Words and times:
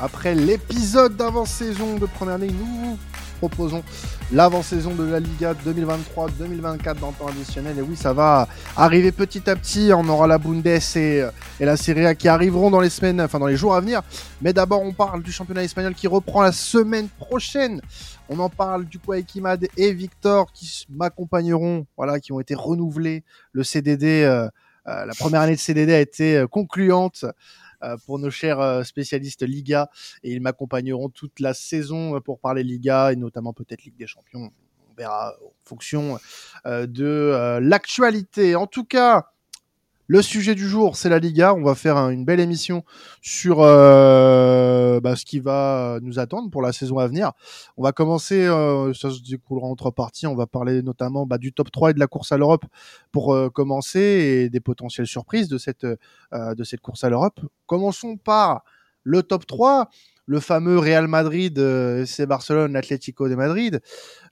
après 0.00 0.34
l'épisode 0.34 1.16
d'avant-saison 1.16 1.96
de 1.96 2.06
première 2.06 2.38
ligue, 2.38 2.54
nous 2.58 2.66
vous 2.66 2.98
proposons 3.38 3.82
l'avant-saison 4.32 4.94
de 4.94 5.04
la 5.04 5.20
Liga 5.20 5.54
2023-2024 5.54 6.98
dans 6.98 7.08
le 7.08 7.14
temps 7.14 7.28
additionnel. 7.28 7.78
Et 7.78 7.82
oui, 7.82 7.96
ça 7.96 8.12
va 8.12 8.48
arriver 8.76 9.12
petit 9.12 9.48
à 9.48 9.56
petit. 9.56 9.90
On 9.94 10.08
aura 10.08 10.26
la 10.26 10.38
Bundes 10.38 10.66
et, 10.66 10.78
et 11.60 11.64
la 11.64 11.76
Serie 11.76 12.06
A 12.06 12.14
qui 12.14 12.28
arriveront 12.28 12.70
dans 12.70 12.80
les 12.80 12.90
semaines, 12.90 13.20
enfin 13.20 13.38
dans 13.38 13.46
les 13.46 13.56
jours 13.56 13.74
à 13.74 13.80
venir. 13.80 14.02
Mais 14.42 14.52
d'abord, 14.52 14.82
on 14.82 14.92
parle 14.92 15.22
du 15.22 15.32
championnat 15.32 15.64
espagnol 15.64 15.94
qui 15.94 16.06
reprend 16.06 16.42
la 16.42 16.52
semaine 16.52 17.08
prochaine. 17.08 17.80
On 18.28 18.38
en 18.40 18.50
parle 18.50 18.84
du 18.84 18.98
coup 18.98 19.12
avec 19.12 19.34
Imad 19.34 19.66
et 19.76 19.92
Victor 19.92 20.52
qui 20.52 20.86
m'accompagneront, 20.90 21.86
voilà, 21.96 22.20
qui 22.20 22.32
ont 22.32 22.40
été 22.40 22.54
renouvelés. 22.54 23.24
Le 23.52 23.64
CDD, 23.64 24.22
euh, 24.24 24.48
euh, 24.86 25.04
la 25.06 25.14
première 25.14 25.40
année 25.40 25.54
de 25.54 25.60
CDD 25.60 25.94
a 25.94 26.00
été 26.00 26.36
euh, 26.36 26.46
concluante. 26.46 27.24
Euh, 27.84 27.96
pour 28.06 28.18
nos 28.18 28.30
chers 28.30 28.60
euh, 28.60 28.82
spécialistes 28.82 29.42
Liga 29.42 29.88
et 30.24 30.32
ils 30.32 30.40
m'accompagneront 30.40 31.10
toute 31.10 31.38
la 31.38 31.54
saison 31.54 32.16
euh, 32.16 32.20
pour 32.20 32.40
parler 32.40 32.64
Liga 32.64 33.12
et 33.12 33.16
notamment 33.16 33.52
peut-être 33.52 33.84
Ligue 33.84 33.96
des 33.96 34.08
Champions. 34.08 34.50
On 34.90 34.94
verra 34.96 35.34
en 35.44 35.52
fonction 35.64 36.18
de 36.64 37.58
l'actualité. 37.60 38.56
En 38.56 38.66
tout 38.66 38.84
cas, 38.84 39.30
le 40.08 40.22
sujet 40.22 40.54
du 40.54 40.66
jour, 40.66 40.96
c'est 40.96 41.10
la 41.10 41.18
Liga. 41.18 41.54
On 41.54 41.62
va 41.62 41.74
faire 41.74 41.96
une 42.08 42.24
belle 42.24 42.40
émission 42.40 42.82
sur 43.20 43.58
euh, 43.60 45.00
bah, 45.00 45.14
ce 45.16 45.24
qui 45.24 45.38
va 45.38 45.98
nous 46.02 46.18
attendre 46.18 46.50
pour 46.50 46.62
la 46.62 46.72
saison 46.72 46.98
à 46.98 47.06
venir. 47.06 47.32
On 47.76 47.82
va 47.82 47.92
commencer, 47.92 48.46
euh, 48.46 48.92
ça 48.94 49.10
se 49.10 49.20
découlera 49.22 49.66
en 49.66 49.76
trois 49.76 49.92
parties. 49.92 50.26
On 50.26 50.34
va 50.34 50.46
parler 50.46 50.82
notamment 50.82 51.26
bah, 51.26 51.38
du 51.38 51.52
top 51.52 51.70
3 51.70 51.90
et 51.90 51.94
de 51.94 52.00
la 52.00 52.06
course 52.06 52.32
à 52.32 52.38
l'Europe 52.38 52.64
pour 53.12 53.34
euh, 53.34 53.50
commencer 53.50 54.00
et 54.00 54.48
des 54.48 54.60
potentielles 54.60 55.06
surprises 55.06 55.48
de 55.48 55.58
cette, 55.58 55.84
euh, 55.84 56.54
de 56.54 56.64
cette 56.64 56.80
course 56.80 57.04
à 57.04 57.10
l'Europe. 57.10 57.40
Commençons 57.66 58.16
par 58.16 58.64
le 59.04 59.22
top 59.22 59.46
3 59.46 59.88
le 60.28 60.40
fameux 60.40 60.78
Real 60.78 61.08
Madrid, 61.08 61.58
euh, 61.58 62.04
c'est 62.04 62.26
Barcelone, 62.26 62.76
Atlético 62.76 63.30
de 63.30 63.34
Madrid. 63.34 63.80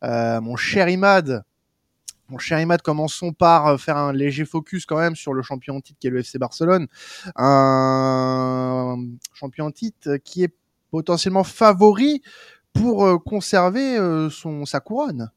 Euh, 0.04 0.42
mon 0.42 0.54
cher 0.54 0.90
Imad, 0.90 1.42
mon 2.28 2.38
cher 2.38 2.60
Imad, 2.60 2.82
commençons 2.82 3.32
par 3.32 3.66
euh, 3.68 3.76
faire 3.76 3.96
un 3.96 4.12
léger 4.12 4.44
focus 4.44 4.84
quand 4.84 4.98
même 4.98 5.14
sur 5.14 5.32
le 5.32 5.42
champion 5.42 5.76
en 5.76 5.80
titre 5.80 5.98
qui 6.00 6.08
est 6.08 6.10
le 6.10 6.20
FC 6.20 6.38
Barcelone. 6.38 6.88
Un 7.36 8.96
champion 9.32 9.70
titre 9.70 10.16
qui 10.16 10.42
est 10.42 10.54
potentiellement 10.90 11.44
favori 11.44 12.22
pour 12.72 13.04
euh, 13.04 13.18
conserver 13.18 13.96
euh, 13.96 14.28
son, 14.28 14.66
sa 14.66 14.80
couronne. 14.80 15.30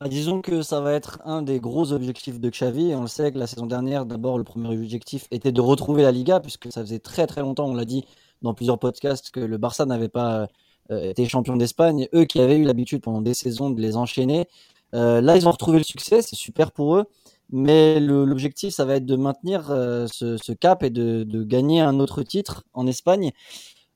Bah, 0.00 0.08
disons 0.08 0.42
que 0.42 0.60
ça 0.60 0.80
va 0.80 0.92
être 0.92 1.20
un 1.24 1.40
des 1.40 1.58
gros 1.58 1.92
objectifs 1.92 2.38
de 2.38 2.50
Xavi. 2.50 2.94
On 2.94 3.02
le 3.02 3.06
sait 3.06 3.32
que 3.32 3.38
la 3.38 3.46
saison 3.46 3.66
dernière, 3.66 4.04
d'abord, 4.04 4.36
le 4.36 4.44
premier 4.44 4.68
objectif 4.68 5.26
était 5.30 5.52
de 5.52 5.60
retrouver 5.60 6.02
la 6.02 6.12
Liga, 6.12 6.40
puisque 6.40 6.70
ça 6.70 6.82
faisait 6.82 6.98
très 6.98 7.26
très 7.26 7.40
longtemps, 7.40 7.66
on 7.66 7.74
l'a 7.74 7.86
dit 7.86 8.04
dans 8.42 8.52
plusieurs 8.52 8.78
podcasts, 8.78 9.30
que 9.30 9.40
le 9.40 9.56
Barça 9.56 9.86
n'avait 9.86 10.08
pas 10.08 10.48
été 10.90 11.24
champion 11.24 11.56
d'Espagne. 11.56 12.08
Eux 12.12 12.24
qui 12.24 12.40
avaient 12.42 12.58
eu 12.58 12.64
l'habitude 12.64 13.00
pendant 13.00 13.22
des 13.22 13.32
saisons 13.32 13.70
de 13.70 13.80
les 13.80 13.96
enchaîner. 13.96 14.46
Euh, 14.94 15.20
là, 15.20 15.36
ils 15.36 15.48
ont 15.48 15.50
retrouvé 15.50 15.78
le 15.78 15.84
succès, 15.84 16.22
c'est 16.22 16.36
super 16.36 16.72
pour 16.72 16.96
eux. 16.96 17.04
Mais 17.50 18.00
l'objectif, 18.00 18.74
ça 18.74 18.84
va 18.84 18.96
être 18.96 19.06
de 19.06 19.16
maintenir 19.16 19.70
euh, 19.70 20.06
ce, 20.08 20.52
cap 20.52 20.82
et 20.82 20.90
de, 20.90 21.42
gagner 21.42 21.80
un 21.80 22.00
autre 22.00 22.22
titre 22.22 22.64
en 22.72 22.86
Espagne. 22.86 23.32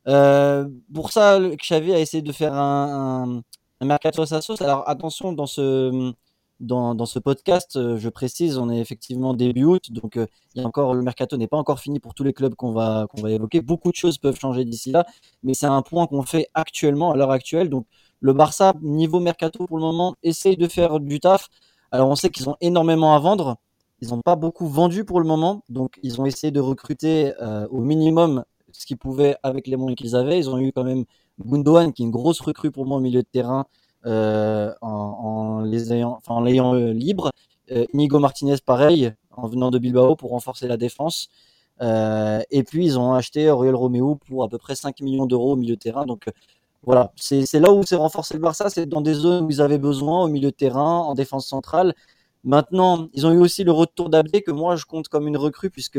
Euh, 0.06 0.68
pour 0.92 1.12
ça, 1.12 1.38
Xavi 1.40 1.92
a 1.94 2.00
essayé 2.00 2.22
de 2.22 2.32
faire 2.32 2.54
un, 2.54 3.42
mercato 3.82 4.22
à 4.22 4.26
sa 4.26 4.40
sauce. 4.42 4.60
Alors 4.60 4.88
attention, 4.88 5.32
dans 5.32 5.46
ce, 5.46 6.12
dans, 6.60 6.94
dans 6.94 7.06
ce 7.06 7.18
podcast, 7.18 7.78
je 7.96 8.08
précise, 8.08 8.58
on 8.58 8.70
est 8.70 8.78
effectivement 8.78 9.34
début 9.34 9.64
août, 9.64 9.92
donc 9.92 10.16
il 10.16 10.60
y 10.60 10.64
a 10.64 10.66
encore 10.66 10.94
le 10.94 11.02
mercato 11.02 11.36
n'est 11.36 11.46
pas 11.46 11.56
encore 11.56 11.78
fini 11.78 12.00
pour 12.00 12.14
tous 12.14 12.24
les 12.24 12.32
clubs 12.32 12.54
qu'on 12.54 12.72
va 12.72 13.06
qu'on 13.08 13.22
va 13.22 13.30
évoquer. 13.30 13.60
Beaucoup 13.60 13.90
de 13.90 13.96
choses 13.96 14.18
peuvent 14.18 14.38
changer 14.38 14.64
d'ici 14.64 14.90
là, 14.90 15.06
mais 15.42 15.54
c'est 15.54 15.66
un 15.66 15.82
point 15.82 16.06
qu'on 16.06 16.22
fait 16.22 16.48
actuellement 16.54 17.12
à 17.12 17.16
l'heure 17.16 17.30
actuelle. 17.30 17.70
Donc 17.70 17.86
le 18.20 18.32
Barça, 18.32 18.74
niveau 18.82 19.20
mercato 19.20 19.66
pour 19.66 19.78
le 19.78 19.84
moment, 19.84 20.14
essaye 20.22 20.56
de 20.56 20.68
faire 20.68 21.00
du 21.00 21.20
taf. 21.20 21.48
Alors 21.90 22.08
on 22.08 22.16
sait 22.16 22.30
qu'ils 22.30 22.48
ont 22.48 22.56
énormément 22.60 23.14
à 23.14 23.18
vendre. 23.18 23.56
Ils 24.00 24.10
n'ont 24.10 24.20
pas 24.20 24.36
beaucoup 24.36 24.66
vendu 24.66 25.04
pour 25.04 25.20
le 25.20 25.26
moment, 25.26 25.62
donc 25.68 25.98
ils 26.02 26.20
ont 26.20 26.26
essayé 26.26 26.50
de 26.52 26.60
recruter 26.60 27.32
euh, 27.40 27.66
au 27.70 27.80
minimum 27.80 28.44
ce 28.72 28.86
qu'ils 28.86 28.98
pouvaient 28.98 29.36
avec 29.42 29.66
les 29.66 29.76
moyens 29.76 29.96
qu'ils 29.96 30.14
avaient. 30.14 30.38
Ils 30.38 30.50
ont 30.50 30.58
eu 30.58 30.72
quand 30.72 30.84
même 30.84 31.04
Gundogan, 31.40 31.92
qui 31.92 32.02
est 32.02 32.06
une 32.06 32.12
grosse 32.12 32.40
recrue 32.40 32.70
pour 32.70 32.86
moi 32.86 32.98
au 32.98 33.00
milieu 33.00 33.22
de 33.22 33.26
terrain, 33.26 33.66
euh, 34.06 34.72
en, 34.82 35.62
l'ayant 35.62 36.20
euh, 36.74 36.92
libre. 36.92 37.30
Inigo 37.92 38.18
Martinez, 38.18 38.56
pareil, 38.64 39.12
en 39.36 39.46
venant 39.46 39.70
de 39.70 39.78
Bilbao 39.78 40.16
pour 40.16 40.30
renforcer 40.30 40.68
la 40.68 40.76
défense. 40.76 41.28
Et 41.80 42.62
puis 42.64 42.86
ils 42.86 42.98
ont 42.98 43.12
acheté 43.12 43.50
Oriol 43.50 43.74
Romeo 43.74 44.14
pour 44.14 44.42
à 44.42 44.48
peu 44.48 44.58
près 44.58 44.74
5 44.74 45.00
millions 45.00 45.26
d'euros 45.26 45.52
au 45.52 45.56
milieu 45.56 45.74
de 45.74 45.80
terrain. 45.80 46.06
Donc 46.06 46.28
voilà, 46.82 47.12
c'est 47.16 47.60
là 47.60 47.72
où 47.72 47.82
s'est 47.84 47.96
renforcé 47.96 48.34
le 48.34 48.40
Barça, 48.40 48.70
c'est 48.70 48.86
dans 48.86 49.00
des 49.00 49.14
zones 49.14 49.44
où 49.44 49.50
ils 49.50 49.60
avaient 49.60 49.78
besoin, 49.78 50.24
au 50.24 50.28
milieu 50.28 50.50
de 50.50 50.56
terrain, 50.56 50.98
en 51.00 51.14
défense 51.14 51.46
centrale. 51.46 51.94
Maintenant, 52.44 53.08
ils 53.14 53.26
ont 53.26 53.32
eu 53.32 53.38
aussi 53.38 53.64
le 53.64 53.72
retour 53.72 54.08
d'Abdé, 54.10 54.42
que 54.42 54.52
moi 54.52 54.76
je 54.76 54.86
compte 54.86 55.08
comme 55.08 55.28
une 55.28 55.36
recrue, 55.36 55.70
puisque 55.70 55.98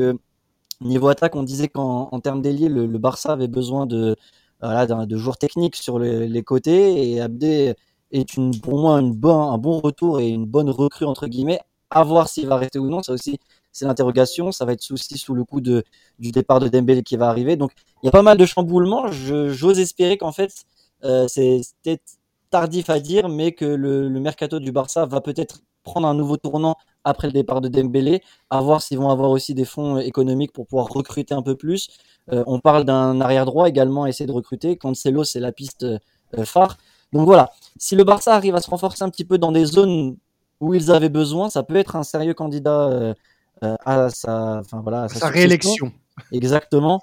niveau 0.82 1.08
attaque, 1.10 1.36
on 1.36 1.44
disait 1.44 1.68
qu'en 1.68 2.20
termes 2.22 2.42
d'ailier, 2.42 2.70
le, 2.70 2.88
Barça 2.98 3.34
avait 3.34 3.48
besoin 3.48 3.86
de, 3.86 4.16
voilà, 4.62 4.86
de 4.88 5.18
joueurs 5.18 5.38
techniques 5.38 5.76
sur 5.76 6.00
le, 6.00 6.26
les 6.26 6.44
côtés, 6.44 7.12
et 7.12 7.22
Abdé 7.22 7.76
est 8.12 8.40
pour 8.62 8.80
moi 8.80 9.02
bon, 9.02 9.52
un 9.52 9.58
bon 9.58 9.80
retour 9.80 10.20
et 10.20 10.30
une 10.30 10.46
bonne 10.46 10.70
recrue, 10.70 11.06
entre 11.06 11.28
guillemets. 11.28 11.60
À 11.92 12.04
voir 12.04 12.30
s'il 12.30 12.48
va 12.48 12.58
rester 12.58 12.80
ou 12.80 12.90
non, 12.90 13.02
ça 13.04 13.14
aussi, 13.14 13.40
c'est 13.72 13.86
l'interrogation. 13.86 14.52
Ça 14.52 14.66
va 14.66 14.74
être 14.74 14.92
aussi 14.92 15.18
sous 15.18 15.34
le 15.34 15.44
coup 15.44 15.62
de, 15.62 15.84
du 16.20 16.32
départ 16.32 16.60
de 16.60 16.68
Dembélé 16.68 17.04
qui 17.04 17.18
va 17.18 17.30
arriver. 17.30 17.56
Donc, 17.56 17.72
il 18.04 18.08
y 18.08 18.10
a 18.10 18.12
pas 18.12 18.22
mal 18.22 18.38
de 18.38 18.46
chamboulements. 18.46 19.12
J'ose 19.12 19.80
espérer 19.80 20.18
qu'en 20.18 20.32
fait, 20.32 20.66
euh, 21.04 21.28
c'est 21.28 21.62
peut-être 21.84 22.20
tardif 22.50 22.90
à 22.90 23.00
dire, 23.00 23.30
mais 23.30 23.52
que 23.52 23.66
le, 23.66 24.10
mercato 24.10 24.60
du 24.60 24.72
Barça 24.72 25.06
va 25.06 25.22
peut-être 25.22 25.62
prendre 25.84 26.08
un 26.08 26.14
nouveau 26.14 26.38
tournant 26.38 26.76
après 27.04 27.28
le 27.28 27.34
départ 27.34 27.62
de 27.62 27.70
Dembélé, 27.70 28.22
à 28.50 28.62
voir 28.62 28.82
s'ils 28.82 28.98
vont 28.98 29.10
avoir 29.10 29.32
aussi 29.32 29.54
des 29.54 29.66
fonds 29.66 29.98
économiques 29.98 30.52
pour 30.52 30.68
pouvoir 30.68 30.88
recruter 30.88 31.34
un 31.34 31.42
peu 31.42 31.56
plus. 31.56 31.90
Euh, 32.32 32.44
on 32.48 32.60
parle 32.60 32.84
d'un 32.84 33.22
arrière 33.22 33.46
droit 33.46 33.70
également 33.70 34.06
essayer 34.06 34.28
de 34.28 34.32
recruter. 34.32 34.78
Cancelo, 34.78 35.24
c'est 35.24 35.40
la 35.40 35.52
piste 35.52 35.84
euh, 35.84 36.46
phare. 36.46 36.78
Donc 37.14 37.26
voilà, 37.26 37.52
si 37.78 37.96
le 37.96 38.04
Barça 38.04 38.36
arrive 38.36 38.56
à 38.56 38.62
se 38.62 38.70
renforcer 38.70 39.04
un 39.04 39.10
petit 39.10 39.26
peu 39.26 39.38
dans 39.38 39.52
des 39.52 39.66
zones 39.66 40.18
où 40.60 40.74
ils 40.74 40.92
avaient 40.92 41.10
besoin, 41.10 41.50
ça 41.50 41.64
peut 41.64 41.78
être 41.78 41.96
un 41.96 42.04
sérieux 42.04 42.34
candidat 42.34 43.16
à 43.62 44.10
sa, 44.10 44.60
enfin 44.60 44.82
voilà, 44.82 45.04
à 45.04 45.10
sa, 45.10 45.20
sa 45.20 45.28
réélection. 45.30 45.92
Exactement. 46.32 47.02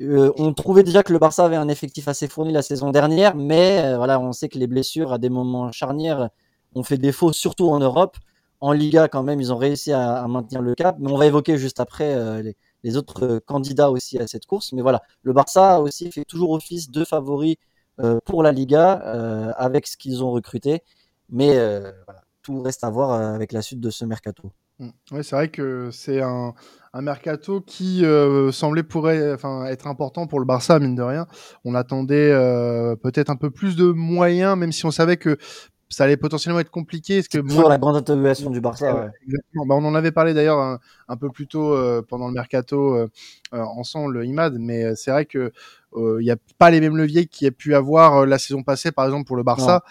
euh, 0.00 0.32
on 0.36 0.52
trouvait 0.52 0.82
déjà 0.82 1.02
que 1.02 1.12
le 1.12 1.18
Barça 1.18 1.44
avait 1.44 1.56
un 1.56 1.68
effectif 1.68 2.08
assez 2.08 2.28
fourni 2.28 2.52
la 2.52 2.62
saison 2.62 2.90
dernière, 2.90 3.34
mais 3.34 3.82
euh, 3.82 3.96
voilà, 3.96 4.20
on 4.20 4.32
sait 4.32 4.48
que 4.48 4.58
les 4.58 4.66
blessures 4.66 5.12
à 5.12 5.18
des 5.18 5.30
moments 5.30 5.72
charnières 5.72 6.30
ont 6.74 6.82
fait 6.82 6.98
défaut, 6.98 7.32
surtout 7.32 7.68
en 7.70 7.78
Europe. 7.78 8.16
En 8.60 8.72
Liga, 8.72 9.08
quand 9.08 9.22
même, 9.22 9.40
ils 9.40 9.52
ont 9.52 9.56
réussi 9.56 9.92
à, 9.92 10.16
à 10.16 10.26
maintenir 10.28 10.62
le 10.62 10.74
cap. 10.74 10.96
Mais 10.98 11.10
on 11.10 11.16
va 11.16 11.26
évoquer 11.26 11.56
juste 11.58 11.78
après 11.80 12.12
euh, 12.14 12.42
les, 12.42 12.56
les, 12.82 12.96
autres 12.96 13.38
candidats 13.46 13.90
aussi 13.90 14.18
à 14.18 14.26
cette 14.26 14.46
course. 14.46 14.72
Mais 14.72 14.82
voilà, 14.82 15.02
le 15.22 15.32
Barça 15.32 15.80
aussi 15.80 16.10
fait 16.10 16.24
toujours 16.24 16.50
office 16.50 16.90
de 16.90 17.04
favori 17.04 17.56
euh, 18.00 18.20
pour 18.24 18.44
la 18.44 18.52
Liga 18.52 19.02
euh, 19.06 19.52
avec 19.56 19.86
ce 19.88 19.96
qu'ils 19.96 20.22
ont 20.22 20.30
recruté. 20.30 20.82
Mais 21.30 21.56
euh, 21.56 21.90
voilà, 22.04 22.22
tout 22.42 22.62
reste 22.62 22.84
à 22.84 22.90
voir 22.90 23.10
avec 23.12 23.52
la 23.52 23.60
suite 23.60 23.80
de 23.80 23.90
ce 23.90 24.04
mercato. 24.04 24.52
Mmh. 24.78 24.88
Oui, 25.10 25.24
c'est 25.24 25.34
vrai 25.34 25.48
que 25.48 25.88
c'est 25.90 26.22
un, 26.22 26.54
un, 26.92 27.02
mercato 27.02 27.60
qui 27.60 28.04
euh, 28.04 28.52
semblait 28.52 28.84
pourrait 28.84 29.32
enfin 29.32 29.64
être 29.66 29.88
important 29.88 30.28
pour 30.28 30.38
le 30.38 30.46
Barça 30.46 30.78
mine 30.78 30.94
de 30.94 31.02
rien. 31.02 31.26
On 31.64 31.74
attendait 31.74 32.30
euh, 32.30 32.94
peut-être 32.94 33.28
un 33.30 33.36
peu 33.36 33.50
plus 33.50 33.74
de 33.74 33.90
moyens, 33.90 34.56
même 34.56 34.70
si 34.70 34.86
on 34.86 34.92
savait 34.92 35.16
que 35.16 35.36
ça 35.88 36.04
allait 36.04 36.16
potentiellement 36.16 36.60
être 36.60 36.70
compliqué. 36.70 37.18
Est-ce 37.18 37.28
que 37.28 37.38
moi, 37.38 37.68
la 37.68 37.78
grande 37.78 37.96
interrogation 37.96 38.50
du 38.50 38.60
Barça. 38.60 38.94
Ouais. 38.94 39.10
Exactement. 39.26 39.66
Bah, 39.66 39.74
on 39.74 39.84
en 39.84 39.96
avait 39.96 40.12
parlé 40.12 40.32
d'ailleurs 40.32 40.60
un, 40.60 40.78
un, 41.08 41.16
peu 41.16 41.30
plus 41.30 41.48
tôt 41.48 41.74
euh, 41.74 42.02
pendant 42.06 42.28
le 42.28 42.34
mercato 42.34 42.94
euh, 42.94 43.08
ensemble, 43.52 44.24
Imad, 44.24 44.58
mais 44.60 44.94
c'est 44.94 45.10
vrai 45.10 45.26
que 45.26 45.50
il 45.96 46.22
n'y 46.22 46.30
a 46.30 46.36
pas 46.58 46.70
les 46.70 46.80
mêmes 46.80 46.96
leviers 46.96 47.26
qu'il 47.26 47.46
y 47.46 47.48
a 47.48 47.50
pu 47.50 47.74
avoir 47.74 48.26
la 48.26 48.38
saison 48.38 48.62
passée, 48.62 48.92
par 48.92 49.06
exemple 49.06 49.26
pour 49.26 49.36
le 49.36 49.42
Barça. 49.42 49.82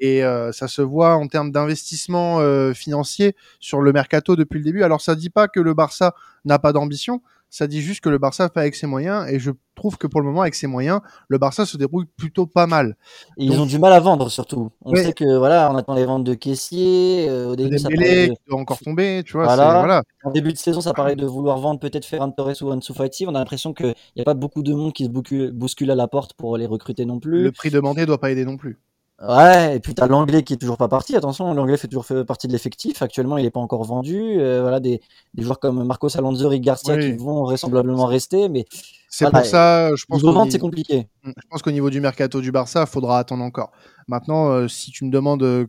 Et 0.00 0.24
euh, 0.24 0.52
ça 0.52 0.68
se 0.68 0.82
voit 0.82 1.16
en 1.16 1.26
termes 1.26 1.50
d'investissement 1.50 2.40
euh, 2.40 2.72
financier 2.72 3.36
sur 3.60 3.80
le 3.80 3.92
mercato 3.92 4.36
depuis 4.36 4.58
le 4.58 4.64
début. 4.64 4.82
Alors 4.82 5.00
ça 5.00 5.14
dit 5.14 5.30
pas 5.30 5.48
que 5.48 5.60
le 5.60 5.74
Barça 5.74 6.14
n'a 6.44 6.58
pas 6.58 6.72
d'ambition, 6.72 7.20
ça 7.54 7.68
dit 7.68 7.80
juste 7.80 8.00
que 8.00 8.08
le 8.08 8.18
Barça 8.18 8.48
fait 8.48 8.58
avec 8.58 8.74
ses 8.74 8.88
moyens 8.88 9.28
et 9.30 9.38
je 9.38 9.52
trouve 9.76 9.96
que 9.96 10.08
pour 10.08 10.20
le 10.20 10.26
moment 10.26 10.40
avec 10.40 10.56
ses 10.56 10.66
moyens, 10.66 11.00
le 11.28 11.38
Barça 11.38 11.64
se 11.64 11.76
débrouille 11.76 12.06
plutôt 12.16 12.46
pas 12.46 12.66
mal. 12.66 12.96
Et 13.38 13.46
Donc, 13.46 13.54
ils 13.54 13.60
ont 13.60 13.66
du 13.66 13.78
mal 13.78 13.92
à 13.92 14.00
vendre 14.00 14.28
surtout. 14.28 14.70
On 14.82 14.92
ouais. 14.92 15.04
sait 15.04 15.12
que 15.12 15.38
voilà, 15.38 15.70
on 15.70 15.76
attend 15.76 15.94
les 15.94 16.04
ventes 16.04 16.24
de 16.24 16.34
caissiers, 16.34 17.28
euh, 17.28 17.52
au 17.52 17.56
début 17.56 17.78
ça 17.78 17.90
paraît 17.90 18.28
de... 18.28 18.34
doit 18.48 18.58
encore 18.58 18.80
tomber, 18.80 19.22
tu 19.24 19.34
vois, 19.34 19.44
voilà. 19.44 19.78
voilà. 19.78 20.02
En 20.24 20.32
début 20.32 20.52
de 20.52 20.58
saison, 20.58 20.80
ça 20.80 20.92
paraît 20.94 21.14
de 21.14 21.26
vouloir 21.26 21.58
vendre 21.58 21.78
peut-être 21.78 22.04
Ferran 22.04 22.32
Torres 22.32 22.60
ou 22.62 22.72
Ansu 22.72 22.92
Fati, 22.92 23.24
on 23.26 23.34
a 23.36 23.38
l'impression 23.38 23.72
qu'il 23.72 23.94
n'y 24.16 24.22
a 24.22 24.24
pas 24.24 24.34
beaucoup 24.34 24.64
de 24.64 24.74
monde 24.74 24.92
qui 24.92 25.04
se 25.04 25.10
bouscule, 25.10 25.52
bouscule 25.52 25.92
à 25.92 25.94
la 25.94 26.08
porte 26.08 26.34
pour 26.34 26.56
les 26.56 26.66
recruter 26.66 27.04
non 27.04 27.20
plus. 27.20 27.44
Le 27.44 27.52
prix 27.52 27.70
demandé 27.70 28.04
doit 28.04 28.18
pas 28.18 28.32
aider 28.32 28.44
non 28.44 28.56
plus. 28.56 28.80
Ouais, 29.22 29.76
et 29.76 29.80
puis 29.80 29.94
t'as 29.94 30.08
l'anglais 30.08 30.42
qui 30.42 30.54
est 30.54 30.56
toujours 30.56 30.76
pas 30.76 30.88
parti. 30.88 31.16
Attention, 31.16 31.54
l'anglais 31.54 31.76
fait 31.76 31.86
toujours 31.86 32.04
fait 32.04 32.24
partie 32.24 32.48
de 32.48 32.52
l'effectif. 32.52 33.00
Actuellement, 33.00 33.38
il 33.38 33.46
est 33.46 33.50
pas 33.50 33.60
encore 33.60 33.84
vendu. 33.84 34.18
Euh, 34.38 34.60
voilà, 34.60 34.80
des, 34.80 35.00
des 35.34 35.42
joueurs 35.44 35.60
comme 35.60 35.84
Marcos 35.84 36.16
Alonso 36.16 36.50
et 36.50 36.60
Garcia 36.60 36.94
oui. 36.94 37.12
qui 37.12 37.16
vont 37.16 37.44
vraisemblablement 37.44 38.06
rester, 38.06 38.48
mais 38.48 38.64
C'est 39.08 39.30
pour 39.30 39.44
ça, 39.44 39.94
je 39.94 40.04
pense. 40.06 40.22
Niveau 40.22 40.50
c'est 40.50 40.58
compliqué. 40.58 41.08
Je 41.24 41.32
pense 41.48 41.62
qu'au 41.62 41.70
niveau 41.70 41.90
du 41.90 42.00
mercato 42.00 42.40
du 42.40 42.50
Barça, 42.50 42.82
il 42.82 42.90
faudra 42.90 43.18
attendre 43.18 43.44
encore. 43.44 43.70
Maintenant, 44.08 44.68
si 44.68 44.90
tu 44.90 45.04
me 45.04 45.10
demandes 45.10 45.68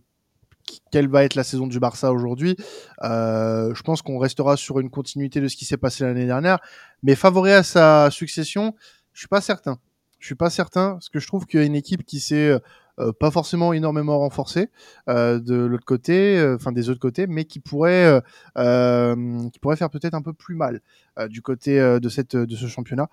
quelle 0.91 1.07
va 1.07 1.23
être 1.23 1.35
la 1.35 1.43
saison 1.43 1.67
du 1.67 1.79
Barça 1.79 2.11
aujourd'hui. 2.11 2.55
Euh, 3.03 3.73
je 3.73 3.81
pense 3.83 4.01
qu'on 4.01 4.17
restera 4.17 4.57
sur 4.57 4.79
une 4.79 4.89
continuité 4.89 5.41
de 5.41 5.47
ce 5.47 5.55
qui 5.55 5.65
s'est 5.65 5.77
passé 5.77 6.03
l'année 6.03 6.25
dernière, 6.25 6.59
mais 7.03 7.15
favori 7.15 7.51
à 7.51 7.63
sa 7.63 8.09
succession, 8.11 8.73
je 9.13 9.19
suis 9.19 9.27
pas 9.27 9.41
certain. 9.41 9.77
Je 10.19 10.27
suis 10.27 10.35
pas 10.35 10.49
certain 10.49 10.93
parce 10.93 11.09
que 11.09 11.19
je 11.19 11.27
trouve 11.27 11.45
qu'il 11.45 11.59
y 11.59 11.63
a 11.63 11.65
une 11.65 11.75
équipe 11.75 12.03
qui 12.03 12.19
s'est 12.19 12.59
euh, 12.99 13.11
pas 13.11 13.29
forcément 13.29 13.73
énormément 13.73 14.19
renforcée 14.19 14.69
euh, 15.09 15.39
de 15.39 15.55
l'autre 15.55 15.85
côté, 15.85 16.37
euh, 16.37 16.55
enfin 16.55 16.71
des 16.71 16.89
autres 16.89 16.99
côtés, 16.99 17.27
mais 17.27 17.45
qui 17.45 17.59
pourrait 17.59 18.21
euh, 18.57 19.49
qui 19.51 19.59
pourrait 19.59 19.75
faire 19.75 19.89
peut-être 19.89 20.13
un 20.13 20.21
peu 20.21 20.33
plus 20.33 20.55
mal 20.55 20.81
du 21.29 21.41
côté 21.41 21.79
de 21.79 22.09
cette 22.09 22.35
de 22.35 22.55
ce 22.55 22.67
championnat. 22.67 23.09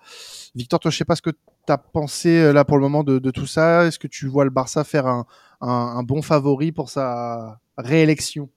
Victor, 0.55 0.79
toi, 0.79 0.91
je 0.91 0.97
sais 0.97 1.05
pas 1.05 1.15
ce 1.15 1.21
que 1.21 1.29
tu 1.29 1.71
as 1.71 1.77
pensé 1.77 2.51
là 2.51 2.65
pour 2.65 2.77
le 2.77 2.81
moment 2.81 3.03
de, 3.03 3.17
de 3.17 3.31
tout 3.31 3.45
ça. 3.45 3.85
Est-ce 3.85 3.97
que 3.97 4.07
tu 4.07 4.27
vois 4.27 4.43
le 4.43 4.49
Barça 4.49 4.83
faire 4.83 5.07
un, 5.07 5.25
un, 5.61 6.03
bon 6.03 6.21
favori 6.21 6.73
pour 6.73 6.89
sa 6.89 7.59
réélection? 7.77 8.49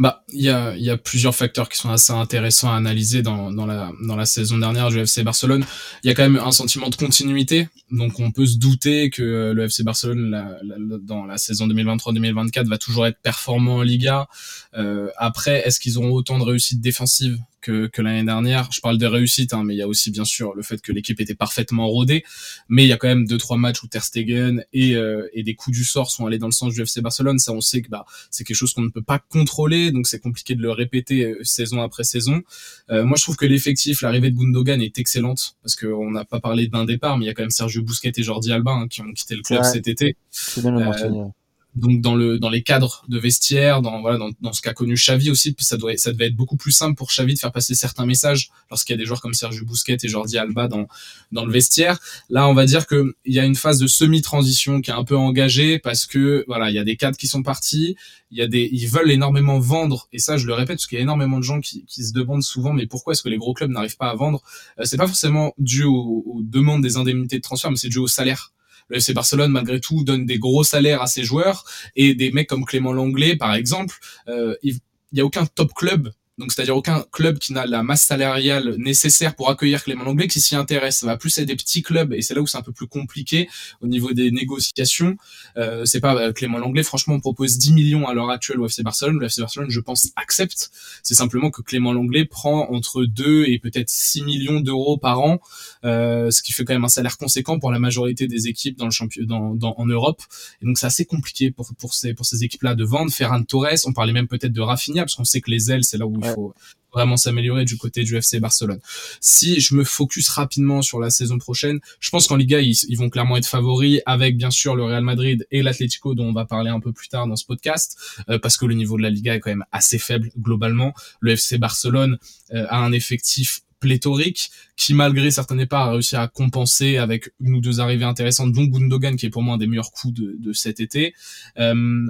Bah, 0.00 0.24
il 0.32 0.40
y 0.40 0.48
a, 0.48 0.74
y 0.78 0.88
a 0.88 0.96
plusieurs 0.96 1.34
facteurs 1.34 1.68
qui 1.68 1.76
sont 1.76 1.90
assez 1.90 2.14
intéressants 2.14 2.72
à 2.72 2.74
analyser 2.76 3.20
dans, 3.20 3.52
dans, 3.52 3.66
la, 3.66 3.92
dans 4.02 4.16
la 4.16 4.24
saison 4.24 4.56
dernière 4.56 4.88
du 4.88 4.98
FC 4.98 5.22
Barcelone. 5.22 5.62
Il 6.02 6.06
y 6.06 6.10
a 6.10 6.14
quand 6.14 6.22
même 6.22 6.40
un 6.42 6.52
sentiment 6.52 6.88
de 6.88 6.96
continuité, 6.96 7.68
donc 7.90 8.18
on 8.18 8.30
peut 8.30 8.46
se 8.46 8.56
douter 8.56 9.10
que 9.10 9.52
le 9.54 9.64
FC 9.64 9.82
Barcelone 9.82 10.56
dans 11.02 11.26
la 11.26 11.36
saison 11.36 11.68
2023-2024 11.68 12.66
va 12.66 12.78
toujours 12.78 13.06
être 13.06 13.18
performant 13.22 13.76
en 13.76 13.82
Liga. 13.82 14.26
Euh, 14.72 15.10
après, 15.18 15.66
est-ce 15.66 15.78
qu'ils 15.78 15.98
auront 15.98 16.12
autant 16.12 16.38
de 16.38 16.44
réussite 16.44 16.80
défensive 16.80 17.38
que, 17.60 17.86
que 17.86 18.02
l'année 18.02 18.24
dernière. 18.24 18.70
Je 18.72 18.80
parle 18.80 18.98
des 18.98 19.06
réussites, 19.06 19.52
hein, 19.52 19.62
mais 19.64 19.74
il 19.74 19.78
y 19.78 19.82
a 19.82 19.88
aussi 19.88 20.10
bien 20.10 20.24
sûr 20.24 20.54
le 20.54 20.62
fait 20.62 20.80
que 20.80 20.92
l'équipe 20.92 21.20
était 21.20 21.34
parfaitement 21.34 21.86
rodée. 21.86 22.24
Mais 22.68 22.84
il 22.84 22.88
y 22.88 22.92
a 22.92 22.96
quand 22.96 23.08
même 23.08 23.26
deux 23.26 23.38
trois 23.38 23.56
matchs 23.56 23.82
où 23.82 23.86
Ter 23.88 24.04
Stegen 24.04 24.64
et, 24.72 24.96
euh, 24.96 25.28
et 25.32 25.42
des 25.42 25.54
coups 25.54 25.76
du 25.76 25.84
sort 25.84 26.10
sont 26.10 26.26
allés 26.26 26.38
dans 26.38 26.46
le 26.46 26.52
sens 26.52 26.74
du 26.74 26.82
FC 26.82 27.00
Barcelone. 27.00 27.38
Ça, 27.38 27.52
on 27.52 27.60
sait 27.60 27.82
que 27.82 27.88
bah 27.88 28.04
c'est 28.30 28.44
quelque 28.44 28.56
chose 28.56 28.72
qu'on 28.72 28.82
ne 28.82 28.88
peut 28.88 29.02
pas 29.02 29.18
contrôler, 29.18 29.92
donc 29.92 30.06
c'est 30.06 30.20
compliqué 30.20 30.54
de 30.54 30.62
le 30.62 30.70
répéter 30.70 31.24
euh, 31.24 31.38
saison 31.42 31.82
après 31.82 32.04
saison. 32.04 32.42
Euh, 32.90 33.04
moi, 33.04 33.16
je 33.16 33.22
trouve 33.22 33.36
que 33.36 33.46
l'effectif, 33.46 34.02
l'arrivée 34.02 34.30
de 34.30 34.36
Gundogan 34.36 34.80
est 34.80 34.98
excellente 34.98 35.56
parce 35.62 35.76
qu'on 35.76 36.10
n'a 36.10 36.24
pas 36.24 36.40
parlé 36.40 36.68
d'un 36.68 36.84
départ, 36.84 37.18
mais 37.18 37.24
il 37.24 37.28
y 37.28 37.30
a 37.30 37.34
quand 37.34 37.42
même 37.42 37.50
Sergio 37.50 37.82
Busquets 37.82 38.12
et 38.16 38.22
Jordi 38.22 38.52
Alba 38.52 38.72
hein, 38.72 38.88
qui 38.88 39.00
ont 39.00 39.12
quitté 39.12 39.36
le 39.36 39.42
club 39.42 39.62
cet 39.64 39.88
été. 39.88 40.16
Bien 40.56 41.32
donc 41.74 42.00
dans 42.00 42.14
le 42.16 42.38
dans 42.38 42.50
les 42.50 42.62
cadres 42.62 43.04
de 43.08 43.18
vestiaire, 43.18 43.80
dans 43.80 44.00
voilà 44.00 44.18
dans, 44.18 44.30
dans 44.40 44.52
ce 44.52 44.60
qu'a 44.60 44.74
connu 44.74 44.94
Xavi 44.94 45.30
aussi, 45.30 45.54
ça 45.58 45.76
doit 45.76 45.96
ça 45.96 46.12
devait 46.12 46.26
être 46.26 46.34
beaucoup 46.34 46.56
plus 46.56 46.72
simple 46.72 46.96
pour 46.96 47.08
Xavi 47.08 47.34
de 47.34 47.38
faire 47.38 47.52
passer 47.52 47.74
certains 47.74 48.06
messages 48.06 48.50
lorsqu'il 48.70 48.94
y 48.94 48.94
a 48.94 48.98
des 48.98 49.04
joueurs 49.04 49.20
comme 49.20 49.34
Sergio 49.34 49.64
Busquets 49.64 49.98
et 50.02 50.08
Jordi 50.08 50.36
Alba 50.36 50.66
dans 50.68 50.88
dans 51.30 51.44
le 51.44 51.52
vestiaire. 51.52 52.00
Là, 52.28 52.48
on 52.48 52.54
va 52.54 52.66
dire 52.66 52.86
que 52.86 53.14
il 53.24 53.34
y 53.34 53.38
a 53.38 53.44
une 53.44 53.54
phase 53.54 53.78
de 53.78 53.86
semi-transition 53.86 54.80
qui 54.80 54.90
est 54.90 54.94
un 54.94 55.04
peu 55.04 55.16
engagée 55.16 55.78
parce 55.78 56.06
que 56.06 56.44
voilà, 56.48 56.70
il 56.70 56.74
y 56.74 56.78
a 56.78 56.84
des 56.84 56.96
cadres 56.96 57.16
qui 57.16 57.28
sont 57.28 57.42
partis, 57.42 57.96
il 58.32 58.38
y 58.38 58.42
a 58.42 58.48
des 58.48 58.68
ils 58.72 58.88
veulent 58.88 59.10
énormément 59.10 59.60
vendre 59.60 60.08
et 60.12 60.18
ça 60.18 60.36
je 60.36 60.46
le 60.46 60.54
répète 60.54 60.76
parce 60.76 60.86
qu'il 60.86 60.96
y 60.96 61.00
a 61.00 61.02
énormément 61.02 61.38
de 61.38 61.44
gens 61.44 61.60
qui, 61.60 61.84
qui 61.86 62.04
se 62.04 62.12
demandent 62.12 62.42
souvent 62.42 62.72
mais 62.72 62.86
pourquoi 62.86 63.12
est-ce 63.12 63.22
que 63.22 63.28
les 63.28 63.38
gros 63.38 63.54
clubs 63.54 63.70
n'arrivent 63.70 63.96
pas 63.96 64.10
à 64.10 64.14
vendre? 64.14 64.42
Euh, 64.78 64.84
C'est 64.84 64.96
pas 64.96 65.06
forcément 65.06 65.52
dû 65.58 65.84
aux, 65.84 66.24
aux 66.26 66.42
demandes 66.42 66.82
des 66.82 66.96
indemnités 66.96 67.36
de 67.36 67.42
transfert, 67.42 67.70
mais 67.70 67.76
c'est 67.76 67.88
dû 67.88 67.98
au 67.98 68.08
salaire 68.08 68.52
le 68.90 68.96
FC 68.96 69.14
Barcelone 69.14 69.50
malgré 69.52 69.80
tout 69.80 70.04
donne 70.04 70.26
des 70.26 70.38
gros 70.38 70.64
salaires 70.64 71.00
à 71.00 71.06
ses 71.06 71.24
joueurs. 71.24 71.64
Et 71.96 72.14
des 72.14 72.30
mecs 72.30 72.48
comme 72.48 72.64
Clément 72.64 72.92
Langlais 72.92 73.36
par 73.36 73.54
exemple, 73.54 73.98
euh, 74.28 74.54
il 74.62 74.78
n'y 75.12 75.20
a 75.20 75.24
aucun 75.24 75.46
top 75.46 75.72
club 75.74 76.12
donc 76.40 76.52
c'est-à-dire 76.52 76.76
aucun 76.76 77.04
club 77.12 77.38
qui 77.38 77.52
n'a 77.52 77.66
la 77.66 77.82
masse 77.82 78.02
salariale 78.02 78.74
nécessaire 78.78 79.36
pour 79.36 79.50
accueillir 79.50 79.84
Clément 79.84 80.04
Langlais 80.04 80.26
qui 80.26 80.40
s'y 80.40 80.56
intéresse. 80.56 81.00
Ça 81.00 81.06
va 81.06 81.16
plus 81.16 81.36
être 81.38 81.46
des 81.46 81.54
petits 81.54 81.82
clubs 81.82 82.12
et 82.14 82.22
c'est 82.22 82.34
là 82.34 82.40
où 82.40 82.46
c'est 82.46 82.56
un 82.56 82.62
peu 82.62 82.72
plus 82.72 82.86
compliqué 82.86 83.48
au 83.82 83.86
niveau 83.86 84.12
des 84.12 84.30
négociations. 84.30 85.16
Euh, 85.58 85.84
c'est 85.84 86.00
pas 86.00 86.16
euh, 86.16 86.32
Clément 86.32 86.58
Langlais, 86.58 86.82
franchement, 86.82 87.14
on 87.14 87.20
propose 87.20 87.58
10 87.58 87.72
millions 87.74 88.08
à 88.08 88.14
l'heure 88.14 88.30
actuelle 88.30 88.58
au 88.58 88.66
FC 88.66 88.82
Barcelone. 88.82 89.18
Le 89.18 89.26
FC 89.26 89.42
Barcelone, 89.42 89.70
je 89.70 89.80
pense, 89.80 90.08
accepte. 90.16 90.70
C'est 91.02 91.14
simplement 91.14 91.50
que 91.50 91.60
Clément 91.60 91.92
Langlais 91.92 92.24
prend 92.24 92.70
entre 92.70 93.04
2 93.04 93.44
et 93.44 93.58
peut-être 93.58 93.90
6 93.90 94.22
millions 94.22 94.60
d'euros 94.60 94.96
par 94.96 95.20
an, 95.20 95.40
euh, 95.84 96.30
ce 96.30 96.42
qui 96.42 96.52
fait 96.52 96.64
quand 96.64 96.72
même 96.72 96.84
un 96.84 96.88
salaire 96.88 97.18
conséquent 97.18 97.58
pour 97.58 97.70
la 97.70 97.78
majorité 97.78 98.26
des 98.26 98.48
équipes 98.48 98.78
dans 98.78 98.86
le 98.86 98.90
championnat 98.90 99.26
dans, 99.26 99.54
dans, 99.54 99.74
en 99.76 99.86
Europe. 99.86 100.22
Et 100.62 100.66
donc 100.66 100.78
c'est 100.78 100.86
assez 100.86 101.04
compliqué 101.04 101.50
pour, 101.50 101.68
pour 101.78 101.92
ces, 101.92 102.14
pour 102.14 102.24
ces 102.24 102.44
équipes-là 102.44 102.74
de 102.74 102.84
vendre. 102.84 103.12
Ferran 103.12 103.42
Torres, 103.42 103.84
on 103.84 103.92
parlait 103.92 104.12
même 104.12 104.28
peut-être 104.28 104.52
de 104.52 104.60
Rafinha, 104.60 105.02
parce 105.02 105.14
qu'on 105.14 105.24
sait 105.24 105.40
que 105.40 105.50
les 105.50 105.70
ailes, 105.70 105.84
c'est 105.84 105.98
là 105.98 106.06
où 106.06 106.18
faut 106.34 106.54
vraiment 106.92 107.16
s'améliorer 107.16 107.64
du 107.64 107.76
côté 107.76 108.02
du 108.02 108.16
FC 108.16 108.40
Barcelone. 108.40 108.80
Si 109.20 109.60
je 109.60 109.74
me 109.74 109.84
focus 109.84 110.28
rapidement 110.28 110.82
sur 110.82 111.00
la 111.00 111.10
saison 111.10 111.38
prochaine, 111.38 111.80
je 112.00 112.10
pense 112.10 112.26
qu'en 112.26 112.36
Liga, 112.36 112.60
ils, 112.60 112.96
vont 112.96 113.08
clairement 113.08 113.36
être 113.36 113.46
favoris 113.46 114.00
avec 114.06 114.36
bien 114.36 114.50
sûr 114.50 114.76
le 114.76 114.84
Real 114.84 115.02
Madrid 115.02 115.46
et 115.50 115.62
l'Atlético 115.62 116.14
dont 116.14 116.26
on 116.26 116.32
va 116.32 116.44
parler 116.44 116.70
un 116.70 116.80
peu 116.80 116.92
plus 116.92 117.08
tard 117.08 117.26
dans 117.26 117.36
ce 117.36 117.44
podcast, 117.44 117.96
euh, 118.28 118.38
parce 118.38 118.56
que 118.56 118.66
le 118.66 118.74
niveau 118.74 118.96
de 118.96 119.02
la 119.02 119.10
Liga 119.10 119.34
est 119.34 119.40
quand 119.40 119.50
même 119.50 119.64
assez 119.72 119.98
faible 119.98 120.30
globalement. 120.38 120.92
Le 121.20 121.32
FC 121.32 121.58
Barcelone 121.58 122.18
euh, 122.52 122.66
a 122.68 122.78
un 122.78 122.92
effectif 122.92 123.62
pléthorique 123.80 124.50
qui 124.76 124.94
malgré 124.94 125.30
certains 125.30 125.56
départs 125.56 125.88
a 125.88 125.92
réussi 125.92 126.16
à 126.16 126.28
compenser 126.28 126.96
avec 126.96 127.32
une 127.40 127.54
ou 127.54 127.60
deux 127.60 127.80
arrivées 127.80 128.04
intéressantes 128.04 128.52
dont 128.52 128.64
Gundogan 128.64 129.16
qui 129.16 129.26
est 129.26 129.30
pour 129.30 129.42
moi 129.42 129.54
un 129.54 129.58
des 129.58 129.66
meilleurs 129.66 129.90
coups 129.90 130.14
de, 130.14 130.36
de 130.38 130.52
cet 130.52 130.80
été. 130.80 131.14
Euh, 131.58 132.06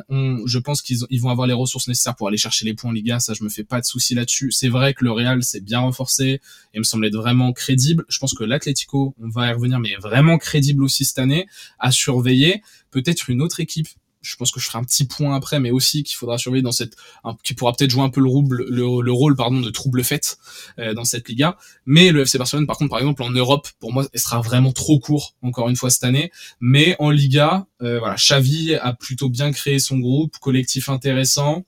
je 0.46 0.58
pense 0.58 0.82
qu'ils 0.82 0.98
ils 1.10 1.20
vont 1.20 1.30
avoir 1.30 1.46
les 1.46 1.54
ressources 1.54 1.88
nécessaires 1.88 2.16
pour 2.16 2.28
aller 2.28 2.36
chercher 2.36 2.64
les 2.64 2.74
points 2.74 2.90
en 2.90 2.92
Liga 2.92 3.20
ça 3.20 3.34
je 3.34 3.44
me 3.44 3.48
fais 3.48 3.64
pas 3.64 3.80
de 3.80 3.86
soucis 3.86 4.14
là-dessus. 4.14 4.50
C'est 4.52 4.68
vrai 4.68 4.94
que 4.94 5.04
le 5.04 5.12
Real 5.12 5.42
s'est 5.42 5.60
bien 5.60 5.80
renforcé 5.80 6.40
et 6.74 6.78
me 6.78 6.84
semble 6.84 7.06
être 7.06 7.16
vraiment 7.16 7.52
crédible. 7.52 8.04
Je 8.08 8.18
pense 8.18 8.34
que 8.34 8.44
l'Atlético 8.44 9.14
on 9.20 9.28
va 9.28 9.48
y 9.48 9.52
revenir 9.52 9.78
mais 9.78 9.94
vraiment 9.96 10.38
crédible 10.38 10.82
aussi 10.82 11.04
cette 11.04 11.18
année 11.18 11.46
à 11.78 11.90
surveiller. 11.92 12.62
Peut-être 12.90 13.30
une 13.30 13.40
autre 13.40 13.60
équipe 13.60 13.88
je 14.22 14.36
pense 14.36 14.50
que 14.50 14.60
je 14.60 14.66
ferai 14.66 14.78
un 14.78 14.84
petit 14.84 15.06
point 15.06 15.34
après, 15.34 15.60
mais 15.60 15.70
aussi 15.70 16.02
qu'il 16.02 16.16
faudra 16.16 16.38
surveiller 16.38 16.62
dans 16.62 16.72
cette, 16.72 16.96
qui 17.42 17.54
pourra 17.54 17.72
peut-être 17.72 17.90
jouer 17.90 18.02
un 18.02 18.10
peu 18.10 18.20
le, 18.20 18.28
rouble, 18.28 18.64
le, 18.68 19.12
rôle 19.12 19.34
pardon 19.34 19.60
de 19.60 19.70
trouble 19.70 20.04
fête 20.04 20.38
euh, 20.78 20.94
dans 20.94 21.04
cette 21.04 21.28
Liga. 21.28 21.56
Mais 21.86 22.10
le 22.10 22.22
FC 22.22 22.38
Barcelone, 22.38 22.66
par 22.66 22.76
contre, 22.76 22.90
par 22.90 22.98
exemple 22.98 23.22
en 23.22 23.30
Europe, 23.30 23.68
pour 23.78 23.92
moi, 23.92 24.06
il 24.12 24.20
sera 24.20 24.40
vraiment 24.40 24.72
trop 24.72 24.98
court 24.98 25.34
encore 25.42 25.68
une 25.68 25.76
fois 25.76 25.90
cette 25.90 26.04
année. 26.04 26.30
Mais 26.60 26.96
en 26.98 27.10
Liga, 27.10 27.66
euh, 27.82 27.98
voilà, 27.98 28.16
Xavi 28.16 28.74
a 28.74 28.92
plutôt 28.92 29.28
bien 29.28 29.52
créé 29.52 29.78
son 29.78 29.98
groupe, 29.98 30.36
collectif 30.38 30.88
intéressant. 30.88 31.64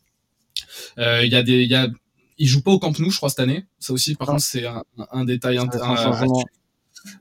Euh, 0.98 1.24
il 1.24 1.32
y 1.32 1.36
a 1.36 1.42
des, 1.42 1.62
il 1.62 1.70
y 1.70 1.74
a, 1.74 1.88
il 2.38 2.48
joue 2.48 2.62
pas 2.62 2.70
au 2.70 2.78
Camp 2.78 2.98
Nou, 2.98 3.10
je 3.10 3.16
crois 3.16 3.30
cette 3.30 3.40
année. 3.40 3.64
Ça 3.78 3.92
aussi, 3.92 4.14
par 4.14 4.26
contre, 4.26 4.42
c'est 4.42 4.66
un, 4.66 4.84
un, 5.10 5.24
détail 5.24 5.58
intéressant. 5.58 6.12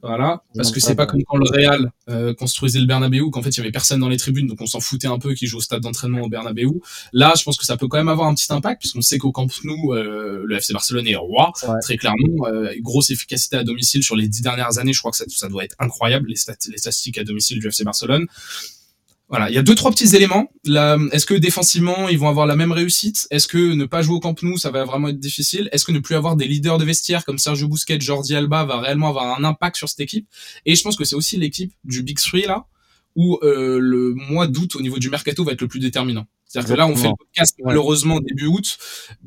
Voilà, 0.01 0.43
parce 0.55 0.71
que 0.71 0.79
c'est 0.79 0.95
pas 0.95 1.05
comme 1.05 1.23
quand 1.23 1.37
le 1.37 1.49
Real 1.49 1.91
euh, 2.09 2.33
construisait 2.33 2.79
le 2.79 2.85
Bernabeu, 2.85 3.29
qu'en 3.29 3.41
fait 3.41 3.49
il 3.49 3.57
y 3.57 3.59
avait 3.61 3.71
personne 3.71 3.99
dans 3.99 4.09
les 4.09 4.17
tribunes, 4.17 4.47
donc 4.47 4.61
on 4.61 4.65
s'en 4.65 4.79
foutait 4.79 5.07
un 5.07 5.19
peu 5.19 5.33
qui 5.33 5.47
joue 5.47 5.57
au 5.57 5.61
stade 5.61 5.81
d'entraînement 5.81 6.21
au 6.21 6.29
Bernabeu. 6.29 6.69
Là, 7.13 7.33
je 7.37 7.43
pense 7.43 7.57
que 7.57 7.65
ça 7.65 7.77
peut 7.77 7.87
quand 7.87 7.97
même 7.97 8.09
avoir 8.09 8.27
un 8.27 8.33
petit 8.33 8.51
impact, 8.51 8.81
puisqu'on 8.81 9.01
sait 9.01 9.17
qu'au 9.17 9.31
Camp 9.31 9.47
Nou, 9.63 9.93
euh, 9.93 10.43
le 10.45 10.55
FC 10.57 10.73
Barcelone 10.73 11.07
est 11.07 11.15
roi, 11.15 11.51
très 11.81 11.97
clairement. 11.97 12.47
Euh, 12.47 12.73
grosse 12.81 13.09
efficacité 13.11 13.57
à 13.57 13.63
domicile 13.63 14.03
sur 14.03 14.15
les 14.15 14.27
dix 14.27 14.41
dernières 14.41 14.77
années, 14.77 14.93
je 14.93 14.99
crois 14.99 15.11
que 15.11 15.17
ça, 15.17 15.25
ça 15.27 15.49
doit 15.49 15.63
être 15.63 15.75
incroyable 15.79 16.27
les, 16.27 16.35
les 16.69 16.77
statistiques 16.77 17.17
à 17.17 17.23
domicile 17.23 17.59
du 17.59 17.67
FC 17.67 17.83
Barcelone. 17.83 18.27
Voilà, 19.31 19.49
il 19.49 19.55
y 19.55 19.57
a 19.57 19.63
deux 19.63 19.75
trois 19.75 19.91
petits 19.91 20.13
éléments. 20.13 20.51
Est-ce 20.65 21.25
que 21.25 21.33
défensivement 21.33 22.09
ils 22.09 22.19
vont 22.19 22.27
avoir 22.27 22.45
la 22.45 22.57
même 22.57 22.73
réussite? 22.73 23.27
Est-ce 23.31 23.47
que 23.47 23.57
ne 23.57 23.85
pas 23.85 24.01
jouer 24.01 24.15
au 24.15 24.19
Camp 24.19 24.35
Nou 24.43 24.57
ça 24.57 24.71
va 24.71 24.83
vraiment 24.83 25.07
être 25.07 25.19
difficile? 25.19 25.69
Est-ce 25.71 25.85
que 25.85 25.93
ne 25.93 25.99
plus 25.99 26.15
avoir 26.15 26.35
des 26.35 26.45
leaders 26.45 26.77
de 26.77 26.83
vestiaire 26.83 27.23
comme 27.23 27.37
Sergio 27.37 27.69
Busquets, 27.69 28.01
Jordi 28.01 28.35
Alba 28.35 28.65
va 28.65 28.81
réellement 28.81 29.07
avoir 29.07 29.39
un 29.39 29.45
impact 29.45 29.77
sur 29.77 29.87
cette 29.87 30.01
équipe? 30.01 30.27
Et 30.65 30.75
je 30.75 30.83
pense 30.83 30.97
que 30.97 31.05
c'est 31.05 31.15
aussi 31.15 31.37
l'équipe 31.37 31.71
du 31.85 32.03
Big 32.03 32.19
Three 32.19 32.45
là 32.45 32.65
où 33.15 33.39
euh, 33.41 33.79
le 33.79 34.13
mois 34.13 34.47
d'août 34.47 34.75
au 34.75 34.81
niveau 34.81 34.99
du 34.99 35.09
mercato 35.09 35.45
va 35.45 35.53
être 35.53 35.61
le 35.61 35.67
plus 35.67 35.79
déterminant. 35.79 36.27
C'est-à-dire 36.45 36.73
que 36.73 36.77
là, 36.77 36.87
on 36.87 36.95
fait 36.97 37.07
le 37.07 37.15
podcast 37.17 37.55
malheureusement 37.63 38.19
début 38.19 38.47
août. 38.47 38.77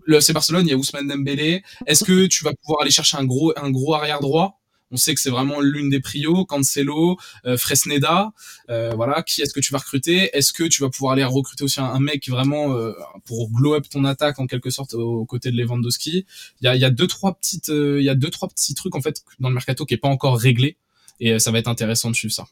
Le 0.05 0.19
FC 0.19 0.35
Barcelone, 0.35 0.67
il 0.67 0.71
y 0.71 0.75
a 0.75 0.77
Ousmane 0.77 1.09
Dembélé. 1.09 1.63
Est-ce 1.87 2.05
que 2.05 2.27
tu 2.27 2.45
vas 2.45 2.53
pouvoir 2.63 2.83
aller 2.83 2.91
chercher 2.91 3.17
un 3.17 3.25
gros 3.25 3.55
un 3.57 3.71
gros 3.71 3.95
arrière 3.95 4.21
droit? 4.21 4.61
On 4.95 4.97
sait 4.97 5.15
que 5.15 5.21
c'est 5.21 5.31
vraiment 5.31 5.61
l'une 5.61 5.91
des 5.91 6.01
prios. 6.01 6.45
Cancelo, 6.47 7.19
euh, 7.47 7.57
Fresneda, 7.57 8.33
euh, 8.71 8.93
voilà. 8.95 9.23
Qui 9.23 9.43
est-ce 9.43 9.53
que 9.53 9.61
tu 9.61 9.73
vas 9.73 9.79
recruter? 9.79 10.31
Est-ce 10.37 10.53
que 10.53 10.63
tu 10.65 10.83
vas 10.83 10.89
pouvoir 10.89 11.15
aller 11.15 11.25
recruter 11.25 11.65
aussi 11.65 11.81
un, 11.81 11.99
mec 11.99 12.29
vraiment 12.29 12.73
euh, 12.73 12.93
pour 13.25 13.51
glow 13.51 13.75
up 13.75 13.87
ton 13.91 14.05
attaque 14.05 14.39
en 14.39 14.47
quelque 14.47 14.71
sorte 14.71 14.95
aux 14.95 15.25
côtés 15.25 15.51
de 15.51 15.57
Lewandowski? 15.57 16.27
Il 16.61 16.65
y 16.65 16.69
a, 16.69 16.77
y 16.77 16.85
a 16.85 16.91
deux 16.91 17.09
trois 17.09 17.35
petites, 17.35 17.69
il 17.69 18.03
y 18.03 18.09
a 18.09 18.15
deux 18.15 18.31
trois 18.31 18.49
petits 18.49 18.75
trucs 18.75 18.95
en 18.95 19.01
fait 19.01 19.25
dans 19.41 19.49
le 19.49 19.55
mercato 19.55 19.85
qui 19.85 19.95
est 19.95 19.99
pas 19.99 20.09
encore 20.09 20.39
réglé 20.39 20.77
et 21.19 21.39
ça 21.39 21.51
va 21.51 21.59
être 21.59 21.69
intéressant 21.69 22.11
de 22.11 22.15
suivre 22.15 22.35
ça. 22.35 22.47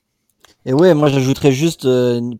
Et 0.64 0.72
ouais, 0.72 0.94
moi 0.94 1.08
j'ajouterais 1.08 1.52
juste 1.52 1.86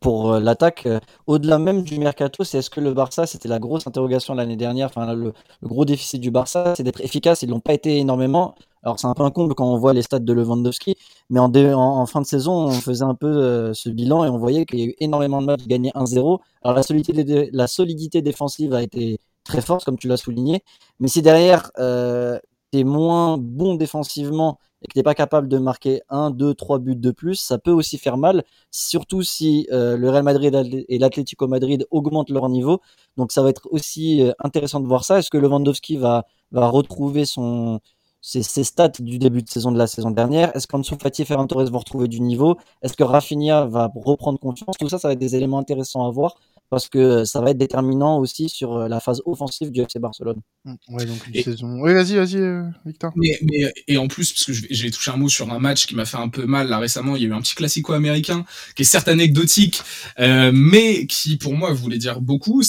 pour 0.01 0.35
l'attaque, 0.39 0.89
au-delà 1.27 1.59
même 1.59 1.83
du 1.83 1.99
mercato, 1.99 2.45
c'est 2.45 2.59
est-ce 2.59 2.71
que 2.71 2.81
le 2.81 2.93
Barça, 2.95 3.27
c'était 3.27 3.49
la 3.49 3.59
grosse 3.59 3.87
interrogation 3.87 4.35
l'année 4.35 4.57
dernière, 4.57 4.87
enfin 4.87 5.13
le, 5.15 5.33
gros 5.63 5.85
déficit 5.85 6.21
du 6.21 6.31
Barça, 6.31 6.75
c'est 6.77 6.85
d'être 6.85 7.01
efficace, 7.01 7.43
ils 7.43 7.51
l'ont 7.51 7.61
pas 7.61 7.75
été 7.75 7.99
énormément. 7.99 8.55
Alors 8.83 8.99
c'est 8.99 9.07
un 9.07 9.15
peu 9.15 9.23
un 9.23 9.31
comble 9.31 9.55
quand 9.55 9.73
on 9.73 9.79
voit 9.79 9.93
les 9.93 10.03
stats 10.03 10.19
de 10.19 10.33
Lewandowski, 10.33 10.97
mais 11.31 11.39
en, 11.41 12.07
fin 12.07 12.21
de 12.21 12.27
saison, 12.27 12.53
on 12.53 12.73
faisait 12.73 13.05
un 13.05 13.15
peu 13.15 13.29
euh, 13.29 13.75
ce 13.75 13.89
bilan 13.89 14.25
et 14.25 14.29
on 14.29 14.39
voyait 14.39 14.67
qu'il 14.67 14.81
y 14.81 14.83
a 14.83 14.87
eu 14.87 14.95
énormément 14.99 15.41
de 15.41 15.47
matchs 15.47 15.67
gagnés 15.67 15.93
1-0. 15.95 16.41
Alors 16.62 16.77
la 16.77 17.67
solidité, 17.69 18.23
défensive 18.23 18.75
a 18.75 18.83
été 18.83 19.19
très 19.45 19.61
forte, 19.61 19.85
comme 19.85 19.99
tu 19.99 20.09
l'as 20.09 20.17
souligné, 20.17 20.62
mais 21.01 21.09
si 21.09 21.23
derrière, 21.23 21.71
euh, 21.79 22.39
t'es 22.73 22.85
moins 22.85 23.39
bon 23.39 23.75
défensivement 23.77 24.59
et 24.83 24.89
que 24.89 24.95
t'es 24.95 25.03
pas 25.05 25.15
capable 25.15 25.47
de 25.49 25.59
marquer 25.59 26.03
un, 26.09 26.31
deux, 26.31 26.55
trois 26.55 26.79
buts 26.79 26.97
de 26.97 27.11
plus, 27.12 27.37
ça 27.37 27.59
peut 27.59 27.71
aussi 27.71 27.99
faire 27.99 28.17
mal, 28.17 28.45
surtout 28.73 29.23
si 29.23 29.69
euh, 29.71 29.97
le 29.97 30.11
Real 30.11 30.25
Madrid 30.25 30.85
et 30.89 30.99
l'Atlético 30.99 31.47
Madrid 31.47 31.87
augmentent 31.93 32.31
leur 32.31 32.49
niveau. 32.49 32.81
Donc 33.17 33.31
ça 33.31 33.43
va 33.43 33.51
être 33.51 33.69
aussi 33.71 34.23
euh, 34.23 34.33
intéressant 34.41 34.81
de 34.81 34.89
voir 34.89 35.05
ça. 35.05 35.21
Est-ce 35.21 35.31
que 35.31 35.39
Lewandowski 35.39 35.99
va, 35.99 36.25
va 36.51 36.69
retrouver 36.69 37.27
son, 37.27 37.81
ses, 38.23 38.43
ses, 38.43 38.64
stats 38.64 38.93
du 39.00 39.19
début 39.19 39.43
de 39.43 39.49
saison 39.49 39.73
de 39.73 39.79
la 39.79 39.87
saison 39.87 40.11
dernière 40.11 40.55
Est-ce 40.57 40.67
qu'Ansu 40.67 40.95
Fati 41.00 41.23
et 41.23 41.25
Ferran 41.25 41.47
Torres 41.47 41.71
vont 41.71 41.81
retrouver 41.81 42.09
du 42.09 42.21
niveau? 42.21 42.57
Est-ce 42.81 42.97
que 42.97 43.02
Rafinha 43.02 43.67
va 43.67 43.91
reprendre 43.95 44.38
confiance? 44.38 44.76
Tout 44.79 44.88
ça, 44.88 44.99
ça 44.99 45.09
va 45.09 45.12
être 45.12 45.19
des 45.19 45.37
éléments 45.37 45.59
intéressants 45.59 46.07
à 46.07 46.11
voir 46.11 46.37
parce 46.73 46.88
que 46.88 47.26
ça 47.26 47.43
va 47.43 47.50
être 47.50 47.59
déterminant 47.59 48.19
aussi 48.19 48.49
sur 48.49 48.75
euh, 48.75 48.88
la 48.88 48.99
phase 48.99 49.21
offensive 49.26 49.71
du 49.71 49.83
FC 49.83 49.99
Barcelone. 49.99 50.41
Mmh, 50.64 50.75
ouais, 50.88 51.05
donc 51.05 51.26
une 51.29 51.43
saison. 51.43 51.83
Oui, 51.83 51.93
vas-y, 51.93 52.14
vas-y, 52.14 52.37
euh, 52.37 52.62
Victor. 52.87 53.12
Mais, 53.14 53.38
mais, 53.43 53.71
et 53.88 53.99
en 53.99 54.09
plus, 54.09 54.33
parce 54.33 54.47
que 54.47 54.55
j'ai 54.71 54.91
touché 54.91 55.11
un 55.11 55.19
mot 55.19 55.29
sur 55.29 55.52
un 55.52 55.59
match 55.59 55.85
qui 55.85 55.95
m'a 55.95 56.07
fait 56.07 56.17
un 56.17 56.31
peu 56.31 56.47
mal 56.47 56.71
là 56.71 56.79
récemment, 56.79 57.14
il 57.14 57.25
y 57.25 57.26
a 57.26 57.29
eu 57.29 57.35
un 57.35 57.43
petit 57.43 57.55
classico 57.55 57.93
américain 57.93 58.47
qui 58.75 58.83
est 58.83 58.87
certes 58.87 59.09
anecdotique, 59.09 59.83
euh, 60.19 60.50
mais 60.55 61.07
qui 61.07 61.37
pour 61.37 61.52
moi 61.52 61.75
voulait 61.75 61.99
dire 61.99 62.23
beaucoup. 62.23 62.62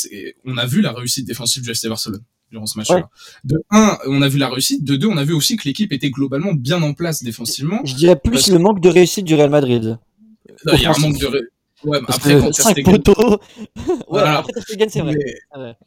On 0.43 0.57
a 0.57 0.65
vu 0.65 0.81
la 0.81 0.91
réussite 0.91 1.25
défensive 1.25 1.63
du 1.63 1.71
FC 1.71 1.87
Barcelone 1.87 2.25
durant 2.53 2.67
ce 2.67 2.77
match-là. 2.77 3.09
De 3.43 3.57
un, 3.71 3.97
on 4.07 4.21
a 4.21 4.29
vu 4.29 4.37
la 4.37 4.47
réussite. 4.47 4.83
De 4.83 4.95
deux, 4.95 5.07
on 5.07 5.17
a 5.17 5.23
vu 5.23 5.33
aussi 5.33 5.57
que 5.57 5.63
l'équipe 5.65 5.91
était 5.91 6.11
globalement 6.11 6.53
bien 6.53 6.81
en 6.81 6.93
place 6.93 7.23
défensivement. 7.23 7.81
Je 7.83 7.95
dirais 7.95 8.15
plus 8.15 8.49
le 8.49 8.59
manque 8.59 8.79
de 8.79 8.89
réussite 8.89 9.25
du 9.25 9.33
Real 9.35 9.49
Madrid. 9.49 9.97
Il 10.71 10.81
y 10.81 10.85
a 10.85 10.91
un 10.91 10.99
manque 10.99 11.17
de 11.17 11.51
Ouais, 11.83 11.99
après, 12.07 12.39
quand 12.39 12.53
5 12.53 12.83
poteaux. 12.83 13.39
ouais, 13.77 13.95
voilà. 14.07 14.37
après, 14.39 14.53
Ter 14.53 14.89
c'est 14.89 15.01
vrai. 15.01 15.15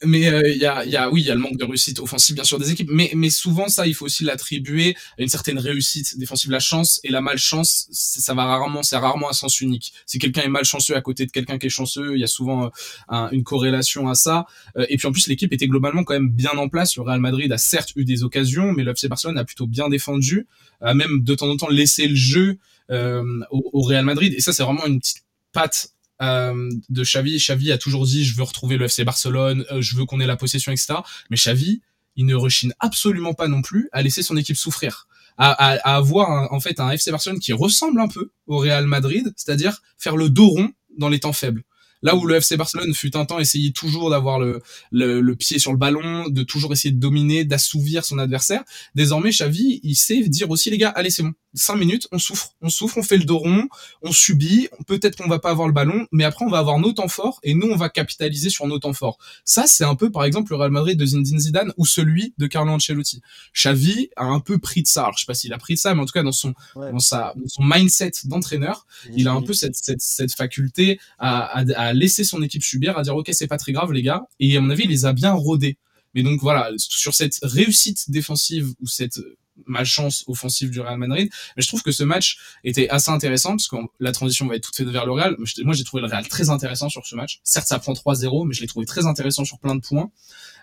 Mais 0.05 0.21
il 0.21 0.29
euh, 0.29 0.49
y, 0.51 0.67
a, 0.67 0.85
y 0.85 0.97
a, 0.97 1.11
oui, 1.11 1.23
il 1.23 1.27
y 1.27 1.31
a 1.31 1.35
le 1.35 1.41
manque 1.41 1.57
de 1.57 1.65
réussite 1.65 2.01
offensive, 2.01 2.35
bien 2.35 2.45
sûr, 2.45 2.59
des 2.59 2.71
équipes. 2.71 2.91
Mais, 2.93 3.11
mais 3.15 3.31
souvent, 3.31 3.69
ça, 3.69 3.87
il 3.87 3.95
faut 3.95 4.05
aussi 4.05 4.25
l'attribuer 4.25 4.95
à 5.19 5.23
une 5.23 5.29
certaine 5.29 5.59
réussite 5.59 6.19
défensive. 6.19 6.51
La 6.51 6.61
chance 6.61 7.01
et 7.05 7.11
la 7.11 7.21
malchance, 7.21 7.89
ça 7.91 8.35
va 8.35 8.45
rarement, 8.45 8.83
c'est 8.83 8.97
rarement 8.97 9.31
un 9.31 9.35
sens 9.35 9.61
unique. 9.61 9.93
Si 10.05 10.19
quelqu'un 10.19 10.43
est 10.43 10.49
malchanceux 10.49 10.97
à 10.97 11.01
côté 11.01 11.25
de 11.25 11.31
quelqu'un 11.31 11.59
qui 11.59 11.67
est 11.67 11.71
chanceux, 11.71 12.15
il 12.15 12.21
y 12.21 12.25
a 12.25 12.29
souvent 12.29 12.71
euh, 13.13 13.29
une 13.31 13.45
corrélation 13.45 14.09
à 14.09 14.15
ça. 14.15 14.47
Euh, 14.77 14.87
et 14.89 14.97
puis, 14.97 15.09
en 15.09 15.13
plus, 15.13 15.29
l'équipe 15.29 15.53
était 15.53 15.69
globalement 15.69 16.05
quand 16.05 16.15
même 16.15 16.31
bien 16.31 16.53
en 16.57 16.69
place. 16.69 16.97
Le 16.97 17.03
Real 17.03 17.21
Madrid 17.21 17.51
a 17.53 17.59
certes 17.59 17.93
eu 17.97 18.05
des 18.05 18.23
occasions, 18.23 18.73
mais 18.73 18.83
le 18.83 18.93
FC 18.93 19.09
Barcelone 19.09 19.39
a 19.39 19.45
plutôt 19.45 19.67
bien 19.67 19.89
défendu, 19.89 20.47
a 20.81 20.95
même 20.95 21.23
de 21.23 21.35
temps 21.35 21.49
en 21.49 21.57
temps 21.57 21.71
laissé 21.71 22.07
le 22.07 22.17
jeu 22.17 22.59
au, 22.91 23.71
au 23.73 23.83
Real 23.83 24.05
Madrid. 24.05 24.35
Et 24.37 24.41
ça, 24.41 24.53
c'est 24.53 24.63
vraiment 24.63 24.87
une 24.87 25.01
petite 25.01 25.26
patte 25.57 25.89
euh, 26.21 26.71
de 26.91 27.03
Xavi. 27.03 27.39
Xavi 27.39 27.73
a 27.73 27.79
toujours 27.79 28.05
dit 28.05 28.25
je 28.25 28.37
veux 28.37 28.43
retrouver 28.43 28.77
le 28.77 28.85
FC 28.85 29.05
Barcelone, 29.05 29.65
euh, 29.73 29.81
je 29.81 29.97
veux 29.97 30.05
qu'on 30.05 30.21
ait 30.21 30.27
la 30.27 30.37
possession, 30.37 30.71
etc. 30.71 30.95
Mais 31.31 31.37
Xavi, 31.37 31.81
il 32.15 32.27
ne 32.27 32.35
rechine 32.35 32.75
absolument 32.79 33.33
pas 33.33 33.49
non 33.49 33.63
plus 33.63 33.89
à 33.93 34.03
laisser 34.03 34.23
son 34.23 34.37
équipe 34.37 34.57
souffrir. 34.57 35.09
À, 35.39 35.51
à, 35.53 35.97
avoir 35.97 36.51
en 36.53 36.61
fait 36.61 36.81
un 36.81 36.91
FC 36.91 37.11
Barcelone 37.11 37.39
qui 37.39 37.53
ressemble 37.53 38.01
un 38.01 38.09
peu 38.09 38.31
au 38.47 38.59
Real 38.59 38.87
Madrid, 38.87 39.33
c'est-à-dire 39.37 39.83
faire 39.99 40.17
le 40.17 40.31
dos 40.31 40.49
rond 40.49 40.71
dans 40.97 41.11
les 41.11 41.21
temps 41.21 41.35
faibles. 41.35 41.63
Là 42.03 42.15
où 42.15 42.27
le 42.27 42.37
FC 42.37 42.57
Barcelone 42.57 42.95
fut 42.95 43.17
un 43.17 43.25
temps 43.25 43.39
essayé 43.39 43.73
toujours 43.73 44.11
d'avoir 44.11 44.39
le, 44.39 44.63
le, 44.93 45.35
pied 45.35 45.59
sur 45.59 45.73
le 45.73 45.79
ballon, 45.79 46.29
de 46.29 46.43
toujours 46.43 46.73
essayer 46.73 46.93
de 46.93 47.01
dominer, 47.01 47.45
d'assouvir 47.45 48.05
son 48.05 48.19
adversaire, 48.19 48.63
désormais 48.95 49.31
Xavi, 49.31 49.81
il 49.83 49.97
sait 49.97 50.21
dire 50.29 50.51
aussi 50.51 50.71
les 50.71 50.79
gars, 50.79 50.91
allez 50.91 51.11
c'est 51.11 51.23
bon, 51.23 51.33
cinq 51.57 51.77
minutes, 51.77 52.07
on 52.13 52.19
souffre, 52.19 52.53
on 52.61 52.69
souffre, 52.69 52.99
on 52.99 53.03
fait 53.03 53.17
le 53.17 53.25
dos 53.25 53.39
rond, 53.39 53.67
on 54.03 54.13
subit, 54.13 54.69
peut-être 54.87 55.17
qu'on 55.17 55.29
va 55.29 55.39
pas 55.39 55.51
avoir 55.51 55.67
le 55.67 55.75
ballon, 55.75 56.07
mais 56.13 56.25
après 56.25 56.45
on 56.45 56.51
va 56.51 56.59
avoir 56.59 56.79
nos 56.79 56.93
temps 56.93 57.09
forts 57.09 57.41
et 57.43 57.55
nous 57.55 57.67
on 57.69 57.77
va 57.77 57.89
capitaliser 57.89 58.51
sur 58.51 58.67
nos 58.67 58.79
temps 58.79 58.93
forts. 58.93 59.19
Ça 59.45 59.65
c'est 59.67 59.85
un 59.85 59.95
peu 59.95 60.11
par 60.11 60.25
exemple 60.25 60.53
le 60.53 60.57
Real 60.57 60.71
Madrid 60.71 60.99
de 60.99 61.07
Zinedine 61.07 61.41
Zidane 61.41 61.73
ou 61.77 61.87
celui 61.87 62.35
de 62.39 62.47
Carlo 62.47 62.73
Ancelotti. 62.73 63.23
Xavi 63.55 64.11
a 64.17 64.25
un 64.27 64.41
peu 64.41 64.59
pris 64.59 64.83
de 64.83 64.87
ça, 64.87 65.03
alors 65.03 65.17
je 65.17 65.25
sais 65.25 65.27
pas 65.27 65.35
s'il 65.35 65.53
a 65.53 65.59
pris 65.59 65.75
de 65.75 65.79
ça, 65.79 65.95
mais 65.95 66.03
en 66.03 66.07
tout 66.07 66.13
cas 66.13 66.23
dans 66.23 66.33
son 66.33 66.55
dans 66.75 66.99
sa 66.99 67.33
dans 67.37 67.49
son 67.49 67.65
mindset 67.65 68.13
d'entraîneur, 68.25 68.87
il 69.15 69.27
a 69.27 69.33
un 69.33 69.43
peu 69.43 69.55
cette 69.55 69.77
cette, 69.77 70.03
cette 70.03 70.35
faculté 70.35 71.01
à, 71.19 71.61
à, 71.61 71.65
à 71.77 71.93
laisser 71.93 72.25
son 72.25 72.43
équipe 72.43 72.63
subir, 72.63 72.99
à 72.99 73.03
dire 73.03 73.17
ok 73.17 73.31
c'est 73.33 73.47
pas 73.47 73.59
très 73.59 73.73
grave 73.73 73.93
les 73.93 74.03
gars, 74.03 74.27
et 74.39 74.57
à 74.57 74.61
mon 74.61 74.71
avis 74.71 74.85
il 74.85 74.91
les 74.91 75.07
a 75.07 75.13
bien 75.13 75.33
rodés. 75.33 75.79
Mais 76.15 76.23
donc 76.23 76.41
voilà, 76.41 76.71
sur 76.79 77.15
cette 77.15 77.39
réussite 77.43 78.11
défensive 78.11 78.73
ou 78.81 78.87
cette 78.87 79.21
malchance 79.67 80.25
offensive 80.27 80.71
du 80.71 80.81
Real 80.81 80.99
Madrid. 80.99 81.31
Mais 81.57 81.63
je 81.63 81.69
trouve 81.69 81.83
que 81.83 81.93
ce 81.93 82.05
match 82.05 82.39
était 82.65 82.89
assez 82.89 83.11
intéressant 83.11 83.51
parce 83.51 83.69
que 83.69 83.77
la 84.01 84.13
transition 84.13 84.47
va 84.47 84.57
être 84.57 84.65
toute 84.65 84.77
faite 84.77 84.89
vers 84.89 85.07
le 85.07 85.13
Real. 85.13 85.37
Moi, 85.65 85.75
j'ai 85.75 85.85
trouvé 85.85 86.03
le 86.03 86.09
Real 86.09 86.27
très 86.29 86.51
intéressant 86.51 86.89
sur 86.89 87.07
ce 87.07 87.17
match. 87.17 87.41
Certes, 87.45 87.69
ça 87.69 87.79
prend 87.79 87.93
3-0, 87.93 88.47
mais 88.47 88.55
je 88.55 88.61
l'ai 88.61 88.67
trouvé 88.67 88.87
très 88.87 89.07
intéressant 89.07 89.45
sur 89.45 89.59
plein 89.59 89.75
de 89.75 89.81
points. 89.81 90.11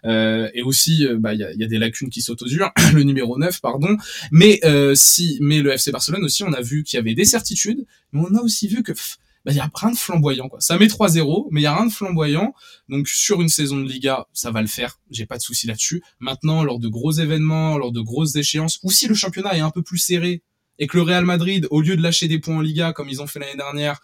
Euh, 0.05 0.49
et 0.53 0.61
aussi, 0.61 1.07
euh, 1.07 1.17
bah, 1.17 1.33
il 1.33 1.39
y, 1.39 1.43
a, 1.43 1.53
y, 1.53 1.63
a, 1.63 1.67
des 1.67 1.77
lacunes 1.77 2.09
qui 2.09 2.21
sautent 2.21 2.41
aux 2.41 2.47
yeux. 2.47 2.61
le 2.93 3.03
numéro 3.03 3.37
9, 3.37 3.61
pardon. 3.61 3.97
Mais 4.31 4.59
euh, 4.63 4.95
si, 4.95 5.37
mais 5.41 5.61
le 5.61 5.71
FC 5.71 5.91
Barcelone 5.91 6.23
aussi, 6.23 6.43
on 6.43 6.53
a 6.53 6.61
vu 6.61 6.83
qu'il 6.83 6.97
y 6.97 6.99
avait 6.99 7.15
des 7.15 7.25
certitudes, 7.25 7.85
mais 8.11 8.21
on 8.21 8.35
a 8.35 8.41
aussi 8.41 8.67
vu 8.67 8.83
que 8.83 8.93
bah, 9.45 9.51
il 9.51 9.57
y 9.57 9.59
a 9.59 9.69
rien 9.73 9.91
de 9.91 9.97
flamboyant 9.97 10.47
quoi. 10.47 10.59
Ça 10.61 10.77
met 10.77 10.87
3-0, 10.87 11.47
mais 11.51 11.61
il 11.61 11.63
y 11.63 11.67
a 11.67 11.75
rien 11.75 11.85
de 11.85 11.91
flamboyant. 11.91 12.53
Donc 12.89 13.07
sur 13.07 13.41
une 13.41 13.49
saison 13.49 13.77
de 13.77 13.89
Liga, 13.89 14.27
ça 14.33 14.51
va 14.51 14.61
le 14.61 14.67
faire. 14.67 14.99
J'ai 15.11 15.25
pas 15.25 15.37
de 15.37 15.41
souci 15.41 15.67
là-dessus. 15.67 16.01
Maintenant, 16.19 16.63
lors 16.63 16.79
de 16.79 16.87
gros 16.87 17.11
événements, 17.11 17.77
lors 17.77 17.91
de 17.91 18.01
grosses 18.01 18.35
échéances, 18.35 18.79
ou 18.83 18.91
si 18.91 19.07
le 19.07 19.15
championnat 19.15 19.57
est 19.57 19.61
un 19.61 19.71
peu 19.71 19.81
plus 19.81 19.97
serré 19.97 20.43
et 20.79 20.87
que 20.87 20.97
le 20.97 21.03
Real 21.03 21.25
Madrid, 21.25 21.67
au 21.71 21.81
lieu 21.81 21.95
de 21.95 22.01
lâcher 22.01 22.27
des 22.27 22.39
points 22.39 22.57
en 22.57 22.61
Liga 22.61 22.93
comme 22.93 23.09
ils 23.09 23.21
ont 23.21 23.27
fait 23.27 23.39
l'année 23.39 23.55
dernière, 23.55 24.01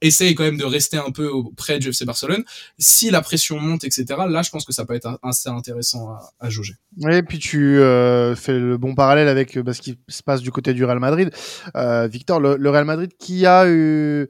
essaye 0.00 0.34
quand 0.34 0.44
même 0.44 0.56
de 0.56 0.64
rester 0.64 0.96
un 0.96 1.10
peu 1.10 1.30
près 1.56 1.78
du 1.78 1.88
FC 1.88 2.04
Barcelone. 2.04 2.44
Si 2.78 3.10
la 3.10 3.22
pression 3.22 3.58
monte, 3.58 3.84
etc., 3.84 4.04
là, 4.28 4.42
je 4.42 4.50
pense 4.50 4.64
que 4.64 4.72
ça 4.72 4.84
peut 4.84 4.94
être 4.94 5.18
assez 5.22 5.48
intéressant 5.48 6.10
à, 6.10 6.32
à 6.40 6.50
jauger. 6.50 6.74
Oui, 6.98 7.22
puis 7.22 7.38
tu 7.38 7.78
euh, 7.78 8.34
fais 8.34 8.58
le 8.58 8.76
bon 8.76 8.94
parallèle 8.94 9.28
avec 9.28 9.58
bah, 9.58 9.74
ce 9.74 9.80
qui 9.80 9.98
se 10.08 10.22
passe 10.22 10.40
du 10.40 10.50
côté 10.50 10.74
du 10.74 10.84
Real 10.84 10.98
Madrid. 10.98 11.30
Euh, 11.76 12.06
Victor, 12.06 12.40
le, 12.40 12.56
le, 12.56 12.70
Real 12.70 12.84
Madrid 12.84 13.10
qui 13.18 13.46
a 13.46 13.68
eu 13.68 14.28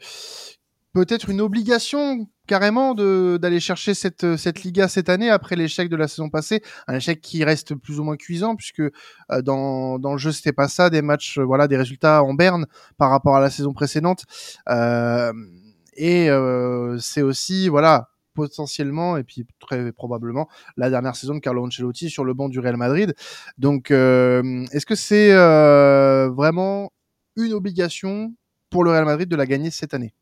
peut-être 0.96 1.28
une 1.28 1.42
obligation 1.42 2.26
carrément 2.46 2.94
d'aller 2.94 3.60
chercher 3.60 3.92
cette, 3.92 4.38
cette 4.38 4.62
Liga 4.62 4.88
cette 4.88 5.10
année 5.10 5.28
après 5.28 5.54
l'échec 5.54 5.90
de 5.90 5.96
la 5.96 6.08
saison 6.08 6.30
passée, 6.30 6.62
un 6.86 6.94
échec 6.94 7.20
qui 7.20 7.44
reste 7.44 7.74
plus 7.74 8.00
ou 8.00 8.04
moins 8.04 8.16
cuisant 8.16 8.56
puisque 8.56 8.80
euh, 8.80 9.42
dans, 9.42 9.98
dans 9.98 10.12
le 10.12 10.18
jeu 10.18 10.32
c'était 10.32 10.54
pas 10.54 10.68
ça, 10.68 10.88
des 10.88 11.02
matchs, 11.02 11.36
euh, 11.36 11.44
voilà, 11.44 11.68
des 11.68 11.76
résultats 11.76 12.22
en 12.22 12.32
berne 12.32 12.64
par 12.96 13.10
rapport 13.10 13.36
à 13.36 13.40
la 13.40 13.50
saison 13.50 13.74
précédente. 13.74 14.24
Euh, 14.70 15.34
et 15.96 16.30
euh, 16.30 16.96
c'est 16.98 17.20
aussi, 17.20 17.68
voilà, 17.68 18.08
potentiellement 18.32 19.18
et 19.18 19.22
puis 19.22 19.46
très 19.60 19.92
probablement 19.92 20.48
la 20.78 20.88
dernière 20.88 21.14
saison 21.14 21.34
de 21.34 21.40
Carlo 21.40 21.66
Ancelotti 21.66 22.08
sur 22.08 22.24
le 22.24 22.32
banc 22.32 22.48
du 22.48 22.58
Real 22.58 22.78
Madrid. 22.78 23.14
Donc, 23.58 23.90
euh, 23.90 24.64
est-ce 24.72 24.86
que 24.86 24.94
c'est 24.94 25.34
euh, 25.34 26.30
vraiment 26.30 26.90
une 27.36 27.52
obligation 27.52 28.32
pour 28.70 28.82
le 28.82 28.92
Real 28.92 29.04
Madrid 29.04 29.28
de 29.28 29.36
la 29.36 29.44
gagner 29.44 29.70
cette 29.70 29.92
année? 29.92 30.14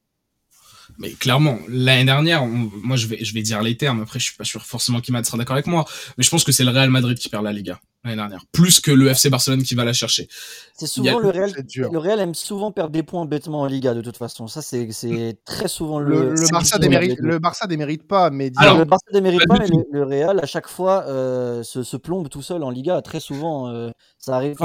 Mais 0.99 1.11
clairement, 1.11 1.59
l'année 1.69 2.05
dernière, 2.05 2.47
moi 2.47 2.97
je 2.97 3.07
vais, 3.07 3.25
je 3.25 3.35
vais 3.35 3.43
dire 3.43 3.63
les 3.63 3.77
termes, 3.77 4.03
après 4.03 4.19
je 4.19 4.25
suis 4.25 4.37
pas 4.37 4.45
sûr 4.45 4.65
forcément 4.65 5.01
qu'Imad 5.01 5.25
sera 5.25 5.39
d'accord 5.39 5.55
avec 5.55 5.67
moi, 5.67 5.85
mais 6.17 6.25
je 6.25 6.31
pense 6.31 6.45
que 6.45 6.53
c'est 6.53 6.65
le 6.65 6.71
Real 6.71 6.91
Madrid 6.91 7.19
qui 7.19 7.29
perd 7.29 7.45
la 7.45 7.53
Liga 7.53 7.81
l'année 8.05 8.17
dernière, 8.17 8.45
plus 8.53 8.81
que 8.81 8.91
le 8.91 9.09
FC 9.09 9.31
Barcelone 9.31 9.63
qui 9.63 9.75
va 9.75 9.85
la 9.85 9.95
chercher. 9.95 10.29
C'est 10.75 10.87
souvent 10.87 11.19
le 11.19 11.31
Real, 11.31 11.53
le 11.75 11.99
Real 11.99 12.21
aime 12.21 12.35
souvent 12.35 12.71
perdre 12.71 12.91
des 12.91 13.03
points 13.03 13.25
bêtement 13.25 13.63
en 13.63 13.67
Liga 13.67 13.95
de 13.95 14.03
toute 14.03 14.19
façon, 14.19 14.47
ça 14.47 14.63
c'est 14.63 15.39
très 15.45 15.69
souvent 15.69 15.99
le... 15.99 16.35
Le, 16.35 16.51
Barça 16.51 16.79
démérite, 16.79 17.19
le 17.19 17.39
Barça 17.39 17.67
démérite 17.67 18.07
pas, 18.07 18.31
mais... 18.31 18.53
Alors, 18.57 18.79
le 18.79 18.85
Barça 18.85 19.07
démérite 19.13 19.47
pas, 19.49 19.59
mais 19.59 19.69
le, 19.91 20.05
Real 20.05 20.39
à 20.39 20.47
chaque 20.47 20.69
fois 20.69 21.05
euh, 21.07 21.63
se, 21.63 21.83
se, 21.83 21.97
plombe 21.97 22.29
tout 22.29 22.43
seul 22.43 22.63
en 22.63 22.71
Liga, 22.71 23.01
très 23.03 23.21
souvent 23.21 23.69
euh, 23.69 23.91
ça 24.19 24.37
arrive... 24.37 24.57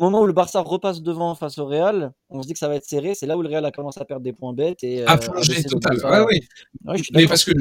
Au 0.00 0.04
moment 0.04 0.22
où 0.22 0.26
le 0.26 0.32
Barça 0.32 0.62
repasse 0.62 1.02
devant 1.02 1.34
face 1.34 1.58
au 1.58 1.66
Real, 1.66 2.12
on 2.30 2.40
se 2.40 2.46
dit 2.46 2.54
que 2.54 2.58
ça 2.58 2.68
va 2.68 2.76
être 2.76 2.86
serré. 2.86 3.14
C'est 3.14 3.26
là 3.26 3.36
où 3.36 3.42
le 3.42 3.50
Real 3.50 3.62
a 3.66 3.70
commencé 3.70 4.00
à 4.00 4.06
perdre 4.06 4.22
des 4.22 4.32
points 4.32 4.54
bêtes. 4.54 4.82
Et, 4.82 5.04
à 5.04 5.18
plonger 5.18 5.62
total. 5.62 5.98
Ouais, 6.02 6.40
oui. 6.86 7.02
mais 7.12 7.26
parce 7.26 7.44
que 7.44 7.52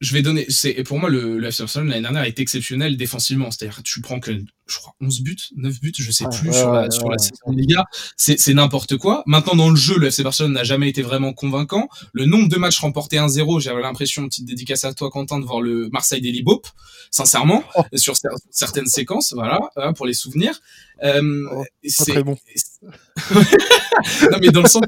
je 0.00 0.12
vais 0.12 0.22
donner. 0.22 0.46
C'est 0.48 0.82
pour 0.82 0.98
moi 0.98 1.08
le, 1.08 1.38
le 1.38 1.48
FC 1.48 1.62
Barcelone 1.62 1.88
l'année 1.88 2.02
dernière 2.02 2.24
est 2.24 2.38
exceptionnel 2.38 2.96
défensivement. 2.96 3.50
C'est-à-dire 3.50 3.82
tu 3.82 4.00
prends 4.00 4.20
que 4.20 4.32
je 4.66 4.78
crois 4.78 4.94
11 5.00 5.20
buts, 5.20 5.36
9 5.56 5.80
buts, 5.80 5.92
je 5.98 6.10
sais 6.10 6.24
plus 6.24 6.52
sur 6.52 6.72
la 6.72 6.90
sur 6.90 7.08
la 7.10 7.18
saison 7.18 7.50
Liga. 7.50 7.84
C'est 8.16 8.38
c'est 8.38 8.54
n'importe 8.54 8.96
quoi. 8.96 9.22
Maintenant 9.26 9.54
dans 9.54 9.70
le 9.70 9.76
jeu, 9.76 9.98
le 9.98 10.08
FC 10.08 10.22
Barcelone 10.22 10.52
n'a 10.52 10.64
jamais 10.64 10.88
été 10.88 11.02
vraiment 11.02 11.32
convaincant. 11.32 11.88
Le 12.12 12.24
nombre 12.24 12.48
de 12.48 12.56
matchs 12.56 12.80
remportés 12.80 13.16
1-0, 13.16 13.60
j'avais 13.60 13.82
l'impression, 13.82 14.26
petite 14.26 14.46
dédicace 14.46 14.84
à 14.84 14.94
toi 14.94 15.10
Quentin 15.10 15.38
de 15.38 15.44
voir 15.44 15.60
le 15.60 15.88
Marseille 15.90 16.20
d'Elibop, 16.20 16.66
sincèrement, 17.10 17.62
oh. 17.76 17.82
sur 17.94 18.14
certaines 18.50 18.86
séquences, 18.86 19.32
voilà, 19.34 19.60
pour 19.96 20.06
les 20.06 20.14
souvenirs. 20.14 20.60
Euh, 21.02 21.44
oh, 21.52 21.64
c'est 21.86 22.22
bon. 22.22 22.36
non 24.30 24.38
mais 24.40 24.50
dans 24.50 24.62
le 24.62 24.68
sens 24.68 24.82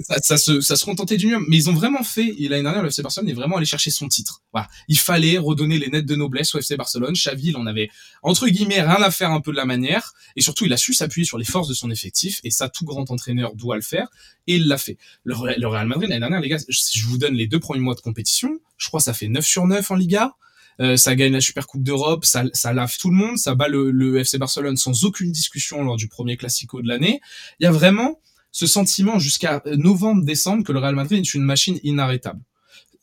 ça, 0.00 0.18
ça, 0.20 0.36
se, 0.36 0.60
ça 0.60 0.76
se 0.76 0.84
contentait 0.84 1.16
du 1.16 1.26
mieux. 1.26 1.38
Mais 1.48 1.56
ils 1.56 1.70
ont 1.70 1.74
vraiment 1.74 2.02
fait, 2.02 2.34
l'année 2.38 2.62
dernière, 2.62 2.82
le 2.82 2.88
FC 2.88 3.02
Barcelone 3.02 3.28
est 3.28 3.34
vraiment 3.34 3.56
allé 3.56 3.66
chercher 3.66 3.90
son 3.90 4.08
titre. 4.08 4.42
Voilà. 4.52 4.68
Il 4.88 4.98
fallait 4.98 5.38
redonner 5.38 5.78
les 5.78 5.88
nettes 5.88 6.06
de 6.06 6.16
noblesse 6.16 6.54
au 6.54 6.58
FC 6.58 6.76
Barcelone. 6.76 7.12
Xavi, 7.14 7.48
il 7.48 7.56
en 7.56 7.66
avait, 7.66 7.88
entre 8.22 8.48
guillemets, 8.48 8.82
rien 8.82 9.00
à 9.02 9.10
faire 9.10 9.30
un 9.30 9.40
peu 9.40 9.52
de 9.52 9.56
la 9.56 9.64
manière. 9.64 10.12
Et 10.36 10.40
surtout, 10.40 10.64
il 10.66 10.72
a 10.72 10.76
su 10.76 10.92
s'appuyer 10.92 11.24
sur 11.24 11.38
les 11.38 11.44
forces 11.44 11.68
de 11.68 11.74
son 11.74 11.90
effectif. 11.90 12.40
Et 12.42 12.50
ça, 12.50 12.68
tout 12.68 12.84
grand 12.84 13.10
entraîneur 13.10 13.54
doit 13.54 13.76
le 13.76 13.82
faire. 13.82 14.08
Et 14.46 14.56
il 14.56 14.66
l'a 14.66 14.78
fait. 14.78 14.98
Le, 15.24 15.34
Real 15.34 15.86
Madrid, 15.86 16.08
l'année 16.08 16.20
dernière, 16.20 16.40
les 16.40 16.48
gars, 16.48 16.58
si 16.58 16.98
je 16.98 17.06
vous 17.06 17.18
donne 17.18 17.34
les 17.34 17.46
deux 17.46 17.60
premiers 17.60 17.80
mois 17.80 17.94
de 17.94 18.00
compétition, 18.00 18.58
je 18.76 18.88
crois 18.88 18.98
que 18.98 19.04
ça 19.04 19.14
fait 19.14 19.28
9 19.28 19.44
sur 19.44 19.66
9 19.66 19.88
en 19.90 19.94
Liga. 19.94 20.32
euh, 20.80 20.96
ça 20.96 21.14
gagne 21.14 21.32
la 21.32 21.40
Super 21.40 21.66
Coupe 21.66 21.82
d'Europe, 21.82 22.24
ça, 22.24 22.44
ça 22.52 22.72
lave 22.72 22.96
tout 22.98 23.10
le 23.10 23.16
monde, 23.16 23.36
ça 23.38 23.54
bat 23.54 23.68
le, 23.68 23.90
le 23.90 24.18
FC 24.18 24.38
Barcelone 24.38 24.76
sans 24.76 25.04
aucune 25.04 25.30
discussion 25.30 25.82
lors 25.84 25.96
du 25.96 26.08
premier 26.08 26.36
Classico 26.36 26.80
de 26.80 26.88
l'année. 26.88 27.20
Il 27.60 27.64
y 27.64 27.66
a 27.66 27.72
vraiment 27.72 28.20
ce 28.50 28.66
sentiment 28.66 29.18
jusqu'à 29.18 29.62
novembre-décembre 29.66 30.64
que 30.64 30.72
le 30.72 30.78
Real 30.78 30.94
Madrid 30.94 31.20
est 31.20 31.34
une 31.34 31.42
machine 31.42 31.78
inarrêtable. 31.82 32.40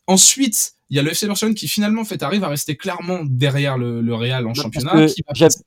Ensuite, 0.08 0.76
il 0.89 0.96
y 0.96 1.00
a 1.00 1.03
le 1.03 1.12
FC 1.12 1.27
Barcelone 1.27 1.53
qui 1.53 1.67
finalement 1.67 2.06
fait 2.06 2.24
arrive 2.24 2.44
à 2.44 2.48
rester 2.48 2.77
clairement 2.77 3.20
derrière 3.24 3.77
le, 3.77 4.01
le 4.01 4.15
Real 4.15 4.48
en 4.48 4.53
championnat. 4.53 5.08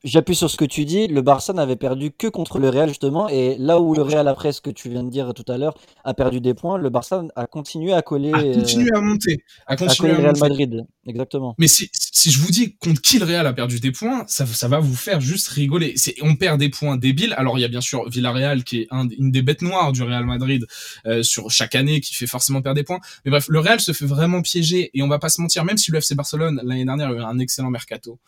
J'appuie 0.05 0.35
sur 0.35 0.51
ce 0.51 0.57
que 0.57 0.65
tu 0.65 0.85
dis. 0.85 1.09
Le 1.09 1.23
Barça 1.23 1.53
n'avait 1.53 1.77
perdu 1.77 2.11
que 2.11 2.27
contre 2.27 2.59
le 2.59 2.69
Real 2.69 2.89
justement, 2.89 3.29
et 3.29 3.57
là 3.59 3.81
où 3.81 3.95
le 3.95 4.03
Real 4.03 4.29
après 4.29 4.53
ce 4.53 4.61
que 4.61 4.71
tu 4.71 4.89
viens 4.89 5.05
de 5.05 5.11
dire 5.11 5.33
tout 5.35 5.51
à 5.51 5.59
l'heure 5.59 5.75
a 6.05 6.15
perdu 6.15 6.41
des 6.41 6.55
points, 6.55 6.79
le 6.79 6.89
Barça 6.91 7.23
a 7.37 7.47
continué 7.47 7.93
à 7.93 8.03
coller. 8.03 8.33
A 8.33 8.43
continué 8.55 8.91
à 8.95 9.01
monter, 9.01 9.45
à 9.67 9.77
continuer 9.77 10.13
à, 10.13 10.17
coller 10.17 10.23
le 10.23 10.29
Real 10.29 10.39
Madrid, 10.41 10.87
exactement. 11.07 11.55
Mais 11.59 11.69
si, 11.69 11.91
si 11.93 12.31
je 12.31 12.39
vous 12.39 12.51
dis 12.51 12.77
contre 12.77 13.01
qui 13.01 13.19
le 13.19 13.25
Real 13.25 13.47
a 13.47 13.53
perdu 13.53 13.81
des 13.81 13.93
points, 13.93 14.25
ça, 14.27 14.47
ça 14.47 14.69
va 14.69 14.79
vous 14.79 14.95
faire 14.95 15.21
juste 15.21 15.49
rigoler. 15.49 15.95
On 16.23 16.37
perd 16.37 16.59
des 16.59 16.69
points 16.69 16.97
débiles. 16.97 17.35
Alors 17.37 17.59
il 17.59 17.63
y 17.63 17.65
a 17.65 17.69
bien 17.69 17.81
sûr 17.81 18.09
Villarreal 18.09 18.65
qui 18.65 18.81
est 18.81 18.87
un, 18.91 19.09
une 19.19 19.31
des 19.31 19.43
bêtes 19.43 19.63
noires 19.63 19.93
du 19.93 20.03
Real 20.03 20.25
Madrid 20.25 20.67
euh, 21.07 21.23
sur 21.23 21.51
chaque 21.51 21.75
année 21.75 22.01
qui 22.01 22.15
fait 22.15 22.27
forcément 22.27 22.63
perdre 22.63 22.77
des 22.77 22.85
points. 22.85 23.01
Mais 23.25 23.31
bref, 23.31 23.47
le 23.49 23.59
Real 23.59 23.81
se 23.81 23.93
fait 23.93 24.07
vraiment 24.07 24.43
piéger 24.43 24.91
et 24.95 25.03
on 25.03 25.09
va 25.11 25.19
pas 25.19 25.29
se 25.29 25.41
mentir, 25.41 25.65
même 25.65 25.77
si 25.77 25.91
le 25.91 25.99
FC 25.99 26.15
Barcelone 26.15 26.61
l'année 26.65 26.85
dernière 26.85 27.09
a 27.09 27.13
eu 27.13 27.21
un 27.21 27.39
excellent 27.39 27.71
mercato 27.71 28.19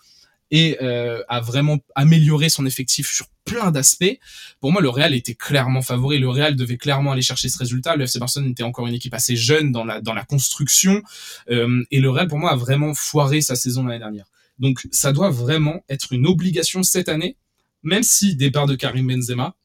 et 0.52 0.76
euh, 0.82 1.22
a 1.28 1.40
vraiment 1.40 1.78
amélioré 1.94 2.50
son 2.50 2.66
effectif 2.66 3.10
sur 3.10 3.26
plein 3.44 3.70
d'aspects. 3.70 4.18
Pour 4.60 4.70
moi, 4.70 4.82
le 4.82 4.90
Real 4.90 5.14
était 5.14 5.34
clairement 5.34 5.80
favori. 5.80 6.18
Le 6.18 6.28
Real 6.28 6.54
devait 6.54 6.76
clairement 6.76 7.12
aller 7.12 7.22
chercher 7.22 7.48
ce 7.48 7.58
résultat. 7.58 7.96
Le 7.96 8.04
FC 8.04 8.18
Barcelone 8.18 8.50
était 8.50 8.62
encore 8.62 8.86
une 8.86 8.94
équipe 8.94 9.14
assez 9.14 9.34
jeune 9.34 9.72
dans 9.72 9.84
la 9.84 10.02
dans 10.02 10.12
la 10.12 10.24
construction 10.24 11.02
euh, 11.50 11.82
et 11.90 12.00
le 12.00 12.10
Real, 12.10 12.28
pour 12.28 12.38
moi, 12.38 12.52
a 12.52 12.56
vraiment 12.56 12.92
foiré 12.92 13.40
sa 13.40 13.56
saison 13.56 13.84
l'année 13.84 13.98
dernière. 13.98 14.26
Donc, 14.58 14.86
ça 14.92 15.12
doit 15.12 15.30
vraiment 15.30 15.82
être 15.88 16.12
une 16.12 16.26
obligation 16.26 16.82
cette 16.82 17.08
année, 17.08 17.38
même 17.82 18.02
si 18.02 18.36
départ 18.36 18.66
de 18.66 18.74
Karim 18.74 19.08
Benzema, 19.08 19.56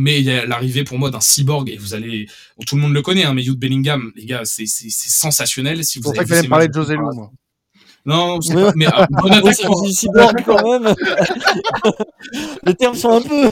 mais 0.00 0.20
il 0.20 0.26
y 0.26 0.30
a 0.30 0.46
l'arrivée 0.46 0.84
pour 0.84 0.98
moi 0.98 1.10
d'un 1.10 1.20
cyborg 1.20 1.68
et 1.68 1.76
vous 1.76 1.94
allez 1.94 2.26
tout 2.66 2.76
le 2.76 2.82
monde 2.82 2.94
le 2.94 3.02
connaît 3.02 3.24
hein, 3.24 3.34
mais 3.34 3.42
Jude 3.42 3.58
Bellingham 3.58 4.12
les 4.16 4.24
gars 4.24 4.42
c'est 4.44 4.66
c'est 4.66 4.90
sensationnel 4.90 5.84
si 5.84 5.98
vous 5.98 6.04
pour 6.04 6.16
ça 6.16 6.24
que 6.24 6.48
parler 6.48 6.68
de 6.68 6.74
José 6.74 6.94
Lou 6.94 7.12
moi 7.14 7.30
non, 8.06 8.40
c'est 8.40 8.54
pas, 8.54 8.72
mais 8.76 8.86
euh, 8.86 9.06
bon 9.10 9.30
attaquant. 9.30 9.84
cyborg 9.84 10.42
quand 10.46 10.80
même. 10.80 10.94
Les 12.64 12.74
termes 12.74 12.94
sont 12.94 13.10
un 13.10 13.20
peu. 13.20 13.50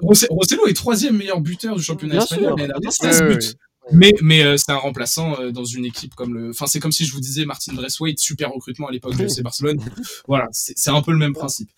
Rosselló 0.00 0.66
est 0.66 0.74
troisième 0.74 1.16
meilleur 1.16 1.40
buteur 1.40 1.76
du 1.76 1.82
championnat 1.82 2.16
espagnol. 2.16 2.54
Il 2.58 2.88
a 2.88 2.90
16 2.90 3.22
buts. 3.22 3.54
Mais, 3.92 4.14
mais 4.22 4.42
euh, 4.42 4.56
c'est 4.56 4.72
un 4.72 4.76
remplaçant 4.76 5.38
euh, 5.38 5.50
dans 5.50 5.64
une 5.64 5.84
équipe 5.84 6.14
comme 6.14 6.34
le. 6.34 6.50
Enfin, 6.50 6.66
c'est 6.66 6.80
comme 6.80 6.92
si 6.92 7.04
je 7.04 7.12
vous 7.12 7.20
disais 7.20 7.44
Martin 7.44 7.74
Braithwaite, 7.74 8.18
super 8.18 8.50
recrutement 8.50 8.88
à 8.88 8.92
l'époque 8.92 9.16
du 9.16 9.22
FC 9.24 9.42
Barcelone. 9.42 9.78
voilà, 10.26 10.48
c'est 10.52 10.90
un 10.90 11.02
peu 11.02 11.12
le 11.12 11.18
même 11.18 11.34
principe. 11.34 11.70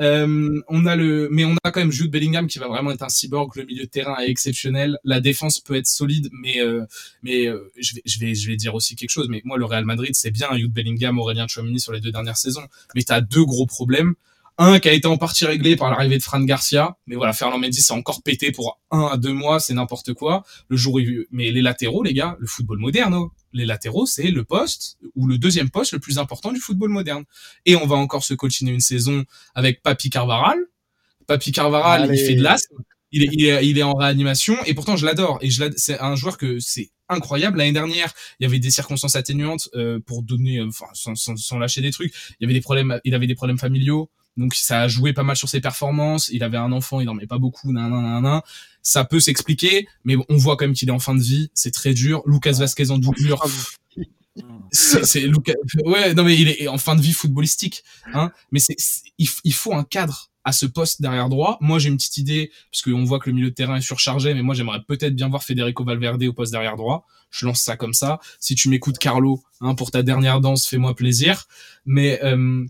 Euh, 0.00 0.60
on 0.68 0.86
a 0.86 0.96
le, 0.96 1.28
mais 1.30 1.44
on 1.44 1.54
a 1.62 1.70
quand 1.70 1.80
même 1.80 1.92
Jude 1.92 2.10
Bellingham 2.10 2.46
qui 2.46 2.58
va 2.58 2.68
vraiment 2.68 2.90
être 2.92 3.02
un 3.02 3.08
cyborg. 3.08 3.54
Le 3.56 3.64
milieu 3.64 3.84
de 3.84 3.90
terrain 3.90 4.18
est 4.20 4.30
exceptionnel. 4.30 4.98
La 5.04 5.20
défense 5.20 5.60
peut 5.60 5.74
être 5.74 5.86
solide, 5.86 6.30
mais 6.32 6.60
euh, 6.60 6.84
mais 7.22 7.44
je 7.78 7.94
vais 7.94 8.02
je 8.06 8.20
vais 8.20 8.34
je 8.34 8.48
vais 8.48 8.56
dire 8.56 8.74
aussi 8.74 8.96
quelque 8.96 9.10
chose. 9.10 9.28
Mais 9.28 9.42
moi, 9.44 9.58
le 9.58 9.64
Real 9.66 9.84
Madrid, 9.84 10.14
c'est 10.14 10.30
bien 10.30 10.48
Jude 10.56 10.72
Bellingham, 10.72 11.18
Aurélien 11.18 11.46
Tchouameni 11.46 11.78
sur 11.78 11.92
les 11.92 12.00
deux 12.00 12.12
dernières 12.12 12.38
saisons. 12.38 12.66
Mais 12.94 13.02
t'as 13.02 13.20
deux 13.20 13.44
gros 13.44 13.66
problèmes. 13.66 14.14
Un 14.62 14.78
qui 14.78 14.90
a 14.90 14.92
été 14.92 15.08
en 15.08 15.16
partie 15.16 15.46
réglé 15.46 15.74
par 15.74 15.88
l'arrivée 15.88 16.18
de 16.18 16.22
Fran 16.22 16.38
Garcia, 16.42 16.98
mais 17.06 17.16
voilà, 17.16 17.32
Fernand 17.32 17.56
Mendy 17.56 17.80
s'est 17.80 17.94
encore 17.94 18.22
pété 18.22 18.52
pour 18.52 18.78
un 18.90 19.06
à 19.06 19.16
deux 19.16 19.32
mois, 19.32 19.58
c'est 19.58 19.72
n'importe 19.72 20.12
quoi. 20.12 20.44
Le 20.68 20.76
jour 20.76 21.00
mais 21.30 21.50
les 21.50 21.62
latéraux, 21.62 22.02
les 22.02 22.12
gars, 22.12 22.36
le 22.38 22.46
football 22.46 22.78
moderne, 22.78 23.14
oh. 23.14 23.32
les 23.54 23.64
latéraux, 23.64 24.04
c'est 24.04 24.30
le 24.30 24.44
poste 24.44 24.98
ou 25.16 25.26
le 25.26 25.38
deuxième 25.38 25.70
poste 25.70 25.94
le 25.94 25.98
plus 25.98 26.18
important 26.18 26.52
du 26.52 26.60
football 26.60 26.90
moderne. 26.90 27.24
Et 27.64 27.74
on 27.74 27.86
va 27.86 27.96
encore 27.96 28.22
se 28.22 28.34
continuer 28.34 28.74
une 28.74 28.80
saison 28.80 29.24
avec 29.54 29.82
Papi 29.82 30.10
Carvaral. 30.10 30.58
Papi 31.26 31.52
Carvaral, 31.52 32.10
il 32.12 32.18
fait 32.18 32.34
de 32.34 32.42
l'asthme. 32.42 32.76
Il 33.12 33.22
est, 33.22 33.28
il, 33.32 33.46
est, 33.46 33.66
il 33.66 33.78
est 33.78 33.82
en 33.82 33.94
réanimation 33.94 34.56
et 34.66 34.74
pourtant 34.74 34.96
je 34.96 35.06
l'adore 35.06 35.38
et 35.40 35.50
je 35.50 35.64
c'est 35.76 35.98
un 35.98 36.14
joueur 36.14 36.36
que 36.36 36.60
c'est 36.60 36.90
incroyable 37.08 37.58
l'année 37.58 37.72
dernière 37.72 38.12
il 38.38 38.44
y 38.44 38.46
avait 38.46 38.60
des 38.60 38.70
circonstances 38.70 39.16
atténuantes 39.16 39.68
euh, 39.74 39.98
pour 39.98 40.22
donner 40.22 40.62
enfin 40.62 40.86
sans, 40.92 41.16
sans, 41.16 41.34
sans, 41.34 41.58
lâcher 41.58 41.80
des 41.80 41.90
trucs 41.90 42.14
il 42.38 42.42
y 42.42 42.44
avait 42.44 42.54
des 42.54 42.60
problèmes 42.60 43.00
il 43.02 43.16
avait 43.16 43.26
des 43.26 43.34
problèmes 43.34 43.58
familiaux 43.58 44.10
donc 44.40 44.54
ça 44.54 44.80
a 44.80 44.88
joué 44.88 45.12
pas 45.12 45.22
mal 45.22 45.36
sur 45.36 45.48
ses 45.48 45.60
performances. 45.60 46.30
Il 46.32 46.42
avait 46.42 46.56
un 46.56 46.72
enfant, 46.72 47.00
il 47.00 47.12
met 47.14 47.26
pas 47.26 47.38
beaucoup, 47.38 47.72
nan, 47.72 47.90
nan, 47.90 48.22
nan, 48.22 48.40
Ça 48.82 49.04
peut 49.04 49.20
s'expliquer, 49.20 49.86
mais 50.04 50.16
on 50.28 50.36
voit 50.36 50.56
quand 50.56 50.64
même 50.64 50.74
qu'il 50.74 50.88
est 50.88 50.92
en 50.92 50.98
fin 50.98 51.14
de 51.14 51.22
vie. 51.22 51.50
C'est 51.54 51.72
très 51.72 51.92
dur. 51.92 52.22
Lucas 52.26 52.52
Vasquez 52.52 52.90
en 52.90 52.98
doublure. 52.98 53.44
C'est 54.72 55.20
Lucas. 55.20 55.54
Ouais, 55.84 56.14
non 56.14 56.22
mais 56.22 56.38
il 56.38 56.48
est 56.48 56.68
en 56.68 56.78
fin 56.78 56.94
de 56.94 57.02
vie 57.02 57.12
footballistique, 57.12 57.82
hein. 58.14 58.30
Mais 58.52 58.60
c'est 58.60 58.76
il, 59.18 59.52
faut 59.52 59.74
un 59.74 59.82
cadre 59.82 60.30
à 60.44 60.52
ce 60.52 60.64
poste 60.64 61.02
derrière 61.02 61.28
droit. 61.28 61.58
Moi, 61.60 61.80
j'ai 61.80 61.88
une 61.88 61.96
petite 61.96 62.16
idée 62.16 62.52
parce 62.70 62.80
qu'on 62.82 63.04
voit 63.04 63.18
que 63.18 63.28
le 63.28 63.34
milieu 63.34 63.50
de 63.50 63.54
terrain 63.54 63.76
est 63.76 63.82
surchargé, 63.82 64.32
mais 64.32 64.42
moi 64.42 64.54
j'aimerais 64.54 64.82
peut-être 64.86 65.16
bien 65.16 65.28
voir 65.28 65.42
Federico 65.42 65.84
Valverde 65.84 66.22
au 66.22 66.32
poste 66.32 66.52
derrière 66.52 66.76
droit. 66.76 67.06
Je 67.30 67.44
lance 67.44 67.60
ça 67.60 67.76
comme 67.76 67.92
ça. 67.92 68.20
Si 68.38 68.54
tu 68.54 68.68
m'écoutes, 68.68 68.98
Carlo, 68.98 69.42
hein, 69.60 69.74
pour 69.74 69.90
ta 69.90 70.02
dernière 70.02 70.40
danse, 70.40 70.66
fais-moi 70.66 70.94
plaisir. 70.94 71.46
Mais 71.84 72.20
euh, 72.22 72.64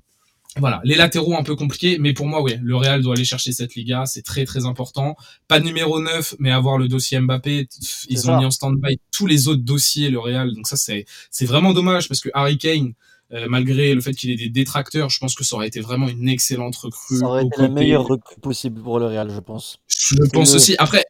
voilà, 0.58 0.80
les 0.82 0.96
latéraux 0.96 1.36
un 1.36 1.44
peu 1.44 1.54
compliqués, 1.54 1.98
mais 2.00 2.12
pour 2.12 2.26
moi, 2.26 2.42
oui, 2.42 2.54
le 2.60 2.76
Real 2.76 3.02
doit 3.02 3.14
aller 3.14 3.24
chercher 3.24 3.52
cette 3.52 3.76
Liga, 3.76 4.04
c'est 4.06 4.22
très 4.22 4.44
très 4.44 4.66
important. 4.66 5.16
Pas 5.46 5.60
de 5.60 5.64
numéro 5.64 6.00
9, 6.00 6.36
mais 6.40 6.50
avoir 6.50 6.76
le 6.76 6.88
dossier 6.88 7.20
Mbappé, 7.20 7.68
ils 8.08 8.30
ont 8.30 8.38
mis 8.38 8.44
en 8.44 8.50
stand-by 8.50 8.98
tous 9.12 9.26
les 9.26 9.46
autres 9.46 9.62
dossiers, 9.62 10.10
le 10.10 10.18
Real, 10.18 10.52
donc 10.54 10.66
ça 10.66 10.76
c'est 10.76 11.04
c'est 11.30 11.46
vraiment 11.46 11.72
dommage 11.72 12.08
parce 12.08 12.20
que 12.20 12.30
Harry 12.34 12.58
Kane, 12.58 12.94
euh, 13.32 13.46
malgré 13.48 13.94
le 13.94 14.00
fait 14.00 14.12
qu'il 14.12 14.30
ait 14.30 14.36
des 14.36 14.48
détracteurs, 14.48 15.08
je 15.08 15.20
pense 15.20 15.36
que 15.36 15.44
ça 15.44 15.54
aurait 15.54 15.68
été 15.68 15.80
vraiment 15.80 16.08
une 16.08 16.28
excellente 16.28 16.74
recrue. 16.74 17.18
Ça 17.18 17.26
aurait 17.26 17.44
été 17.44 17.62
la 17.62 17.68
meilleure 17.68 18.04
recrue 18.04 18.40
possible 18.40 18.82
pour 18.82 18.98
le 18.98 19.06
Real, 19.06 19.30
je 19.30 19.38
pense. 19.38 19.78
Je 19.86 20.16
pense 20.32 20.54
aussi. 20.54 20.74
Après, 20.78 21.04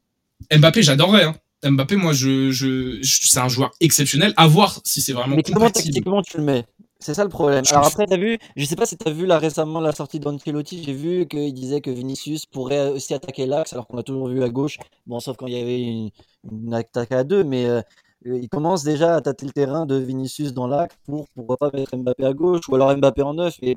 Mbappé, 0.55 0.83
j'adorerais. 0.83 1.24
Hein. 1.24 1.37
Mbappé, 1.64 1.96
moi, 1.96 2.12
je, 2.12 2.50
je, 2.50 2.98
c'est 3.03 3.40
un 3.40 3.48
joueur 3.48 3.70
exceptionnel. 3.81 4.35
À 4.37 4.46
voir 4.46 4.81
si 4.85 5.00
c'est 5.00 5.14
vraiment. 5.14 5.37
Mais 5.37 5.42
comment 5.42 5.70
tactiquement 5.70 6.20
tu 6.20 6.37
le 6.37 6.42
mets? 6.42 6.66
C'est 7.01 7.15
ça 7.15 7.25
le 7.25 7.31
problème. 7.31 7.65
Alors 7.71 7.87
après, 7.87 8.07
t'as 8.07 8.17
vu, 8.17 8.39
je 8.57 8.65
sais 8.65 8.77
pas 8.77 8.87
si 8.87 8.97
t'as 8.97 9.11
vu 9.11 9.27
là 9.27 9.39
récemment 9.39 9.81
la 9.81 9.93
sortie 9.93 10.21
d'Ancelotti, 10.21 10.83
j'ai 10.85 10.93
vu 10.93 11.27
qu'il 11.27 11.53
disait 11.55 11.81
que 11.81 11.91
Vinicius 11.91 12.47
pourrait 12.47 12.91
aussi 12.91 13.15
attaquer 13.15 13.47
l'axe, 13.47 13.73
alors 13.73 13.87
qu'on 13.87 13.99
a 13.99 14.03
toujours 14.03 14.29
vu 14.29 14.43
à 14.43 14.51
gauche. 14.51 14.79
Bon, 15.07 15.19
sauf 15.19 15.37
quand 15.37 15.47
il 15.47 15.55
y 15.55 15.61
avait 15.61 16.11
une, 16.45 16.75
attaque 16.75 17.13
à 17.13 17.25
deux, 17.25 17.43
mais 17.43 17.67
euh, 17.67 17.81
il 18.25 18.49
commence 18.49 18.85
déjà 18.85 19.17
à 19.17 19.21
tâter 19.23 19.47
le 19.47 19.53
terrain 19.53 19.87
de 19.87 19.97
Vinicius 19.97 20.53
dans 20.53 20.67
l'axe 20.67 20.95
pour 21.07 21.27
pourquoi 21.35 21.57
pas 21.57 21.71
mettre 21.73 21.97
Mbappé 21.97 22.25
à 22.25 22.35
gauche 22.35 22.69
ou 22.69 22.75
alors 22.75 22.95
Mbappé 22.95 23.23
en 23.23 23.35
neuf. 23.35 23.57
Et 23.63 23.75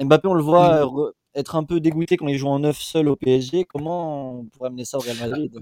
Mbappé, 0.00 0.26
on 0.28 0.34
le 0.34 0.42
voit 0.42 0.90
être 1.36 1.54
un 1.54 1.64
peu 1.64 1.78
dégoûté 1.80 2.16
quand 2.16 2.26
il 2.26 2.36
joue 2.36 2.48
en 2.48 2.58
neuf 2.58 2.78
seul 2.78 3.08
au 3.08 3.16
PSG. 3.16 3.64
Comment 3.64 4.40
on 4.40 4.44
pourrait 4.44 4.68
amener 4.68 4.84
ça 4.84 4.98
au 4.98 5.00
Real 5.00 5.18
Madrid? 5.18 5.56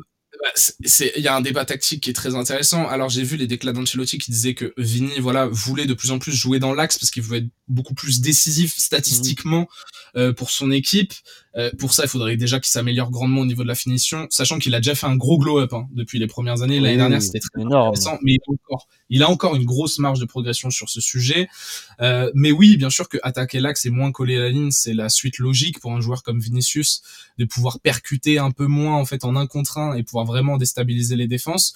Il 0.81 1.23
y 1.23 1.29
a 1.29 1.35
un 1.35 1.41
débat 1.41 1.65
tactique 1.65 2.03
qui 2.03 2.11
est 2.11 2.15
très 2.15 2.35
intéressant. 2.35 2.87
Alors 2.89 3.09
j'ai 3.09 3.23
vu 3.23 3.37
les 3.37 3.47
déclats 3.47 3.73
d'Ancelotti 3.73 4.19
qui 4.19 4.31
disaient 4.31 4.55
que 4.55 4.73
Vini 4.77 5.19
voilà 5.19 5.47
voulait 5.47 5.87
de 5.87 5.95
plus 5.95 6.11
en 6.11 6.19
plus 6.19 6.33
jouer 6.33 6.59
dans 6.59 6.75
l'axe 6.75 6.99
parce 6.99 7.11
qu'il 7.11 7.23
voulait 7.23 7.39
être 7.39 7.51
beaucoup 7.69 7.95
plus 7.95 8.21
décisif 8.21 8.75
statistiquement 8.77 9.69
euh, 10.17 10.33
pour 10.33 10.51
son 10.51 10.71
équipe. 10.71 11.13
Euh, 11.57 11.71
pour 11.79 11.95
ça, 11.95 12.05
il 12.05 12.09
faudrait 12.09 12.37
déjà 12.37 12.59
qu'il 12.59 12.71
s'améliore 12.71 13.11
grandement 13.11 13.43
au 13.43 13.47
niveau 13.47 13.63
de 13.63 13.69
la 13.69 13.75
finition, 13.75 14.27
sachant 14.31 14.59
qu'il 14.59 14.75
a 14.75 14.79
déjà 14.79 14.95
fait 14.95 15.07
un 15.07 15.17
gros 15.17 15.39
glow-up 15.39 15.73
hein, 15.73 15.87
depuis 15.93 16.19
les 16.19 16.27
premières 16.27 16.63
années. 16.63 16.81
L'année 16.81 16.97
dernière, 16.97 17.23
c'était 17.23 17.39
très 17.39 17.63
énorme. 17.63 17.89
intéressant, 17.89 18.19
mais 18.23 18.33
il 18.33 18.41
a, 18.49 18.53
encore, 18.53 18.89
il 19.09 19.23
a 19.23 19.31
encore 19.31 19.55
une 19.55 19.65
grosse 19.65 19.99
marge 19.99 20.19
de 20.19 20.25
progression 20.25 20.71
sur 20.71 20.89
ce 20.89 21.01
sujet. 21.01 21.49
Euh, 22.01 22.31
mais 22.35 22.51
oui, 22.51 22.77
bien 22.77 22.91
sûr 22.91 23.09
que 23.09 23.19
attaquer 23.23 23.61
l'axe 23.61 23.87
et 23.87 23.91
moins 23.91 24.11
coller 24.11 24.37
la 24.37 24.49
ligne, 24.49 24.71
c'est 24.71 24.95
la 24.95 25.09
suite 25.09 25.39
logique 25.39 25.81
pour 25.81 25.93
un 25.93 26.01
joueur 26.01 26.23
comme 26.23 26.41
Vinicius 26.41 27.03
de 27.39 27.45
pouvoir 27.45 27.81
percuter 27.81 28.39
un 28.39 28.51
peu 28.51 28.67
moins 28.67 28.97
en 28.97 29.05
fait 29.05 29.25
en 29.25 29.37
un 29.37 29.47
contre 29.47 29.79
un 29.79 29.95
et 29.95 30.03
pouvoir 30.03 30.25
vraiment 30.25 30.57
déstabiliser 30.57 31.17
les 31.17 31.29
défenses 31.29 31.75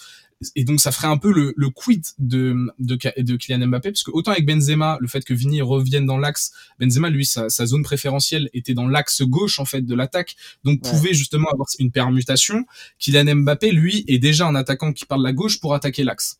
et 0.55 0.65
donc 0.65 0.81
ça 0.81 0.93
ferait 0.93 1.09
un 1.09 1.17
peu 1.17 1.33
le, 1.33 1.53
le 1.57 1.71
quid 1.71 2.05
de, 2.19 2.55
de, 2.79 2.97
de 3.21 3.37
Kylian 3.37 3.67
Mbappé, 3.67 3.91
parce 3.91 4.05
que 4.05 4.11
autant 4.13 4.31
avec 4.31 4.47
Benzema, 4.47 4.97
le 5.01 5.09
fait 5.09 5.25
que 5.25 5.35
Vini 5.35 5.61
revienne 5.63 6.07
dans 6.07 6.19
l'axe, 6.19 6.53
Benzema 6.79 7.11
lui 7.11 7.27
sa, 7.27 7.49
sa, 7.49 7.67
zone 7.67 7.83
préférentielle 7.83 8.49
était 8.55 8.75
dans 8.75 8.87
l'axe 8.87 9.23
gauche 9.23 9.59
en 9.59 9.65
fait 9.65 9.83
de 9.83 9.95
l'attaque, 9.95 10.37
donc 10.65 10.83
pouvait 10.83 11.15
justement 11.15 11.49
avoir 11.51 11.67
une 11.81 11.91
permutation. 11.91 12.65
Kylian 12.99 13.35
Mbappé 13.37 13.73
lui 13.73 14.05
est 14.07 14.19
déjà 14.19 14.47
un 14.47 14.55
attaquant 14.55 14.93
qui 14.93 15.07
part 15.07 15.19
de 15.19 15.25
la 15.25 15.33
gauche 15.33 15.61
pour 15.61 15.75
attaquer 15.75 16.05
l'axe. 16.05 16.39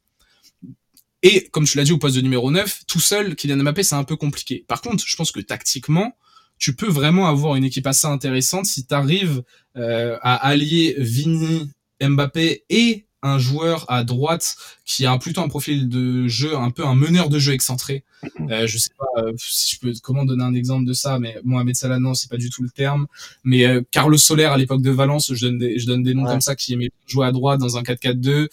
Et 1.25 1.49
comme 1.51 1.65
tu 1.65 1.77
l'as 1.77 1.85
dit 1.85 1.93
au 1.93 1.99
poste 1.99 2.15
de 2.15 2.21
numéro 2.21 2.53
9, 2.53 2.83
tout 2.87 3.01
seul 3.01 3.35
Kylian 3.35 3.57
Mbappé 3.65 3.83
c'est 3.83 3.97
un 3.97 4.05
peu 4.05 4.17
compliqué. 4.17 4.65
Par 4.69 4.81
contre, 4.81 5.05
je 5.05 5.17
pense 5.17 5.33
que 5.33 5.41
tactiquement, 5.41 6.17
tu 6.59 6.77
peux 6.77 6.89
vraiment 6.89 7.27
avoir 7.27 7.57
une 7.57 7.65
équipe 7.65 7.87
assez 7.87 8.07
intéressante 8.07 8.67
si 8.67 8.87
tu 8.87 8.95
arrives 8.95 9.43
euh, 9.77 10.17
à 10.23 10.35
allier 10.37 10.95
Vini, 10.99 11.71
Mbappé 12.01 12.65
et 12.71 13.08
un 13.23 13.39
joueur 13.39 13.85
à 13.89 14.05
droite 14.05 14.57
qui 14.85 15.07
a 15.07 15.17
plutôt 15.19 15.41
un 15.41 15.49
profil 15.49 15.89
de 15.89 16.29
jeu, 16.29 16.57
un 16.57 16.71
peu 16.71 16.85
un 16.87 16.95
meneur 16.95 17.29
de 17.29 17.39
jeu 17.39 17.53
excentré. 17.53 18.05
Euh, 18.51 18.67
je 18.67 18.79
sais 18.79 18.91
pas 18.99 19.23
euh, 19.23 19.33
si 19.37 19.75
je 19.75 19.81
peux 19.81 19.93
comment 20.03 20.25
donner 20.25 20.45
un 20.45 20.55
exemple 20.55 20.87
de 20.87 20.93
ça, 20.93 21.19
mais 21.19 21.39
Mohamed 21.45 21.75
Salah 21.75 21.99
non, 21.99 22.15
c'est 22.15 22.31
pas 22.31 22.37
du 22.37 22.51
tout 22.51 22.63
le 22.63 22.71
terme. 22.71 23.07
Mais 23.45 23.67
euh, 23.67 23.83
Carlos 23.91 24.17
Soler 24.17 24.45
à 24.45 24.57
l'époque 24.57 24.83
de 24.83 24.91
Valence, 24.91 25.33
je 25.35 25.47
donne 25.47 25.59
des, 25.59 25.79
je 25.79 25.87
donne 25.87 26.03
des 26.03 26.15
noms 26.15 26.25
comme 26.25 26.41
ça 26.41 26.55
qui 26.55 26.73
aimait 26.73 26.91
jouer 27.07 27.27
à 27.27 27.33
droite 27.33 27.61
dans 27.61 27.77
un 27.77 27.83
4-4-2. 27.83 28.49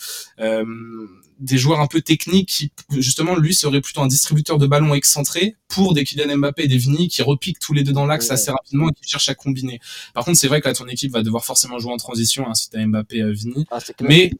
Des 1.39 1.57
joueurs 1.57 1.81
un 1.81 1.87
peu 1.87 2.01
techniques 2.01 2.49
qui 2.49 2.71
justement 2.97 3.35
lui 3.35 3.53
serait 3.53 3.81
plutôt 3.81 4.01
un 4.01 4.07
distributeur 4.07 4.57
de 4.57 4.67
ballons 4.67 4.93
excentré 4.93 5.55
pour 5.67 5.93
des 5.93 6.03
Kylian 6.03 6.37
Mbappé 6.37 6.63
et 6.63 6.67
des 6.67 6.77
Vini 6.77 7.09
qui 7.09 7.21
repiquent 7.21 7.59
tous 7.59 7.73
les 7.73 7.83
deux 7.83 7.91
dans 7.91 8.05
l'axe 8.05 8.31
assez 8.31 8.51
rapidement 8.51 8.89
et 8.89 8.93
qui 8.93 9.09
cherchent 9.09 9.29
à 9.29 9.35
combiner. 9.35 9.79
Par 10.13 10.23
contre, 10.23 10.37
c'est 10.37 10.47
vrai 10.47 10.61
que 10.61 10.67
là 10.67 10.73
ton 10.73 10.87
équipe 10.87 11.11
va 11.11 11.23
devoir 11.23 11.43
forcément 11.43 11.77
jouer 11.79 11.91
en 11.91 11.97
transition 11.97 12.47
hein, 12.47 12.53
si 12.53 12.69
t'as 12.69 12.85
Mbappé 12.85 13.21
euh, 13.21 13.31
Vini, 13.33 13.65
Ah, 13.71 13.79
mais 14.01 14.31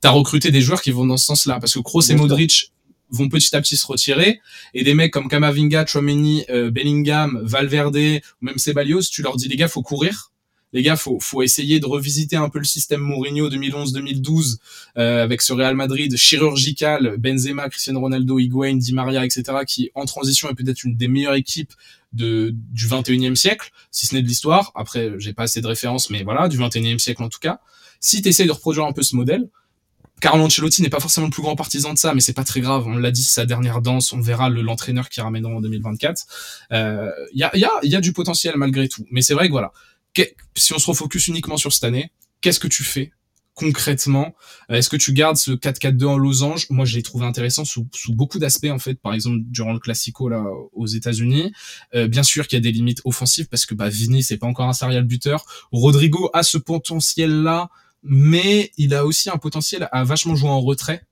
t'as 0.00 0.10
recruté 0.10 0.50
des 0.50 0.60
joueurs 0.60 0.82
qui 0.82 0.90
vont 0.90 1.06
dans 1.06 1.16
ce 1.16 1.24
sens-là 1.24 1.58
parce 1.58 1.74
que 1.74 1.80
Kroos 1.80 2.02
et. 2.10 2.14
Modric 2.14 2.72
vont 3.10 3.28
petit 3.28 3.54
à 3.54 3.60
petit 3.60 3.76
se 3.76 3.86
retirer 3.86 4.40
et 4.74 4.82
des 4.82 4.94
mecs 4.94 5.12
comme 5.12 5.28
Kamavinga, 5.28 5.86
Chouameni, 5.86 6.44
euh, 6.50 6.70
Bellingham, 6.70 7.40
Valverde 7.42 7.96
ou 7.96 8.44
même 8.44 8.58
Ceballos, 8.58 9.02
tu 9.02 9.22
leur 9.22 9.36
dis 9.36 9.48
les 9.48 9.56
gars 9.56 9.68
faut 9.68 9.82
courir. 9.82 10.32
Les 10.72 10.82
gars, 10.82 10.96
faut, 10.96 11.18
faut 11.20 11.42
essayer 11.42 11.80
de 11.80 11.86
revisiter 11.86 12.36
un 12.36 12.48
peu 12.48 12.58
le 12.58 12.64
système 12.64 13.00
Mourinho 13.00 13.48
2011-2012 13.48 14.56
euh, 14.98 15.22
avec 15.22 15.40
ce 15.42 15.52
Real 15.52 15.74
Madrid 15.74 16.16
chirurgical, 16.16 17.16
Benzema, 17.18 17.68
Cristiano 17.68 18.00
Ronaldo, 18.00 18.38
Higuain, 18.38 18.76
Di 18.76 18.92
Maria, 18.92 19.24
etc. 19.24 19.44
qui 19.66 19.90
en 19.94 20.04
transition 20.04 20.50
est 20.50 20.54
peut-être 20.54 20.84
une 20.84 20.96
des 20.96 21.08
meilleures 21.08 21.34
équipes 21.34 21.72
de, 22.12 22.52
du 22.72 22.86
21e 22.88 23.34
siècle, 23.36 23.70
si 23.90 24.06
ce 24.06 24.14
n'est 24.14 24.22
de 24.22 24.26
l'histoire. 24.28 24.72
Après, 24.74 25.12
j'ai 25.18 25.32
pas 25.32 25.44
assez 25.44 25.60
de 25.60 25.66
références, 25.66 26.10
mais 26.10 26.22
voilà, 26.24 26.48
du 26.48 26.58
21e 26.58 26.98
siècle 26.98 27.22
en 27.22 27.28
tout 27.28 27.40
cas. 27.40 27.60
Si 28.00 28.20
tu 28.22 28.28
essayes 28.28 28.46
de 28.46 28.52
reproduire 28.52 28.84
un 28.86 28.92
peu 28.92 29.02
ce 29.02 29.16
modèle, 29.16 29.48
Carlo 30.20 30.44
Ancelotti 30.44 30.80
n'est 30.80 30.88
pas 30.88 31.00
forcément 31.00 31.26
le 31.26 31.30
plus 31.30 31.42
grand 31.42 31.56
partisan 31.56 31.92
de 31.92 31.98
ça, 31.98 32.14
mais 32.14 32.20
c'est 32.22 32.32
pas 32.32 32.44
très 32.44 32.60
grave. 32.60 32.86
On 32.86 32.96
l'a 32.96 33.10
dit, 33.10 33.22
sa 33.22 33.44
dernière 33.44 33.82
danse. 33.82 34.14
On 34.14 34.20
verra 34.20 34.48
le- 34.48 34.62
l'entraîneur 34.62 35.10
qui 35.10 35.20
ramènera 35.20 35.52
en 35.52 35.60
2024. 35.60 36.24
Euh, 36.72 37.10
Il 37.34 37.38
y, 37.40 37.42
a, 37.44 37.54
y, 37.56 37.64
a, 37.66 37.70
y 37.82 37.94
a 37.96 38.00
du 38.00 38.14
potentiel 38.14 38.54
malgré 38.56 38.88
tout. 38.88 39.04
Mais 39.10 39.20
c'est 39.20 39.34
vrai 39.34 39.46
que 39.46 39.52
voilà, 39.52 39.72
si 40.54 40.72
on 40.72 40.78
se 40.78 40.86
refocus 40.86 41.28
uniquement 41.28 41.56
sur 41.56 41.72
cette 41.72 41.84
année, 41.84 42.10
qu'est-ce 42.40 42.60
que 42.60 42.68
tu 42.68 42.84
fais 42.84 43.12
concrètement? 43.56 44.34
Euh, 44.70 44.76
Est-ce 44.76 44.88
que 44.88 44.96
tu 44.96 45.12
gardes 45.12 45.36
ce 45.36 45.50
4-4-2 45.50 46.04
en 46.04 46.18
losange? 46.18 46.68
Moi, 46.70 46.84
je 46.84 46.94
l'ai 46.94 47.02
trouvé 47.02 47.26
intéressant 47.26 47.64
sous, 47.64 47.88
beaucoup 48.10 48.38
d'aspects 48.38 48.70
en 48.70 48.78
fait. 48.78 48.94
Par 48.94 49.14
exemple, 49.14 49.38
durant 49.46 49.72
le 49.72 49.80
Classico 49.80 50.28
là 50.28 50.44
aux 50.72 50.86
États-Unis, 50.86 51.52
euh, 51.94 52.06
bien 52.06 52.22
sûr 52.22 52.46
qu'il 52.46 52.58
y 52.58 52.60
a 52.60 52.62
des 52.62 52.72
limites 52.72 53.00
offensives 53.04 53.48
parce 53.48 53.66
que 53.66 53.74
bah 53.74 53.88
Vini 53.88 54.22
c'est 54.22 54.36
pas 54.36 54.46
encore 54.46 54.68
un 54.68 54.74
serial 54.74 55.04
buteur. 55.04 55.44
Rodrigo 55.72 56.30
a 56.34 56.42
ce 56.42 56.58
potentiel 56.58 57.42
là, 57.42 57.70
mais 58.02 58.70
il 58.76 58.94
a 58.94 59.04
aussi 59.04 59.30
un 59.30 59.38
potentiel 59.38 59.88
à 59.90 60.04
vachement 60.04 60.36
jouer 60.36 60.50
en 60.50 60.60
retrait. 60.60 61.02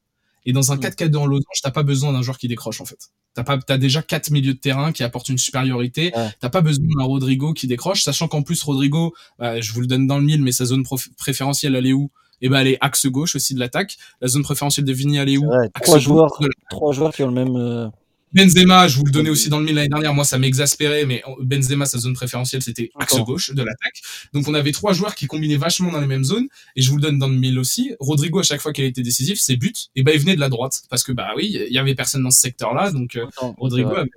Et 0.46 0.52
dans 0.52 0.72
un 0.72 0.76
Mm. 0.76 0.80
4-4-2 0.80 1.16
en 1.16 1.26
losange, 1.26 1.60
t'as 1.62 1.70
pas 1.70 1.82
besoin 1.82 2.12
d'un 2.12 2.22
joueur 2.22 2.38
qui 2.38 2.48
décroche 2.48 2.80
en 2.80 2.84
fait. 2.84 2.98
T'as 3.34 3.44
pas, 3.44 3.58
t'as 3.58 3.78
déjà 3.78 4.02
quatre 4.02 4.30
milieux 4.30 4.54
de 4.54 4.58
terrain 4.58 4.92
qui 4.92 5.02
apportent 5.02 5.28
une 5.28 5.38
supériorité. 5.38 6.12
Ouais. 6.14 6.28
T'as 6.40 6.50
pas 6.50 6.60
besoin 6.60 6.84
d'un 6.98 7.04
Rodrigo 7.04 7.52
qui 7.52 7.66
décroche, 7.66 8.02
sachant 8.02 8.28
qu'en 8.28 8.42
plus 8.42 8.62
Rodrigo, 8.62 9.14
bah, 9.38 9.60
je 9.60 9.72
vous 9.72 9.80
le 9.80 9.86
donne 9.86 10.06
dans 10.06 10.18
le 10.18 10.24
mille, 10.24 10.42
mais 10.42 10.52
sa 10.52 10.64
zone 10.66 10.84
préférentielle 11.16 11.74
elle 11.74 11.86
est 11.86 11.92
où? 11.92 12.10
Et 12.42 12.48
ben 12.48 12.58
elle 12.60 12.68
est 12.68 12.78
axe 12.80 13.06
gauche 13.06 13.36
aussi 13.36 13.54
de 13.54 13.60
l'attaque. 13.60 13.96
La 14.20 14.28
zone 14.28 14.42
préférentielle 14.42 14.84
de 14.84 14.92
Vini 14.92 15.16
elle 15.16 15.28
est 15.30 15.38
où? 15.38 15.46
Ouais, 15.46 15.66
Axe 15.74 15.86
trois 15.86 15.94
gauche 15.96 16.04
joueurs, 16.04 16.38
de 16.40 16.48
trois 16.68 16.92
joueurs 16.92 17.12
qui 17.14 17.22
ont 17.22 17.28
le 17.28 17.32
même. 17.32 17.56
euh, 17.56 17.88
Benzema, 18.34 18.88
je 18.88 18.98
vous 18.98 19.04
le 19.04 19.12
donnais 19.12 19.30
aussi 19.30 19.48
dans 19.48 19.58
le 19.58 19.64
mille 19.64 19.76
l'année 19.76 19.88
dernière. 19.88 20.12
Moi, 20.12 20.24
ça 20.24 20.38
m'exaspérait, 20.38 21.06
mais 21.06 21.22
Benzema, 21.40 21.86
sa 21.86 21.98
zone 21.98 22.14
préférentielle, 22.14 22.62
c'était 22.62 22.90
axe 22.98 23.16
gauche 23.20 23.50
de 23.50 23.62
l'attaque. 23.62 24.02
Donc, 24.32 24.48
on 24.48 24.54
avait 24.54 24.72
trois 24.72 24.92
joueurs 24.92 25.14
qui 25.14 25.26
combinaient 25.26 25.56
vachement 25.56 25.92
dans 25.92 26.00
les 26.00 26.06
mêmes 26.06 26.24
zones. 26.24 26.48
Et 26.76 26.82
je 26.82 26.90
vous 26.90 26.96
le 26.96 27.02
donne 27.02 27.18
dans 27.18 27.28
le 27.28 27.36
mille 27.36 27.58
aussi. 27.58 27.94
Rodrigo, 28.00 28.40
à 28.40 28.42
chaque 28.42 28.60
fois 28.60 28.72
qu'il 28.72 28.84
était 28.84 29.02
décisif, 29.02 29.38
ses 29.38 29.56
buts, 29.56 29.72
et 29.94 30.02
ben, 30.02 30.12
il 30.14 30.20
venait 30.20 30.34
de 30.34 30.40
la 30.40 30.48
droite. 30.48 30.82
Parce 30.90 31.04
que, 31.04 31.12
bah 31.12 31.28
oui, 31.36 31.56
il 31.68 31.72
y 31.72 31.78
avait 31.78 31.94
personne 31.94 32.22
dans 32.22 32.30
ce 32.30 32.40
secteur-là. 32.40 32.90
Donc, 32.90 33.16
euh. 33.16 33.26
Rodrigo 33.58 33.90
avait, 33.90 34.10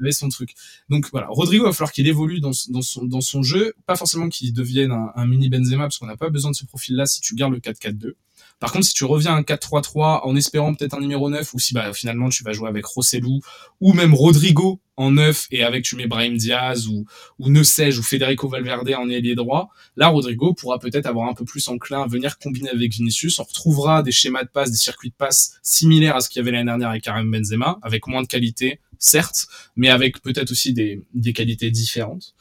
avait 0.00 0.12
son 0.12 0.28
truc. 0.28 0.54
Donc 0.90 1.08
voilà, 1.10 1.28
Rodrigo 1.30 1.64
va 1.64 1.72
falloir 1.72 1.92
qu'il 1.92 2.06
évolue 2.06 2.40
dans, 2.40 2.52
son, 2.52 3.04
dans 3.04 3.20
son 3.20 3.42
jeu, 3.42 3.74
pas 3.86 3.96
forcément 3.96 4.28
qu'il 4.28 4.52
devienne 4.52 4.90
un, 4.90 5.12
un 5.14 5.26
mini 5.26 5.48
Benzema, 5.48 5.84
parce 5.84 5.98
qu'on 5.98 6.06
n'a 6.06 6.16
pas 6.16 6.28
besoin 6.28 6.50
de 6.50 6.56
ce 6.56 6.64
profil-là 6.66 7.06
si 7.06 7.20
tu 7.20 7.34
gardes 7.34 7.52
le 7.52 7.60
4-4-2. 7.60 8.14
Par 8.60 8.72
contre, 8.72 8.84
si 8.84 8.94
tu 8.94 9.04
reviens 9.04 9.34
à 9.34 9.36
un 9.36 9.42
4-3-3 9.42 10.20
en 10.22 10.36
espérant 10.36 10.74
peut-être 10.74 10.94
un 10.94 11.00
numéro 11.00 11.28
9, 11.28 11.54
ou 11.54 11.58
si 11.58 11.74
bah, 11.74 11.92
finalement 11.92 12.28
tu 12.28 12.44
vas 12.44 12.52
jouer 12.52 12.68
avec 12.68 12.84
Rossellou, 12.84 13.40
ou 13.80 13.92
même 13.92 14.14
Rodrigo 14.14 14.80
en 14.96 15.10
9, 15.10 15.48
et 15.50 15.64
avec 15.64 15.84
tu 15.84 15.96
mets 15.96 16.06
Brahim 16.06 16.36
Diaz, 16.36 16.86
ou, 16.86 17.04
ou 17.38 17.50
ne 17.50 17.62
sais-je, 17.62 17.98
ou 17.98 18.02
Federico 18.02 18.48
Valverde 18.48 18.90
en 18.96 19.08
ailier 19.08 19.34
droit, 19.34 19.70
là 19.96 20.08
Rodrigo 20.08 20.54
pourra 20.54 20.78
peut-être 20.78 21.06
avoir 21.06 21.28
un 21.28 21.34
peu 21.34 21.44
plus 21.44 21.66
enclin 21.68 22.02
à 22.02 22.06
venir 22.06 22.38
combiner 22.38 22.70
avec 22.70 22.92
Vinicius. 22.92 23.38
On 23.38 23.44
retrouvera 23.44 24.02
des 24.02 24.12
schémas 24.12 24.44
de 24.44 24.48
passe, 24.48 24.70
des 24.70 24.76
circuits 24.76 25.10
de 25.10 25.16
passe 25.16 25.58
similaires 25.62 26.16
à 26.16 26.20
ce 26.20 26.28
qu'il 26.28 26.40
y 26.40 26.42
avait 26.42 26.52
l'année 26.52 26.66
dernière 26.66 26.90
avec 26.90 27.02
Karim 27.02 27.30
Benzema, 27.30 27.78
avec 27.82 28.06
moins 28.06 28.22
de 28.22 28.28
qualité, 28.28 28.80
certes, 28.98 29.46
mais 29.76 29.88
avec 29.88 30.22
peut-être 30.22 30.52
aussi 30.52 30.72
des, 30.72 31.02
des 31.14 31.32
qualités 31.32 31.70
différentes. 31.70 32.34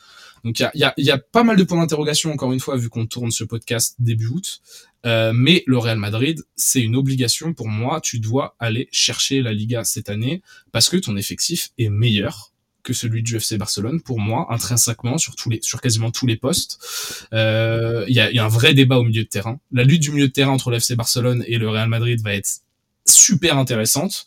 Donc 0.44 0.60
il 0.60 0.64
y 0.64 0.66
a, 0.66 0.72
y, 0.76 0.84
a, 0.84 0.94
il 0.98 1.06
y 1.06 1.12
a 1.12 1.18
pas 1.18 1.44
mal 1.44 1.56
de 1.58 1.64
points 1.64 1.80
d'interrogation, 1.80 2.32
encore 2.32 2.52
une 2.52 2.60
fois, 2.60 2.76
vu 2.76 2.90
qu'on 2.90 3.06
tourne 3.06 3.32
ce 3.32 3.44
podcast 3.44 3.96
début 4.00 4.28
août. 4.28 4.62
Euh, 5.06 5.32
mais 5.34 5.64
le 5.66 5.78
Real 5.80 5.98
Madrid, 5.98 6.44
c'est 6.56 6.82
une 6.82 6.96
obligation 6.96 7.54
pour 7.54 7.68
moi. 7.68 8.02
Tu 8.02 8.20
dois 8.20 8.56
aller 8.60 8.88
chercher 8.92 9.42
la 9.42 9.52
Liga 9.54 9.84
cette 9.84 10.10
année 10.10 10.42
parce 10.72 10.90
que 10.90 10.98
ton 10.98 11.18
effectif 11.18 11.70
est 11.80 11.90
meilleur 11.90 12.50
que 12.84 12.94
celui 12.94 13.22
du 13.22 13.36
FC 13.36 13.58
Barcelone 13.58 14.02
pour 14.02 14.20
moi 14.20 14.48
intrinsèquement 14.52 15.18
sur 15.20 15.36
tous 15.36 15.50
les 15.52 15.60
sur 15.62 15.82
quasiment 15.82 16.10
tous 16.12 16.26
les 16.26 16.36
postes. 16.36 16.80
Euh, 17.34 18.06
il 18.08 18.16
y, 18.16 18.20
a, 18.20 18.32
y 18.32 18.40
a 18.40 18.46
un 18.46 18.48
vrai 18.48 18.74
débat 18.74 18.98
au 18.98 19.04
milieu 19.04 19.24
de 19.24 19.28
terrain. 19.28 19.60
La 19.72 19.84
lutte 19.84 20.02
du 20.02 20.12
milieu 20.12 20.28
de 20.28 20.34
terrain 20.34 20.52
entre 20.52 20.72
le 20.72 20.78
FC 20.78 20.96
Barcelone 20.96 21.44
et 21.48 21.58
le 21.60 21.70
Real 21.70 21.90
Madrid 21.90 22.20
va 22.24 22.34
être 22.34 22.50
super 23.06 23.58
intéressante. 23.58 24.26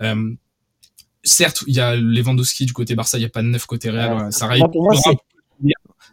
Euh, 0.00 0.32
certes 1.22 1.62
il 1.68 1.74
y 1.76 1.80
a 1.80 1.94
Lewandowski 1.94 2.66
du 2.66 2.72
côté 2.72 2.96
Barça 2.96 3.18
il 3.18 3.22
y 3.22 3.24
a 3.24 3.28
pas 3.28 3.42
de 3.42 3.46
neuf 3.48 3.66
côté 3.66 3.90
Real. 3.90 4.24
Ouais. 4.24 4.30
ça 4.32 4.48
Moi, 4.48 4.68
pour 4.70 4.82
moi, 4.84 4.94
c'est- 4.96 5.16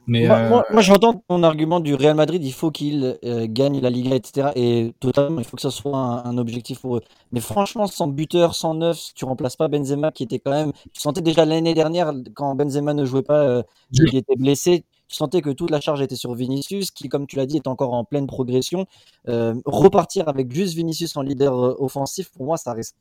mais 0.09 0.27
moi, 0.27 0.37
euh, 0.37 0.49
moi- 0.49 0.65
moi, 0.71 0.81
j'entends 0.81 1.23
ton 1.27 1.43
argument 1.43 1.79
du 1.79 1.95
Real 1.95 2.15
Madrid, 2.15 2.43
il 2.43 2.51
faut 2.53 2.71
qu'il 2.71 3.17
euh, 3.23 3.47
gagne 3.49 3.79
la 3.81 3.89
Liga, 3.89 4.15
etc. 4.15 4.49
Et 4.55 4.93
totalement, 4.99 5.39
il 5.39 5.45
faut 5.45 5.55
que 5.55 5.61
ça 5.61 5.71
soit 5.71 5.97
un, 5.97 6.25
un 6.25 6.37
objectif 6.37 6.79
pour 6.81 6.97
eux. 6.97 7.01
Mais 7.31 7.39
franchement, 7.39 7.87
sans 7.87 8.07
buteur, 8.07 8.55
sans 8.55 8.73
neuf, 8.73 8.97
si 8.99 9.13
tu 9.13 9.25
remplaces 9.25 9.55
pas 9.55 9.67
Benzema, 9.67 10.11
qui 10.11 10.23
était 10.23 10.39
quand 10.39 10.51
même. 10.51 10.71
Tu 10.93 10.99
sentais 11.01 11.21
déjà 11.21 11.45
l'année 11.45 11.73
dernière, 11.73 12.13
quand 12.35 12.55
Benzema 12.55 12.93
ne 12.93 13.05
jouait 13.05 13.21
pas, 13.23 13.43
euh, 13.43 13.63
il 14.11 14.15
était 14.17 14.35
blessé. 14.35 14.83
Tu 15.07 15.15
sentais 15.15 15.41
que 15.41 15.49
toute 15.49 15.71
la 15.71 15.81
charge 15.81 16.01
était 16.01 16.15
sur 16.15 16.35
Vinicius, 16.35 16.91
qui, 16.91 17.09
comme 17.09 17.25
tu 17.25 17.35
l'as 17.37 17.47
dit, 17.47 17.55
est 17.57 17.67
encore 17.67 17.93
en 17.93 18.03
pleine 18.03 18.27
progression. 18.27 18.85
Euh, 19.27 19.55
repartir 19.65 20.27
avec 20.29 20.51
juste 20.53 20.75
Vinicius 20.75 21.15
en 21.17 21.21
leader 21.23 21.53
euh, 21.57 21.75
offensif, 21.79 22.29
pour 22.31 22.45
moi, 22.45 22.57
ça 22.57 22.73
reste 22.73 22.95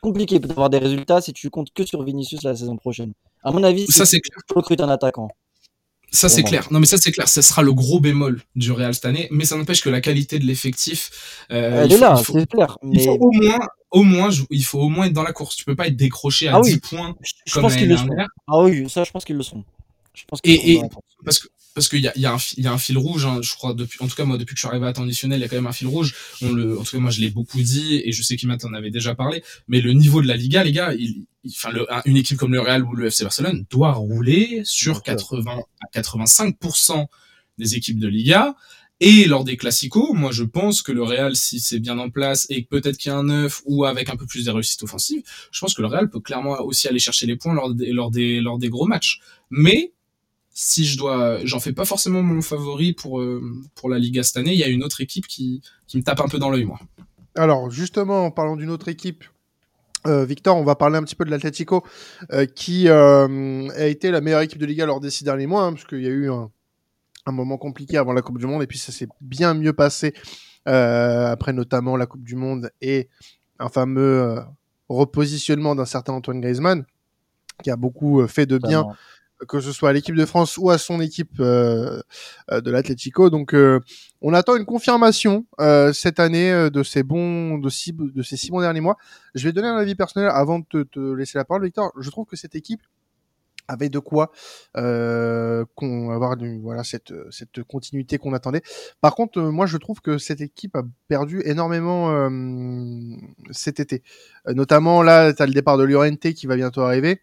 compliqué 0.00 0.38
d'avoir 0.38 0.70
des 0.70 0.78
résultats 0.78 1.20
si 1.20 1.32
tu 1.32 1.50
comptes 1.50 1.72
que 1.72 1.84
sur 1.84 2.02
Vinicius 2.02 2.42
la 2.42 2.56
saison 2.56 2.76
prochaine. 2.76 3.12
À 3.44 3.52
mon 3.52 3.62
avis, 3.62 3.86
ça 3.86 4.04
c'est 4.04 4.16
c'est 4.16 4.20
clair 4.20 4.38
tu 4.46 4.54
recrutes 4.54 4.80
un 4.80 4.88
attaquant. 4.88 5.28
Ça 6.14 6.28
c'est 6.28 6.42
clair. 6.42 6.68
Non 6.70 6.78
mais 6.78 6.86
ça 6.86 6.98
c'est 6.98 7.10
clair. 7.10 7.26
Ça 7.26 7.40
sera 7.42 7.62
le 7.62 7.72
gros 7.72 7.98
bémol 7.98 8.42
du 8.54 8.70
Real 8.70 8.94
cette 8.94 9.06
année. 9.06 9.28
Mais 9.30 9.44
ça 9.46 9.56
n'empêche 9.56 9.80
que 9.80 9.88
la 9.88 10.00
qualité 10.02 10.38
de 10.38 10.44
l'effectif, 10.44 11.10
euh, 11.50 11.82
Elle 11.84 11.90
il 11.90 11.92
est 11.94 11.96
faut- 11.96 12.00
là, 12.04 12.22
c'est 12.24 12.46
clair. 12.50 12.78
il 12.82 13.00
faut 13.00 13.16
au 13.18 13.30
moins, 13.32 13.58
au 13.90 14.02
moins, 14.02 14.28
il 14.50 14.64
faut 14.64 14.80
au 14.80 14.88
moins 14.90 15.06
être 15.06 15.12
dans 15.14 15.22
la 15.22 15.32
course. 15.32 15.56
Tu 15.56 15.64
peux 15.64 15.74
pas 15.74 15.86
être 15.88 15.96
décroché 15.96 16.48
à 16.48 16.56
Ah 16.56 16.60
10 16.60 16.74
oui. 16.74 16.80
points 16.80 17.14
je, 17.22 17.32
je 17.46 17.54
comme 17.54 17.62
pense 17.62 17.76
qu'ils 17.76 17.88
le 17.88 17.96
sont. 17.96 18.08
Ah 18.46 18.58
oui, 18.60 18.88
ça, 18.90 19.04
je 19.04 19.10
pense 19.10 19.24
qu'ils 19.24 19.36
le 19.36 19.42
sont. 19.42 19.64
Je 20.14 20.24
pense 20.28 20.40
qu'ils 20.42 20.52
Et-. 20.52 20.80
Parce 21.24 21.38
que 21.38 21.48
parce 21.74 21.88
qu'il 21.88 22.00
y 22.00 22.08
a, 22.08 22.12
il 22.16 22.22
y, 22.22 22.26
a 22.26 22.36
y 22.58 22.66
a 22.66 22.72
un 22.72 22.78
fil 22.78 22.98
rouge, 22.98 23.24
hein, 23.24 23.40
je 23.42 23.52
crois, 23.54 23.74
depuis, 23.74 23.98
en 24.02 24.08
tout 24.08 24.14
cas 24.14 24.24
moi 24.24 24.38
depuis 24.38 24.54
que 24.54 24.58
je 24.58 24.66
suis 24.66 24.68
arrivé 24.68 24.86
à 24.86 24.92
temps 24.92 25.04
additionnel, 25.04 25.38
il 25.38 25.42
y 25.42 25.44
a 25.44 25.48
quand 25.48 25.56
même 25.56 25.66
un 25.66 25.72
fil 25.72 25.86
rouge. 25.86 26.14
On 26.42 26.52
le, 26.52 26.78
en 26.78 26.82
tout 26.82 26.92
cas 26.92 26.98
moi 26.98 27.10
je 27.10 27.20
l'ai 27.20 27.30
beaucoup 27.30 27.60
dit 27.60 28.02
et 28.04 28.12
je 28.12 28.22
sais 28.22 28.36
qu'Imat 28.36 28.58
en 28.64 28.74
avait 28.74 28.90
déjà 28.90 29.14
parlé. 29.14 29.42
Mais 29.68 29.80
le 29.80 29.92
niveau 29.92 30.20
de 30.22 30.28
la 30.28 30.36
Liga, 30.36 30.62
les 30.64 30.72
gars, 30.72 30.92
il, 30.94 31.24
le, 31.44 31.86
une 32.06 32.16
équipe 32.16 32.38
comme 32.38 32.52
le 32.52 32.60
Real 32.60 32.84
ou 32.84 32.94
le 32.94 33.06
FC 33.06 33.24
Barcelone 33.24 33.64
doit 33.70 33.92
rouler 33.92 34.62
sur 34.64 35.02
Bien 35.02 35.14
80 35.14 35.60
à 35.80 36.00
85% 36.00 37.06
des 37.58 37.74
équipes 37.74 37.98
de 37.98 38.08
Liga. 38.08 38.54
Et 39.00 39.24
lors 39.24 39.42
des 39.42 39.56
classicos, 39.56 40.12
moi 40.14 40.30
je 40.30 40.44
pense 40.44 40.80
que 40.80 40.92
le 40.92 41.02
Real, 41.02 41.34
si 41.34 41.58
c'est 41.58 41.80
bien 41.80 41.98
en 41.98 42.08
place 42.08 42.46
et 42.50 42.62
peut-être 42.62 42.98
qu'il 42.98 43.10
y 43.10 43.12
a 43.12 43.18
un 43.18 43.24
neuf 43.24 43.60
ou 43.64 43.84
avec 43.84 44.08
un 44.10 44.16
peu 44.16 44.26
plus 44.26 44.44
de 44.44 44.50
réussite 44.52 44.80
offensive, 44.84 45.22
je 45.50 45.58
pense 45.58 45.74
que 45.74 45.82
le 45.82 45.88
Real 45.88 46.08
peut 46.08 46.20
clairement 46.20 46.60
aussi 46.60 46.86
aller 46.86 47.00
chercher 47.00 47.26
les 47.26 47.34
points 47.34 47.54
lors 47.54 47.74
des, 47.74 47.92
lors 47.92 48.12
des, 48.12 48.40
lors 48.40 48.58
des 48.58 48.68
gros 48.68 48.86
matchs. 48.86 49.20
Mais 49.50 49.92
si 50.52 50.84
je 50.84 50.98
dois, 50.98 51.38
j'en 51.44 51.60
fais 51.60 51.72
pas 51.72 51.84
forcément 51.84 52.22
mon 52.22 52.42
favori 52.42 52.92
pour 52.92 53.20
euh, 53.20 53.42
pour 53.74 53.88
la 53.88 53.98
Liga 53.98 54.22
cette 54.22 54.36
année. 54.36 54.52
Il 54.52 54.58
y 54.58 54.64
a 54.64 54.68
une 54.68 54.84
autre 54.84 55.00
équipe 55.00 55.26
qui 55.26 55.62
qui 55.86 55.96
me 55.96 56.02
tape 56.02 56.20
un 56.20 56.28
peu 56.28 56.38
dans 56.38 56.50
l'œil, 56.50 56.64
moi. 56.64 56.78
Alors, 57.34 57.70
justement, 57.70 58.26
en 58.26 58.30
parlant 58.30 58.56
d'une 58.56 58.70
autre 58.70 58.88
équipe, 58.88 59.24
euh, 60.06 60.24
Victor, 60.24 60.56
on 60.56 60.64
va 60.64 60.74
parler 60.74 60.98
un 60.98 61.02
petit 61.02 61.14
peu 61.14 61.24
de 61.24 61.30
l'Atlético, 61.30 61.82
euh, 62.32 62.44
qui 62.44 62.88
euh, 62.88 63.68
a 63.70 63.86
été 63.86 64.10
la 64.10 64.20
meilleure 64.20 64.42
équipe 64.42 64.58
de 64.58 64.66
Liga 64.66 64.84
lors 64.84 65.00
des 65.00 65.10
six 65.10 65.24
derniers 65.24 65.46
mois, 65.46 65.62
hein, 65.62 65.72
parce 65.72 65.86
qu'il 65.86 66.02
y 66.02 66.06
a 66.06 66.10
eu 66.10 66.30
un, 66.30 66.50
un 67.26 67.32
moment 67.32 67.56
compliqué 67.56 67.96
avant 67.96 68.12
la 68.12 68.22
Coupe 68.22 68.38
du 68.38 68.46
Monde, 68.46 68.62
et 68.62 68.66
puis 68.66 68.78
ça 68.78 68.92
s'est 68.92 69.08
bien 69.20 69.54
mieux 69.54 69.72
passé 69.72 70.12
euh, 70.68 71.26
après 71.26 71.52
notamment 71.52 71.96
la 71.96 72.06
Coupe 72.06 72.22
du 72.22 72.36
Monde 72.36 72.70
et 72.80 73.08
un 73.58 73.68
fameux 73.68 74.22
euh, 74.22 74.40
repositionnement 74.88 75.74
d'un 75.74 75.84
certain 75.84 76.12
Antoine 76.12 76.40
Griezmann, 76.40 76.84
qui 77.62 77.70
a 77.70 77.76
beaucoup 77.76 78.20
euh, 78.20 78.26
fait 78.26 78.46
de 78.46 78.58
bien. 78.58 78.86
Que 79.48 79.60
ce 79.60 79.72
soit 79.72 79.90
à 79.90 79.92
l'équipe 79.92 80.14
de 80.14 80.24
France 80.24 80.56
ou 80.58 80.70
à 80.70 80.78
son 80.78 81.00
équipe 81.00 81.38
de 81.38 82.02
l'Atlético. 82.48 83.30
Donc, 83.30 83.54
on 84.20 84.34
attend 84.34 84.56
une 84.56 84.64
confirmation 84.64 85.46
cette 85.92 86.20
année 86.20 86.70
de 86.70 86.82
ces 86.82 87.02
bons, 87.02 87.58
de, 87.58 87.68
six, 87.68 87.92
de 87.92 88.22
ces 88.22 88.36
six 88.36 88.50
bons 88.50 88.60
derniers 88.60 88.80
mois. 88.80 88.96
Je 89.34 89.44
vais 89.44 89.52
donner 89.52 89.68
un 89.68 89.76
avis 89.76 89.94
personnel 89.94 90.30
avant 90.32 90.60
de 90.60 90.64
te, 90.68 90.82
te 90.82 91.00
laisser 91.14 91.38
la 91.38 91.44
parole, 91.44 91.64
Victor. 91.64 91.92
Je 91.98 92.10
trouve 92.10 92.26
que 92.26 92.36
cette 92.36 92.54
équipe 92.54 92.82
avait 93.68 93.88
de 93.88 93.98
quoi 93.98 94.32
euh, 94.76 95.64
avoir 96.10 96.36
du, 96.36 96.58
voilà 96.60 96.84
cette 96.84 97.12
cette 97.30 97.62
continuité 97.62 98.18
qu'on 98.18 98.32
attendait. 98.32 98.62
Par 99.00 99.14
contre, 99.14 99.38
euh, 99.38 99.50
moi 99.50 99.66
je 99.66 99.76
trouve 99.76 100.00
que 100.00 100.18
cette 100.18 100.40
équipe 100.40 100.76
a 100.76 100.82
perdu 101.08 101.42
énormément 101.44 102.10
euh, 102.10 102.28
cet 103.50 103.80
été. 103.80 104.02
Euh, 104.48 104.54
notamment 104.54 105.02
là, 105.02 105.32
tu 105.32 105.42
as 105.42 105.46
le 105.46 105.52
départ 105.52 105.78
de 105.78 105.84
Llorente 105.84 106.32
qui 106.32 106.46
va 106.46 106.56
bientôt 106.56 106.82
arriver. 106.82 107.20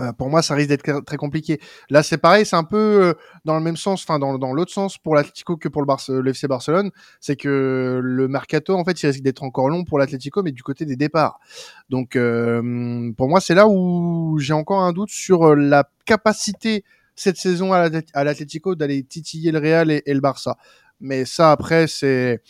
Euh, 0.00 0.12
pour 0.12 0.30
moi, 0.30 0.42
ça 0.42 0.54
risque 0.54 0.68
d'être 0.68 1.00
très 1.04 1.16
compliqué. 1.16 1.60
Là, 1.90 2.02
c'est 2.02 2.18
pareil, 2.18 2.46
c'est 2.46 2.56
un 2.56 2.64
peu 2.64 2.76
euh, 2.76 3.14
dans 3.44 3.54
le 3.54 3.60
même 3.60 3.76
sens, 3.76 4.02
enfin 4.02 4.18
dans, 4.18 4.38
dans 4.38 4.52
l'autre 4.52 4.72
sens 4.72 4.96
pour 4.96 5.14
l'Atlético 5.14 5.56
que 5.56 5.68
pour 5.68 5.82
le, 5.82 5.86
Barce 5.86 6.10
FC 6.10 6.46
Barcelone. 6.46 6.90
C'est 7.20 7.36
que 7.36 8.00
le 8.02 8.28
mercato, 8.28 8.74
en 8.74 8.84
fait, 8.84 9.02
il 9.02 9.06
risque 9.06 9.22
d'être 9.22 9.42
encore 9.42 9.68
long 9.68 9.84
pour 9.84 9.98
l'Atlético, 9.98 10.42
mais 10.42 10.52
du 10.52 10.62
côté 10.62 10.84
des 10.84 10.96
départs. 10.96 11.40
Donc, 11.88 12.14
euh, 12.14 13.12
pour 13.16 13.28
moi, 13.28 13.40
c'est 13.40 13.54
là 13.54 13.66
où 13.68 14.38
j'ai 14.38 14.52
encore 14.52 14.82
un 14.82 14.92
doute 14.92 15.10
sur 15.10 15.56
la 15.56 15.88
capacité 16.04 16.84
cette 17.16 17.36
saison 17.36 17.72
à 17.72 18.24
l'Atlético 18.24 18.76
d'aller 18.76 19.02
titiller 19.02 19.50
le 19.50 19.58
Real 19.58 19.90
et 19.90 20.02
le 20.06 20.20
Barça. 20.20 20.56
Mais 21.00 21.24
ça, 21.24 21.50
après, 21.50 21.88
c'est 21.88 22.40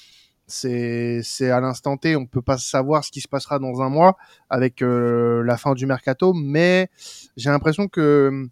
c'est 0.49 1.51
à 1.51 1.61
l'instant 1.61 1.97
T, 1.97 2.17
on 2.17 2.27
peut 2.27 2.43
pas 2.43 2.59
savoir 2.59 3.05
ce 3.05 3.11
qui 3.11 3.21
se 3.21 3.29
passera 3.29 3.59
dans 3.59 3.81
un 3.83 3.89
mois 3.89 4.17
avec 4.51 4.83
euh, 4.83 5.43
la 5.45 5.57
fin 5.57 5.75
du 5.75 5.87
mercato, 5.87 6.33
mais 6.33 6.89
j'ai 7.37 7.51
l'impression 7.51 7.89
que 7.89 8.49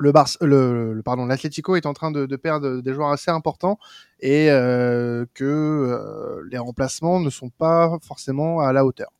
le, 0.00 0.12
Bar 0.12 0.28
le, 0.40 1.00
pardon 1.04 1.26
l'Atlético 1.26 1.76
est 1.76 1.86
en 1.86 1.92
train 1.92 2.10
de, 2.10 2.26
de, 2.26 2.36
perdre 2.36 2.80
des 2.80 2.94
joueurs 2.94 3.10
assez 3.10 3.30
importants 3.30 3.78
et 4.20 4.50
euh, 4.50 5.26
que 5.34 5.44
euh, 5.44 6.42
les 6.50 6.58
remplacements 6.58 7.20
ne 7.20 7.30
sont 7.30 7.50
pas 7.50 7.98
forcément 8.02 8.60
à 8.60 8.72
la 8.72 8.84
hauteur. 8.84 9.12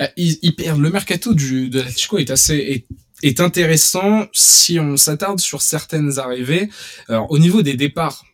Euh, 0.00 0.06
ils, 0.16 0.38
ils, 0.42 0.54
perdent 0.54 0.80
le 0.80 0.90
mercato 0.90 1.34
du, 1.34 1.70
de 1.70 1.80
l'Atlético 1.80 2.18
est 2.18 2.30
assez 2.30 2.56
est, 2.56 2.86
est 3.22 3.40
intéressant 3.40 4.26
si 4.32 4.78
on 4.78 4.96
s'attarde 4.96 5.40
sur 5.40 5.62
certaines 5.62 6.18
arrivées. 6.18 6.68
Alors 7.08 7.30
au 7.32 7.38
niveau 7.38 7.62
des 7.62 7.74
départs, 7.74 8.24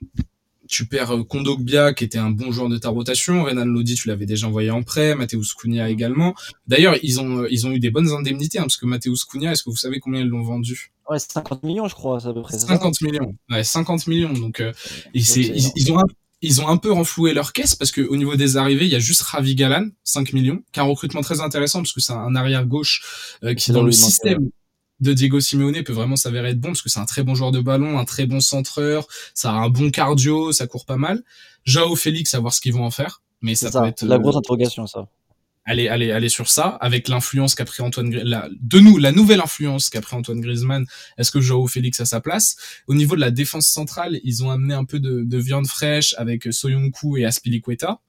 tu 0.75 0.87
perds 0.87 1.15
euh, 1.15 1.23
Kondogbia 1.23 1.95
qui 1.95 2.03
était 2.03 2.19
un 2.19 2.31
bon 2.31 2.51
joueur 2.51 2.69
de 2.69 2.77
ta 2.79 2.89
rotation, 2.89 3.45
Renan 3.45 3.65
Lodi 3.65 3.95
tu 3.95 4.09
l'avais 4.09 4.27
déjà 4.27 4.49
envoyé 4.49 4.71
en 4.71 4.83
prêt, 4.83 5.15
Mateus 5.15 5.55
Cunha 5.57 5.89
également. 5.89 6.35
D'ailleurs, 6.67 6.97
ils 7.03 7.21
ont 7.21 7.43
euh, 7.43 7.49
ils 7.51 7.67
ont 7.67 7.71
eu 7.71 7.79
des 7.79 7.91
bonnes 7.91 8.11
indemnités 8.11 8.59
hein, 8.59 8.63
parce 8.63 8.77
que 8.77 8.87
Mateus 8.87 9.25
Cunha, 9.31 9.53
est-ce 9.53 9.63
que 9.63 9.71
vous 9.71 9.77
savez 9.77 10.01
combien 10.01 10.21
ils 10.21 10.27
l'ont 10.27 10.43
vendu? 10.43 10.93
Ouais, 11.09 11.19
50 11.19 11.63
millions 11.63 11.87
je 11.87 11.95
crois, 11.95 12.27
à 12.27 12.33
peu 12.33 12.43
près. 12.43 12.59
50 12.59 13.01
millions. 13.03 13.37
Ouais, 13.51 13.63
50 13.63 14.07
millions. 14.09 14.33
Donc, 14.33 14.61
euh, 14.61 14.73
ils, 15.13 15.25
ils, 15.77 15.93
ont 15.93 16.01
un, 16.01 16.07
ils 16.43 16.61
ont 16.61 16.69
un 16.69 16.77
peu 16.77 16.91
renfloué 16.91 17.35
leur 17.35 17.53
caisse 17.53 17.77
parce 17.77 17.93
que 17.93 18.01
au 18.01 18.17
niveau 18.17 18.35
des 18.35 18.57
arrivées, 18.57 18.87
il 18.87 18.91
y 18.91 18.97
a 18.97 19.01
juste 19.01 19.23
Ravi 19.23 19.55
Galan, 19.55 19.87
5 20.03 20.33
millions, 20.33 20.61
qui 20.73 20.81
a 20.81 20.83
un 20.83 20.87
recrutement 20.87 21.21
très 21.21 21.41
intéressant 21.41 21.81
parce 21.81 21.93
que 21.93 22.01
c'est 22.01 22.13
un 22.13 22.35
arrière 22.35 22.67
gauche 22.67 23.37
euh, 23.45 23.55
qui 23.55 23.71
dans 23.71 23.85
le 23.85 23.93
système 23.93 24.51
de 25.01 25.13
Diego 25.13 25.41
Simeone 25.41 25.83
peut 25.83 25.93
vraiment 25.93 26.17
s'avérer 26.17 26.51
être 26.51 26.61
bon 26.61 26.69
parce 26.69 26.83
que 26.83 26.89
c'est 26.89 27.01
un 27.01 27.05
très 27.05 27.23
bon 27.23 27.35
joueur 27.35 27.53
de 27.53 27.61
ballon, 27.61 27.99
un 27.99 28.05
très 28.05 28.27
bon 28.27 28.41
centreur, 28.41 29.07
ça 29.35 29.51
a 29.51 29.55
un 29.55 29.69
bon 29.69 29.91
cardio, 29.91 30.53
ça 30.53 30.67
court 30.67 30.87
pas 30.87 30.97
mal. 30.97 31.23
Jao 31.65 31.97
Félix, 31.97 32.35
à 32.35 32.41
voir 32.41 32.55
ce 32.55 32.61
qu'ils 32.61 32.75
vont 32.75 32.85
en 32.85 32.91
faire, 32.91 33.23
mais 33.43 33.55
ça, 33.55 33.71
peut 33.71 33.87
être 33.87 34.03
la 34.05 34.19
grosse 34.19 34.37
interrogation 34.37 34.87
ça. 34.87 35.09
Allez, 35.67 35.89
allez, 35.89 36.11
allez 36.11 36.29
sur 36.29 36.51
ça 36.51 36.77
avec 36.81 37.09
l'influence 37.09 37.55
qu'a 37.55 37.65
pris 37.65 37.83
Antoine 37.83 38.15
la, 38.15 38.49
de 38.61 38.79
nous 38.81 38.99
la 38.99 39.13
nouvelle 39.13 39.41
influence 39.41 39.89
qu'a 39.89 40.03
pris 40.03 40.15
Antoine 40.15 40.41
Griezmann. 40.41 40.85
Est-ce 41.17 41.31
que 41.31 41.41
Joao 41.41 41.67
Félix 41.67 42.01
a 42.01 42.05
sa 42.05 42.21
place? 42.21 42.57
Au 42.87 42.95
niveau 42.95 43.17
de 43.17 43.21
la 43.21 43.31
défense 43.31 43.69
centrale, 43.69 44.21
ils 44.25 44.45
ont 44.45 44.51
amené 44.51 44.75
un 44.75 44.85
peu 44.85 45.01
de, 45.01 45.23
de 45.25 45.39
viande 45.39 45.67
fraîche 45.67 46.15
avec 46.19 46.53
Soyuncu 46.53 47.19
et 47.19 47.25
Aspilicueta. 47.25 48.01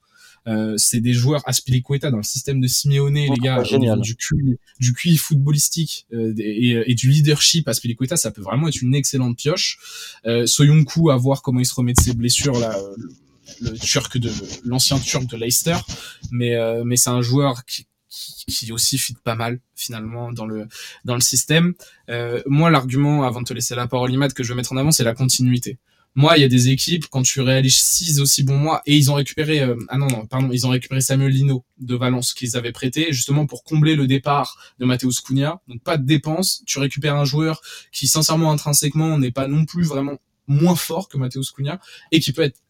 Euh, 0.46 0.74
c'est 0.76 1.00
des 1.00 1.12
joueurs 1.12 1.42
Aspilicueta 1.46 2.10
dans 2.10 2.18
le 2.18 2.22
système 2.22 2.60
de 2.60 2.66
Simeone, 2.66 3.14
les 3.14 3.28
gars, 3.40 3.62
génial. 3.64 4.00
du 4.00 4.14
QI, 4.16 4.58
du 4.80 4.92
QI 4.92 5.16
footballistique 5.16 6.06
euh, 6.12 6.34
et, 6.38 6.90
et, 6.90 6.94
du 6.94 7.08
leadership. 7.10 7.68
Aspilicueta, 7.68 8.16
ça 8.16 8.30
peut 8.30 8.42
vraiment 8.42 8.68
être 8.68 8.80
une 8.80 8.94
excellente 8.94 9.36
pioche. 9.36 9.78
Euh, 10.26 10.46
Soyuncu, 10.46 11.10
à 11.10 11.16
voir 11.16 11.42
comment 11.42 11.60
il 11.60 11.66
se 11.66 11.74
remet 11.74 11.92
de 11.92 12.00
ses 12.00 12.14
blessures 12.14 12.58
là. 12.58 12.76
Le, 12.96 13.08
le 13.60 13.78
turc 13.78 14.18
de 14.18 14.30
l'ancien 14.64 14.98
turc 14.98 15.26
de 15.26 15.36
Leicester, 15.36 15.76
mais 16.30 16.56
euh, 16.56 16.82
mais 16.84 16.96
c'est 16.96 17.10
un 17.10 17.22
joueur 17.22 17.64
qui, 17.64 17.86
qui 18.08 18.72
aussi 18.72 18.98
fit 18.98 19.16
pas 19.24 19.34
mal 19.34 19.60
finalement 19.74 20.32
dans 20.32 20.46
le 20.46 20.66
dans 21.04 21.14
le 21.14 21.20
système. 21.20 21.74
Euh, 22.08 22.42
moi, 22.46 22.70
l'argument 22.70 23.24
avant 23.24 23.40
de 23.40 23.46
te 23.46 23.54
laisser 23.54 23.74
la 23.74 23.86
parole, 23.86 24.12
Imad, 24.12 24.32
que 24.32 24.42
je 24.42 24.50
veux 24.50 24.56
mettre 24.56 24.72
en 24.72 24.76
avant, 24.76 24.90
c'est 24.90 25.04
la 25.04 25.14
continuité. 25.14 25.78
Moi, 26.18 26.38
il 26.38 26.40
y 26.40 26.44
a 26.44 26.48
des 26.48 26.70
équipes 26.70 27.04
quand 27.10 27.20
tu 27.20 27.42
réalises 27.42 27.76
six 27.76 28.20
aussi 28.20 28.42
bons 28.42 28.56
mois 28.56 28.80
et 28.86 28.96
ils 28.96 29.10
ont 29.10 29.14
récupéré 29.14 29.60
euh, 29.60 29.76
ah 29.90 29.98
non 29.98 30.06
non 30.06 30.24
pardon 30.24 30.48
ils 30.50 30.66
ont 30.66 30.70
récupéré 30.70 31.02
Samuel 31.02 31.30
Lino 31.30 31.66
de 31.78 31.94
Valence 31.94 32.32
qu'ils 32.32 32.56
avaient 32.56 32.72
prêté 32.72 33.12
justement 33.12 33.44
pour 33.44 33.64
combler 33.64 33.96
le 33.96 34.06
départ 34.06 34.74
de 34.78 34.86
Mateus 34.86 35.20
Cunha. 35.22 35.60
Donc 35.68 35.82
pas 35.82 35.98
de 35.98 36.06
dépenses, 36.06 36.62
tu 36.64 36.78
récupères 36.78 37.16
un 37.16 37.26
joueur 37.26 37.60
qui 37.92 38.08
sincèrement 38.08 38.50
intrinsèquement 38.50 39.18
n'est 39.18 39.30
pas 39.30 39.46
non 39.46 39.66
plus 39.66 39.84
vraiment 39.84 40.16
moins 40.46 40.74
fort 40.74 41.10
que 41.10 41.18
Mateus 41.18 41.52
Cunha 41.54 41.80
et 42.12 42.20
qui 42.20 42.32
peut 42.32 42.42
être 42.42 42.60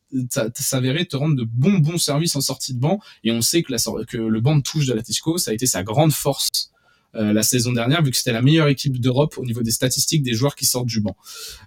s'avérer 0.57 1.07
te 1.07 1.17
rendre 1.17 1.37
de 1.37 1.45
bons 1.45 1.79
bons 1.79 1.99
services 1.99 2.35
en 2.35 2.41
sortie 2.41 2.75
de 2.75 2.81
banc. 2.81 3.01
Et 3.23 3.31
on 3.31 3.43
sait 3.43 3.63
que, 3.63 3.71
la, 3.71 3.79
que 4.09 4.17
le 4.17 4.41
banc 4.41 4.57
de 4.57 4.63
touche 4.63 4.87
de 4.87 4.93
l'Atletico 4.93 5.39
ça 5.39 5.53
a 5.53 5.55
été 5.55 5.67
sa 5.67 5.85
grande 5.85 6.13
force 6.13 6.73
euh, 7.15 7.33
la 7.33 7.43
saison 7.43 7.73
dernière, 7.73 8.03
vu 8.03 8.11
que 8.11 8.17
c'était 8.17 8.33
la 8.33 8.43
meilleure 8.43 8.69
équipe 8.69 9.01
d'Europe 9.01 9.37
au 9.39 9.45
niveau 9.45 9.63
des 9.63 9.71
statistiques 9.71 10.23
des 10.23 10.35
joueurs 10.35 10.55
qui 10.55 10.67
sortent 10.67 10.87
du 10.87 11.01
banc. 11.01 11.17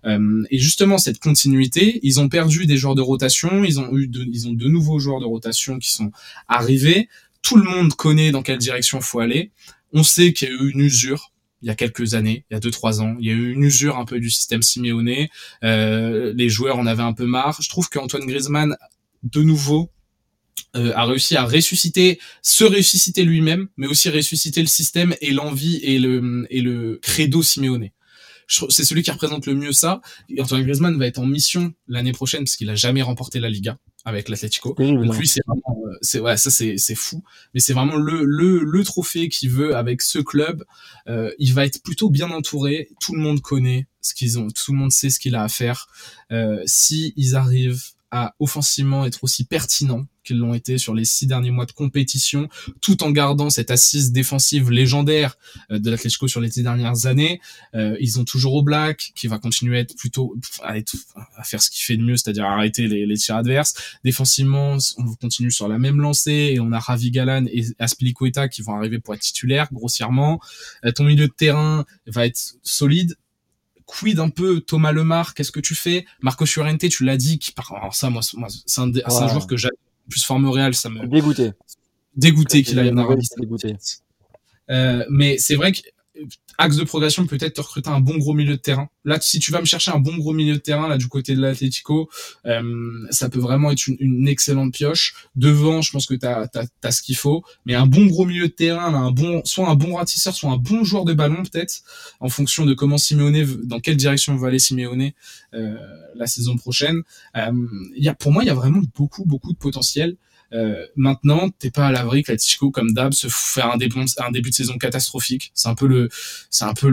Euh, 0.06 0.44
et 0.52 0.60
justement, 0.60 0.98
cette 0.98 1.20
continuité, 1.20 2.00
ils 2.04 2.20
ont 2.20 2.30
perdu 2.30 2.66
des 2.66 2.78
joueurs 2.78 2.96
de 2.96 3.02
rotation, 3.02 3.64
ils 3.64 3.80
ont 3.80 3.96
eu 3.96 4.08
de, 4.08 4.24
ils 4.32 4.48
ont 4.48 4.54
de 4.54 4.68
nouveaux 4.68 5.00
joueurs 5.00 5.20
de 5.20 5.26
rotation 5.26 5.80
qui 5.80 5.92
sont 5.92 6.12
arrivés. 6.48 7.10
Tout 7.42 7.58
le 7.58 7.64
monde 7.64 7.94
connaît 7.94 8.32
dans 8.32 8.44
quelle 8.44 8.60
direction 8.60 9.02
faut 9.02 9.20
aller. 9.20 9.52
On 9.94 10.04
sait 10.04 10.34
qu'il 10.34 10.50
y 10.50 10.52
a 10.52 10.56
eu 10.56 10.72
une 10.72 10.82
usure 10.82 11.32
il 11.62 11.68
y 11.68 11.72
a 11.72 11.76
quelques 11.76 12.14
années, 12.14 12.46
il 12.50 12.54
y 12.54 12.58
a 12.58 12.60
deux 12.60 12.72
trois 12.72 13.02
ans, 13.02 13.16
il 13.20 13.28
y 13.28 13.30
a 13.30 13.34
eu 13.34 13.52
une 13.52 13.64
usure 13.64 13.98
un 13.98 14.06
peu 14.06 14.20
du 14.20 14.30
système 14.30 14.62
Simeone. 14.62 15.28
Euh, 15.64 16.34
les 16.36 16.50
joueurs 16.50 16.78
en 16.78 16.86
avaient 16.86 17.04
un 17.04 17.14
peu 17.14 17.26
marre. 17.26 17.62
Je 17.62 17.70
trouve 17.70 17.90
qu'Antoine 17.90 18.26
Griezmann, 18.26 18.78
de 19.24 19.42
nouveau, 19.42 19.92
euh, 20.76 20.92
a 20.96 21.06
réussi 21.06 21.36
à 21.36 21.46
ressusciter, 21.46 22.20
se 22.42 22.64
ressusciter 22.64 23.24
lui-même, 23.24 23.68
mais 23.78 23.88
aussi 23.88 24.10
ressusciter 24.10 24.62
le 24.62 24.68
système 24.68 25.16
et 25.22 25.32
l'envie 25.32 25.78
et 25.84 26.00
le, 26.00 26.46
et 26.50 26.62
le 26.62 27.00
credo 27.02 27.42
Simeone. 27.44 27.90
C'est 28.70 28.84
celui 28.84 29.04
qui 29.04 29.12
représente 29.12 29.46
le 29.46 29.54
mieux 29.54 29.72
ça. 29.72 30.02
Et 30.28 30.42
Antoine 30.42 30.64
Griezmann 30.64 30.98
va 30.98 31.06
être 31.06 31.20
en 31.20 31.26
mission 31.28 31.72
l'année 31.88 32.14
prochaine 32.14 32.46
parce 32.46 32.56
qu'il 32.56 32.70
a 32.72 32.76
jamais 32.76 33.04
remporté 33.04 33.40
la 33.40 33.48
Liga 33.48 33.78
avec 34.06 34.28
l'Atlético. 34.28 34.74
Donc 34.78 35.16
lui, 35.18 35.28
c'est 35.28 35.42
vraiment, 35.46 35.84
euh, 35.88 35.98
c'est 36.02 36.20
ouais, 36.20 36.36
ça 36.36 36.50
c'est 36.50 36.78
c'est 36.78 36.96
fou, 36.96 37.24
mais 37.54 37.60
c'est 37.60 37.74
vraiment 37.74 37.96
le 37.96 38.24
le 38.26 38.64
le 38.64 38.84
trophée 38.84 39.30
qu'il 39.30 39.52
veut 39.52 39.76
avec 39.76 40.02
ce 40.02 40.18
club. 40.18 40.66
Euh, 41.08 41.32
il 41.38 41.54
va 41.54 41.66
être 41.66 41.84
plutôt 41.84 42.10
bien 42.10 42.32
entouré. 42.32 42.90
Tout 43.00 43.14
le 43.14 43.22
monde 43.22 43.40
connaît 43.42 43.88
ce 44.02 44.16
qu'ils 44.16 44.40
ont, 44.40 44.48
tout 44.48 44.72
le 44.72 44.80
monde 44.80 44.92
sait 44.92 45.12
ce 45.12 45.20
qu'il 45.20 45.36
a 45.36 45.44
à 45.44 45.50
faire. 45.50 45.88
Euh, 46.32 46.62
si 46.66 47.14
ils 47.18 47.36
arrivent 47.36 47.84
à 48.10 48.36
offensivement 48.40 49.06
être 49.06 49.24
aussi 49.24 49.44
pertinent 49.44 50.08
qu'ils 50.30 50.38
l'ont 50.38 50.54
été 50.54 50.78
sur 50.78 50.94
les 50.94 51.06
six 51.06 51.26
derniers 51.26 51.50
mois 51.50 51.66
de 51.66 51.72
compétition, 51.72 52.50
tout 52.82 53.04
en 53.04 53.10
gardant 53.10 53.50
cette 53.50 53.72
assise 53.72 54.12
défensive 54.12 54.70
légendaire 54.70 55.38
euh, 55.72 55.80
de 55.80 55.90
l'Atletico 55.90 56.28
sur 56.28 56.40
les 56.40 56.50
dix 56.50 56.62
dernières 56.62 57.08
années. 57.08 57.42
Euh, 57.74 57.98
ils 58.00 58.20
ont 58.20 58.26
toujours 58.26 58.54
au 58.54 58.62
Black, 58.62 59.12
qui 59.16 59.28
va 59.28 59.40
continuer 59.40 59.78
à 59.78 59.80
être 59.82 59.96
plutôt 59.96 60.36
à, 60.62 60.78
être, 60.78 60.94
à 61.36 61.44
faire 61.44 61.62
ce 61.62 61.72
qu'il 61.72 61.84
fait 61.84 61.98
de 61.98 62.04
mieux, 62.04 62.16
c'est-à-dire 62.16 62.46
arrêter 62.46 62.88
les, 62.88 63.08
les, 63.08 63.18
tirs 63.18 63.38
adverses. 63.38 63.74
Défensivement, 64.04 64.78
on 64.98 65.16
continue 65.16 65.52
sur 65.52 65.68
la 65.68 65.80
même 65.80 66.00
lancée 66.00 66.54
et 66.54 66.60
on 66.60 66.72
a 66.72 66.80
Ravi 66.80 67.10
Galan 67.10 67.46
et 67.52 67.66
Aspilicueta 67.80 68.50
qui 68.50 68.62
vont 68.62 68.76
arriver 68.76 69.00
pour 69.00 69.16
être 69.16 69.22
titulaires 69.22 69.70
grossièrement. 69.74 70.40
Euh, 70.86 70.92
ton 70.92 71.06
milieu 71.06 71.28
de 71.28 71.34
terrain 71.34 71.86
va 72.06 72.28
être 72.28 72.56
solide 72.62 73.16
quid 73.90 74.20
un 74.20 74.30
peu 74.30 74.62
Thomas 74.62 74.92
Lemar, 74.92 75.34
qu'est-ce 75.34 75.52
que 75.52 75.60
tu 75.60 75.74
fais? 75.74 76.06
Marco 76.22 76.46
Llorente, 76.46 76.88
tu 76.90 77.04
l'as 77.04 77.18
dit, 77.18 77.40
qui 77.40 77.52
part. 77.52 77.74
Alors 77.74 77.96
ça, 77.96 78.12
moi, 78.12 78.22
moi 78.36 78.48
c'est 78.68 78.82
un, 78.82 78.92
ouais. 78.92 79.02
un, 79.04 79.28
joueur 79.28 79.48
que 79.48 79.58
j'ai 79.58 79.70
plus 80.10 80.24
forme 80.24 80.48
Real, 80.48 80.74
ça 80.74 80.90
me 80.90 81.08
dégoûté, 81.08 81.52
dégoûté 82.16 82.64
qu'il 82.64 82.80
aille 82.80 82.92
en 82.92 82.98
Arabie 82.98 83.28
euh, 84.70 85.04
mais 85.10 85.38
c'est 85.38 85.56
vrai 85.56 85.72
que 85.72 85.80
axe 86.58 86.76
de 86.76 86.84
progression 86.84 87.26
peut-être 87.26 87.54
te 87.56 87.62
recruter 87.62 87.90
un 87.90 88.00
bon 88.00 88.18
gros 88.18 88.34
milieu 88.34 88.56
de 88.58 88.62
terrain. 88.62 88.90
Là, 89.06 89.18
si 89.22 89.40
tu 89.40 89.52
vas 89.52 89.60
me 89.60 89.66
chercher 89.66 89.92
un 89.92 90.00
bon 90.00 90.18
gros 90.18 90.34
milieu 90.34 90.54
de 90.54 90.60
terrain 90.60 90.88
là 90.88 90.98
du 90.98 91.08
côté 91.08 91.36
de 91.36 91.42
l'Atlético, 91.42 92.10
euh, 92.46 93.08
ça 93.10 93.30
peut 93.30 93.40
vraiment 93.40 93.72
être 93.72 93.88
une, 93.88 93.98
une, 94.00 94.28
excellente 94.28 94.74
pioche. 94.74 95.16
Devant, 95.36 95.82
je 95.82 95.92
pense 95.92 96.06
que 96.06 96.16
tu 96.16 96.26
as, 96.26 96.50
as, 96.84 96.92
ce 96.92 97.02
qu'il 97.02 97.16
faut, 97.16 97.44
mais 97.66 97.76
un 97.76 97.86
bon 97.86 98.06
gros 98.06 98.26
milieu 98.26 98.48
de 98.48 98.54
terrain, 98.54 98.92
là, 98.92 98.98
un 98.98 99.12
bon, 99.12 99.42
soit 99.46 99.70
un 99.70 99.76
bon 99.76 99.96
ratisseur, 99.96 100.34
soit 100.36 100.52
un 100.52 100.58
bon 100.58 100.84
joueur 100.84 101.06
de 101.06 101.14
ballon 101.14 101.44
peut-être, 101.44 101.82
en 102.20 102.30
fonction 102.30 102.66
de 102.66 102.74
comment 102.74 102.98
Simeone, 102.98 103.46
dans 103.64 103.80
quelle 103.80 103.98
direction 103.98 104.36
va 104.36 104.48
aller 104.48 104.60
Simeone 104.60 105.12
euh, 105.54 105.78
la 106.16 106.28
saison 106.28 106.58
prochaine. 106.58 107.02
Euh, 107.38 107.52
y 107.96 108.08
a, 108.10 108.14
pour 108.14 108.32
moi, 108.32 108.44
il 108.44 108.48
y 108.48 108.52
a 108.52 108.54
vraiment 108.54 108.82
beaucoup 108.96 109.26
beaucoup 109.26 109.54
de 109.54 109.58
potentiel. 109.58 110.18
Euh, 110.54 110.86
maintenant, 110.96 111.50
t'es 111.50 111.70
pas 111.70 111.88
à 111.88 111.92
l'abri 111.92 112.24
que 112.24 112.32
l'Atletico, 112.32 112.72
comme 112.72 112.94
d'hab, 112.94 113.14
se 113.14 113.28
faire 113.30 113.72
un 113.72 113.78
début, 113.78 114.50
de 114.50 114.54
saison 114.54 114.78
catastrophique. 114.78 115.52
C'est 115.54 115.70
un 115.70 115.76
peu 115.76 115.88
le, 115.88 116.10
c'est 116.50 116.66
un 116.66 116.74
peu 116.74 116.90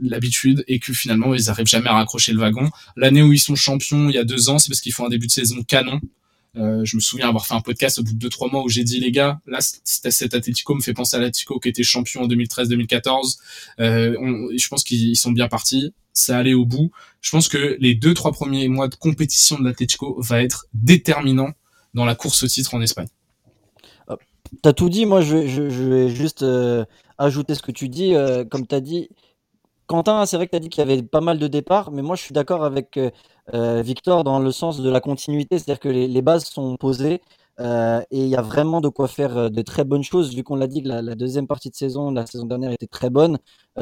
l'habitude 0.00 0.64
et 0.68 0.78
que 0.78 0.92
finalement 0.92 1.34
ils 1.34 1.48
arrivent 1.50 1.66
jamais 1.66 1.88
à 1.88 1.94
raccrocher 1.94 2.32
le 2.32 2.38
wagon. 2.38 2.70
L'année 2.96 3.22
où 3.22 3.32
ils 3.32 3.38
sont 3.38 3.54
champions, 3.54 4.08
il 4.08 4.14
y 4.14 4.18
a 4.18 4.24
deux 4.24 4.48
ans, 4.48 4.58
c'est 4.58 4.68
parce 4.68 4.80
qu'ils 4.80 4.92
font 4.92 5.06
un 5.06 5.10
début 5.10 5.26
de 5.26 5.32
saison 5.32 5.62
canon. 5.62 6.00
Euh, 6.56 6.84
je 6.84 6.96
me 6.96 7.00
souviens 7.00 7.28
avoir 7.28 7.46
fait 7.46 7.54
un 7.54 7.60
podcast 7.60 7.98
au 7.98 8.02
bout 8.02 8.14
de 8.14 8.18
deux 8.18 8.30
trois 8.30 8.50
mois 8.50 8.62
où 8.64 8.68
j'ai 8.68 8.82
dit 8.82 8.98
les 8.98 9.12
gars, 9.12 9.40
là 9.46 9.58
cet 9.60 10.34
Atletico 10.34 10.74
me 10.74 10.80
fait 10.80 10.94
penser 10.94 11.16
à 11.16 11.20
l'Atletico 11.20 11.60
qui 11.60 11.68
était 11.68 11.82
champion 11.82 12.22
en 12.22 12.28
2013-2014. 12.28 13.38
Euh, 13.80 14.16
je 14.56 14.68
pense 14.68 14.82
qu'ils 14.82 15.16
sont 15.16 15.32
bien 15.32 15.48
partis. 15.48 15.92
Ça 16.14 16.36
allait 16.38 16.54
au 16.54 16.64
bout. 16.64 16.90
Je 17.20 17.30
pense 17.30 17.48
que 17.48 17.76
les 17.78 17.94
deux 17.94 18.14
trois 18.14 18.32
premiers 18.32 18.66
mois 18.68 18.88
de 18.88 18.96
compétition 18.96 19.58
de 19.58 19.64
l'Atletico 19.64 20.20
va 20.20 20.42
être 20.42 20.66
déterminant 20.72 21.52
dans 21.94 22.04
la 22.04 22.14
course 22.14 22.42
au 22.42 22.46
titre 22.46 22.74
en 22.74 22.80
Espagne. 22.80 23.08
Euh, 24.10 24.16
t'as 24.62 24.72
tout 24.72 24.88
dit. 24.88 25.06
Moi, 25.06 25.20
je, 25.20 25.36
vais 25.36 26.08
juste 26.08 26.42
euh, 26.42 26.84
ajouter 27.18 27.54
ce 27.54 27.62
que 27.62 27.72
tu 27.72 27.88
dis. 27.88 28.14
comme 28.50 28.66
tu 28.66 28.74
as 28.74 28.80
dit, 28.80 29.08
Quentin, 29.88 30.26
c'est 30.26 30.36
vrai 30.36 30.46
que 30.46 30.50
tu 30.50 30.56
as 30.56 30.60
dit 30.60 30.68
qu'il 30.68 30.86
y 30.86 30.92
avait 30.92 31.02
pas 31.02 31.22
mal 31.22 31.38
de 31.38 31.48
départs, 31.48 31.90
mais 31.92 32.02
moi 32.02 32.14
je 32.14 32.22
suis 32.22 32.34
d'accord 32.34 32.62
avec 32.62 32.98
euh, 32.98 33.10
euh, 33.54 33.80
Victor 33.82 34.22
dans 34.22 34.38
le 34.38 34.52
sens 34.52 34.80
de 34.82 34.90
la 34.90 35.00
continuité, 35.00 35.58
c'est-à-dire 35.58 35.80
que 35.80 35.88
les, 35.88 36.22
bases 36.22 36.44
sont 36.44 36.76
posées 36.76 37.22
euh, 37.58 38.02
et 38.10 38.20
il 38.20 38.28
y 38.28 38.36
a 38.36 38.42
vraiment 38.42 38.82
de 38.82 38.90
quoi 38.90 39.08
faire 39.08 39.50
de 39.50 39.62
très 39.62 39.84
bonnes 39.84 40.02
choses, 40.02 40.34
vu 40.34 40.44
qu'on 40.44 40.56
l'a 40.56 40.66
dit 40.66 40.82
que 40.82 40.88
la, 40.88 41.14
deuxième 41.14 41.46
partie 41.46 41.70
de 41.70 41.74
saison, 41.74 42.10
la 42.10 42.26
saison 42.26 42.44
dernière 42.44 42.70
était 42.70 42.86
très 42.86 43.08
bonne. 43.08 43.38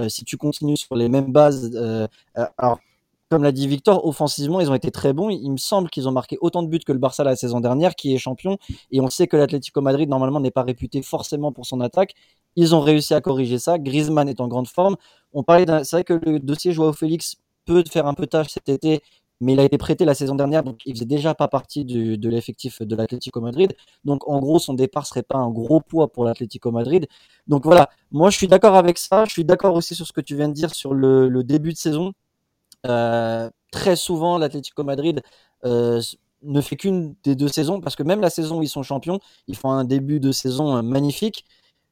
si 0.09 0.25
tu 0.25 0.37
continues 0.37 0.77
sur 0.77 0.95
les 0.95 1.09
mêmes 1.09 1.33
bases, 1.33 1.77
alors 2.57 2.79
comme 3.29 3.43
l'a 3.43 3.53
dit 3.53 3.67
Victor, 3.67 4.05
offensivement, 4.07 4.61
ils 4.61 4.71
ont 4.71 4.75
été 4.75 4.91
très 4.91 5.12
bons. 5.12 5.31
Il 5.31 5.51
me 5.51 5.57
semble 5.57 5.91
qu'ils 5.91 6.09
ont 6.09 6.12
marqué 6.12 6.39
autant 6.41 6.62
de 6.62 6.69
buts 6.69 6.79
que 6.79 6.93
le 6.93 6.99
Barça 6.99 7.25
la 7.25 7.37
saison 7.37 7.61
dernière, 7.61 7.95
qui 7.95 8.15
est 8.15 8.19
champion. 8.19 8.59
Et 8.91 9.01
on 9.01 9.11
sait 9.11 9.27
que 9.27 9.37
l'Atlético 9.37 9.81
Madrid, 9.81 10.09
normalement, 10.09 10.41
n'est 10.41 10.51
pas 10.51 10.62
réputé 10.62 11.03
forcément 11.03 11.53
pour 11.53 11.67
son 11.67 11.81
attaque. 11.81 12.15
Ils 12.57 12.75
ont 12.75 12.81
réussi 12.81 13.15
à 13.15 13.21
corriger 13.21 13.59
ça. 13.59 13.79
Griezmann 13.79 14.29
est 14.29 14.41
en 14.41 14.49
grande 14.49 14.69
forme. 14.69 14.97
On 15.33 15.43
parlait 15.43 15.67
c'est 15.85 15.97
vrai 15.97 16.05
que 16.05 16.15
le 16.15 16.41
dossier 16.41 16.73
Joao 16.73 16.93
Félix 16.93 17.37
peut 17.67 17.85
faire 17.91 18.07
un 18.07 18.15
peu 18.15 18.27
tâche 18.27 18.49
cet 18.49 18.69
été, 18.69 19.03
mais 19.41 19.53
il 19.53 19.61
a 19.61 19.65
été 19.65 19.77
prêté 19.77 20.05
la 20.05 20.15
saison 20.15 20.35
dernière, 20.35 20.62
donc 20.62 20.81
il 20.87 20.95
faisait 20.95 21.05
déjà 21.05 21.35
pas 21.35 21.49
partie 21.49 21.85
de 21.85 22.29
l'effectif 22.29 22.81
de 22.81 22.97
l'Atlético 22.97 23.41
Madrid. 23.41 23.75
Donc 24.05 24.27
en 24.29 24.41
gros, 24.41 24.59
son 24.59 24.75
départ 24.75 25.07
serait 25.07 25.23
pas 25.23 25.37
un 25.37 25.51
gros 25.51 25.81
poids 25.81 26.09
pour 26.09 26.25
l'Atlético 26.25 26.71
Madrid. 26.71 27.07
Donc 27.47 27.65
voilà, 27.65 27.91
moi 28.11 28.31
je 28.31 28.37
suis 28.39 28.49
d'accord 28.49 28.77
avec 28.77 28.99
ça. 28.99 29.25
Je 29.27 29.33
suis 29.33 29.45
d'accord 29.45 29.75
aussi 29.75 29.95
sur 29.95 30.07
ce 30.07 30.12
que 30.12 30.23
tu 30.23 30.37
viens 30.37 30.49
de 30.49 30.55
dire 30.55 30.75
sur 30.75 30.95
le, 30.95 31.43
début 31.45 31.73
de 31.73 31.79
saison. 31.79 32.12
Euh, 32.88 33.51
très 33.70 33.96
souvent, 33.96 34.38
l'Atlético 34.38 34.85
Madrid 34.85 35.22
euh, 35.64 36.01
ne 36.42 36.61
fait 36.61 36.77
qu'une 36.77 37.14
des 37.25 37.35
deux 37.35 37.49
saisons, 37.49 37.81
parce 37.81 37.96
que 37.96 38.03
même 38.03 38.20
la 38.20 38.31
saison 38.31 38.59
où 38.59 38.62
ils 38.62 38.68
sont 38.68 38.83
champions, 38.83 39.20
ils 39.49 39.57
font 39.57 39.70
un 39.70 39.85
début 39.85 40.20
de 40.20 40.33
saison 40.33 40.77
euh, 40.77 40.83
magnifique. 40.83 41.44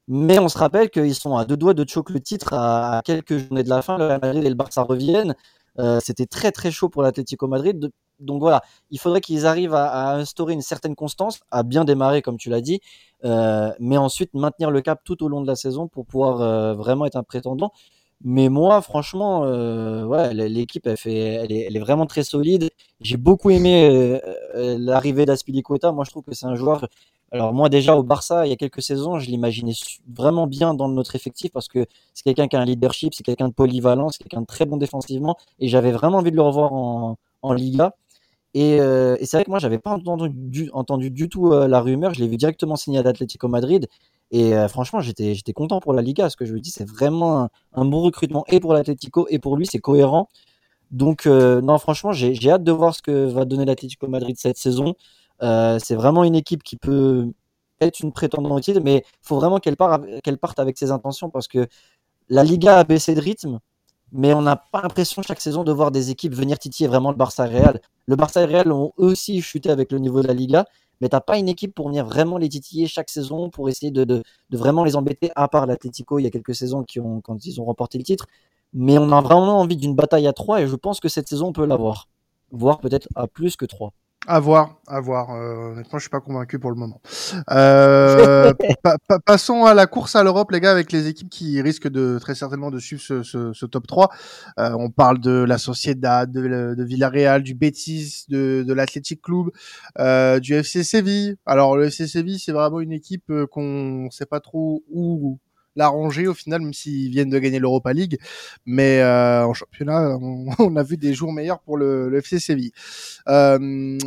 Mais 0.07 0.39
on 0.39 0.49
se 0.49 0.59
rappelle 0.59 0.91
qu'ils 0.91 1.15
sont 1.15 1.37
à 1.37 1.47
deux 1.47 1.57
doigts 1.57 1.75
de 1.75 1.89
choquer 1.89 2.13
le 2.13 2.21
titre 2.21 2.53
à, 2.53 3.01
quelques 3.05 3.39
journées 3.39 3.63
de 3.63 3.71
la 3.71 3.81
fin. 3.83 3.97
Le 3.97 4.07
Real 4.07 4.21
Madrid 4.21 4.45
et 4.45 4.49
le 4.51 4.55
Barça 4.55 4.83
reviennent. 4.83 5.35
C'était 6.01 6.27
très 6.27 6.53
très 6.53 6.71
chaud 6.71 6.89
pour 6.89 7.03
l'Atlético 7.03 7.49
Madrid. 7.49 7.91
Donc 8.21 8.41
voilà, 8.41 8.63
il 8.91 9.01
faudrait 9.01 9.23
qu'ils 9.23 9.47
arrivent 9.47 9.75
à, 9.75 10.13
instaurer 10.15 10.53
une 10.53 10.63
certaine 10.63 10.95
constance, 10.95 11.41
à 11.51 11.63
bien 11.63 11.85
démarrer 11.85 12.21
comme 12.23 12.37
tu 12.37 12.51
l'as 12.51 12.61
dit, 12.61 12.81
mais 13.23 13.97
ensuite 13.97 14.35
maintenir 14.35 14.71
le 14.71 14.83
cap 14.83 15.01
tout 15.05 15.25
au 15.25 15.29
long 15.29 15.41
de 15.41 15.47
la 15.47 15.57
saison 15.57 15.89
pour 15.89 16.05
pouvoir 16.05 16.75
vraiment 16.77 17.07
être 17.07 17.17
un 17.17 17.23
prétendant. 17.23 17.73
Mais 18.25 18.49
moi, 18.49 18.81
franchement, 18.81 19.43
ouais, 20.07 20.33
l'équipe 20.33 20.87
elle, 20.87 21.53
est, 21.53 21.79
vraiment 21.79 22.07
très 22.07 22.25
solide. 22.25 22.71
J'ai 23.01 23.19
beaucoup 23.19 23.51
aimé 23.51 24.21
l'arrivée 24.55 25.27
d'Aspilicueta. 25.27 25.93
Moi, 25.93 26.05
je 26.05 26.11
trouve 26.11 26.25
que 26.25 26.35
c'est 26.35 26.47
un 26.47 26.55
joueur 26.55 26.89
alors 27.35 27.53
moi 27.53 27.69
déjà 27.69 27.97
au 27.97 28.05
Barça, 28.05 28.47
il 28.47 28.51
y 28.51 28.53
a 28.53 28.57
quelques 28.57 28.81
saisons, 28.81 29.19
je 29.19 29.27
l'imaginais 29.27 29.73
vraiment 30.09 30.47
bien 30.47 30.73
dans 30.73 30.89
notre 30.89 31.17
effectif 31.17 31.51
parce 31.51 31.67
que 31.67 31.85
c'est 32.13 32.23
quelqu'un 32.23 32.47
qui 32.47 32.55
a 32.55 32.61
un 32.61 32.65
leadership, 32.65 33.13
c'est 33.13 33.25
quelqu'un 33.25 33.49
de 33.49 33.53
polyvalent, 33.53 34.11
c'est 34.11 34.19
quelqu'un 34.19 34.43
de 34.43 34.47
très 34.47 34.67
bon 34.67 34.77
défensivement 34.77 35.37
et 35.59 35.67
j'avais 35.67 35.91
vraiment 35.91 36.19
envie 36.19 36.31
de 36.31 36.37
le 36.37 36.43
revoir 36.43 36.73
en, 36.73 37.17
Liga. 37.53 37.97
Euh, 38.57 39.17
et, 39.19 39.27
c'est 39.27 39.37
vrai 39.37 39.45
que 39.45 39.51
moi 39.51 39.59
j'avais 39.59 39.81
pas 39.81 39.91
entendu 39.91 40.31
du, 40.33 40.71
entendu 40.73 41.11
du 41.11 41.29
tout 41.29 41.53
euh, 41.53 41.67
la 41.67 41.81
rumeur, 41.81 42.15
je 42.15 42.21
l'ai 42.21 42.29
vu 42.29 42.37
directement 42.37 42.77
signé 42.77 43.01
à 43.01 43.03
l'Atlético 43.03 43.49
Madrid 43.49 43.89
et 44.31 44.55
euh, 44.55 44.69
franchement 44.69 45.01
j'étais 45.01 45.35
j'étais 45.35 45.53
content 45.53 45.81
pour 45.81 45.93
la 45.93 46.03
Liga. 46.03 46.31
Ce 46.31 46.37
que 46.37 46.45
je 46.45 46.55
me 46.55 46.61
dis 46.61 46.71
c'est 46.71 46.89
vraiment 46.89 47.49
un, 47.73 47.85
bon 47.85 48.03
recrutement 48.03 48.45
et 48.49 48.61
pour 48.61 48.75
l'Atlético 48.75 49.27
et 49.31 49.39
pour 49.39 49.57
lui 49.57 49.67
c'est 49.67 49.79
cohérent. 49.81 50.29
Donc 50.91 51.27
non 51.27 51.79
franchement 51.79 52.13
j'ai 52.13 52.51
hâte 52.51 52.65
de 52.65 52.73
voir 52.73 52.95
ce 52.95 53.03
que 53.03 53.27
va 53.27 53.45
donner 53.45 53.65
l'Atlético 53.65 54.09
Madrid 54.09 54.37
cette 54.39 54.59
saison. 54.59 54.95
Euh, 55.43 55.79
c'est 55.83 55.95
vraiment 55.97 56.25
une 56.25 56.35
équipe 56.35 56.63
qui 56.63 56.77
peut 56.77 57.31
être 57.81 58.01
une 58.01 58.13
prétendante 58.13 58.69
mais 58.83 58.99
il 58.99 59.27
faut 59.27 59.37
vraiment 59.37 59.59
qu'elle 59.59 59.77
parte 59.77 60.59
avec 60.59 60.79
ses 60.79 60.91
intentions 60.91 61.31
parce 61.31 61.49
que 61.49 61.67
la 62.29 62.45
Liga 62.45 62.79
a 62.79 62.85
baissé 62.85 63.15
de 63.15 63.21
rythme, 63.21 63.59
mais 64.13 64.33
on 64.33 64.43
n'a 64.43 64.57
pas 64.57 64.81
l'impression 64.83 65.23
chaque 65.23 65.41
saison 65.41 65.65
de 65.65 65.73
voir 65.73 65.91
des 65.91 66.11
équipes 66.11 66.35
venir 66.35 66.59
titiller 66.59 66.89
vraiment 66.89 67.11
le 67.11 67.17
Barça 67.17 67.45
Real. 67.45 67.81
Le 68.07 68.17
Barça 68.17 68.43
et 68.43 68.47
Real 68.47 68.73
ont 68.73 68.93
aussi 68.97 69.43
chuté 69.43 69.71
avec 69.71 69.93
le 69.93 69.99
niveau 69.99 70.23
de 70.23 70.29
la 70.29 70.35
Liga, 70.35 70.65
mais 71.01 71.09
t'as 71.09 71.21
pas 71.21 71.39
une 71.39 71.49
équipe 71.49 71.75
pour 71.75 71.89
venir 71.89 72.05
vraiment 72.05 72.39
les 72.39 72.49
titiller 72.49 72.87
chaque 72.87 73.11
saison 73.11 73.51
pour 73.51 73.69
essayer 73.69 73.91
de, 73.91 74.23
vraiment 74.51 74.85
les 74.85 74.97
embêter, 74.97 75.31
à 75.37 75.49
part 75.49 75.67
l'Atlético 75.67 76.19
il 76.19 76.25
y 76.25 76.27
a 76.27 76.31
quelques 76.31 76.55
saisons 76.55 76.83
qui 76.85 77.01
ont, 77.01 77.21
quand 77.21 77.45
ils 77.45 77.61
ont 77.61 77.65
remporté 77.65 77.99
le 77.99 78.05
titre. 78.05 78.27
Mais 78.73 78.99
on 78.99 79.13
a 79.13 79.21
vraiment 79.21 79.61
envie 79.61 79.77
d'une 79.77 79.95
bataille 79.95 80.27
à 80.27 80.33
trois 80.33 80.61
et 80.61 80.67
je 80.67 80.77
pense 80.77 81.01
que 81.01 81.09
cette 81.09 81.29
saison 81.29 81.49
on 81.49 81.53
peut 81.53 81.67
l'avoir, 81.67 82.09
voire 82.51 82.81
peut-être 82.81 83.09
à 83.15 83.27
plus 83.27 83.57
que 83.57 83.67
trois. 83.67 83.93
À 84.27 84.41
voir, 84.41 84.81
à 84.87 85.01
voir. 85.01 85.33
Euh, 85.33 85.73
honnêtement, 85.73 85.99
je 85.99 86.05
suis 86.05 86.11
pas 86.11 86.21
convaincu 86.21 86.59
pour 86.59 86.71
le 86.71 86.77
moment. 86.77 87.01
Euh, 87.51 88.55
passons 89.27 89.67
à 89.67 89.75
la 89.75 89.87
course 89.87 90.17
à 90.17 90.23
l'Europe, 90.23 90.51
les 90.51 90.61
gars, 90.61 90.71
avec 90.71 90.93
les 90.93 91.09
équipes 91.09 91.29
qui 91.29 91.61
risquent 91.61 91.89
de 91.89 92.19
très 92.19 92.35
certainement 92.35 92.71
de 92.71 92.79
suivre 92.79 93.03
ce, 93.03 93.23
ce, 93.23 93.53
ce 93.53 93.67
top 93.67 93.87
3. 93.87 94.09
Euh, 94.59 94.71
on 94.79 94.91
parle 94.91 95.21
de 95.21 95.45
la 95.47 95.59
Sociedad, 95.59 96.31
de, 96.31 96.75
de 96.75 96.85
Villarreal, 96.85 97.43
du 97.43 97.55
Betis, 97.55 98.25
de, 98.29 98.65
de 98.67 98.73
l'Athletic 98.73 99.21
Club, 99.21 99.51
euh, 99.99 100.41
du 100.41 100.55
FC 100.55 100.85
Séville. 100.85 101.37
Alors 101.45 101.77
le 101.77 101.85
FC 101.85 102.07
Séville, 102.07 102.39
c'est 102.39 102.53
vraiment 102.53 102.81
une 102.81 102.93
équipe 102.93 103.31
euh, 103.31 103.47
qu'on 103.47 104.09
sait 104.11 104.27
pas 104.27 104.41
trop 104.41 104.85
où 104.91 105.39
l'arranger 105.77 106.27
au 106.27 106.35
final, 106.35 106.63
même 106.63 106.75
s'ils 106.75 107.11
viennent 107.11 107.31
de 107.31 107.39
gagner 107.39 107.59
l'Europa 107.59 107.93
League. 107.93 108.19
Mais 108.67 109.01
euh, 109.01 109.47
en 109.47 109.55
championnat, 109.55 110.17
on, 110.59 110.77
a 110.77 110.83
vu 110.83 110.97
des 110.97 111.15
jours 111.15 111.33
meilleurs 111.33 111.61
pour 111.61 111.77
le, 111.77 112.09
le 112.09 112.19
FC 112.19 112.39
Séville. 112.39 112.73
Euh, 113.29 113.99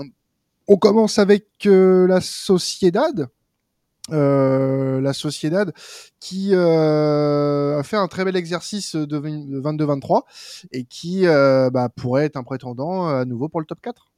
on 0.67 0.77
commence 0.77 1.19
avec 1.19 1.45
euh, 1.65 2.07
la 2.07 2.21
Sociedad. 2.21 3.27
La 4.09 5.11
Sociedad 5.11 5.73
qui 6.21 6.55
a 6.55 7.81
fait 7.83 7.97
un 7.97 8.07
très 8.07 8.23
bel 8.23 8.37
exercice 8.37 8.95
de 8.95 9.19
22-23 9.19 10.21
et 10.71 10.85
qui 10.85 11.25
bah, 11.25 11.89
pourrait 11.93 12.23
être 12.23 12.37
un 12.37 12.43
prétendant 12.43 13.05
à 13.07 13.25
nouveau 13.25 13.49
pour 13.49 13.59
le 13.59 13.65
top 13.65 13.81
4. 13.81 14.09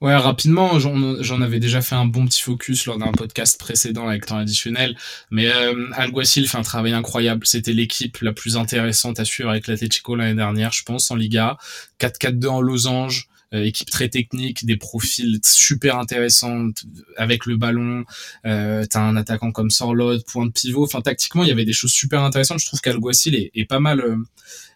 Ouais, 0.00 0.16
rapidement, 0.16 0.78
j'en 0.78 1.42
avais 1.42 1.60
déjà 1.60 1.82
fait 1.82 1.94
un 1.94 2.06
bon 2.06 2.24
petit 2.24 2.40
focus 2.40 2.86
lors 2.86 2.96
d'un 2.96 3.12
podcast 3.12 3.60
précédent 3.60 4.08
avec 4.08 4.24
temps 4.24 4.38
additionnel, 4.38 4.96
mais 5.30 5.48
euh, 5.52 5.90
Alguacil 5.92 6.48
fait 6.48 6.56
un 6.56 6.62
travail 6.62 6.94
incroyable. 6.94 7.46
C'était 7.46 7.74
l'équipe 7.74 8.16
la 8.22 8.32
plus 8.32 8.56
intéressante 8.56 9.20
à 9.20 9.26
suivre 9.26 9.50
avec 9.50 9.66
l'Atletico 9.66 10.16
l'année 10.16 10.34
dernière, 10.34 10.72
je 10.72 10.84
pense, 10.84 11.10
en 11.10 11.16
Liga. 11.16 11.58
4-4-2 12.00 12.46
en 12.48 12.60
losange, 12.62 13.28
équipe 13.52 13.90
très 13.90 14.08
technique, 14.08 14.64
des 14.64 14.76
profils 14.76 15.40
super 15.42 15.98
intéressants 15.98 16.68
avec 17.16 17.46
le 17.46 17.56
ballon. 17.56 18.04
Euh, 18.46 18.84
T'as 18.88 19.00
un 19.00 19.16
attaquant 19.16 19.52
comme 19.52 19.70
Sorlot, 19.70 20.20
point 20.22 20.46
de 20.46 20.52
pivot. 20.52 20.84
Enfin, 20.84 21.00
tactiquement, 21.00 21.42
il 21.42 21.48
y 21.48 21.52
avait 21.52 21.64
des 21.64 21.72
choses 21.72 21.92
super 21.92 22.22
intéressantes. 22.22 22.60
Je 22.60 22.66
trouve 22.66 22.80
qu'Alguacil 22.80 23.34
est, 23.34 23.50
est 23.54 23.64
pas 23.64 23.80
mal. 23.80 24.00
Euh, 24.00 24.16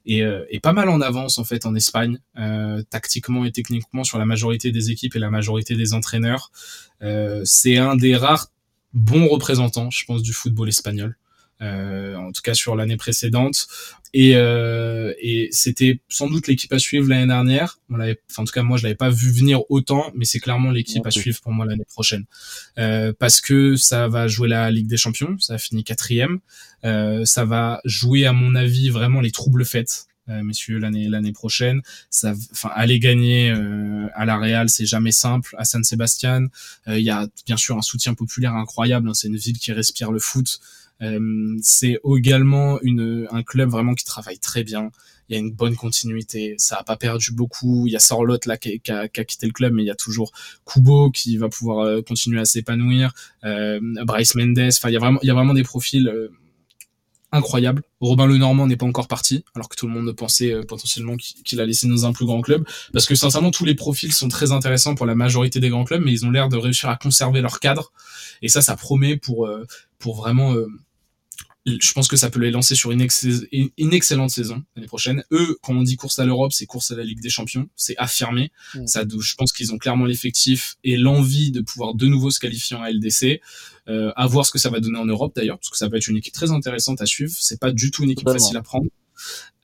et, 0.06 0.22
euh, 0.22 0.44
pas 0.62 0.72
mal 0.72 0.88
en 0.88 1.00
avance 1.00 1.38
en 1.38 1.44
fait 1.44 1.66
en 1.66 1.74
Espagne, 1.74 2.18
euh, 2.38 2.82
tactiquement 2.90 3.44
et 3.44 3.52
techniquement 3.52 4.04
sur 4.04 4.18
la 4.18 4.24
majorité 4.24 4.72
des 4.72 4.90
équipes 4.90 5.16
et 5.16 5.18
la 5.18 5.30
majorité 5.30 5.76
des 5.76 5.92
entraîneurs. 5.94 6.50
Euh, 7.02 7.42
c'est 7.44 7.76
un 7.76 7.96
des 7.96 8.16
rares 8.16 8.50
bons 8.92 9.28
représentants, 9.28 9.90
je 9.90 10.04
pense, 10.04 10.22
du 10.22 10.32
football 10.32 10.68
espagnol. 10.68 11.16
Euh, 11.64 12.14
en 12.16 12.30
tout 12.32 12.42
cas 12.42 12.52
sur 12.52 12.76
l'année 12.76 12.96
précédente. 12.96 13.66
Et, 14.12 14.36
euh, 14.36 15.12
et 15.18 15.48
c'était 15.50 16.00
sans 16.08 16.28
doute 16.28 16.46
l'équipe 16.46 16.72
à 16.72 16.78
suivre 16.78 17.08
l'année 17.08 17.26
dernière. 17.26 17.80
On 17.88 17.96
l'avait, 17.96 18.20
enfin, 18.30 18.42
en 18.42 18.44
tout 18.44 18.52
cas 18.52 18.62
moi 18.62 18.76
je 18.76 18.82
l'avais 18.82 18.94
pas 18.94 19.10
vu 19.10 19.30
venir 19.30 19.62
autant, 19.70 20.12
mais 20.14 20.24
c'est 20.24 20.40
clairement 20.40 20.70
l'équipe 20.70 21.06
à 21.06 21.10
suivre 21.10 21.40
pour 21.40 21.52
moi 21.52 21.64
l'année 21.64 21.84
prochaine 21.84 22.24
euh, 22.78 23.12
parce 23.18 23.40
que 23.40 23.76
ça 23.76 24.06
va 24.08 24.28
jouer 24.28 24.48
la 24.48 24.70
Ligue 24.70 24.86
des 24.88 24.96
Champions, 24.96 25.36
ça 25.38 25.54
a 25.54 25.58
fini 25.58 25.84
quatrième, 25.84 26.38
euh, 26.84 27.24
ça 27.24 27.44
va 27.44 27.80
jouer 27.84 28.26
à 28.26 28.32
mon 28.32 28.54
avis 28.54 28.90
vraiment 28.90 29.20
les 29.20 29.32
troubles 29.32 29.64
faites. 29.64 30.06
Euh, 30.30 30.42
messieurs, 30.42 30.78
l'année 30.78 31.08
l'année 31.08 31.32
prochaine. 31.32 31.82
Ça, 32.08 32.32
enfin, 32.52 32.70
aller 32.74 32.98
gagner 32.98 33.50
euh, 33.50 34.06
à 34.14 34.24
la 34.24 34.38
Real, 34.38 34.70
c'est 34.70 34.86
jamais 34.86 35.12
simple. 35.12 35.54
À 35.58 35.66
San 35.66 35.84
Sebastian, 35.84 36.46
euh, 36.88 36.98
il 36.98 37.04
y 37.04 37.10
a 37.10 37.28
bien 37.44 37.58
sûr 37.58 37.76
un 37.76 37.82
soutien 37.82 38.14
populaire 38.14 38.54
incroyable. 38.54 39.10
Hein. 39.10 39.14
c'est 39.14 39.28
une 39.28 39.36
ville 39.36 39.58
qui 39.58 39.72
respire 39.72 40.12
le 40.12 40.18
foot. 40.18 40.60
C'est 41.62 41.98
également 42.16 42.80
une, 42.82 43.26
un 43.30 43.42
club 43.42 43.70
vraiment 43.70 43.94
qui 43.94 44.04
travaille 44.04 44.38
très 44.38 44.64
bien 44.64 44.90
il 45.28 45.34
y 45.34 45.36
a 45.36 45.40
une 45.40 45.52
bonne 45.52 45.74
continuité, 45.74 46.54
ça 46.58 46.76
a 46.76 46.84
pas 46.84 46.96
perdu 46.96 47.32
beaucoup. 47.32 47.86
Il 47.86 47.92
y 47.92 47.96
a 47.96 48.00
Sorlot 48.00 48.38
là 48.46 48.56
qui, 48.56 48.80
a, 48.90 49.08
quitté 49.08 49.46
le 49.46 49.52
club, 49.52 49.72
mais 49.72 49.82
il 49.82 49.86
y 49.86 49.90
a 49.90 49.94
toujours 49.94 50.32
Kubo 50.66 51.10
qui 51.10 51.36
va 51.36 51.48
pouvoir 51.48 51.86
euh, 51.86 52.02
continuer 52.02 52.40
à 52.40 52.44
s'épanouir, 52.44 53.12
euh, 53.44 53.80
Bryce 54.04 54.34
Mendes. 54.34 54.58
Enfin, 54.58 54.90
il 54.90 54.92
y 54.92 54.96
a 54.96 55.00
vraiment, 55.00 55.18
il 55.22 55.26
y 55.26 55.30
a 55.30 55.34
vraiment 55.34 55.54
des 55.54 55.62
profils 55.62 56.08
euh, 57.34 57.38
incroyables. 57.38 57.82
Robin 58.00 58.26
Lenormand 58.26 58.66
n'est 58.66 58.76
pas 58.76 58.86
encore 58.86 59.08
parti, 59.08 59.44
alors 59.54 59.68
que 59.68 59.76
tout 59.76 59.86
le 59.86 59.92
monde 59.92 60.12
pensait 60.12 60.54
potentiellement 60.68 61.16
qu'il 61.16 61.60
a 61.60 61.66
laissé 61.66 61.88
dans 61.88 62.06
un 62.06 62.12
plus 62.12 62.26
grand 62.26 62.40
club. 62.40 62.64
Parce 62.92 63.06
que 63.06 63.14
sincèrement, 63.14 63.50
tous 63.50 63.64
les 63.64 63.74
profils 63.74 64.12
sont 64.12 64.28
très 64.28 64.52
intéressants 64.52 64.94
pour 64.94 65.06
la 65.06 65.14
majorité 65.14 65.60
des 65.60 65.68
grands 65.68 65.84
clubs, 65.84 66.02
mais 66.04 66.12
ils 66.12 66.24
ont 66.26 66.30
l'air 66.30 66.48
de 66.48 66.56
réussir 66.56 66.88
à 66.88 66.96
conserver 66.96 67.40
leur 67.40 67.60
cadre. 67.60 67.92
Et 68.42 68.48
ça, 68.48 68.62
ça 68.62 68.76
promet 68.76 69.16
pour 69.16 69.48
pour 69.98 70.16
vraiment 70.16 70.54
je 71.66 71.92
pense 71.92 72.08
que 72.08 72.16
ça 72.16 72.30
peut 72.30 72.40
les 72.40 72.50
lancer 72.50 72.74
sur 72.74 72.90
une, 72.90 73.00
excellente 73.00 74.30
saison 74.30 74.62
l'année 74.76 74.86
prochaine. 74.86 75.24
Eux, 75.32 75.58
quand 75.62 75.74
on 75.74 75.82
dit 75.82 75.96
course 75.96 76.18
à 76.18 76.26
l'Europe, 76.26 76.52
c'est 76.52 76.66
course 76.66 76.90
à 76.90 76.96
la 76.96 77.04
Ligue 77.04 77.20
des 77.20 77.30
Champions, 77.30 77.68
c'est 77.74 77.96
affirmé. 77.96 78.52
Mm. 78.74 78.86
Ça, 78.86 79.04
je 79.08 79.34
pense 79.34 79.52
qu'ils 79.52 79.72
ont 79.72 79.78
clairement 79.78 80.04
l'effectif 80.04 80.76
et 80.84 80.96
l'envie 80.96 81.52
de 81.52 81.60
pouvoir 81.60 81.94
de 81.94 82.06
nouveau 82.06 82.30
se 82.30 82.40
qualifier 82.40 82.76
en 82.76 82.84
LDC. 82.84 83.40
Euh, 83.86 84.12
à 84.16 84.26
voir 84.26 84.46
ce 84.46 84.50
que 84.50 84.58
ça 84.58 84.70
va 84.70 84.80
donner 84.80 84.98
en 84.98 85.04
Europe 85.04 85.34
d'ailleurs, 85.36 85.58
parce 85.58 85.68
que 85.68 85.76
ça 85.76 85.88
va 85.88 85.98
être 85.98 86.08
une 86.08 86.16
équipe 86.16 86.32
très 86.32 86.50
intéressante 86.50 87.02
à 87.02 87.06
suivre. 87.06 87.32
C'est 87.38 87.60
pas 87.60 87.70
du 87.70 87.90
tout 87.90 88.02
une 88.02 88.10
équipe 88.10 88.28
facile 88.28 88.56
à 88.56 88.62
prendre. 88.62 88.86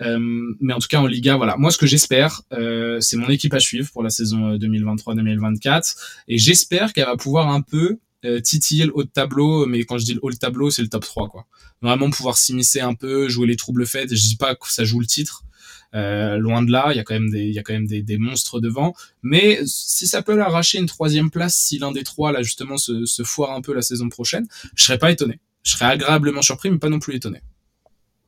Euh, 0.02 0.18
mais 0.60 0.72
en 0.72 0.78
tout 0.78 0.88
cas 0.88 1.00
en 1.00 1.06
Liga, 1.06 1.36
voilà. 1.36 1.56
Moi, 1.56 1.70
ce 1.70 1.78
que 1.78 1.86
j'espère, 1.86 2.42
euh, 2.52 3.00
c'est 3.00 3.16
mon 3.16 3.28
équipe 3.28 3.54
à 3.54 3.60
suivre 3.60 3.90
pour 3.92 4.02
la 4.02 4.10
saison 4.10 4.56
2023-2024, 4.56 5.68
euh, 5.68 5.80
et 6.28 6.38
j'espère 6.38 6.92
qu'elle 6.92 7.06
va 7.06 7.16
pouvoir 7.16 7.48
un 7.48 7.60
peu 7.60 7.98
euh, 8.24 8.40
titiller 8.40 8.86
le 8.86 8.92
haut 8.94 9.04
de 9.04 9.08
tableau, 9.08 9.66
mais 9.66 9.84
quand 9.84 9.98
je 9.98 10.04
dis 10.04 10.14
le 10.14 10.20
haut 10.22 10.30
de 10.30 10.36
tableau, 10.36 10.70
c'est 10.70 10.82
le 10.82 10.88
top 10.88 11.04
3, 11.04 11.28
quoi. 11.28 11.46
Vraiment 11.82 12.10
pouvoir 12.10 12.36
s'immiscer 12.36 12.80
un 12.80 12.94
peu, 12.94 13.28
jouer 13.28 13.46
les 13.46 13.56
troubles 13.56 13.86
faits. 13.86 14.14
Je 14.14 14.28
dis 14.28 14.36
pas 14.36 14.54
que 14.54 14.70
ça 14.70 14.84
joue 14.84 15.00
le 15.00 15.06
titre, 15.06 15.44
euh, 15.94 16.36
loin 16.36 16.62
de 16.62 16.70
là, 16.70 16.88
il 16.92 16.96
y 16.96 17.00
a 17.00 17.04
quand 17.04 17.14
même 17.14 17.30
des, 17.30 17.44
il 17.44 17.54
y 17.54 17.58
a 17.58 17.62
quand 17.62 17.72
même 17.72 17.86
des, 17.86 18.02
des, 18.02 18.18
monstres 18.18 18.60
devant. 18.60 18.94
Mais 19.22 19.60
si 19.64 20.06
ça 20.06 20.22
peut 20.22 20.36
l'arracher 20.36 20.78
une 20.78 20.86
troisième 20.86 21.30
place, 21.30 21.56
si 21.56 21.78
l'un 21.78 21.92
des 21.92 22.04
trois 22.04 22.32
là 22.32 22.42
justement 22.42 22.76
se, 22.76 23.06
se 23.06 23.22
foire 23.22 23.52
un 23.52 23.60
peu 23.60 23.74
la 23.74 23.82
saison 23.82 24.08
prochaine, 24.08 24.46
je 24.74 24.84
serais 24.84 24.98
pas 24.98 25.10
étonné. 25.10 25.40
Je 25.62 25.72
serais 25.72 25.86
agréablement 25.86 26.42
surpris, 26.42 26.70
mais 26.70 26.78
pas 26.78 26.88
non 26.88 27.00
plus 27.00 27.16
étonné. 27.16 27.40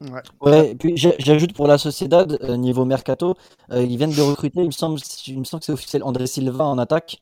Ouais. 0.00 0.22
ouais. 0.40 0.70
et 0.72 0.74
puis 0.74 0.96
j'ajoute 0.96 1.52
pour 1.52 1.68
la 1.68 1.78
Sociedad, 1.78 2.36
euh, 2.42 2.56
niveau 2.56 2.84
mercato, 2.84 3.36
euh, 3.70 3.84
ils 3.84 3.96
viennent 3.96 4.12
de 4.12 4.20
recruter, 4.20 4.60
il 4.60 4.66
me 4.66 4.72
semble, 4.72 4.98
il 5.28 5.38
me 5.38 5.44
semble 5.44 5.60
que 5.60 5.66
c'est 5.66 5.72
officiel, 5.72 6.02
André 6.02 6.26
Silva 6.26 6.64
en 6.64 6.78
attaque. 6.78 7.18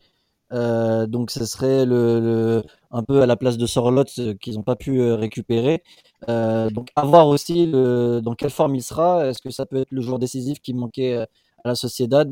Euh, 0.52 1.06
donc 1.06 1.30
ce 1.30 1.44
serait 1.44 1.86
le, 1.86 2.62
un 2.90 3.02
peu 3.04 3.22
à 3.22 3.26
la 3.26 3.36
place 3.36 3.56
de 3.56 3.66
Sorlot 3.66 4.04
euh, 4.18 4.34
qu'ils 4.34 4.54
n'ont 4.54 4.62
pas 4.62 4.74
pu 4.76 5.00
euh, 5.00 5.14
récupérer. 5.14 5.82
donc 6.28 6.90
à 6.96 7.04
voir 7.04 7.28
aussi 7.28 7.68
dans 7.68 8.34
quelle 8.36 8.50
forme 8.50 8.74
il 8.74 8.82
sera. 8.82 9.26
Est-ce 9.28 9.40
que 9.42 9.50
ça 9.50 9.66
peut 9.66 9.76
être 9.76 9.92
le 9.92 10.00
joueur 10.00 10.18
décisif 10.18 10.60
qui 10.60 10.74
manquait 10.74 11.16
à 11.64 11.68
la 11.68 11.74
Sociedad 11.74 12.28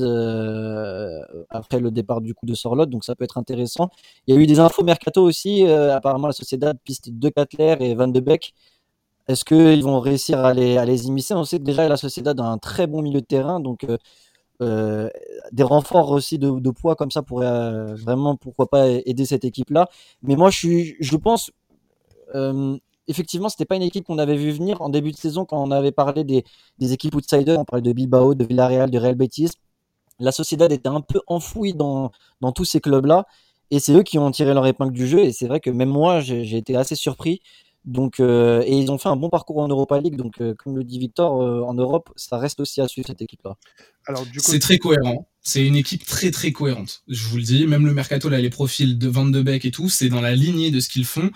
après 1.51 1.81
le 1.81 1.91
départ 1.91 2.21
du 2.21 2.35
coup 2.35 2.47
de 2.47 2.55
Sorlot, 2.55 2.87
donc 2.87 3.05
ça 3.05 3.15
peut 3.15 3.25
être 3.25 3.39
intéressant. 3.39 3.91
Il 4.27 4.35
y 4.35 4.39
a 4.39 4.41
eu 4.41 4.47
des 4.47 4.61
infos 4.61 4.83
mercato 4.85 5.23
aussi. 5.23 5.65
apparemment 5.67 6.27
la 6.29 6.33
Sociedad 6.33 6.77
piste 6.85 7.11
de 7.11 7.29
Katler 7.29 7.77
et 7.81 7.95
Van 7.95 8.09
de 8.09 8.21
Beek. 8.21 8.55
Est-ce 9.29 9.45
qu'ils 9.45 9.83
vont 9.85 10.01
réussir 10.01 10.39
à 10.41 10.55
les, 10.55 10.79
à 10.79 10.87
les 10.87 11.07
immiscer? 11.07 11.35
On 11.35 11.45
sait 11.45 11.59
que 11.59 11.65
déjà 11.65 11.87
la 11.89 11.99
Sociedad 11.99 12.39
a 12.41 12.45
un 12.45 12.59
très 12.59 12.87
bon 12.87 13.03
milieu 13.03 13.21
de 13.21 13.27
terrain, 13.27 13.61
donc 13.61 13.85
euh, 14.61 15.09
des 15.53 15.63
renforts 15.63 16.11
aussi 16.11 16.39
de, 16.39 16.71
poids 16.71 16.97
comme 16.97 17.11
ça 17.11 17.23
pourraient 17.23 17.47
euh, 17.47 17.95
vraiment, 17.95 18.37
pourquoi 18.37 18.69
pas, 18.69 18.89
aider 18.89 19.25
cette 19.25 19.45
équipe-là. 19.45 19.89
Mais 20.23 20.37
moi, 20.37 20.51
je, 20.51 20.59
suis, 20.59 20.97
je 21.01 21.17
pense, 21.17 21.51
effectivement, 23.09 23.49
c'était 23.49 23.65
pas 23.65 23.77
une 23.77 23.83
équipe 23.83 24.05
qu'on 24.07 24.19
avait 24.19 24.37
vu 24.37 24.51
venir 24.51 24.83
en 24.83 24.89
début 24.89 25.13
de 25.13 25.17
saison 25.17 25.45
quand 25.45 25.63
on 25.63 25.71
avait 25.71 25.93
parlé 25.93 26.25
des, 26.25 26.45
des 26.79 26.93
équipes 26.93 27.15
outsiders. 27.15 27.59
On 27.59 27.65
parlait 27.65 27.83
de 27.83 27.93
Bilbao, 27.93 28.35
de 28.35 28.45
Villarreal, 28.45 28.91
de 28.91 28.99
Real 28.99 29.15
Betis. 29.15 29.51
La 30.21 30.33
Sociedad 30.33 30.71
était 30.73 30.89
un 30.89 31.01
peu 31.01 31.21
enfouie 31.27 31.75
dans, 31.75 32.11
dans 32.41 32.53
tous 32.53 32.65
ces 32.65 32.81
clubs-là. 32.81 33.27
Et 33.71 33.81
c'est 33.81 33.93
eux 33.93 34.03
qui 34.03 34.19
ont 34.19 34.31
tiré 34.31 34.55
leur 34.55 34.67
épingle 34.67 34.93
du 34.93 35.07
jeu. 35.07 35.21
Et 35.21 35.33
c'est 35.33 35.47
vrai 35.47 35.61
que 35.61 35.71
même 35.71 35.91
moi, 35.91 36.21
j'ai 36.21 36.57
été 36.57 36.77
assez 36.77 36.95
surpris 36.95 37.41
donc, 37.89 38.21
euh, 38.21 38.63
et 38.67 38.77
ils 38.77 38.91
ont 38.91 38.99
fait 38.99 39.09
un 39.09 39.17
bon 39.17 39.31
parcours 39.31 39.57
en 39.59 39.69
Europa 39.69 39.99
League. 39.99 40.17
Donc, 40.17 40.43
euh, 40.43 40.55
comme 40.55 40.77
le 40.77 40.85
dit 40.85 40.99
Victor, 40.99 41.41
euh, 41.41 41.63
en 41.63 41.73
Europe, 41.73 42.11
ça 42.17 42.37
reste 42.37 42.61
aussi 42.61 42.83
à 42.83 42.87
suivre 42.87 43.09
cette 43.09 43.23
équipe-là. 43.23 43.57
Alors, 44.07 44.27
du 44.27 44.41
coup... 44.41 44.51
C'est 44.51 44.59
très 44.59 44.77
cohérent. 44.77 45.27
C'est 45.41 45.67
une 45.67 45.75
équipe 45.75 46.05
très 46.05 46.31
très 46.31 46.53
cohérente. 46.53 47.03
Je 47.09 47.27
vous 47.27 47.39
le 47.39 47.43
dis, 47.43 47.67
même 47.67 47.87
le 47.87 47.95
mercato 47.95 48.29
là, 48.29 48.43
les 48.43 48.51
profils 48.51 48.99
de 48.99 49.09
Van 49.09 49.25
de 49.25 49.41
Beek 49.41 49.65
et 49.65 49.71
tout, 49.71 49.89
c'est 49.89 50.11
dans 50.11 50.21
la 50.21 50.35
lignée 50.35 50.71
de 50.71 50.81
ce 50.81 50.91
qu'ils 50.91 51.07
font. 51.07 51.31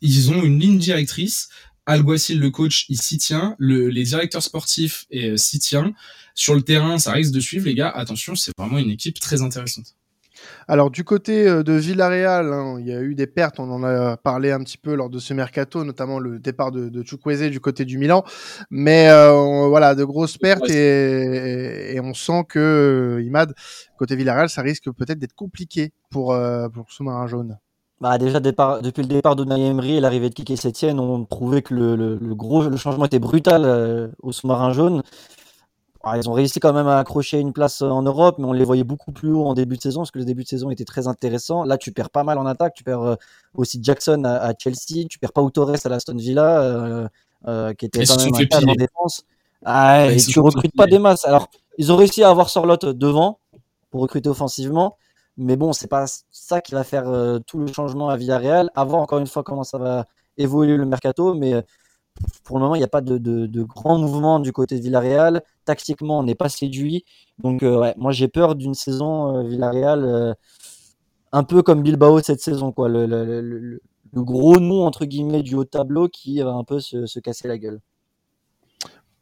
Ils 0.00 0.30
ont 0.30 0.42
une 0.42 0.58
ligne 0.58 0.78
directrice. 0.78 1.50
Alguacil, 1.84 2.38
le 2.38 2.50
coach, 2.50 2.86
il 2.88 3.00
s'y 3.00 3.18
tient. 3.18 3.54
Le, 3.58 3.88
les 3.88 4.04
directeurs 4.04 4.42
sportifs 4.42 5.06
s'y 5.36 5.58
tient. 5.58 5.92
Sur 6.34 6.54
le 6.54 6.62
terrain, 6.62 6.98
ça 6.98 7.12
risque 7.12 7.32
de 7.32 7.40
suivre, 7.40 7.66
les 7.66 7.74
gars. 7.74 7.90
Attention, 7.90 8.34
c'est 8.36 8.52
vraiment 8.56 8.78
une 8.78 8.90
équipe 8.90 9.20
très 9.20 9.42
intéressante. 9.42 9.96
Alors 10.70 10.92
du 10.92 11.02
côté 11.02 11.48
euh, 11.48 11.64
de 11.64 11.72
Villarreal, 11.72 12.52
hein, 12.52 12.76
il 12.78 12.86
y 12.86 12.92
a 12.92 13.00
eu 13.00 13.16
des 13.16 13.26
pertes, 13.26 13.58
on 13.58 13.68
en 13.72 13.82
a 13.82 14.16
parlé 14.16 14.52
un 14.52 14.60
petit 14.60 14.78
peu 14.78 14.94
lors 14.94 15.10
de 15.10 15.18
ce 15.18 15.34
mercato, 15.34 15.82
notamment 15.82 16.20
le 16.20 16.38
départ 16.38 16.70
de, 16.70 16.88
de 16.88 17.02
Chukwueze 17.04 17.50
du 17.50 17.58
côté 17.58 17.84
du 17.84 17.98
Milan, 17.98 18.22
mais 18.70 19.08
euh, 19.10 19.66
voilà, 19.66 19.96
de 19.96 20.04
grosses 20.04 20.38
pertes 20.38 20.70
et, 20.70 21.98
on 22.04 22.14
sent 22.14 22.44
que 22.48 23.16
euh, 23.18 23.22
Imad, 23.24 23.52
côté 23.98 24.14
Villarreal, 24.14 24.48
ça 24.48 24.62
risque 24.62 24.88
peut-être 24.92 25.18
d'être 25.18 25.34
compliqué 25.34 25.92
pour, 26.08 26.38
pour 26.72 26.92
Sous-Marin 26.92 27.26
Jaune. 27.26 27.58
Bah 28.00 28.16
déjà 28.16 28.38
depuis 28.38 29.02
le 29.02 29.08
départ 29.08 29.34
de 29.34 29.42
Emery 29.52 29.96
et 29.96 30.00
l'arrivée 30.00 30.28
de 30.28 30.34
Kike 30.34 30.56
Sétienne, 30.56 31.00
on 31.00 31.24
trouvait 31.24 31.62
que 31.62 31.74
le, 31.74 32.16
gros 32.36 32.62
le 32.62 32.76
changement 32.76 33.06
était 33.06 33.18
brutal 33.18 34.12
au 34.22 34.30
sous-marin 34.30 34.72
jaune. 34.72 35.02
Ah, 36.02 36.16
ils 36.16 36.30
ont 36.30 36.32
réussi 36.32 36.60
quand 36.60 36.72
même 36.72 36.86
à 36.86 36.98
accrocher 36.98 37.38
une 37.38 37.52
place 37.52 37.82
en 37.82 38.02
Europe, 38.02 38.36
mais 38.38 38.46
on 38.46 38.54
les 38.54 38.64
voyait 38.64 38.84
beaucoup 38.84 39.12
plus 39.12 39.32
haut 39.32 39.44
en 39.44 39.52
début 39.52 39.76
de 39.76 39.82
saison, 39.82 40.00
parce 40.00 40.10
que 40.10 40.18
le 40.18 40.24
début 40.24 40.44
de 40.44 40.48
saison 40.48 40.70
était 40.70 40.86
très 40.86 41.08
intéressant. 41.08 41.62
Là, 41.64 41.76
tu 41.76 41.92
perds 41.92 42.08
pas 42.08 42.24
mal 42.24 42.38
en 42.38 42.46
attaque, 42.46 42.72
tu 42.72 42.84
perds 42.84 43.02
euh, 43.02 43.16
aussi 43.54 43.80
Jackson 43.82 44.24
à, 44.24 44.54
Chelsea, 44.58 45.06
tu 45.10 45.18
perds 45.18 45.34
pas 45.34 45.46
Torres 45.50 45.76
à 45.84 45.88
l'Aston 45.90 46.16
Villa, 46.16 46.62
euh, 46.62 47.08
euh, 47.48 47.74
qui 47.74 47.84
était 47.84 48.04
quand 48.06 48.16
même 48.16 48.34
un 48.34 48.44
cadre 48.46 48.70
en 48.70 48.74
défense. 48.74 49.24
Ah, 49.62 50.10
et, 50.10 50.16
tu 50.16 50.40
recrutes 50.40 50.74
pas 50.74 50.86
des 50.86 50.98
masses. 50.98 51.26
Alors, 51.26 51.48
ils 51.76 51.92
ont 51.92 51.96
réussi 51.96 52.22
à 52.22 52.30
avoir 52.30 52.48
Sorlot 52.48 52.78
devant 52.78 53.38
pour 53.90 54.00
recruter 54.00 54.30
offensivement, 54.30 54.96
mais 55.36 55.56
bon, 55.56 55.74
c'est 55.74 55.88
pas 55.88 56.06
ça 56.30 56.62
qui 56.62 56.72
va 56.72 56.82
faire 56.82 57.04
tout 57.46 57.58
le 57.58 57.66
changement 57.66 58.08
à 58.08 58.16
Villarreal. 58.16 58.70
Voir 58.74 59.02
encore 59.02 59.18
une 59.18 59.26
fois 59.26 59.42
comment 59.42 59.64
ça 59.64 59.76
va 59.76 60.06
évoluer 60.38 60.78
le 60.78 60.86
mercato, 60.86 61.34
mais 61.34 61.62
pour 62.44 62.58
le 62.58 62.62
moment, 62.62 62.74
il 62.74 62.78
n'y 62.78 62.84
a 62.84 62.88
pas 62.88 63.00
de, 63.00 63.18
de, 63.18 63.62
grands 63.62 63.98
mouvements 63.98 64.40
du 64.40 64.52
côté 64.52 64.76
de 64.76 64.82
Villarreal. 64.82 65.42
Tactiquement, 65.64 66.18
on 66.18 66.22
n'est 66.22 66.34
pas 66.34 66.48
séduit. 66.48 67.04
Donc, 67.38 67.62
euh, 67.62 67.78
ouais, 67.78 67.94
moi, 67.96 68.12
j'ai 68.12 68.28
peur 68.28 68.54
d'une 68.54 68.74
saison 68.74 69.36
euh, 69.36 69.42
Villarreal 69.48 70.04
euh, 70.04 70.34
un 71.32 71.44
peu 71.44 71.62
comme 71.62 71.82
Bilbao 71.82 72.20
cette 72.20 72.40
saison. 72.40 72.72
Quoi. 72.72 72.88
Le, 72.88 73.80
gros 74.14 74.58
nom, 74.58 74.84
entre 74.84 75.04
guillemets, 75.04 75.42
du 75.42 75.54
haut 75.54 75.64
tableau 75.64 76.08
qui 76.08 76.40
va 76.40 76.50
un 76.50 76.64
peu 76.64 76.80
se 76.80 77.20
casser 77.20 77.48
la 77.48 77.58
gueule. 77.58 77.80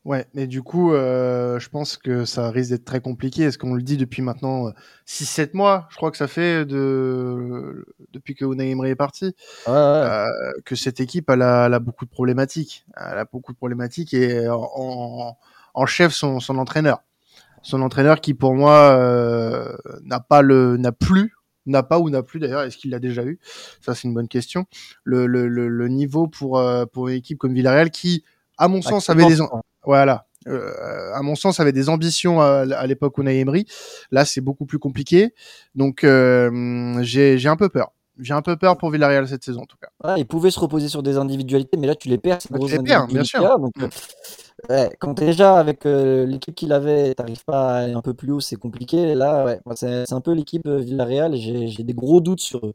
Ouais, 0.04 0.26
mais 0.32 0.46
du 0.46 0.62
coup, 0.62 0.92
euh, 0.92 1.58
je 1.58 1.68
pense 1.68 1.96
que 1.96 2.24
ça 2.24 2.50
risque 2.50 2.70
d'être 2.70 2.84
très 2.84 3.00
compliqué. 3.00 3.42
Est-ce 3.42 3.58
qu'on 3.58 3.74
le 3.74 3.82
dit 3.82 3.96
depuis 3.96 4.22
maintenant 4.22 4.72
6-7 5.06 5.40
euh, 5.40 5.46
mois? 5.54 5.86
Je 5.90 5.96
crois 5.96 6.10
que 6.10 6.16
ça 6.16 6.28
fait 6.28 6.64
de 6.64 7.84
depuis 8.12 8.34
que 8.34 8.44
Unai 8.44 8.70
Emery 8.70 8.90
est 8.90 8.96
parti 8.96 9.34
euh, 9.66 10.26
que 10.64 10.76
cette 10.76 11.00
équipe 11.00 11.28
elle 11.28 11.42
a, 11.42 11.66
elle 11.66 11.74
a, 11.74 11.78
beaucoup 11.78 12.06
de 12.06 12.10
problématiques. 12.10 12.86
Elle 12.96 13.18
a 13.18 13.24
beaucoup 13.24 13.52
de 13.52 13.58
problématiques 13.58 14.14
et 14.14 14.48
en, 14.48 15.36
en 15.74 15.86
chef 15.86 16.12
son, 16.12 16.40
son, 16.40 16.58
entraîneur, 16.58 17.02
son 17.62 17.82
entraîneur 17.82 18.20
qui 18.20 18.34
pour 18.34 18.54
moi 18.54 18.96
euh, 18.98 19.76
n'a 20.02 20.20
pas 20.20 20.42
le 20.42 20.76
n'a 20.76 20.92
plus 20.92 21.34
n'a 21.66 21.82
pas 21.82 21.98
ou 21.98 22.08
n'a 22.08 22.22
plus 22.22 22.40
d'ailleurs, 22.40 22.62
est-ce 22.62 22.78
qu'il 22.78 22.90
l'a 22.90 22.98
déjà 22.98 23.24
eu? 23.24 23.38
Ça 23.80 23.94
c'est 23.94 24.08
une 24.08 24.14
bonne 24.14 24.28
question. 24.28 24.64
Le, 25.04 25.26
le, 25.26 25.48
le, 25.48 25.68
le 25.68 25.88
niveau 25.88 26.26
pour 26.28 26.58
euh, 26.58 26.86
pour 26.86 27.08
une 27.08 27.16
équipe 27.16 27.38
comme 27.38 27.52
Villarreal 27.52 27.90
qui 27.90 28.24
à 28.56 28.68
mon 28.68 28.82
sens 28.82 29.10
avait 29.10 29.26
des 29.26 29.40
voilà. 29.88 30.26
Euh, 30.46 31.14
à 31.14 31.22
mon 31.22 31.34
sens, 31.34 31.60
avait 31.60 31.72
des 31.72 31.88
ambitions 31.88 32.42
à, 32.42 32.86
l'époque 32.86 33.16
où 33.16 33.22
Unai 33.22 33.40
Emery. 33.40 33.64
Là, 34.10 34.26
c'est 34.26 34.42
beaucoup 34.42 34.66
plus 34.66 34.78
compliqué. 34.78 35.34
Donc, 35.74 36.04
euh, 36.04 36.98
j'ai 37.00 37.48
un 37.48 37.56
peu 37.56 37.70
peur. 37.70 37.92
J'ai 38.18 38.34
un 38.34 38.42
peu 38.42 38.56
peur 38.56 38.76
pour 38.76 38.90
Villarreal 38.90 39.26
cette 39.26 39.44
saison, 39.44 39.62
en 39.62 39.64
tout 39.64 39.78
cas. 39.80 39.88
Ouais, 40.06 40.20
ils 40.20 40.26
pouvaient 40.26 40.50
se 40.50 40.60
reposer 40.60 40.88
sur 40.88 41.02
des 41.02 41.16
individualités, 41.16 41.78
mais 41.78 41.86
là, 41.86 41.94
tu 41.94 42.08
les 42.08 42.18
perds. 42.18 42.40
Bah, 42.50 42.58
tu 42.60 42.70
les 42.70 42.82
perds, 42.82 43.06
bien 43.06 43.24
sûr. 43.24 43.40
Donc, 43.58 43.72
mm. 43.76 43.88
euh, 44.72 44.88
quand 44.98 45.14
déjà, 45.14 45.56
avec 45.58 45.84
l'équipe 45.86 46.54
qu'il 46.54 46.74
avait, 46.74 47.14
t'arrives 47.14 47.44
pas 47.46 47.70
à 47.70 47.76
aller 47.78 47.94
un 47.94 48.02
peu 48.02 48.12
plus 48.12 48.32
haut, 48.32 48.40
c'est 48.40 48.56
compliqué. 48.56 49.14
Là, 49.14 49.46
ouais, 49.46 49.60
c'est 49.74 50.12
un 50.12 50.20
peu 50.20 50.32
l'équipe 50.32 50.68
Villarreal. 50.68 51.34
J'ai 51.34 51.82
des 51.82 51.94
gros 51.94 52.20
doutes 52.20 52.40
sur 52.40 52.66
eux. 52.66 52.74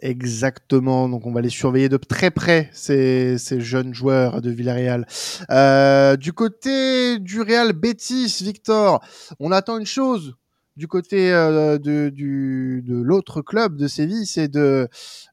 Exactement, 0.00 1.08
donc 1.08 1.26
on 1.26 1.32
va 1.32 1.40
les 1.40 1.48
surveiller 1.48 1.88
de 1.88 1.96
très 1.96 2.30
près, 2.30 2.70
ces, 2.72 3.38
jeunes 3.58 3.94
joueurs 3.94 4.42
de 4.42 4.50
Villarreal. 4.50 5.06
Euh, 5.50 6.16
du 6.16 6.32
côté 6.32 7.18
du 7.18 7.40
Real 7.40 7.72
Betis, 7.72 8.38
Victor, 8.42 9.02
on 9.40 9.52
attend 9.52 9.78
une 9.78 9.86
chose 9.86 10.36
du 10.76 10.86
côté 10.88 11.32
euh, 11.32 11.78
de 11.78 13.02
l'autre 13.02 13.40
club 13.40 13.76
de 13.76 13.86
Séville, 13.86 14.26
c'est 14.26 14.48
de 14.48 14.88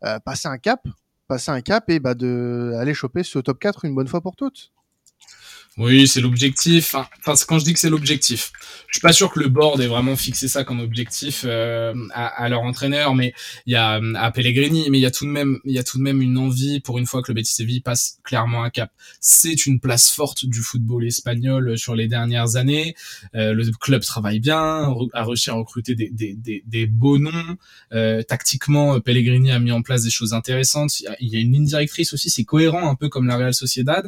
euh, 0.06 0.20
passer 0.20 0.48
un 0.48 0.58
cap 0.58 0.88
passer 1.28 1.52
un 1.52 1.62
cap 1.62 1.90
et 1.90 2.00
bah, 2.00 2.14
de 2.14 2.74
aller 2.78 2.94
choper 2.94 3.24
ce 3.24 3.40
top 3.40 3.60
4 3.60 3.86
une 3.86 3.96
bonne 3.96 4.08
fois 4.08 4.22
pour 4.22 4.36
toutes. 4.36 4.72
Oui, 5.78 6.08
c'est 6.08 6.22
l'objectif. 6.22 6.94
Enfin, 6.94 7.08
quand 7.48 7.58
je 7.58 7.66
dis 7.66 7.74
que 7.74 7.80
c'est 7.80 7.90
l'objectif, 7.90 8.52
je 8.88 8.94
suis 8.94 9.02
pas 9.02 9.12
sûr 9.12 9.32
que 9.32 9.40
le 9.40 9.50
board 9.50 9.82
ait 9.82 9.88
vraiment 9.88 10.16
fixé 10.16 10.48
ça 10.48 10.64
comme 10.64 10.80
objectif 10.80 11.46
euh, 11.48 11.96
à, 12.14 12.28
à, 12.28 12.48
leur 12.48 12.62
entraîneur, 12.62 13.16
mais 13.16 13.34
il 13.66 13.74
y 13.74 13.76
a 13.76 14.00
à 14.16 14.32
Pellegrini, 14.32 14.92
mais 14.92 15.00
il 15.00 15.02
y 15.02 15.08
a 15.08 15.12
tout 15.12 15.26
de 15.26 15.32
même, 15.32 15.58
il 15.66 15.74
y 15.74 15.80
a 15.80 15.84
tout 15.84 15.98
de 15.98 16.04
même 16.04 16.22
une 16.22 16.38
envie 16.38 16.80
pour 16.80 17.00
une 17.00 17.08
fois 17.08 17.24
que 17.24 17.32
le 17.32 17.34
Betis 17.34 17.56
Séville 17.56 17.82
passe 17.82 18.20
clairement 18.24 18.64
un 18.64 18.70
cap. 18.70 18.92
C'est 19.20 19.66
une 19.66 19.80
place 19.80 20.12
forte 20.12 20.46
du 20.46 20.60
football 20.60 21.08
espagnol 21.08 21.76
sur 21.76 21.96
les 21.96 22.08
dernières 22.08 22.56
années. 22.56 22.94
Euh, 23.34 23.54
le 23.54 23.64
club 23.72 24.04
travaille 24.04 24.40
bien, 24.40 24.94
a 25.14 25.24
réussi 25.26 25.50
à 25.50 25.54
recruter 25.54 25.96
des, 25.96 26.12
des, 26.12 26.36
des, 26.36 26.64
des 26.68 26.86
beaux 26.86 27.18
noms. 27.18 27.58
Euh, 27.94 28.22
tactiquement, 28.22 29.00
Pellegrini 29.00 29.52
a 29.52 29.58
mis 29.58 29.72
en 29.72 29.82
place 29.82 30.04
des 30.04 30.12
choses 30.12 30.34
intéressantes. 30.34 31.00
Il 31.00 31.04
y 31.06 31.08
a, 31.08 31.16
il 31.20 31.30
y 31.30 31.36
a 31.36 31.40
une 31.40 31.52
ligne 31.52 31.66
directrice 31.66 32.14
aussi, 32.14 32.30
c'est 32.30 32.44
cohérent, 32.44 32.88
un 32.88 32.96
peu 32.96 33.10
comme 33.10 33.26
la 33.26 33.38
Real 33.38 33.56
Sociedad. 33.56 34.08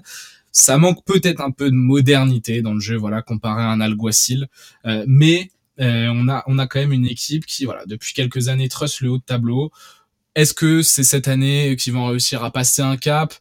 Ça 0.57 0.77
manque 0.77 1.03
peut-être 1.03 1.41
un 1.41 1.51
peu 1.51 1.69
de 1.69 1.75
modernité 1.75 2.61
dans 2.61 2.73
le 2.73 2.79
jeu, 2.79 2.95
voilà, 2.95 3.21
comparé 3.21 3.61
à 3.61 3.71
un 3.71 3.81
Alguacil, 3.81 4.47
euh, 4.85 5.03
mais 5.05 5.51
euh, 5.81 6.07
on 6.07 6.29
a 6.29 6.45
on 6.47 6.55
quand 6.55 6.79
même 6.79 6.93
une 6.93 7.05
équipe 7.05 7.45
qui, 7.45 7.65
voilà, 7.65 7.85
depuis 7.85 8.13
quelques 8.13 8.47
années 8.47 8.69
trust 8.69 9.01
le 9.01 9.09
haut 9.09 9.17
de 9.17 9.23
tableau. 9.23 9.69
Est-ce 10.33 10.53
que 10.53 10.81
c'est 10.81 11.03
cette 11.03 11.27
année 11.27 11.75
qu'ils 11.75 11.91
vont 11.91 12.05
réussir 12.05 12.41
à 12.41 12.51
passer 12.51 12.81
un 12.81 12.95
cap? 12.95 13.33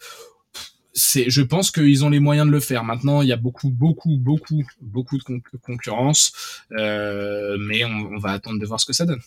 C'est, 0.92 1.30
je 1.30 1.42
pense 1.42 1.70
qu'ils 1.70 2.04
ont 2.04 2.10
les 2.10 2.18
moyens 2.18 2.48
de 2.48 2.52
le 2.52 2.58
faire. 2.58 2.82
Maintenant, 2.82 3.22
il 3.22 3.28
y 3.28 3.32
a 3.32 3.36
beaucoup, 3.36 3.70
beaucoup, 3.70 4.16
beaucoup, 4.18 4.64
beaucoup 4.80 5.16
de 5.16 5.24
concurrence, 5.62 6.32
euh, 6.72 7.56
mais 7.60 7.84
on 7.84 8.18
va 8.18 8.32
attendre 8.32 8.58
de 8.58 8.66
voir 8.66 8.80
ce 8.80 8.86
que 8.86 8.92
ça 8.92 9.06
donne. 9.06 9.22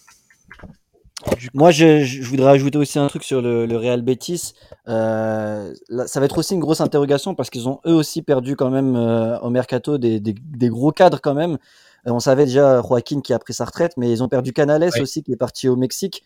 Moi, 1.53 1.71
je, 1.71 2.03
je, 2.03 2.23
voudrais 2.29 2.51
ajouter 2.51 2.77
aussi 2.77 2.99
un 2.99 3.07
truc 3.07 3.23
sur 3.23 3.41
le, 3.41 3.65
le 3.65 3.77
Real 3.77 4.03
Betis. 4.03 4.53
Euh, 4.87 5.73
là, 5.89 6.05
ça 6.05 6.19
va 6.19 6.27
être 6.27 6.37
aussi 6.37 6.53
une 6.53 6.59
grosse 6.59 6.79
interrogation 6.79 7.33
parce 7.33 7.49
qu'ils 7.49 7.67
ont 7.67 7.79
eux 7.87 7.93
aussi 7.93 8.21
perdu 8.21 8.55
quand 8.55 8.69
même 8.69 8.95
euh, 8.95 9.39
au 9.39 9.49
mercato 9.49 9.97
des, 9.97 10.19
des, 10.19 10.33
des, 10.33 10.69
gros 10.69 10.91
cadres 10.91 11.19
quand 11.19 11.33
même. 11.33 11.57
Euh, 12.05 12.11
on 12.11 12.19
savait 12.19 12.45
déjà 12.45 12.81
Joaquin 12.83 13.21
qui 13.21 13.33
a 13.33 13.39
pris 13.39 13.53
sa 13.53 13.65
retraite, 13.65 13.93
mais 13.97 14.11
ils 14.11 14.21
ont 14.21 14.27
perdu 14.29 14.53
Canales 14.53 14.83
ouais. 14.83 15.01
aussi 15.01 15.23
qui 15.23 15.33
est 15.33 15.37
parti 15.37 15.67
au 15.67 15.75
Mexique. 15.75 16.23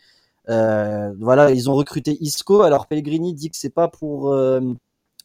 Voilà, 0.47 1.51
ils 1.51 1.69
ont 1.69 1.73
recruté 1.73 2.17
Isco. 2.19 2.61
Alors 2.61 2.87
Pellegrini 2.87 3.33
dit 3.33 3.49
que 3.49 3.55
c'est 3.55 3.73
pas 3.73 3.87
pour 3.87 4.35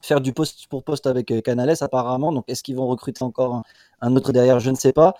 faire 0.01 0.21
du 0.21 0.33
poste 0.33 0.69
pour 0.69 0.85
poste 0.85 1.09
avec 1.09 1.43
Canales 1.43 1.75
apparemment. 1.81 2.33
Donc 2.33 2.45
est-ce 2.47 2.62
qu'ils 2.62 2.77
vont 2.77 2.87
recruter 2.87 3.25
encore 3.25 3.55
un, 3.57 3.62
un 4.01 4.14
autre 4.14 4.31
derrière? 4.33 4.61
Je 4.61 4.71
ne 4.71 4.77
sais 4.77 4.93
pas. 4.93 5.14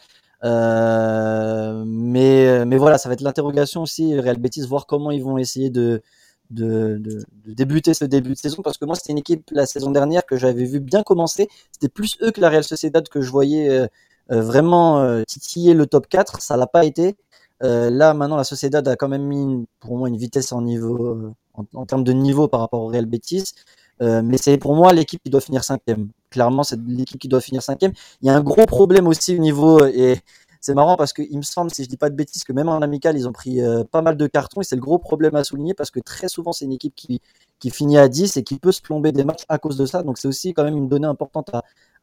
Euh, 0.45 1.85
mais, 1.87 2.65
mais 2.65 2.77
voilà, 2.77 2.99
ça 2.99 3.09
va 3.09 3.15
être 3.15 3.21
l'interrogation 3.21 3.83
aussi, 3.83 4.19
Real 4.19 4.39
Betis, 4.39 4.67
voir 4.67 4.87
comment 4.87 5.11
ils 5.11 5.23
vont 5.23 5.39
essayer 5.39 5.71
de, 5.71 6.03
de, 6.51 7.01
débuter 7.47 7.95
ce 7.95 8.05
début 8.05 8.33
de 8.35 8.39
saison. 8.39 8.63
Parce 8.63 8.79
que 8.79 8.85
moi, 8.85 8.95
c'était 8.95 9.13
une 9.13 9.19
équipe 9.19 9.49
la 9.53 9.67
saison 9.67 9.91
dernière 9.91 10.27
que 10.27 10.37
j'avais 10.37 10.65
vu 10.65 10.81
bien 10.81 11.03
commencer. 11.03 11.49
C'était 11.73 11.89
plus 11.89 12.17
eux 12.23 12.31
que 12.31 12.41
la 12.41 12.51
Real 12.51 12.65
Sociedad 12.65 13.09
que 13.09 13.21
je 13.21 13.31
voyais 13.31 13.69
euh, 13.69 13.87
euh, 14.33 14.43
vraiment 14.43 15.23
titiller 15.25 15.75
le 15.75 15.87
top 15.87 16.09
4. 16.09 16.43
Ça 16.43 16.57
l'a 16.57 16.67
pas 16.67 16.85
été. 16.85 17.17
Là, 17.61 18.13
maintenant, 18.15 18.37
la 18.37 18.45
Sociedad 18.45 18.87
a 18.87 18.97
quand 18.97 19.09
même 19.09 19.25
mis 19.25 19.67
pour 19.81 19.97
moi 19.97 20.09
une 20.09 20.17
vitesse 20.17 20.53
en 20.53 20.63
niveau, 20.63 21.35
en, 21.55 21.65
en, 21.75 21.87
termes 21.87 22.05
de 22.05 22.13
niveau 22.13 22.49
par 22.49 22.61
rapport 22.61 22.83
au 22.83 22.89
Real 22.89 23.07
Betis. 23.07 23.55
Mais 24.01 24.37
c'est 24.37 24.59
pour 24.59 24.77
moi 24.77 24.93
l'équipe 24.93 25.23
qui 25.23 25.31
doit 25.31 25.41
finir 25.41 25.65
cinquième. 25.65 26.11
Clairement, 26.37 26.65
c'est 26.65 26.79
l'équipe 26.87 27.19
qui 27.19 27.29
doit 27.29 27.41
finir 27.41 27.63
cinquième. 27.63 27.93
Il 28.21 28.27
y 28.27 28.31
a 28.31 28.37
un 28.37 28.43
gros 28.43 28.67
problème 28.67 29.07
aussi 29.07 29.35
au 29.35 29.39
niveau 29.39 29.83
et 29.87 30.19
c'est 30.61 30.75
marrant 30.75 30.99
parce 30.99 31.15
que 31.15 31.23
il 31.23 31.39
me 31.39 31.43
semble, 31.43 31.71
si 31.73 31.83
je 31.83 31.89
dis 31.89 31.97
pas 31.97 32.11
de 32.11 32.15
bêtises, 32.15 32.45
que 32.45 32.53
même 32.53 32.69
en 32.69 32.83
amical, 32.83 33.17
ils 33.17 33.27
ont 33.27 33.33
pris 33.33 33.63
euh, 33.63 33.85
pas 33.85 34.03
mal 34.03 34.19
de 34.19 34.27
cartons 34.27 34.61
et 34.61 34.65
c'est 34.65 34.77
le 34.77 34.83
gros 34.83 34.99
problème 34.99 35.35
à 35.35 35.45
souligner 35.45 35.73
parce 35.73 35.91
que 35.91 35.99
très 35.99 36.29
souvent, 36.29 36.53
c'est 36.53 36.67
une 36.67 36.73
équipe 36.73 36.95
qui, 36.95 37.23
finit 37.71 37.97
à 37.97 38.09
10 38.09 38.37
et 38.37 38.43
qui 38.43 38.59
peut 38.59 38.71
se 38.71 38.83
plomber 38.83 39.13
des 39.13 39.25
matchs 39.25 39.45
à 39.49 39.57
cause 39.57 39.79
de 39.79 39.87
ça. 39.87 40.03
Donc 40.03 40.19
c'est 40.19 40.29
aussi 40.29 40.53
quand 40.53 40.63
même 40.63 40.77
une 40.77 40.89
donnée 40.89 41.07
importante 41.07 41.51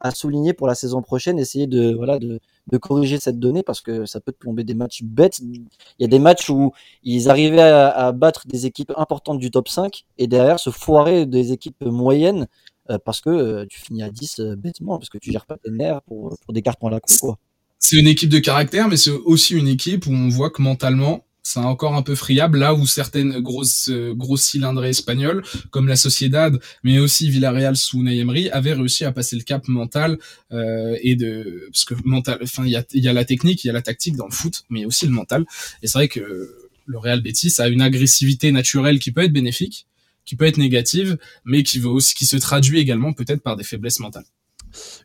à, 0.00 0.10
souligner 0.10 0.52
pour 0.52 0.66
la 0.66 0.74
saison 0.74 1.00
prochaine, 1.00 1.38
essayer 1.38 1.68
de, 1.68 1.94
voilà, 1.94 2.18
de, 2.18 2.40
de 2.66 2.76
corriger 2.76 3.20
cette 3.20 3.38
donnée 3.38 3.62
parce 3.62 3.80
que 3.80 4.04
ça 4.04 4.18
peut 4.18 4.32
te 4.32 4.38
plomber 4.38 4.64
des 4.64 4.74
matchs 4.74 5.04
bêtes. 5.04 5.38
Il 5.38 5.62
y 6.00 6.04
a 6.04 6.08
des 6.08 6.18
matchs 6.18 6.50
où 6.50 6.72
ils 7.04 7.30
arrivaient 7.30 7.62
à, 7.62 7.90
à 7.90 8.12
battre 8.12 8.48
des 8.48 8.66
équipes 8.66 8.92
importantes 8.96 9.38
du 9.38 9.52
top 9.52 9.68
5 9.68 10.04
et 10.18 10.26
derrière 10.26 10.58
se 10.58 10.70
foirer 10.70 11.24
des 11.24 11.52
équipes 11.52 11.84
moyennes 11.84 12.48
euh, 12.90 12.98
parce 13.04 13.20
que 13.20 13.30
euh, 13.30 13.66
tu 13.68 13.80
finis 13.80 14.02
à 14.02 14.10
10 14.10 14.40
euh, 14.40 14.56
bêtement, 14.56 14.98
parce 14.98 15.08
que 15.08 15.18
tu 15.18 15.32
gères 15.32 15.46
pas 15.46 15.56
tes 15.56 15.70
nerfs 15.70 16.02
pour, 16.02 16.38
pour 16.44 16.52
des 16.52 16.62
cartons 16.62 16.88
à 16.88 16.90
la 16.90 17.00
con, 17.00 17.14
quoi. 17.20 17.38
C'est 17.78 17.96
une 17.96 18.06
équipe 18.06 18.30
de 18.30 18.38
caractère, 18.38 18.88
mais 18.88 18.96
c'est 18.96 19.10
aussi 19.10 19.54
une 19.54 19.68
équipe 19.68 20.06
où 20.06 20.12
on 20.12 20.28
voit 20.28 20.50
que 20.50 20.62
mentalement, 20.62 21.24
c'est 21.44 21.60
encore 21.60 21.94
un 21.94 22.02
peu 22.02 22.14
friable 22.14 22.58
là 22.58 22.74
où 22.74 22.86
certaines 22.86 23.38
grosses 23.40 23.90
grosses 23.90 24.44
cylindrées 24.44 24.88
espagnoles 24.88 25.44
comme 25.70 25.86
la 25.86 25.96
Sociedad 25.96 26.58
mais 26.82 26.98
aussi 26.98 27.28
Villarreal 27.28 27.76
sous 27.76 28.02
Nayemri 28.02 28.48
avaient 28.48 28.72
réussi 28.72 29.04
à 29.04 29.12
passer 29.12 29.36
le 29.36 29.42
cap 29.42 29.68
mental 29.68 30.18
euh, 30.52 30.96
et 31.02 31.16
de 31.16 31.68
parce 31.70 31.84
que 31.84 31.94
mental 32.04 32.38
enfin 32.42 32.64
il 32.64 32.72
y 32.72 32.76
a 32.76 32.84
il 32.94 33.04
y 33.04 33.08
a 33.08 33.12
la 33.12 33.26
technique 33.26 33.62
il 33.62 33.66
y 33.66 33.70
a 33.70 33.74
la 33.74 33.82
tactique 33.82 34.16
dans 34.16 34.26
le 34.26 34.32
foot 34.32 34.62
mais 34.70 34.80
il 34.80 34.82
y 34.82 34.84
a 34.84 34.88
aussi 34.88 35.04
le 35.04 35.12
mental 35.12 35.44
et 35.82 35.86
c'est 35.86 35.98
vrai 35.98 36.08
que 36.08 36.56
le 36.86 36.98
Real 36.98 37.20
Betis 37.20 37.54
a 37.58 37.68
une 37.68 37.82
agressivité 37.82 38.50
naturelle 38.50 38.98
qui 38.98 39.12
peut 39.12 39.22
être 39.22 39.32
bénéfique 39.32 39.86
qui 40.24 40.36
peut 40.36 40.46
être 40.46 40.58
négative 40.58 41.18
mais 41.44 41.62
qui 41.62 41.78
veut 41.78 41.88
aussi 41.88 42.14
qui 42.14 42.26
se 42.26 42.36
traduit 42.36 42.78
également 42.80 43.12
peut-être 43.12 43.42
par 43.42 43.56
des 43.56 43.64
faiblesses 43.64 44.00
mentales 44.00 44.24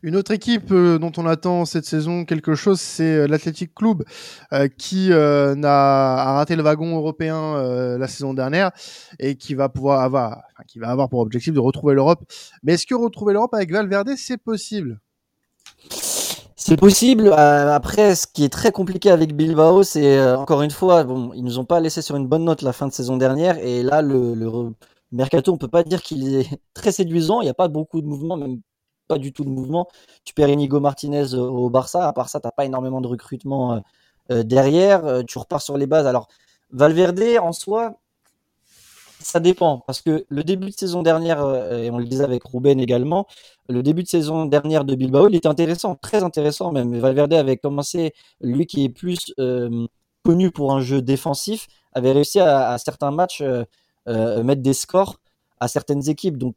une 0.02 0.16
autre 0.16 0.32
équipe 0.32 0.72
euh, 0.72 0.98
dont 0.98 1.12
on 1.16 1.26
attend 1.26 1.64
cette 1.64 1.84
saison 1.84 2.24
quelque 2.24 2.54
chose, 2.54 2.80
c'est 2.80 3.04
euh, 3.04 3.26
l'Athletic 3.26 3.74
Club 3.74 4.04
euh, 4.52 4.68
qui 4.68 5.12
euh, 5.12 5.54
a, 5.62 6.30
a, 6.30 6.32
raté 6.34 6.56
le 6.56 6.62
wagon 6.62 6.96
européen 6.96 7.56
euh, 7.56 7.98
la 7.98 8.08
saison 8.08 8.34
dernière 8.34 8.70
et 9.18 9.36
qui 9.36 9.54
va 9.54 9.68
pouvoir 9.68 10.00
avoir, 10.00 10.42
enfin, 10.52 10.64
qui 10.66 10.78
va 10.78 10.88
avoir 10.88 11.08
pour 11.08 11.20
objectif 11.20 11.52
de 11.54 11.60
retrouver 11.60 11.94
l'Europe. 11.94 12.24
Mais 12.62 12.74
est-ce 12.74 12.86
que 12.86 12.94
retrouver 12.94 13.32
l'Europe 13.32 13.54
avec 13.54 13.70
Valverde, 13.70 14.10
c'est 14.16 14.38
possible? 14.38 15.00
C'est 16.62 16.76
possible. 16.76 17.28
Euh, 17.28 17.74
après, 17.74 18.14
ce 18.14 18.26
qui 18.26 18.44
est 18.44 18.50
très 18.50 18.70
compliqué 18.70 19.10
avec 19.10 19.34
Bilbao, 19.34 19.82
c'est 19.82 20.18
euh, 20.18 20.36
encore 20.36 20.60
une 20.60 20.70
fois, 20.70 21.04
bon, 21.04 21.32
ils 21.34 21.42
nous 21.42 21.58
ont 21.58 21.64
pas 21.64 21.80
laissé 21.80 22.02
sur 22.02 22.16
une 22.16 22.26
bonne 22.26 22.44
note 22.44 22.60
la 22.60 22.74
fin 22.74 22.86
de 22.86 22.92
saison 22.92 23.16
dernière, 23.16 23.56
et 23.58 23.82
là, 23.82 24.02
le, 24.02 24.34
le 24.34 24.46
mercato, 25.12 25.52
on 25.52 25.58
peut 25.58 25.68
pas 25.68 25.82
dire 25.82 26.02
qu'il 26.02 26.34
est 26.34 26.48
très 26.74 26.92
séduisant. 26.92 27.40
Il 27.40 27.44
n'y 27.44 27.50
a 27.50 27.54
pas 27.54 27.68
beaucoup 27.68 28.00
de 28.00 28.06
mouvements, 28.06 28.36
même 28.36 28.60
pas 29.10 29.18
du 29.18 29.32
tout 29.32 29.44
de 29.44 29.50
mouvement. 29.50 29.88
Tu 30.24 30.32
perds 30.34 30.48
Inigo 30.48 30.80
Martinez 30.80 31.34
au 31.34 31.68
Barça, 31.68 32.06
à 32.08 32.12
part 32.12 32.28
ça, 32.28 32.40
tu 32.40 32.46
n'as 32.46 32.52
pas 32.52 32.64
énormément 32.64 33.00
de 33.00 33.08
recrutement 33.08 33.74
euh, 33.74 33.80
euh, 34.30 34.42
derrière. 34.44 35.04
Euh, 35.04 35.22
tu 35.26 35.38
repars 35.38 35.60
sur 35.60 35.76
les 35.76 35.86
bases. 35.86 36.06
Alors, 36.06 36.28
Valverde, 36.70 37.20
en 37.42 37.52
soi, 37.52 37.98
ça 39.18 39.40
dépend. 39.40 39.78
Parce 39.86 40.00
que 40.00 40.24
le 40.28 40.44
début 40.44 40.68
de 40.70 40.74
saison 40.74 41.02
dernière, 41.02 41.40
et 41.72 41.90
on 41.90 41.98
le 41.98 42.04
disait 42.04 42.24
avec 42.24 42.44
Ruben 42.44 42.78
également, 42.78 43.26
le 43.68 43.82
début 43.82 44.04
de 44.04 44.08
saison 44.08 44.46
dernière 44.46 44.84
de 44.84 44.94
Bilbao, 44.94 45.28
il 45.28 45.34
était 45.34 45.48
intéressant, 45.48 45.96
très 45.96 46.22
intéressant 46.22 46.70
même. 46.70 46.96
Valverde 46.96 47.34
avait 47.34 47.56
commencé, 47.56 48.14
lui 48.40 48.66
qui 48.66 48.84
est 48.84 48.88
plus 48.88 49.34
connu 50.24 50.50
pour 50.52 50.72
un 50.72 50.80
jeu 50.80 51.02
défensif, 51.02 51.66
avait 51.92 52.12
réussi 52.12 52.38
à, 52.38 52.78
certains 52.78 53.10
matchs 53.10 53.42
mettre 54.06 54.62
des 54.62 54.74
scores 54.74 55.20
à 55.60 55.68
certaines 55.68 56.08
équipes. 56.08 56.38
Donc, 56.38 56.56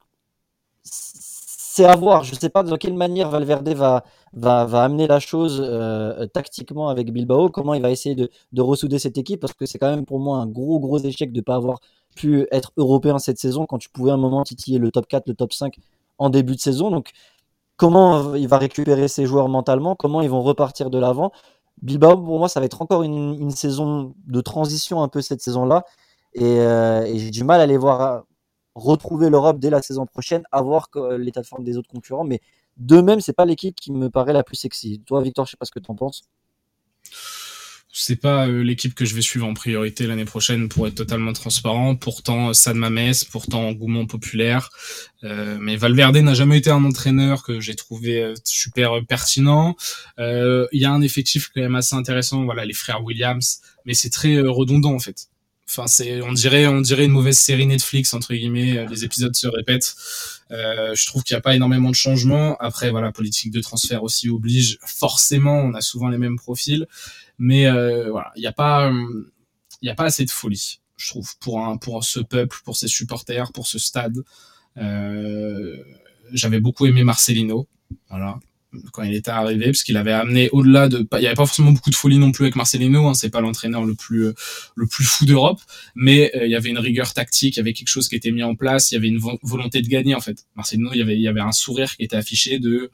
c'est 0.83 1.85
à 1.85 1.95
voir. 1.95 2.23
Je 2.23 2.35
ne 2.35 2.39
sais 2.39 2.49
pas 2.49 2.61
de 2.61 2.75
quelle 2.75 2.93
manière 2.93 3.29
Valverde 3.31 3.67
va, 3.69 4.03
va, 4.33 4.65
va 4.65 4.83
amener 4.83 5.07
la 5.07 5.19
chose 5.19 5.59
euh, 5.63 6.27
tactiquement 6.27 6.89
avec 6.89 7.11
Bilbao, 7.11 7.49
comment 7.49 7.73
il 7.73 7.81
va 7.81 7.89
essayer 7.89 8.13
de, 8.13 8.29
de 8.51 8.61
ressouder 8.61 8.99
cette 8.99 9.17
équipe, 9.17 9.39
parce 9.39 9.53
que 9.53 9.65
c'est 9.65 9.79
quand 9.79 9.89
même 9.89 10.05
pour 10.05 10.19
moi 10.19 10.37
un 10.37 10.45
gros, 10.45 10.79
gros 10.79 10.99
échec 10.99 11.31
de 11.31 11.39
ne 11.39 11.41
pas 11.43 11.55
avoir 11.55 11.79
pu 12.15 12.47
être 12.51 12.71
européen 12.77 13.17
cette 13.17 13.39
saison 13.39 13.65
quand 13.65 13.79
tu 13.79 13.89
pouvais 13.89 14.11
à 14.11 14.13
un 14.13 14.17
moment 14.17 14.43
titiller 14.43 14.77
le 14.77 14.91
top 14.91 15.07
4, 15.07 15.27
le 15.27 15.33
top 15.33 15.51
5 15.51 15.77
en 16.19 16.29
début 16.29 16.55
de 16.55 16.59
saison. 16.59 16.91
Donc, 16.91 17.09
comment 17.75 18.35
il 18.35 18.47
va 18.47 18.59
récupérer 18.59 19.07
ses 19.07 19.25
joueurs 19.25 19.49
mentalement, 19.49 19.95
comment 19.95 20.21
ils 20.21 20.29
vont 20.29 20.41
repartir 20.41 20.91
de 20.91 20.99
l'avant? 20.99 21.31
Bilbao, 21.81 22.17
pour 22.17 22.37
moi, 22.37 22.49
ça 22.49 22.59
va 22.59 22.67
être 22.67 22.83
encore 22.83 23.01
une, 23.01 23.35
une 23.39 23.49
saison 23.49 24.13
de 24.27 24.41
transition 24.41 25.01
un 25.01 25.07
peu 25.07 25.21
cette 25.21 25.41
saison-là. 25.41 25.85
Et, 26.35 26.59
euh, 26.59 27.05
et 27.05 27.19
j'ai 27.19 27.31
du 27.31 27.43
mal 27.43 27.61
à 27.61 27.65
les 27.65 27.77
voir 27.77 28.25
retrouver 28.75 29.29
l'Europe 29.29 29.59
dès 29.59 29.69
la 29.69 29.81
saison 29.81 30.05
prochaine, 30.05 30.43
à 30.51 30.61
voir 30.61 30.89
l'état 31.17 31.41
de 31.41 31.45
forme 31.45 31.63
des 31.63 31.77
autres 31.77 31.89
concurrents. 31.89 32.23
Mais 32.23 32.41
de 32.77 33.01
même, 33.01 33.21
c'est 33.21 33.33
pas 33.33 33.45
l'équipe 33.45 33.75
qui 33.75 33.91
me 33.91 34.09
paraît 34.09 34.33
la 34.33 34.43
plus 34.43 34.55
sexy. 34.55 35.01
Toi, 35.05 35.21
Victor, 35.21 35.45
je 35.45 35.51
sais 35.51 35.57
pas 35.57 35.65
ce 35.65 35.71
que 35.71 35.79
tu 35.79 35.91
en 35.91 35.95
penses. 35.95 36.23
C'est 37.95 38.15
pas 38.15 38.47
euh, 38.47 38.63
l'équipe 38.63 38.95
que 38.95 39.05
je 39.05 39.13
vais 39.13 39.21
suivre 39.21 39.45
en 39.45 39.53
priorité 39.53 40.07
l'année 40.07 40.25
prochaine 40.25 40.67
pour 40.67 40.87
être 40.87 40.95
totalement 40.95 41.31
transparent. 41.31 41.95
Pourtant, 41.95 42.51
San 42.51 42.75
Mames, 42.75 43.13
pourtant 43.31 43.67
engouement 43.67 44.07
populaire. 44.07 44.71
Euh, 45.23 45.59
mais 45.61 45.75
Valverde 45.75 46.17
n'a 46.17 46.33
jamais 46.33 46.57
été 46.57 46.71
un 46.71 46.83
entraîneur 46.83 47.43
que 47.43 47.59
j'ai 47.59 47.75
trouvé 47.75 48.23
euh, 48.23 48.33
super 48.43 49.05
pertinent. 49.07 49.75
Il 50.17 50.23
euh, 50.23 50.67
y 50.71 50.85
a 50.85 50.91
un 50.91 51.03
effectif 51.03 51.51
quand 51.53 51.61
même 51.61 51.75
assez 51.75 51.95
intéressant. 51.95 52.45
Voilà, 52.45 52.65
les 52.65 52.73
frères 52.73 53.03
Williams, 53.03 53.61
mais 53.85 53.93
c'est 53.93 54.09
très 54.09 54.37
euh, 54.37 54.49
redondant 54.49 54.95
en 54.95 54.99
fait. 54.99 55.27
Enfin, 55.69 55.87
c'est, 55.87 56.21
on 56.21 56.33
dirait, 56.33 56.67
on 56.67 56.81
dirait 56.81 57.05
une 57.05 57.11
mauvaise 57.11 57.37
série 57.37 57.65
Netflix 57.65 58.13
entre 58.13 58.33
guillemets. 58.33 58.85
Les 58.87 59.05
épisodes 59.05 59.35
se 59.35 59.47
répètent. 59.47 59.95
Euh, 60.51 60.93
je 60.93 61.05
trouve 61.07 61.23
qu'il 61.23 61.35
n'y 61.35 61.39
a 61.39 61.41
pas 61.41 61.55
énormément 61.55 61.89
de 61.89 61.95
changements. 61.95 62.57
Après, 62.57 62.91
voilà, 62.91 63.11
politique 63.11 63.51
de 63.51 63.61
transfert 63.61 64.03
aussi 64.03 64.29
oblige. 64.29 64.77
Forcément, 64.85 65.59
on 65.61 65.73
a 65.73 65.81
souvent 65.81 66.09
les 66.09 66.17
mêmes 66.17 66.37
profils, 66.37 66.85
mais 67.39 67.67
euh, 67.67 68.11
voilà, 68.11 68.31
il 68.35 68.41
n'y 68.41 68.47
a 68.47 68.51
pas, 68.51 68.91
il 69.81 69.87
y 69.87 69.89
a 69.89 69.95
pas 69.95 70.05
assez 70.05 70.25
de 70.25 70.31
folie. 70.31 70.81
je 70.97 71.09
trouve, 71.09 71.37
pour 71.39 71.65
un 71.65 71.77
pour 71.77 72.03
ce 72.03 72.19
peuple, 72.19 72.59
pour 72.65 72.75
ses 72.75 72.87
supporters, 72.87 73.51
pour 73.53 73.67
ce 73.67 73.79
stade. 73.79 74.17
J'avais 76.31 76.59
beaucoup 76.59 76.85
aimé 76.85 77.03
Marcelino, 77.03 77.67
voilà 78.09 78.39
quand 78.91 79.03
il 79.03 79.13
était 79.13 79.31
arrivé, 79.31 79.65
parce 79.65 79.83
qu'il 79.83 79.97
avait 79.97 80.11
amené 80.11 80.49
au-delà 80.51 80.87
de, 80.87 81.07
il 81.13 81.21
y 81.21 81.25
avait 81.25 81.35
pas 81.35 81.45
forcément 81.45 81.71
beaucoup 81.71 81.89
de 81.89 81.95
folie 81.95 82.17
non 82.17 82.31
plus 82.31 82.45
avec 82.45 82.55
Marcelino, 82.55 83.07
hein, 83.07 83.13
c'est 83.13 83.29
pas 83.29 83.41
l'entraîneur 83.41 83.85
le 83.85 83.93
plus 83.93 84.25
euh, 84.25 84.33
le 84.75 84.87
plus 84.87 85.03
fou 85.03 85.25
d'Europe, 85.25 85.59
mais 85.95 86.31
euh, 86.35 86.45
il 86.45 86.51
y 86.51 86.55
avait 86.55 86.69
une 86.69 86.79
rigueur 86.79 87.13
tactique, 87.13 87.55
il 87.55 87.59
y 87.59 87.61
avait 87.61 87.73
quelque 87.73 87.89
chose 87.89 88.07
qui 88.07 88.15
était 88.15 88.31
mis 88.31 88.43
en 88.43 88.55
place, 88.55 88.91
il 88.91 88.95
y 88.95 88.97
avait 88.97 89.07
une 89.07 89.19
volonté 89.43 89.81
de 89.81 89.87
gagner 89.87 90.15
en 90.15 90.21
fait. 90.21 90.45
Marcelino, 90.55 90.91
il 90.93 90.99
y 90.99 91.01
avait 91.01 91.15
il 91.15 91.21
y 91.21 91.27
avait 91.27 91.41
un 91.41 91.51
sourire 91.51 91.95
qui 91.95 92.03
était 92.03 92.15
affiché 92.15 92.59
de 92.59 92.91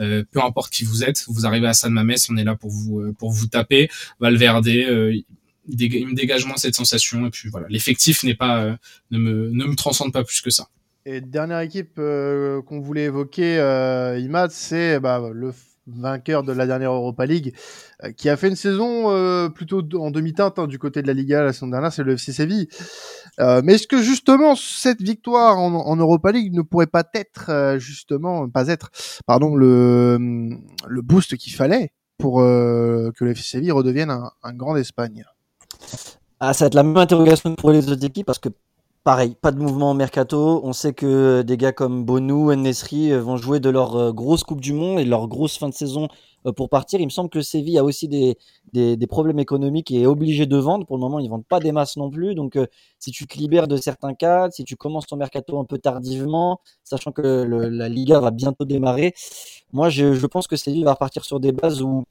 euh, 0.00 0.24
peu 0.30 0.42
importe 0.42 0.72
qui 0.72 0.84
vous 0.84 1.04
êtes, 1.04 1.24
vous 1.28 1.46
arrivez 1.46 1.68
à 1.68 1.74
San 1.74 1.92
Mamés, 1.92 2.16
on 2.28 2.36
est 2.36 2.44
là 2.44 2.56
pour 2.56 2.70
vous 2.70 3.12
pour 3.18 3.30
vous 3.30 3.46
taper. 3.46 3.88
Valverde, 4.18 4.66
il 4.66 5.24
me 5.68 6.14
dégage 6.14 6.46
moins 6.46 6.56
cette 6.56 6.74
sensation 6.74 7.26
et 7.26 7.30
puis 7.30 7.48
voilà, 7.50 7.66
l'effectif 7.68 8.24
n'est 8.24 8.34
pas 8.34 8.78
ne 9.10 9.18
me 9.18 9.50
ne 9.50 9.64
me 9.64 9.74
transcende 9.76 10.12
pas 10.12 10.24
plus 10.24 10.40
que 10.40 10.50
ça. 10.50 10.68
Et 11.06 11.20
dernière 11.20 11.60
équipe 11.60 11.94
euh, 11.98 12.60
qu'on 12.62 12.80
voulait 12.80 13.04
évoquer, 13.04 13.58
euh, 13.58 14.18
Imad, 14.18 14.50
c'est 14.50 15.00
bah, 15.00 15.30
le 15.32 15.52
vainqueur 15.86 16.42
de 16.42 16.52
la 16.52 16.66
dernière 16.66 16.92
Europa 16.92 17.24
League, 17.24 17.54
euh, 18.04 18.12
qui 18.12 18.28
a 18.28 18.36
fait 18.36 18.48
une 18.48 18.56
saison 18.56 19.10
euh, 19.10 19.48
plutôt 19.48 19.82
en 19.98 20.10
demi-teinte 20.10 20.58
hein, 20.58 20.66
du 20.66 20.78
côté 20.78 21.00
de 21.00 21.06
la 21.06 21.14
Liga 21.14 21.42
la 21.42 21.54
saison 21.54 21.68
dernière, 21.68 21.90
c'est 21.90 22.02
le 22.02 22.12
FC 22.12 22.32
Séville. 22.32 22.68
mais 23.38 23.74
est-ce 23.74 23.86
que 23.86 24.02
justement 24.02 24.54
cette 24.56 25.00
victoire 25.00 25.58
en, 25.58 25.72
en, 25.74 25.96
Europa 25.96 26.32
League 26.32 26.52
ne 26.52 26.60
pourrait 26.60 26.86
pas 26.86 27.04
être 27.14 27.76
justement, 27.78 28.48
pas 28.50 28.68
être, 28.68 28.90
pardon, 29.26 29.56
le, 29.56 30.18
le 30.86 31.02
boost 31.02 31.36
qu'il 31.38 31.54
fallait 31.54 31.92
pour 32.18 32.40
que 32.40 33.24
le 33.24 33.30
FC 33.30 33.42
Séville 33.42 33.72
redevienne 33.72 34.10
un, 34.10 34.30
un 34.42 34.52
grand 34.52 34.74
d'Espagne? 34.74 35.24
Ah, 36.40 36.52
ça 36.52 36.64
va 36.64 36.66
être 36.66 36.74
la 36.74 36.82
même 36.82 36.96
interrogation 36.98 37.54
pour 37.54 37.70
les 37.70 37.90
autres 37.90 38.04
équipes 38.04 38.26
parce 38.26 38.38
que 38.38 38.50
Pareil, 39.02 39.34
pas 39.34 39.50
de 39.50 39.58
mouvement 39.58 39.92
au 39.92 39.94
mercato. 39.94 40.60
On 40.62 40.74
sait 40.74 40.92
que 40.92 41.40
des 41.40 41.56
gars 41.56 41.72
comme 41.72 42.04
Bonou, 42.04 42.54
Nesri 42.54 43.10
euh, 43.12 43.22
vont 43.22 43.38
jouer 43.38 43.58
de 43.58 43.70
leur 43.70 43.96
euh, 43.96 44.12
grosse 44.12 44.44
Coupe 44.44 44.60
du 44.60 44.74
Monde 44.74 45.00
et 45.00 45.06
leur 45.06 45.26
grosse 45.26 45.56
fin 45.56 45.70
de 45.70 45.74
saison 45.74 46.08
euh, 46.46 46.52
pour 46.52 46.68
partir. 46.68 47.00
Il 47.00 47.06
me 47.06 47.10
semble 47.10 47.30
que 47.30 47.40
Séville 47.40 47.78
a 47.78 47.84
aussi 47.84 48.08
des, 48.08 48.36
des, 48.74 49.06
problèmes 49.06 49.38
économiques 49.38 49.90
et 49.90 50.02
est 50.02 50.06
obligé 50.06 50.44
de 50.44 50.56
vendre. 50.58 50.84
Pour 50.84 50.98
le 50.98 51.00
moment, 51.00 51.18
ils 51.18 51.30
vendent 51.30 51.46
pas 51.46 51.60
des 51.60 51.72
masses 51.72 51.96
non 51.96 52.10
plus. 52.10 52.34
Donc, 52.34 52.58
si 52.98 53.10
tu 53.10 53.26
te 53.26 53.38
libères 53.38 53.68
de 53.68 53.78
certains 53.78 54.12
cadres, 54.12 54.52
si 54.52 54.64
tu 54.64 54.76
commences 54.76 55.06
ton 55.06 55.16
mercato 55.16 55.58
un 55.58 55.64
peu 55.64 55.78
tardivement, 55.78 56.60
sachant 56.84 57.10
que 57.10 57.22
la 57.22 57.88
Liga 57.88 58.20
va 58.20 58.30
bientôt 58.30 58.66
démarrer, 58.66 59.14
moi, 59.72 59.88
je, 59.88 60.12
je 60.12 60.26
pense 60.26 60.46
que 60.46 60.56
Séville 60.56 60.84
va 60.84 60.92
repartir 60.92 61.24
sur 61.24 61.40
des 61.40 61.52
bases 61.52 61.80
où 61.80 62.04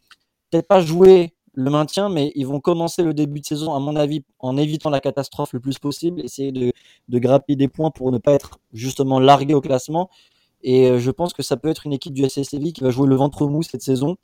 peut-être 0.50 0.68
pas 0.68 0.82
jouer 0.82 1.34
le 1.60 1.70
maintien, 1.70 2.10
mais 2.10 2.32
ils 2.36 2.48
vont 2.48 2.60
commencer 2.60 3.04
le 3.04 3.14
début 3.14 3.42
de 3.42 3.46
saison, 3.46 3.74
à 3.74 3.80
mon 3.80 3.96
avis, 3.96 4.24
en 4.40 4.56
évitant 4.56 4.90
la 4.90 5.02
catastrophe 5.02 5.54
le 5.54 5.60
plus 5.60 5.78
possible, 5.78 6.22
essayer 6.22 6.52
de, 6.52 6.72
de 7.10 7.20
grappiller 7.20 7.58
des 7.58 7.68
points 7.68 7.92
pour 7.92 8.12
ne 8.12 8.18
pas 8.18 8.32
être 8.32 8.60
justement 8.74 9.20
largué 9.20 9.54
au 9.54 9.62
classement. 9.62 10.10
Et 10.64 10.88
euh, 10.90 11.00
je 11.00 11.12
pense 11.12 11.34
que 11.34 11.44
ça 11.44 11.58
peut 11.58 11.68
être 11.70 11.86
une 11.86 11.94
équipe 11.94 12.14
du 12.14 12.28
SSV 12.28 12.72
qui 12.72 12.82
va 12.82 12.92
jouer 12.92 13.08
le 13.08 13.16
ventre 13.16 13.46
mou 13.48 13.62
cette 13.62 13.82
saison. 13.82 14.18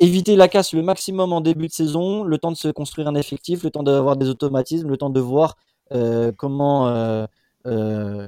Éviter 0.00 0.36
la 0.36 0.48
casse 0.48 0.74
le 0.74 0.82
maximum 0.82 1.32
en 1.32 1.40
début 1.40 1.66
de 1.66 1.72
saison, 1.72 2.24
le 2.24 2.38
temps 2.38 2.52
de 2.52 2.56
se 2.56 2.68
construire 2.68 3.08
un 3.08 3.14
effectif, 3.14 3.62
le 3.62 3.70
temps 3.70 3.82
d'avoir 3.82 4.16
des 4.16 4.28
automatismes, 4.28 4.88
le 4.88 4.96
temps 4.96 5.10
de 5.10 5.20
voir 5.20 5.56
euh, 5.92 6.30
comment 6.36 6.88
euh, 6.88 7.26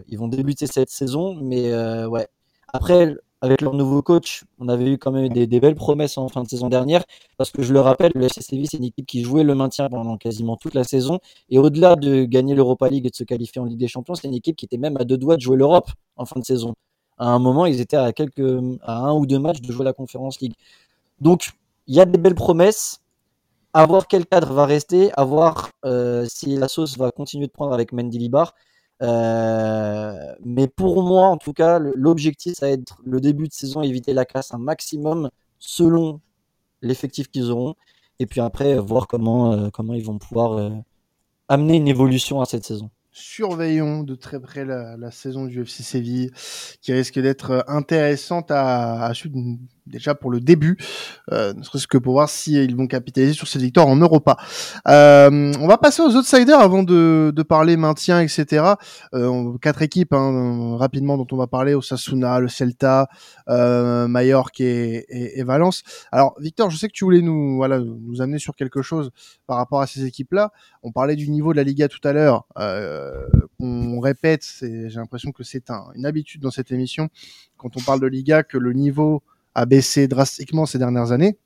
ils 0.09 0.18
vont 0.18 0.28
débuter 0.28 0.66
cette 0.66 0.90
saison. 0.90 1.34
Mais 1.34 1.72
ouais. 2.07 2.28
Après, 2.72 3.14
avec 3.43 3.62
leur 3.62 3.74
nouveau 3.74 4.03
coach, 4.03 4.45
on 4.59 4.68
avait 4.68 4.93
eu 4.93 4.99
quand 4.99 5.12
même 5.12 5.28
des, 5.30 5.47
belles 5.61 5.74
promesses 5.74 6.18
en 6.18 6.28
fin 6.28 6.43
de 6.43 6.49
saison 6.49 6.68
dernière, 6.68 7.05
parce 7.38 7.51
que 7.51 7.62
je 7.62 7.72
le 7.72 7.80
rappelle, 7.80 8.12
le 8.14 8.28
SSV, 8.28 8.66
c'est 8.66 8.76
une 8.76 8.84
équipe 8.84 9.07
qui 9.07 9.22
jouait 9.22 9.45
le 9.45 9.55
maintien 9.55 9.88
pendant 9.88 10.18
quasiment 10.18 10.57
toute 10.57 10.74
la 10.74 10.84
saison, 10.84 11.20
et 11.49 11.59
au-delà 11.59 11.97
de 11.97 12.24
gagner 12.24 12.55
l'Europa 12.55 12.88
League 12.88 13.07
et 13.07 13.11
de 13.11 13.16
se 13.16 13.24
qualifier 13.24 13.61
en 13.61 13.64
Ligue 13.64 13.78
des 13.78 13.88
Champions, 13.88 14.14
c'est 14.14 14.28
une 14.28 14.34
équipe 14.34 14.57
qui 14.57 14.66
était 14.66 14.76
même 14.76 14.97
à 14.99 15.05
deux 15.05 15.16
doigts 15.16 15.36
de 15.36 15.41
jouer 15.41 15.57
l'Europe 15.57 15.91
en 16.16 16.26
fin 16.26 16.38
de 16.38 16.45
saison. 16.45 16.74
À 17.16 17.28
un 17.28 17.38
moment, 17.38 17.66
ils 17.66 17.80
étaient 17.80 17.97
à 17.97 18.12
quelques, 18.12 18.41
un 18.86 19.12
ou 19.12 19.26
deux 19.26 19.38
matchs 19.38 19.61
de 19.61 19.72
jouer 19.72 19.84
la 19.84 19.93
Conference 19.93 20.41
League. 20.41 20.55
Donc, 21.20 21.51
il 21.86 21.95
y 21.95 22.01
a 22.01 22.05
des 22.07 22.18
belles 22.18 22.34
promesses. 22.34 23.01
À 23.72 23.86
voir 23.86 24.09
quel 24.09 24.26
cadre 24.26 24.53
va 24.53 24.66
rester, 24.66 25.12
à 25.16 25.22
voir 25.22 25.70
euh, 25.84 26.26
si 26.28 26.57
la 26.57 26.66
sauce 26.66 26.99
va 26.99 27.12
continuer 27.12 27.47
de 27.47 27.53
prendre 27.53 27.72
avec 27.72 27.93
Mendy 27.93 28.18
Libar. 28.18 28.55
Euh, 29.03 30.34
mais 30.44 30.68
pour 30.68 31.03
moi, 31.03 31.28
en 31.28 31.36
tout 31.36 31.53
cas, 31.53 31.78
l'objectif, 31.78 32.55
ça 32.55 32.66
va 32.66 32.72
être 32.72 33.01
le 33.05 33.20
début 33.20 33.48
de 33.48 33.53
saison, 33.53 33.82
éviter 33.82 34.12
la 34.12 34.24
casse 34.24 34.53
un 34.53 34.59
maximum 34.59 35.30
selon 35.59 36.20
l'effectif 36.82 37.28
qu'ils 37.28 37.51
auront. 37.51 37.74
Et 38.18 38.26
puis 38.26 38.40
après, 38.40 38.76
voir 38.78 39.07
comment, 39.07 39.53
euh, 39.53 39.70
comment 39.70 39.94
ils 39.94 40.05
vont 40.05 40.18
pouvoir 40.18 40.53
euh, 40.53 40.70
amener 41.48 41.76
une 41.76 41.88
évolution 41.88 42.40
à 42.40 42.44
cette 42.44 42.64
saison 42.64 42.90
surveillons 43.12 44.05
de 44.05 44.14
très 44.14 44.40
près 44.40 44.64
la, 44.64 45.11
saison 45.11 45.46
du 45.46 45.62
FC 45.62 45.82
Séville, 45.82 46.30
qui 46.80 46.92
risque 46.92 47.18
d'être 47.18 47.64
intéressante 47.66 48.53
à, 48.53 49.05
à 49.05 49.14
suivre 49.14 49.36
déjà 49.91 50.14
pour 50.14 50.30
le 50.30 50.41
début, 50.41 50.78
euh, 51.32 51.53
ne 51.53 51.62
serait-ce 51.62 51.86
que 51.86 51.99
pour 51.99 52.14
voir 52.14 52.28
si 52.28 52.55
ils 52.55 52.76
vont 52.76 52.86
capitaliser 52.86 53.34
sur 53.34 53.49
cette 53.49 53.62
victoire 53.62 53.86
en 53.86 53.97
Europa. 53.97 54.36
Euh, 54.88 55.53
on 55.61 55.66
va 55.66 55.76
passer 55.78 56.03
aux 56.03 56.16
outsiders 56.16 56.61
avant 56.61 56.82
de, 56.82 57.32
de 57.34 57.43
parler 57.43 57.76
maintien, 57.76 58.20
etc. 58.20 58.74
Euh, 59.14 59.57
quatre 59.61 59.82
équipes 59.82 60.12
hein, 60.12 60.76
rapidement 60.76 61.16
dont 61.16 61.26
on 61.32 61.36
va 61.36 61.47
parler 61.47 61.74
Osasuna, 61.74 62.41
le 62.41 62.49
Celta, 62.49 63.09
euh, 63.49 64.09
Mallorca 64.09 64.64
et, 64.64 65.05
et, 65.09 65.41
et, 65.41 65.43
Valence. 65.43 65.82
Alors 66.12 66.34
Victor, 66.41 66.70
je 66.70 66.76
sais 66.76 66.88
que 66.88 66.93
tu 66.93 67.05
voulais 67.05 67.22
nous 67.22 67.57
voilà 67.57 67.80
nous 67.80 68.22
amener 68.22 68.38
sur 68.38 68.55
quelque 68.55 68.82
chose 68.82 69.11
par 69.47 69.57
rapport 69.57 69.80
à 69.80 69.86
ces 69.86 70.05
équipes-là. 70.05 70.53
On 70.82 70.93
parlait 70.93 71.16
du 71.16 71.28
niveau 71.28 71.53
de 71.53 71.57
la 71.57 71.64
Liga 71.64 71.88
tout 71.88 72.01
à 72.05 72.12
l'heure. 72.12 72.47
Euh, 72.59 73.26
on 73.59 74.01
répète, 74.01 74.47
j'ai 74.61 74.88
l'impression 74.95 75.32
que 75.32 75.43
c'est 75.45 75.70
un, 75.70 75.86
une 75.95 76.07
habitude 76.07 76.41
dans 76.41 76.51
cette 76.51 76.72
émission 76.72 77.09
quand 77.57 77.76
on 77.76 77.80
parle 77.80 78.01
de 78.01 78.07
Liga 78.07 78.43
que 78.43 78.59
le 78.59 78.72
niveau 78.72 79.22
a 79.61 79.66
baissé 79.66 80.08
drastiquement 80.08 80.66
ces 80.66 80.78
dernières 80.78 81.12
années, 81.12 81.38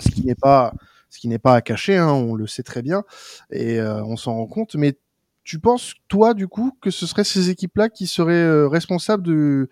ce 0.00 0.08
qui 0.10 0.24
n'est 0.24 0.34
pas 0.34 0.72
ce 1.10 1.20
qui 1.20 1.28
n'est 1.28 1.38
pas 1.38 1.54
à 1.54 1.60
cacher, 1.60 1.96
hein, 1.96 2.10
on 2.10 2.34
le 2.34 2.48
sait 2.48 2.64
très 2.64 2.82
bien 2.82 3.04
et 3.52 3.78
euh, 3.78 4.02
on 4.04 4.16
s'en 4.16 4.34
rend 4.34 4.48
compte. 4.48 4.74
Mais 4.74 4.98
tu 5.44 5.60
penses, 5.60 5.94
toi, 6.08 6.34
du 6.34 6.48
coup, 6.48 6.76
que 6.80 6.90
ce 6.90 7.06
seraient 7.06 7.22
ces 7.22 7.50
équipes-là 7.50 7.88
qui 7.88 8.08
seraient 8.08 8.32
euh, 8.32 8.66
responsables 8.66 9.22
du, 9.22 9.68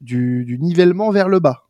du, 0.00 0.58
nivellement 0.58 1.10
vers 1.10 1.28
le 1.28 1.38
bas? 1.38 1.64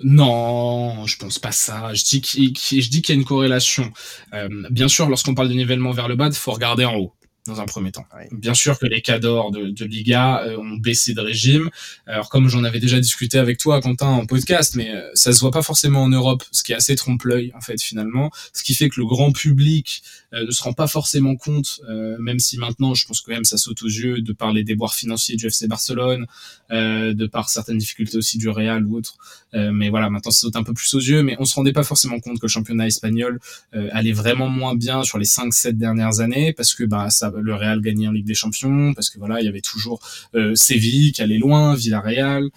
Non, 0.00 1.06
je 1.06 1.16
pense 1.16 1.38
pas 1.38 1.52
ça. 1.52 1.94
Je 1.94 2.04
dis 2.04 2.20
qu'il 2.20 2.52
y 2.52 3.12
a 3.12 3.14
une 3.14 3.24
corrélation. 3.24 3.90
Euh, 4.34 4.48
bien 4.68 4.88
sûr, 4.88 5.08
lorsqu'on 5.08 5.34
parle 5.34 5.48
de 5.48 5.54
nivellement 5.54 5.92
vers 5.92 6.08
le 6.08 6.16
bas, 6.16 6.26
il 6.26 6.34
faut 6.34 6.52
regarder 6.52 6.84
en 6.84 6.96
haut 6.96 7.14
dans 7.46 7.60
un 7.60 7.66
premier 7.66 7.90
temps. 7.90 8.06
Bien 8.30 8.54
sûr 8.54 8.78
que 8.78 8.86
les 8.86 9.02
cadors 9.02 9.50
de, 9.50 9.70
de 9.70 9.84
Liga 9.84 10.44
euh, 10.44 10.56
ont 10.58 10.76
baissé 10.76 11.12
de 11.12 11.20
régime. 11.20 11.70
Alors 12.06 12.28
comme 12.28 12.48
j'en 12.48 12.62
avais 12.62 12.78
déjà 12.78 13.00
discuté 13.00 13.36
avec 13.36 13.58
toi, 13.58 13.80
Quentin, 13.80 14.06
en 14.06 14.26
podcast, 14.26 14.76
mais 14.76 14.90
euh, 14.90 15.10
ça 15.14 15.32
se 15.32 15.40
voit 15.40 15.50
pas 15.50 15.62
forcément 15.62 16.04
en 16.04 16.08
Europe, 16.08 16.44
ce 16.52 16.62
qui 16.62 16.70
est 16.70 16.76
assez 16.76 16.94
trompe-l'œil 16.94 17.52
en 17.56 17.60
fait 17.60 17.82
finalement, 17.82 18.30
ce 18.52 18.62
qui 18.62 18.74
fait 18.74 18.88
que 18.88 19.00
le 19.00 19.06
grand 19.06 19.32
public 19.32 20.04
euh, 20.34 20.46
ne 20.46 20.50
se 20.52 20.62
rend 20.62 20.72
pas 20.72 20.86
forcément 20.86 21.34
compte, 21.34 21.80
même 22.20 22.38
si 22.38 22.58
maintenant 22.58 22.94
je 22.94 23.06
pense 23.06 23.20
que 23.20 23.30
même 23.30 23.44
ça 23.44 23.56
saute 23.56 23.82
aux 23.82 23.88
yeux 23.88 24.20
de 24.20 24.32
par 24.32 24.52
les 24.52 24.62
déboires 24.62 24.94
financiers 24.94 25.36
du 25.36 25.46
FC 25.46 25.66
Barcelone, 25.66 26.26
de 26.70 27.26
par 27.26 27.48
certaines 27.48 27.78
difficultés 27.78 28.16
aussi 28.16 28.38
du 28.38 28.48
Real 28.48 28.84
ou 28.86 28.96
autres. 28.96 29.16
mais 29.52 29.90
voilà, 29.90 30.10
maintenant 30.10 30.30
ça 30.30 30.40
saute 30.42 30.56
un 30.56 30.62
peu 30.62 30.72
plus 30.72 30.94
aux 30.94 31.00
yeux, 31.00 31.22
mais 31.22 31.36
on 31.38 31.44
se 31.44 31.54
rendait 31.54 31.72
pas 31.72 31.82
forcément 31.82 32.20
compte 32.20 32.38
que 32.38 32.46
le 32.46 32.50
championnat 32.50 32.86
espagnol 32.86 33.40
allait 33.72 34.12
vraiment 34.12 34.48
moins 34.48 34.74
bien 34.74 35.02
sur 35.02 35.18
les 35.18 35.26
5-7 35.26 35.72
dernières 35.72 36.20
années 36.20 36.52
parce 36.52 36.74
que 36.74 36.84
bah 36.84 37.10
ça 37.10 37.31
le 37.40 37.54
Real 37.54 37.80
gagnait 37.80 38.08
en 38.08 38.12
Ligue 38.12 38.26
des 38.26 38.34
Champions, 38.34 38.94
parce 38.94 39.10
que 39.10 39.18
voilà, 39.18 39.40
il 39.40 39.44
y 39.44 39.48
avait 39.48 39.60
toujours 39.60 40.00
euh, 40.34 40.54
Séville 40.54 41.12
qui 41.12 41.22
allait 41.22 41.38
loin, 41.38 41.74
Villarreal. 41.74 42.50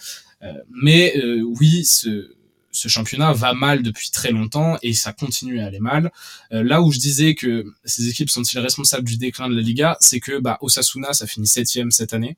Euh, 0.43 0.53
mais 0.69 1.13
euh, 1.17 1.41
oui, 1.59 1.85
ce, 1.85 2.31
ce 2.75 2.89
championnat 2.89 3.31
va 3.31 3.53
mal 3.53 3.81
depuis 3.83 4.11
très 4.11 4.31
longtemps 4.31 4.77
et 4.81 4.93
ça 4.93 5.13
continue 5.13 5.61
à 5.61 5.67
aller 5.67 5.79
mal. 5.79 6.11
Euh, 6.51 6.61
là 6.61 6.81
où 6.81 6.91
je 6.91 6.99
disais 6.99 7.33
que 7.33 7.65
ces 7.85 8.09
équipes 8.09 8.29
sont-ils 8.29 8.59
responsables 8.59 9.07
du 9.07 9.17
déclin 9.17 9.49
de 9.49 9.55
la 9.55 9.61
Liga, 9.61 9.95
c'est 10.01 10.19
que 10.19 10.39
bah, 10.39 10.57
Osasuna 10.61 11.13
ça 11.13 11.25
finit 11.25 11.47
septième 11.47 11.89
cette 11.91 12.13
année. 12.13 12.35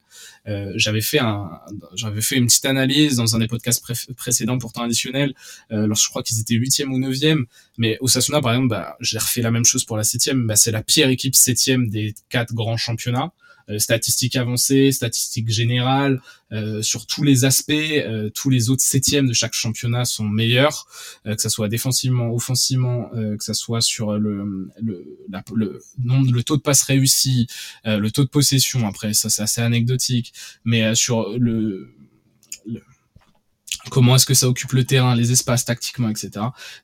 Euh, 0.47 0.71
j'avais 0.75 1.01
fait 1.01 1.19
un, 1.19 1.49
j'avais 1.95 2.21
fait 2.21 2.35
une 2.35 2.45
petite 2.45 2.65
analyse 2.65 3.15
dans 3.15 3.35
un 3.35 3.39
des 3.39 3.47
podcasts 3.47 3.83
précédents 4.15 4.59
pourtant 4.59 4.83
additionnels, 4.83 5.33
euh, 5.71 5.88
lorsque 5.88 6.05
je 6.05 6.09
crois 6.09 6.21
qu'ils 6.21 6.39
étaient 6.39 6.55
huitième 6.55 6.93
ou 6.93 6.99
neuvième. 6.99 7.47
Mais 7.79 7.97
Osasuna 7.99 8.39
par 8.39 8.53
exemple, 8.53 8.69
bah, 8.69 8.95
j'ai 8.99 9.17
refait 9.17 9.41
la 9.41 9.51
même 9.51 9.65
chose 9.65 9.85
pour 9.85 9.97
la 9.97 10.03
septième. 10.03 10.45
Bah, 10.45 10.55
c'est 10.55 10.71
la 10.71 10.83
pire 10.83 11.09
équipe 11.09 11.35
septième 11.35 11.89
des 11.89 12.13
quatre 12.29 12.53
grands 12.53 12.77
championnats. 12.77 13.31
Euh, 13.70 13.80
statistiques 13.80 14.38
avancées, 14.38 14.93
statistiques 14.93 15.49
générales, 15.49 16.22
euh, 16.53 16.82
sur 16.82 17.05
tous 17.05 17.24
les 17.24 17.43
aspects, 17.43 17.72
euh, 17.72 18.30
tous 18.30 18.49
les 18.49 18.70
autres 18.70 18.82
septièmes 18.82 19.28
de 19.28 19.34
chaque 19.34 19.53
championnat 19.53 20.05
sont 20.05 20.24
meilleurs, 20.24 20.88
que 21.26 21.41
ça 21.41 21.49
soit 21.49 21.68
défensivement, 21.68 22.34
offensivement, 22.34 23.09
que 23.09 23.43
ça 23.43 23.53
soit 23.53 23.82
sur 23.82 24.18
le 24.18 24.70
nombre, 25.99 26.32
le 26.32 26.43
taux 26.43 26.55
de 26.55 26.61
passes 26.61 26.84
réussi, 26.84 27.47
le 27.84 28.09
taux 28.09 28.24
de 28.24 28.30
possession. 28.30 28.88
Après, 28.88 29.13
ça 29.13 29.30
c'est 29.30 29.41
assez 29.41 29.61
anecdotique, 29.61 30.34
mais 30.63 30.95
sur 30.95 31.38
le 31.38 31.89
comment 33.89 34.15
est-ce 34.15 34.25
que 34.25 34.33
ça 34.33 34.47
occupe 34.47 34.73
le 34.73 34.83
terrain, 34.83 35.15
les 35.15 35.31
espaces 35.31 35.65
tactiquement, 35.65 36.09
etc. 36.09 36.31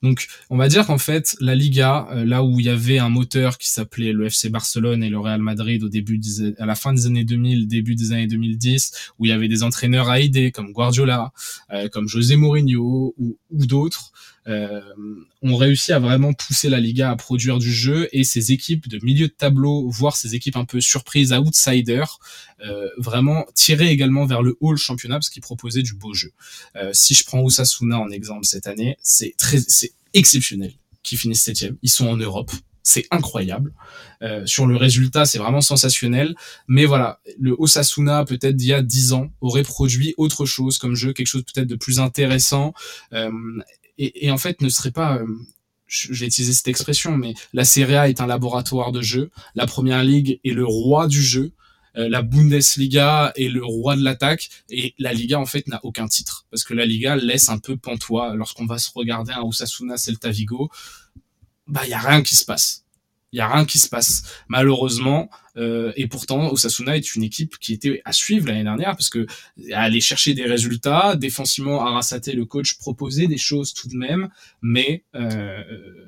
Donc, 0.02 0.28
on 0.50 0.58
va 0.58 0.68
dire 0.68 0.86
qu'en 0.86 0.98
fait, 0.98 1.36
la 1.40 1.56
Liga, 1.56 2.08
euh, 2.12 2.26
là 2.26 2.44
où 2.44 2.60
il 2.60 2.66
y 2.66 2.70
avait 2.70 3.00
un 3.00 3.10
moteur 3.10 3.58
qui 3.58 3.70
s'appelait 3.70 4.14
le 4.14 4.26
FC 4.26 4.50
Barcelone 4.50 5.04
et 5.04 5.10
le 5.10 5.20
Real 5.20 5.42
Madrid 5.42 5.84
au 5.84 5.90
début, 5.90 6.20
à 6.58 6.66
la 6.66 6.76
fin 6.76 6.94
des 6.94 7.06
années 7.06 7.24
2000, 7.24 7.68
début 7.68 7.96
des 7.96 8.12
années 8.12 8.28
2010, 8.28 8.92
où 9.20 9.26
il 9.26 9.30
y 9.30 9.32
avait 9.32 9.48
des 9.48 9.64
entraîneurs 9.64 10.10
à 10.10 10.20
aider 10.20 10.52
comme 10.52 10.72
Guardiola, 10.72 11.32
euh, 11.72 11.90
comme 11.90 12.08
José 12.08 12.36
Mourinho 12.36 13.14
ou, 13.18 13.38
ou 13.52 13.66
d'autres, 13.66 14.12
euh, 14.46 14.82
ont 15.42 15.56
réussi 15.56 15.94
à 15.94 16.00
vraiment 16.00 16.34
pousser 16.34 16.68
la 16.68 16.80
Liga 16.80 17.10
à 17.10 17.16
produire 17.16 17.60
du 17.60 17.72
jeu 17.72 18.10
et 18.12 18.26
ces 18.26 18.52
équipes 18.52 18.90
de 18.90 19.00
milieu 19.04 19.28
de 19.28 19.34
tableau, 19.34 19.90
voire 19.90 20.18
ces 20.18 20.36
équipes 20.36 20.58
un 20.58 20.66
peu 20.66 20.82
surprises, 20.82 21.32
outsiders, 21.32 22.20
vraiment 22.98 23.46
tirer 23.54 23.90
également 23.90 24.26
vers 24.26 24.42
le 24.42 24.58
haut 24.62 24.72
le 24.72 24.78
championnat 24.78 25.16
parce 25.16 25.30
qu'ils 25.30 25.42
proposaient 25.42 25.82
du 25.82 25.96
beau 25.96 26.14
jeu. 26.14 26.32
Euh, 26.76 26.92
si 26.94 27.14
je 27.14 27.26
prends 27.26 27.42
Osasuna 27.42 28.00
en 28.00 28.10
exemple 28.10 28.46
cette 28.46 28.68
année, 28.68 28.98
c'est 29.02 29.36
très, 29.38 29.60
c'est 29.68 29.94
exceptionnel 30.14 30.74
qu'ils 31.04 31.18
finissent 31.18 31.44
septième. 31.44 31.78
Ils 31.82 31.90
sont 31.90 32.08
en 32.08 32.18
Europe. 32.18 32.52
C'est 32.86 33.06
incroyable. 33.12 33.74
Euh, 34.22 34.46
sur 34.46 34.68
le 34.68 34.76
résultat, 34.76 35.26
c'est 35.26 35.38
vraiment 35.38 35.62
sensationnel. 35.62 36.36
Mais 36.68 36.86
voilà, 36.86 37.20
le 37.40 37.56
Osasuna, 37.58 38.26
peut-être 38.26 38.56
d'il 38.56 38.70
y 38.70 38.74
a 38.74 38.82
dix 38.82 39.14
ans, 39.14 39.32
aurait 39.40 39.64
produit 39.64 40.14
autre 40.18 40.46
chose 40.46 40.78
comme 40.78 40.96
jeu, 40.96 41.14
quelque 41.14 41.28
chose 41.28 41.44
peut-être 41.44 41.68
de 41.68 41.76
plus 41.76 42.00
intéressant. 42.00 42.74
Euh, 43.14 43.32
et, 43.98 44.26
et, 44.26 44.32
en 44.32 44.38
fait, 44.38 44.62
ne 44.62 44.70
serait 44.70 44.92
pas... 44.92 45.18
Euh, 45.18 45.28
j'ai 45.88 46.26
utilisé 46.26 46.54
cette 46.54 46.68
expression, 46.68 47.16
mais 47.16 47.36
la 47.54 47.66
Serie 47.66 47.96
A 47.96 48.10
est 48.10 48.20
un 48.20 48.26
laboratoire 48.26 48.92
de 48.92 49.02
jeu. 49.02 49.30
La 49.54 49.68
Première 49.68 50.04
Ligue 50.04 50.40
est 50.44 50.52
le 50.54 50.66
roi 50.66 51.08
du 51.08 51.22
jeu. 51.22 51.54
Euh, 51.98 52.10
la 52.10 52.22
Bundesliga 52.22 53.32
est 53.36 53.50
le 53.50 53.64
roi 53.64 53.96
de 53.96 54.04
l'attaque 54.04 54.50
et 54.70 54.96
la 54.98 55.14
Liga 55.14 55.40
en 55.40 55.46
fait 55.46 55.68
n'a 55.68 55.80
aucun 55.84 56.08
titre 56.08 56.46
parce 56.50 56.64
que 56.64 56.74
la 56.74 56.86
Liga 56.86 57.16
laisse 57.16 57.50
un 57.50 57.60
peu 57.60 57.78
pantois. 57.78 58.36
Lorsqu'on 58.36 58.66
va 58.66 58.78
se 58.78 58.90
regarder 58.94 59.34
un 59.34 59.42
Osasuna 59.42 59.98
Celta 59.98 60.30
Vigo 60.30 60.70
bah 61.68 61.82
il 61.86 61.90
y 61.90 61.94
a 61.94 62.00
rien 62.00 62.22
qui 62.22 62.36
se 62.36 62.46
passe 62.46 62.83
il 63.34 63.38
y 63.38 63.42
a 63.42 63.50
rien 63.50 63.66
qui 63.66 63.80
se 63.80 63.90
passe 63.90 64.24
malheureusement 64.48 65.30
euh, 65.58 65.92
et 65.96 66.08
pourtant 66.08 66.52
Osasuna 66.52 66.96
est 66.96 67.16
une 67.16 67.24
équipe 67.24 67.58
qui 67.60 67.74
était 67.74 68.02
à 68.06 68.14
suivre 68.14 68.48
l'année 68.48 68.64
dernière 68.64 68.92
parce 68.92 69.10
que 69.10 69.26
aller 69.74 70.02
chercher 70.02 70.34
des 70.34 70.46
résultats 70.46 71.16
défensivement 71.16 71.86
Arasate 71.86 72.28
le 72.28 72.46
coach 72.46 72.78
proposait 72.78 73.28
des 73.28 73.38
choses 73.38 73.74
tout 73.74 73.90
de 73.90 73.96
même 73.96 74.30
mais 74.62 75.04
euh, 75.16 75.62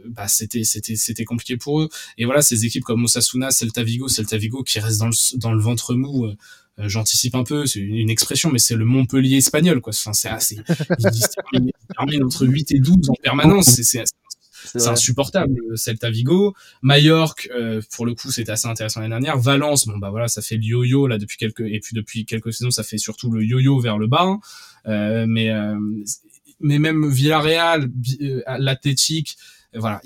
bah 0.10 0.28
c'était 0.28 0.64
c'était 0.64 0.96
c'était 0.96 1.26
compliqué 1.26 1.58
pour 1.58 1.82
eux 1.82 1.90
et 2.18 2.26
voilà 2.26 2.42
ces 2.42 2.66
équipes 2.66 2.84
comme 2.84 3.04
Osasuna 3.04 3.52
Celta 3.52 3.84
Vigo 3.84 4.08
Celta 4.08 4.38
Vigo 4.38 4.64
qui 4.64 4.80
restent 4.80 5.00
dans 5.00 5.08
le 5.08 5.38
dans 5.38 5.52
le 5.52 5.60
ventre 5.60 5.96
mou 5.96 6.26
euh, 6.26 6.36
euh 6.80 6.90
j'anticipe 6.90 7.36
un 7.36 7.44
peu, 7.44 7.66
c'est 7.66 7.80
une, 7.80 8.10
expression, 8.10 8.52
mais 8.52 8.60
c'est 8.60 8.76
le 8.76 8.84
Montpellier 8.84 9.38
espagnol, 9.38 9.80
quoi. 9.80 9.94
Enfin, 9.96 10.12
c'est 10.12 10.28
assez, 10.28 10.58
il 11.54 11.72
termine, 11.96 12.24
entre 12.26 12.46
8 12.46 12.72
et 12.74 12.80
12 12.80 13.10
en 13.10 13.14
permanence. 13.14 13.82
C'est 13.82 14.04
c'est 14.66 14.88
insupportable. 14.88 15.56
Celta 15.76 16.10
Vigo, 16.10 16.54
Mallorca, 16.82 17.44
euh, 17.54 17.82
pour 17.92 18.06
le 18.06 18.14
coup, 18.14 18.32
c'était 18.32 18.52
assez 18.52 18.68
intéressant 18.68 19.00
l'année 19.02 19.12
dernière. 19.12 19.38
Valence, 19.38 19.88
bon 19.88 19.98
bah 19.98 20.10
voilà, 20.10 20.28
ça 20.28 20.42
fait 20.42 20.58
le 20.58 20.64
yo-yo 20.64 21.08
là 21.08 21.18
depuis 21.18 21.38
quelques 21.38 21.62
et 21.62 21.80
puis 21.80 21.96
depuis 21.96 22.26
quelques 22.26 22.54
saisons, 22.54 22.72
ça 22.72 22.84
fait 22.84 22.98
surtout 22.98 23.32
le 23.32 23.44
yo-yo 23.44 23.80
vers 23.80 23.98
le 23.98 24.08
bas. 24.08 24.24
Hein. 24.24 24.40
Euh, 24.88 25.26
mais 25.28 25.50
euh, 25.50 25.80
mais 26.60 26.80
même 26.80 27.10
Villarreal, 27.10 27.92
euh, 28.22 28.42
l'Athletic, 28.60 29.38
voilà. 29.74 30.02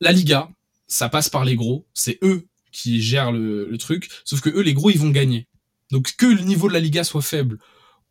La 0.00 0.12
Liga, 0.12 0.48
ça 0.86 1.08
passe 1.08 1.28
par 1.28 1.44
les 1.44 1.56
gros. 1.56 1.86
C'est 1.94 2.18
eux 2.22 2.46
qui 2.72 3.02
gèrent 3.02 3.32
le, 3.32 3.68
le 3.68 3.78
truc. 3.78 4.08
Sauf 4.24 4.40
que 4.40 4.50
eux, 4.50 4.62
les 4.62 4.74
gros, 4.74 4.90
ils 4.90 4.98
vont 4.98 5.10
gagner. 5.10 5.46
Donc 5.90 6.14
que 6.16 6.26
le 6.26 6.42
niveau 6.42 6.68
de 6.68 6.74
la 6.74 6.80
Liga 6.80 7.04
soit 7.04 7.22
faible 7.22 7.58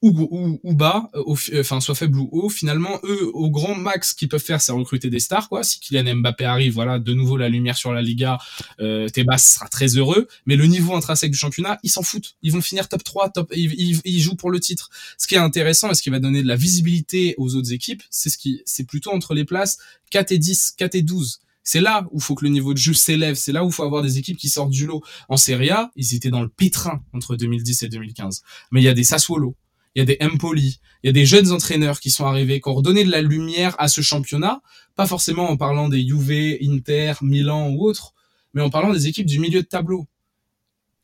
ou, 0.04 0.60
ou, 0.64 0.76
bas, 0.76 1.10
euh, 1.16 1.24
euh, 1.54 1.62
enfin 1.62 1.82
soit 1.82 1.96
faible 1.96 2.20
ou 2.20 2.30
haut, 2.32 2.50
finalement 2.50 3.00
eux 3.04 3.32
au 3.34 3.50
grand 3.50 3.74
max 3.74 4.14
qu'ils 4.14 4.30
peuvent 4.30 4.44
faire 4.44 4.62
c'est 4.62 4.72
recruter 4.72 5.10
des 5.10 5.20
stars 5.20 5.50
quoi. 5.50 5.64
Si 5.64 5.80
Kylian 5.80 6.18
Mbappé 6.18 6.46
arrive, 6.46 6.74
voilà 6.74 7.00
de 7.00 7.14
nouveau 7.14 7.36
la 7.36 7.50
lumière 7.50 7.78
sur 7.78 7.92
la 7.94 8.02
Liga, 8.02 8.38
euh, 8.80 9.10
Tebas 9.10 9.40
sera 9.40 9.68
très 9.68 9.98
heureux. 9.98 10.28
Mais 10.46 10.56
le 10.56 10.66
niveau 10.66 10.96
intrinsèque 10.96 11.32
du 11.32 11.38
championnat, 11.38 11.80
ils 11.82 11.90
s'en 11.90 12.04
foutent. 12.04 12.36
Ils 12.44 12.52
vont 12.52 12.62
finir 12.62 12.88
top 12.88 13.04
3, 13.04 13.30
top, 13.32 13.52
ils, 13.56 14.00
ils, 14.06 14.22
jouent 14.22 14.36
pour 14.36 14.52
le 14.52 14.60
titre. 14.60 14.90
Ce 15.18 15.26
qui 15.26 15.36
est 15.36 15.40
intéressant 15.40 15.90
et 15.90 15.96
ce 15.96 16.02
qui 16.02 16.10
va 16.10 16.20
donner 16.20 16.44
de 16.44 16.48
la 16.48 16.56
visibilité 16.56 17.34
aux 17.38 17.56
autres 17.56 17.74
équipes, 17.74 18.04
c'est 18.12 18.30
ce 18.30 18.38
qui, 18.38 18.62
c'est 18.66 18.86
plutôt 18.86 19.12
entre 19.12 19.34
les 19.34 19.46
places 19.46 19.78
4 20.12 20.32
et 20.32 20.38
10, 20.38 20.76
4 20.78 20.96
et 20.96 21.02
12. 21.02 21.40
C'est 21.64 21.82
là 21.82 22.08
où 22.12 22.20
faut 22.22 22.34
que 22.36 22.46
le 22.46 22.52
niveau 22.52 22.74
de 22.74 22.78
jeu 22.78 22.94
s'élève. 22.94 23.36
C'est 23.36 23.52
là 23.52 23.66
où 23.66 23.72
faut 23.72 23.84
avoir 23.84 24.02
des 24.02 24.18
équipes 24.18 24.38
qui 24.38 24.48
sortent 24.48 24.72
du 24.72 24.86
lot. 24.86 25.04
En 25.28 25.36
Serie 25.36 25.70
A, 25.70 25.92
ils 25.98 26.16
étaient 26.16 26.30
dans 26.30 26.42
le 26.42 26.48
pétrin 26.48 27.04
entre 27.14 27.36
2010 27.36 27.84
et 27.84 27.90
2015. 27.90 28.44
Mais 28.72 28.80
il 28.80 28.86
y 28.86 28.88
a 28.88 28.94
des 28.94 29.04
Sassuolo, 29.04 29.58
il 29.98 30.02
y 30.02 30.04
a 30.04 30.06
des 30.06 30.18
Empoli, 30.22 30.80
il 31.02 31.08
y 31.08 31.10
a 31.10 31.12
des 31.12 31.26
jeunes 31.26 31.52
entraîneurs 31.52 32.00
qui 32.00 32.12
sont 32.12 32.28
arrivés, 32.28 32.62
qui 32.62 32.70
ont 32.70 32.76
redonné 32.76 33.04
de 33.04 33.10
la 33.10 33.24
lumière 33.24 33.76
à 33.80 33.88
ce 33.88 34.02
championnat, 34.02 34.62
pas 34.96 35.08
forcément 35.08 35.50
en 35.50 35.58
parlant 35.58 35.90
des 35.90 36.08
Juve, 36.08 36.60
Inter, 36.62 37.14
Milan 37.24 37.72
ou 37.72 37.84
autres, 37.84 38.14
mais 38.54 38.62
en 38.62 38.70
parlant 38.70 38.94
des 38.94 39.08
équipes 39.08 39.26
du 39.26 39.40
milieu 39.40 39.64
de 39.64 39.68
tableau, 39.68 40.08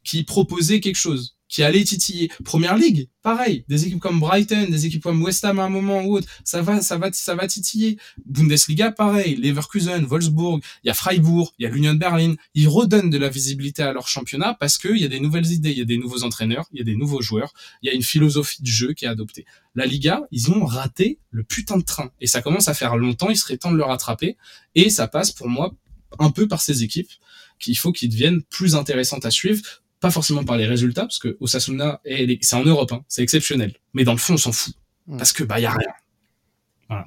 qui 0.04 0.24
proposaient 0.24 0.80
quelque 0.80 0.98
chose 0.98 1.38
qui 1.54 1.62
allait 1.62 1.84
titiller. 1.84 2.32
Première 2.43 2.76
ligue, 2.76 3.10
pareil, 3.22 3.64
des 3.68 3.86
équipes 3.86 3.99
comme 3.99 4.20
Brighton, 4.20 4.66
des 4.72 4.88
équipes 4.88 5.04
comme 5.04 5.22
West 5.22 5.45
Ham 5.45 5.60
à 5.60 5.66
un 5.66 5.70
moment 5.70 6.01
ou 6.01 6.18
autre, 6.18 6.28
ça 6.43 6.64
va, 6.64 6.82
ça 6.82 6.97
va, 6.97 7.12
ça 7.14 7.36
va 7.36 7.45
titiller. 7.45 7.99
Bundesliga, 8.26 8.91
pareil, 8.91 9.36
Leverkusen, 9.36 10.04
Wolfsburg, 10.04 10.62
il 10.84 10.88
y 10.88 10.89
a 10.89 10.95
Freiburg, 10.95 11.51
il 11.60 11.64
y 11.64 11.66
a 11.68 11.70
l'Union 11.70 11.93
Berlin. 11.93 12.34
Ils 12.56 12.68
redonnent 12.68 13.12
de 13.12 13.20
la 13.20 13.30
visibilité 13.30 13.84
à 13.84 13.93
leur 13.93 14.08
championnat 14.08 14.58
parce 14.60 14.80
qu'il 14.80 14.97
y 14.97 15.06
a 15.06 15.08
des 15.08 15.20
nouvelles 15.20 15.51
idées, 15.51 15.70
il 15.70 15.78
y 15.78 15.82
a 15.82 15.86
des 15.86 15.99
nouveaux 15.99 16.24
entraîneurs, 16.24 16.66
il 16.72 16.80
y 16.80 16.82
a 16.82 16.86
des 16.86 16.95
nouveaux 16.95 17.22
joueurs, 17.22 17.54
il 17.84 17.88
y 17.88 17.91
a 17.91 17.93
une 17.93 18.01
philosophie 18.01 18.64
de 18.64 18.68
jeu 18.68 18.93
qui 18.93 19.06
est 19.06 19.10
adoptée. 19.10 19.45
La 19.76 19.86
Liga, 19.86 20.24
ils 20.32 20.49
ont 20.49 20.66
raté 20.66 21.20
le 21.30 21.43
putain 21.43 21.78
de 21.78 21.84
train 21.84 22.10
et 22.20 22.26
ça 22.26 22.41
commence 22.41 22.68
à 22.68 22.74
faire 22.74 22.97
longtemps. 22.97 23.30
Il 23.30 23.38
serait 23.38 23.58
temps 23.58 23.72
de 23.72 23.78
le 23.78 23.84
rattraper 23.84 24.38
et 24.74 24.89
ça 24.89 25.08
passe 25.08 25.32
pour 25.32 25.49
moi 25.49 25.72
un 26.18 26.32
peu 26.32 26.47
par 26.47 26.62
ces 26.62 26.82
équipes 26.82 27.12
qu'il 27.60 27.78
faut 27.78 27.91
qu'ils 27.91 28.10
deviennent 28.10 28.41
plus 28.41 28.76
intéressantes 28.76 29.26
à 29.26 29.32
suivre 29.32 29.62
pas 30.04 30.12
forcément 30.12 30.43
par 30.43 30.58
les 30.58 30.66
résultats, 30.66 31.04
parce 31.04 31.18
que 31.18 31.38
Osasuna, 31.39 32.01
c'est 32.41 32.56
en 32.58 32.66
Europe, 32.66 32.91
hein, 32.91 33.04
c'est 33.08 33.24
exceptionnel. 33.24 33.74
Mais 33.93 34.04
dans 34.04 34.12
le 34.12 34.18
fond, 34.18 34.34
on 34.34 34.38
s'en 34.38 34.51
fout. 34.51 34.74
Parce 35.18 35.32
que, 35.32 35.45
bah, 35.45 35.62
y 35.62 35.66
a 35.66 35.72
rien. 35.72 37.06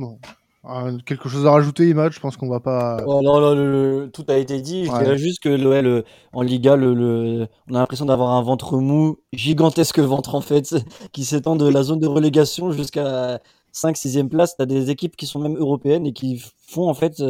Ah, 0.65 0.89
quelque 1.05 1.29
chose 1.29 1.45
à 1.45 1.51
rajouter, 1.51 1.91
Imad? 1.91 2.11
Je 2.13 2.21
pense 2.21 2.39
qu'on 2.39 2.49
va 2.49 2.59
pas. 2.59 2.97
Oh, 3.07 3.21
non, 3.23 3.55
non, 3.55 4.09
tout 4.09 4.25
a 4.29 4.39
été 4.39 4.63
dit. 4.63 4.87
Je 4.87 4.91
dirais 4.91 5.19
juste 5.19 5.43
que 5.43 5.51
l'OL 5.51 5.87
euh, 5.87 6.03
en 6.33 6.41
Liga, 6.41 6.75
le, 6.75 7.47
on 7.69 7.75
a 7.75 7.81
l'impression 7.81 8.07
d'avoir 8.07 8.31
un 8.31 8.43
ventre 8.43 8.79
mou, 8.79 9.19
gigantesque 9.35 9.99
ventre 9.99 10.35
en 10.35 10.41
fait, 10.41 10.75
qui 11.13 11.27
s'étend 11.27 11.57
de 11.57 11.69
la 11.69 11.83
zone 11.83 12.01
de 12.01 12.07
relégation 12.07 12.73
jusqu'à 12.73 13.41
5-6e 13.75 14.31
place. 14.31 14.57
Tu 14.57 14.63
as 14.63 14.67
des 14.67 14.89
équipes 14.89 15.17
qui 15.17 15.27
sont 15.27 15.39
même 15.39 15.59
européennes 15.59 16.07
et 16.07 16.15
qui 16.15 16.43
font 16.67 16.89
en 16.89 16.95
fait 16.95 17.23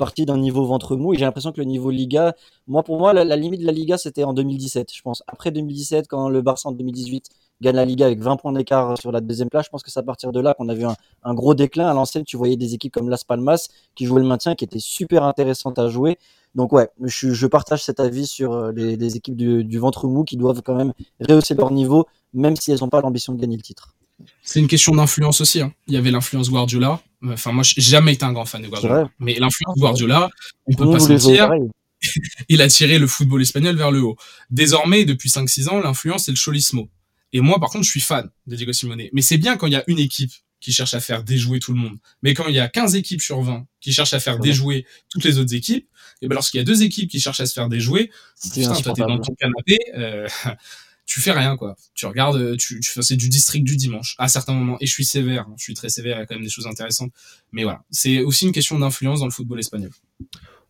partie 0.00 0.24
d'un 0.26 0.38
niveau 0.38 0.64
ventre 0.64 0.96
mou 0.96 1.12
et 1.14 1.18
j'ai 1.18 1.24
l'impression 1.24 1.52
que 1.52 1.60
le 1.60 1.66
niveau 1.66 1.90
Liga, 1.90 2.34
moi 2.66 2.82
pour 2.82 2.98
moi 2.98 3.12
la, 3.12 3.36
limite 3.36 3.60
de 3.60 3.66
la 3.66 3.72
Liga 3.72 3.98
c'était 3.98 4.24
en 4.24 4.32
2017 4.32 4.88
je 4.92 5.02
pense. 5.02 5.22
Après 5.28 5.50
2017 5.52 6.08
quand 6.08 6.28
le 6.30 6.40
Barça 6.42 6.70
en 6.70 6.72
2018 6.72 7.26
gagne 7.60 7.76
la 7.76 7.84
Liga 7.84 8.06
avec 8.06 8.20
20 8.20 8.36
points 8.36 8.52
d'écart 8.52 8.98
sur 8.98 9.12
la 9.12 9.20
deuxième 9.20 9.50
place, 9.50 9.66
je 9.66 9.70
pense 9.70 9.82
que 9.82 9.90
c'est 9.90 10.00
à 10.00 10.02
partir 10.02 10.32
de 10.32 10.40
là 10.40 10.54
qu'on 10.54 10.68
a 10.70 10.74
vu 10.74 10.84
un, 10.84 11.34
gros 11.34 11.54
déclin 11.54 11.86
à 11.86 11.92
l'ancienne. 11.92 12.24
Tu 12.24 12.38
voyais 12.38 12.56
des 12.56 12.74
équipes 12.74 12.94
comme 12.94 13.10
Las 13.10 13.22
Palmas 13.22 13.68
qui 13.94 14.06
jouaient 14.06 14.22
le 14.22 14.26
maintien 14.26 14.54
qui 14.54 14.64
étaient 14.64 14.80
super 14.80 15.22
intéressantes 15.22 15.78
à 15.78 15.88
jouer. 15.88 16.18
Donc 16.54 16.72
ouais, 16.72 16.88
je, 17.04 17.32
je 17.32 17.46
partage 17.46 17.84
cet 17.84 18.00
avis 18.00 18.26
sur 18.26 18.54
euh, 18.54 18.72
les, 18.72 19.16
équipes 19.16 19.36
du, 19.36 19.62
du 19.62 19.78
ventre 19.78 20.08
mou 20.08 20.24
qui 20.24 20.36
doivent 20.36 20.62
quand 20.62 20.74
même 20.74 20.92
rehausser 21.20 21.54
leur 21.54 21.70
niveau 21.70 22.06
même 22.32 22.56
si 22.56 22.72
elles 22.72 22.78
n'ont 22.80 22.88
pas 22.88 23.00
l'ambition 23.02 23.34
de 23.34 23.40
gagner 23.40 23.56
le 23.56 23.62
titre. 23.62 23.94
C'est 24.42 24.60
une 24.60 24.68
question 24.68 24.94
d'influence 24.94 25.40
aussi. 25.40 25.60
Hein. 25.60 25.72
Il 25.86 25.94
y 25.94 25.96
avait 25.96 26.10
l'influence 26.10 26.50
Guardiola. 26.50 27.00
Enfin, 27.22 27.52
moi, 27.52 27.62
j'ai 27.62 27.80
jamais 27.82 28.14
été 28.14 28.24
un 28.24 28.32
grand 28.32 28.46
fan 28.46 28.62
de 28.62 28.68
Guardiola. 28.68 29.10
Mais 29.18 29.34
l'influence 29.34 29.76
Guardiola, 29.76 30.30
on 30.66 30.74
peut 30.74 30.90
pas 30.90 31.00
sentir. 31.00 31.50
il 32.48 32.62
a 32.62 32.68
tiré 32.68 32.98
le 32.98 33.06
football 33.06 33.42
espagnol 33.42 33.76
vers 33.76 33.90
le 33.90 34.00
haut. 34.00 34.16
Désormais, 34.50 35.04
depuis 35.04 35.28
5-6 35.28 35.68
ans, 35.68 35.80
l'influence, 35.80 36.24
c'est 36.24 36.32
le 36.32 36.36
cholismo. 36.36 36.88
Et 37.32 37.40
moi, 37.40 37.60
par 37.60 37.70
contre, 37.70 37.84
je 37.84 37.90
suis 37.90 38.00
fan 38.00 38.28
de 38.46 38.56
Diego 38.56 38.72
Simone. 38.72 39.02
Mais 39.12 39.22
c'est 39.22 39.36
bien 39.36 39.56
quand 39.56 39.66
il 39.66 39.74
y 39.74 39.76
a 39.76 39.84
une 39.86 39.98
équipe 39.98 40.32
qui 40.60 40.72
cherche 40.72 40.94
à 40.94 41.00
faire 41.00 41.24
déjouer 41.24 41.58
tout 41.58 41.72
le 41.72 41.78
monde. 41.78 41.98
Mais 42.22 42.34
quand 42.34 42.46
il 42.48 42.54
y 42.54 42.60
a 42.60 42.68
15 42.68 42.94
équipes 42.94 43.22
sur 43.22 43.40
20 43.40 43.66
qui 43.80 43.92
cherchent 43.92 44.14
à 44.14 44.20
faire 44.20 44.38
déjouer 44.38 44.86
toutes 45.08 45.24
les 45.24 45.38
autres 45.38 45.54
équipes, 45.54 45.88
et 46.22 46.28
ben 46.28 46.34
lorsqu'il 46.34 46.58
y 46.58 46.60
a 46.60 46.64
deux 46.64 46.82
équipes 46.82 47.10
qui 47.10 47.18
cherchent 47.18 47.40
à 47.40 47.46
se 47.46 47.54
faire 47.54 47.68
déjouer, 47.68 48.10
putain, 48.42 48.74
toi 48.74 48.92
t'es 48.92 49.00
dans 49.00 49.18
ton 49.18 49.34
canapé, 49.34 49.78
euh, 49.96 50.28
tu 51.10 51.20
fais 51.20 51.32
rien 51.32 51.56
quoi. 51.56 51.74
Tu 51.94 52.06
regardes, 52.06 52.56
tu, 52.56 52.78
tu 52.78 52.92
fais 52.92 53.02
c'est 53.02 53.16
du 53.16 53.28
district 53.28 53.64
du 53.64 53.76
dimanche 53.76 54.14
à 54.18 54.28
certains 54.28 54.54
moments. 54.54 54.76
Et 54.80 54.86
je 54.86 54.92
suis 54.92 55.04
sévère, 55.04 55.46
hein. 55.48 55.54
je 55.58 55.64
suis 55.64 55.74
très 55.74 55.88
sévère. 55.88 56.16
Il 56.16 56.20
y 56.20 56.22
a 56.22 56.26
quand 56.26 56.36
même 56.36 56.44
des 56.44 56.50
choses 56.50 56.68
intéressantes. 56.68 57.10
Mais 57.50 57.64
voilà, 57.64 57.82
c'est 57.90 58.22
aussi 58.22 58.46
une 58.46 58.52
question 58.52 58.78
d'influence 58.78 59.18
dans 59.18 59.26
le 59.26 59.32
football 59.32 59.58
espagnol. 59.58 59.90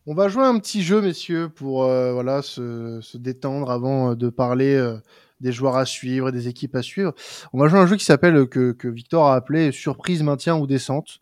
On 0.07 0.15
va 0.15 0.29
jouer 0.29 0.43
un 0.43 0.57
petit 0.57 0.81
jeu, 0.81 0.99
messieurs, 0.99 1.49
pour 1.49 1.83
euh, 1.83 2.11
voilà 2.11 2.41
se, 2.41 2.99
se, 3.03 3.19
détendre 3.19 3.69
avant 3.69 4.11
euh, 4.11 4.15
de 4.15 4.29
parler 4.29 4.73
euh, 4.73 4.97
des 5.41 5.51
joueurs 5.51 5.75
à 5.75 5.85
suivre 5.85 6.29
et 6.29 6.31
des 6.31 6.47
équipes 6.47 6.75
à 6.75 6.81
suivre. 6.81 7.13
On 7.53 7.59
va 7.59 7.67
jouer 7.67 7.77
un 7.77 7.85
jeu 7.85 7.95
qui 7.95 8.05
s'appelle 8.05 8.47
que, 8.47 8.71
que 8.71 8.87
Victor 8.87 9.27
a 9.27 9.35
appelé 9.35 9.71
surprise, 9.71 10.23
maintien 10.23 10.55
ou 10.55 10.65
descente. 10.65 11.21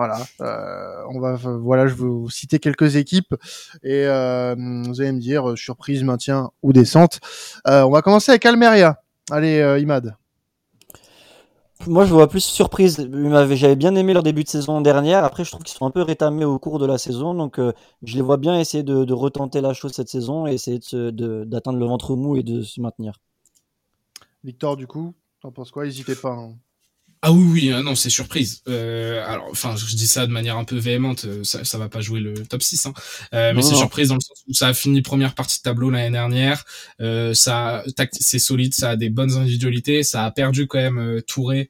Voilà, 0.00 0.24
euh, 0.40 1.04
on 1.10 1.20
va, 1.20 1.34
voilà, 1.34 1.86
je 1.86 1.92
vais 1.92 2.06
vous 2.06 2.30
citer 2.30 2.58
quelques 2.58 2.96
équipes 2.96 3.34
et 3.82 4.06
euh, 4.06 4.54
vous 4.56 4.98
allez 5.02 5.12
me 5.12 5.20
dire 5.20 5.50
euh, 5.50 5.56
surprise, 5.56 6.02
maintien 6.04 6.52
ou 6.62 6.72
descente. 6.72 7.20
on 7.66 7.90
va 7.90 8.00
commencer 8.00 8.32
avec 8.32 8.46
Almeria. 8.46 9.02
Allez, 9.30 9.60
Imad. 9.78 10.16
moi, 11.86 12.06
je 12.06 12.14
vois 12.14 12.30
plus 12.30 12.42
surprise. 12.42 13.06
J'avais 13.50 13.76
bien 13.76 13.94
aimé 13.94 14.14
leur 14.14 14.22
début 14.22 14.42
de 14.42 14.48
saison 14.48 14.80
dernière. 14.80 15.22
Après, 15.22 15.44
je 15.44 15.50
trouve 15.50 15.64
qu'ils 15.64 15.76
sont 15.76 15.84
un 15.84 15.90
peu 15.90 16.00
rétamés 16.00 16.46
au 16.46 16.58
cours 16.58 16.78
de 16.78 16.86
la 16.86 16.96
saison. 16.96 17.34
Donc, 17.34 17.60
je 18.02 18.16
les 18.16 18.22
vois 18.22 18.38
bien 18.38 18.58
essayer 18.58 18.82
de, 18.82 19.12
retenter 19.12 19.60
la 19.60 19.74
chose 19.74 19.92
cette 19.92 20.08
saison 20.08 20.46
et 20.46 20.54
essayer 20.54 20.80
d'atteindre 21.12 21.78
le 21.78 21.84
ventre 21.84 22.16
mou 22.16 22.38
et 22.38 22.42
de 22.42 22.62
se 22.62 22.80
maintenir. 22.80 23.20
Victor, 24.44 24.78
du 24.78 24.86
coup, 24.86 25.12
t'en 25.42 25.52
penses 25.52 25.70
quoi? 25.70 25.84
N'hésitez 25.84 26.14
pas. 26.14 26.32
Hein. 26.32 26.54
Ah 27.22 27.32
oui, 27.32 27.44
oui, 27.52 27.70
euh, 27.70 27.82
non, 27.82 27.94
c'est 27.94 28.08
surprise. 28.08 28.62
Euh, 28.66 29.22
alors, 29.26 29.48
enfin, 29.50 29.76
je 29.76 29.94
dis 29.94 30.06
ça 30.06 30.26
de 30.26 30.32
manière 30.32 30.56
un 30.56 30.64
peu 30.64 30.76
véhémente, 30.78 31.26
euh, 31.26 31.44
ça, 31.44 31.64
ça 31.64 31.76
va 31.76 31.90
pas 31.90 32.00
jouer 32.00 32.18
le 32.18 32.32
top 32.46 32.62
6, 32.62 32.86
hein. 32.86 32.94
mais 33.32 33.60
c'est 33.60 33.74
surprise 33.74 34.08
dans 34.08 34.14
le 34.14 34.22
sens 34.22 34.42
où 34.48 34.54
ça 34.54 34.68
a 34.68 34.74
fini 34.74 35.02
première 35.02 35.34
partie 35.34 35.58
de 35.58 35.62
tableau 35.62 35.90
l'année 35.90 36.10
dernière, 36.10 36.64
ça, 37.34 37.84
c'est 38.12 38.38
solide, 38.38 38.72
ça 38.72 38.90
a 38.90 38.96
des 38.96 39.10
bonnes 39.10 39.32
individualités, 39.32 40.02
ça 40.02 40.24
a 40.24 40.30
perdu 40.30 40.66
quand 40.66 40.78
même 40.78 41.20
Touré 41.26 41.68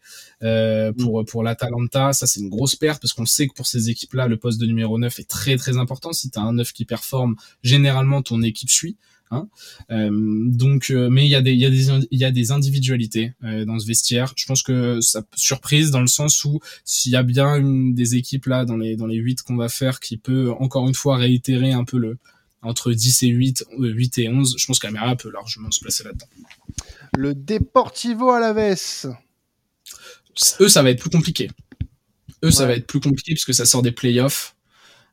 pour 0.98 1.24
pour 1.26 1.42
l'Atalanta, 1.42 2.12
ça 2.12 2.28
c'est 2.28 2.40
une 2.40 2.48
grosse 2.48 2.76
perte 2.76 3.02
parce 3.02 3.12
qu'on 3.12 3.26
sait 3.26 3.48
que 3.48 3.54
pour 3.54 3.66
ces 3.66 3.90
équipes-là, 3.90 4.28
le 4.28 4.36
poste 4.36 4.60
de 4.60 4.66
numéro 4.66 4.98
9 4.98 5.18
est 5.18 5.28
très 5.28 5.56
très 5.56 5.78
important. 5.78 6.12
Si 6.12 6.30
tu 6.30 6.38
as 6.38 6.42
un 6.42 6.52
9 6.52 6.72
qui 6.72 6.84
performe, 6.84 7.34
généralement 7.64 8.22
ton 8.22 8.40
équipe 8.42 8.70
suit. 8.70 8.96
Hein. 9.30 9.48
Euh, 9.90 10.10
donc, 10.12 10.90
euh, 10.90 11.08
mais 11.08 11.24
il 11.24 11.30
y 11.30 11.34
a 11.34 11.40
des, 11.40 11.52
il 11.52 11.60
y 11.60 11.66
a 11.66 11.70
des, 11.70 11.88
il 12.10 12.18
y 12.18 12.24
a 12.24 12.30
des 12.30 12.50
individualités 12.50 13.32
euh, 13.44 13.64
dans 13.64 13.78
ce 13.78 13.86
vestiaire. 13.86 14.32
Je 14.36 14.46
pense 14.46 14.62
que 14.62 15.00
ça 15.00 15.22
surprise 15.36 15.90
dans 15.90 16.00
le 16.00 16.08
sens 16.08 16.44
où 16.44 16.60
s'il 16.84 17.12
y 17.12 17.16
a 17.16 17.22
bien 17.22 17.54
une 17.56 17.94
des 17.94 18.16
équipes 18.16 18.46
là 18.46 18.64
dans 18.64 18.76
les 18.76 18.96
dans 18.96 19.06
les 19.06 19.16
huit 19.16 19.42
qu'on 19.42 19.56
va 19.56 19.68
faire 19.68 20.00
qui 20.00 20.16
peut 20.16 20.52
encore 20.58 20.88
une 20.88 20.94
fois 20.94 21.16
réitérer 21.16 21.72
un 21.72 21.84
peu 21.84 21.98
le 21.98 22.18
entre 22.62 22.92
10 22.92 23.22
et 23.22 23.28
8, 23.28 23.64
8 23.78 24.18
et 24.18 24.28
11, 24.28 24.56
je 24.58 24.66
pense 24.66 24.78
qu'Amera 24.78 25.16
peut 25.16 25.30
largement 25.30 25.70
se 25.70 25.80
placer 25.80 26.04
là-dedans. 26.04 26.26
Le 27.16 27.34
Deportivo 27.34 28.30
Alaves. 28.30 29.06
Eux, 30.60 30.68
ça 30.68 30.82
va 30.82 30.90
être 30.90 31.00
plus 31.00 31.08
compliqué. 31.08 31.50
Eux, 32.44 32.50
ça 32.50 32.66
va 32.66 32.74
être 32.74 32.86
plus 32.86 33.00
compliqué 33.00 33.32
puisque 33.32 33.54
ça 33.54 33.64
sort 33.64 33.80
des 33.80 33.92
playoffs. 33.92 34.56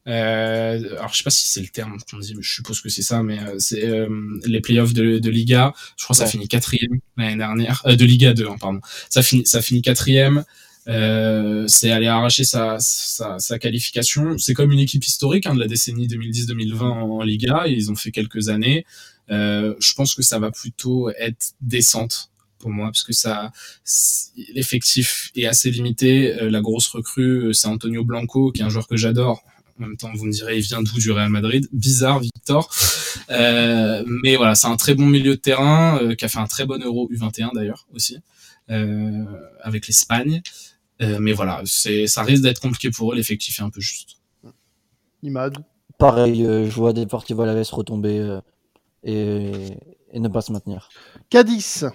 Euh, 0.08 0.96
alors 0.98 1.12
je 1.12 1.18
sais 1.18 1.24
pas 1.24 1.30
si 1.30 1.48
c'est 1.48 1.60
le 1.60 1.68
terme 1.68 1.98
qu'on 2.10 2.20
dit, 2.20 2.34
mais 2.36 2.42
je 2.42 2.54
suppose 2.54 2.80
que 2.80 2.90
c'est 2.90 3.02
ça, 3.02 3.24
mais 3.24 3.40
euh, 3.40 3.56
c'est 3.60 3.86
euh, 3.86 4.08
les 4.46 4.62
playoffs 4.62 4.94
de, 4.94 5.20
de 5.20 5.30
Liga. 5.30 5.74
Je 5.98 6.04
crois 6.04 6.14
que 6.14 6.20
ça 6.20 6.26
finit 6.28 6.48
quatrième 6.48 7.00
l'année 7.18 7.38
dernière, 7.38 7.82
euh, 7.86 7.96
de 7.96 8.06
Liga 8.06 8.34
2, 8.34 8.48
hein, 8.48 8.56
pardon. 8.60 8.80
Ça 9.10 9.22
finit, 9.22 9.46
ça 9.46 9.62
finit 9.62 9.82
quatrième. 9.82 10.46
c'est 10.86 11.92
aller 11.92 12.08
arracher 12.08 12.46
sa, 12.46 12.78
sa, 12.80 13.40
sa 13.40 13.60
qualification. 13.60 14.38
C'est 14.38 14.54
comme 14.54 14.72
une 14.72 14.80
équipe 14.80 15.06
historique 15.06 15.46
hein, 15.46 15.56
de 15.56 15.60
la 15.60 15.68
décennie 15.68 16.08
2010-2020 16.08 16.84
en, 16.84 17.22
Liga. 17.24 17.66
ils 17.68 17.92
ont 17.92 17.96
fait 17.96 18.12
quelques 18.12 18.48
années. 18.48 18.86
je 19.30 19.94
pense 19.96 20.16
que 20.16 20.24
ça 20.24 20.40
va 20.40 20.52
plutôt 20.52 21.10
être 21.10 21.54
descente 21.60 22.32
pour 22.60 22.72
moi 22.72 22.88
parce 22.88 23.04
que 23.04 23.14
ça 23.14 23.52
l'effectif 24.56 25.30
est 25.36 25.46
assez 25.46 25.70
limité 25.70 26.34
la 26.50 26.60
grosse 26.60 26.88
recrue 26.88 27.54
c'est 27.54 27.68
Antonio 27.68 28.04
Blanco 28.04 28.52
qui 28.52 28.62
est 28.62 28.66
un 28.66 28.70
joueur 28.70 28.88
que 28.88 28.98
j'adore 28.98 29.44
en 29.80 29.82
même 29.82 29.98
temps, 29.98 30.12
vous 30.14 30.26
me 30.26 30.32
direz, 30.32 30.58
il 30.58 30.62
vient 30.62 30.82
d'où 30.82 30.98
du 30.98 31.12
Real 31.12 31.30
Madrid? 31.30 31.68
Bizarre, 31.72 32.20
Victor. 32.20 32.70
Euh, 33.30 34.04
mais 34.24 34.36
voilà, 34.36 34.56
c'est 34.56 34.68
un 34.68 34.78
très 34.78 34.96
bon 34.96 35.06
milieu 35.06 35.32
de 35.36 35.40
terrain 35.40 36.00
euh, 36.02 36.16
qui 36.16 36.26
a 36.26 36.28
fait 36.28 36.40
un 36.40 36.48
très 36.48 36.66
bon 36.66 36.82
Euro 36.82 37.10
U21 37.12 37.54
d'ailleurs 37.54 37.88
aussi 37.94 38.18
euh, 38.70 39.26
avec 39.62 39.88
l'Espagne. 39.88 40.42
Euh, 41.02 41.18
mais 41.20 41.34
voilà, 41.34 41.62
c'est 41.66 42.08
ça 42.08 42.24
risque 42.24 42.44
d'être 42.44 42.60
compliqué 42.60 42.90
pour 42.90 43.12
eux. 43.12 43.16
L'effectif 43.16 43.60
est 43.60 43.64
un 43.64 43.70
peu 43.70 43.82
juste. 43.82 44.18
Imad? 45.24 45.58
Pareil, 45.98 46.44
je 46.44 46.76
vois 46.76 46.94
Deportivo 46.94 47.42
Alaves 47.42 47.70
retomber 47.72 48.40
et, 49.04 49.52
et 50.12 50.20
ne 50.20 50.28
pas 50.28 50.42
se 50.42 50.52
maintenir. 50.52 50.90
Cadiz. 51.30 51.90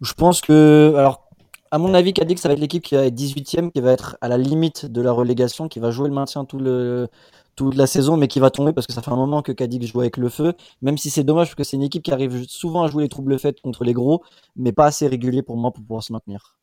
Je 0.00 0.12
pense 0.12 0.40
que 0.40 0.94
alors 0.96 1.25
à 1.70 1.78
mon 1.78 1.94
avis, 1.94 2.12
Cadix, 2.12 2.40
ça 2.40 2.48
va 2.48 2.54
être 2.54 2.60
l'équipe 2.60 2.82
qui 2.82 2.94
va 2.94 3.06
être 3.06 3.14
18ème, 3.14 3.70
qui 3.70 3.80
va 3.80 3.92
être 3.92 4.16
à 4.20 4.28
la 4.28 4.38
limite 4.38 4.86
de 4.86 5.00
la 5.00 5.12
relégation, 5.12 5.68
qui 5.68 5.78
va 5.78 5.90
jouer 5.90 6.08
le 6.08 6.14
maintien 6.14 6.44
tout 6.44 6.58
le, 6.58 7.08
toute 7.56 7.74
la 7.74 7.86
saison, 7.86 8.16
mais 8.16 8.28
qui 8.28 8.38
va 8.38 8.50
tomber 8.50 8.72
parce 8.72 8.86
que 8.86 8.92
ça 8.92 9.02
fait 9.02 9.10
un 9.10 9.16
moment 9.16 9.42
que 9.42 9.52
Cadix 9.52 9.86
joue 9.86 10.00
avec 10.00 10.16
le 10.16 10.28
feu. 10.28 10.52
Même 10.82 10.98
si 10.98 11.10
c'est 11.10 11.24
dommage 11.24 11.48
parce 11.48 11.56
que 11.56 11.64
c'est 11.64 11.76
une 11.76 11.82
équipe 11.82 12.02
qui 12.02 12.12
arrive 12.12 12.44
souvent 12.48 12.82
à 12.82 12.90
jouer 12.90 13.04
les 13.04 13.08
troubles 13.08 13.38
faits 13.38 13.60
contre 13.60 13.84
les 13.84 13.92
gros, 13.92 14.22
mais 14.54 14.72
pas 14.72 14.86
assez 14.86 15.06
régulier 15.06 15.42
pour 15.42 15.56
moi 15.56 15.72
pour 15.72 15.82
pouvoir 15.82 16.02
se 16.02 16.12
maintenir. 16.12 16.58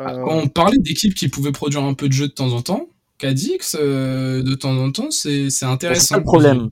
Euh, 0.00 0.24
on 0.26 0.48
parlait 0.48 0.78
d'équipes 0.78 1.14
qui 1.14 1.28
pouvaient 1.28 1.52
produire 1.52 1.82
un 1.82 1.94
peu 1.94 2.08
de 2.08 2.12
jeu 2.12 2.28
de 2.28 2.32
temps 2.32 2.52
en 2.52 2.62
temps. 2.62 2.88
Cadix, 3.18 3.76
euh, 3.78 4.42
de 4.42 4.54
temps 4.54 4.76
en 4.76 4.90
temps, 4.90 5.10
c'est 5.10 5.48
intéressant. 5.62 6.06
C'est 6.14 6.16
le 6.16 6.24
problème. 6.24 6.70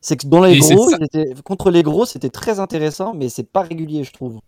C'est 0.00 0.16
que 0.16 0.26
dans 0.26 0.44
les 0.44 0.58
gros, 0.58 0.90
contre 1.44 1.70
les 1.70 1.82
gros, 1.82 2.04
c'était 2.04 2.28
très 2.28 2.60
intéressant, 2.60 3.14
mais 3.14 3.30
c'est 3.30 3.50
pas 3.50 3.62
régulier, 3.62 4.04
je 4.04 4.12
trouve 4.12 4.40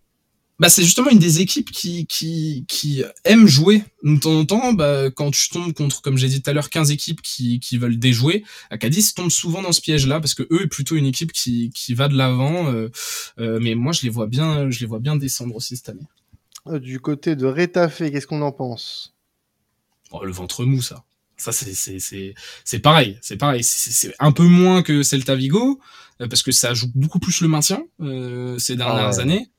bah, 0.59 0.69
c'est 0.69 0.83
justement 0.83 1.11
une 1.11 1.19
des 1.19 1.39
équipes 1.39 1.69
qui, 1.69 2.07
qui, 2.07 2.65
qui 2.67 3.03
aime 3.25 3.45
jouer. 3.45 3.83
De 4.03 4.17
temps 4.17 4.39
en 4.39 4.45
temps, 4.45 4.73
bah, 4.73 5.11
quand 5.11 5.29
tu 5.29 5.49
tombes 5.49 5.71
contre, 5.73 6.01
comme 6.01 6.17
j'ai 6.17 6.27
dit 6.27 6.41
tout 6.41 6.49
à 6.49 6.53
l'heure, 6.53 6.71
15 6.71 6.89
équipes 6.89 7.21
qui, 7.21 7.59
qui 7.59 7.77
veulent 7.77 7.99
déjouer, 7.99 8.43
Cadiz 8.79 9.13
tombe 9.13 9.29
souvent 9.29 9.61
dans 9.61 9.71
ce 9.71 9.81
piège-là 9.81 10.19
parce 10.19 10.33
que 10.33 10.43
eux 10.51 10.63
est 10.63 10.67
plutôt 10.67 10.95
une 10.95 11.05
équipe 11.05 11.31
qui, 11.31 11.69
qui 11.75 11.93
va 11.93 12.07
de 12.07 12.17
l'avant. 12.17 12.71
Euh, 12.71 12.89
euh, 13.39 13.59
mais 13.61 13.75
moi, 13.75 13.91
je 13.91 14.01
les 14.01 14.09
vois 14.09 14.25
bien, 14.25 14.71
je 14.71 14.79
les 14.79 14.87
vois 14.87 14.99
bien 14.99 15.15
descendre 15.15 15.55
aussi 15.55 15.77
cette 15.77 15.89
année. 15.89 16.07
Euh, 16.65 16.79
du 16.79 16.99
côté 16.99 17.35
de 17.35 17.45
Retafe, 17.45 17.99
qu'est-ce 17.99 18.25
qu'on 18.25 18.41
en 18.41 18.51
pense? 18.51 19.13
Oh, 20.11 20.23
Le 20.23 20.31
ventre 20.31 20.65
mou, 20.65 20.81
ça. 20.81 21.03
Ça, 21.39 21.51
c'est, 21.51 21.75
c'est, 21.75 21.99
c'est, 21.99 22.33
c'est 22.63 22.79
pareil. 22.79 23.19
C'est 23.21 23.37
pareil. 23.37 23.63
C'est, 23.63 24.15
un 24.17 24.31
peu 24.31 24.45
moins 24.45 24.81
que 24.81 25.03
Celta 25.03 25.35
Vigo 25.35 25.79
parce 26.17 26.41
que 26.41 26.51
ça 26.51 26.73
joue 26.73 26.87
beaucoup 26.95 27.19
plus 27.19 27.41
le 27.41 27.47
maintien 27.47 27.85
ces 28.57 28.75
dernières 28.75 29.19
ah 29.19 29.21
années. 29.21 29.51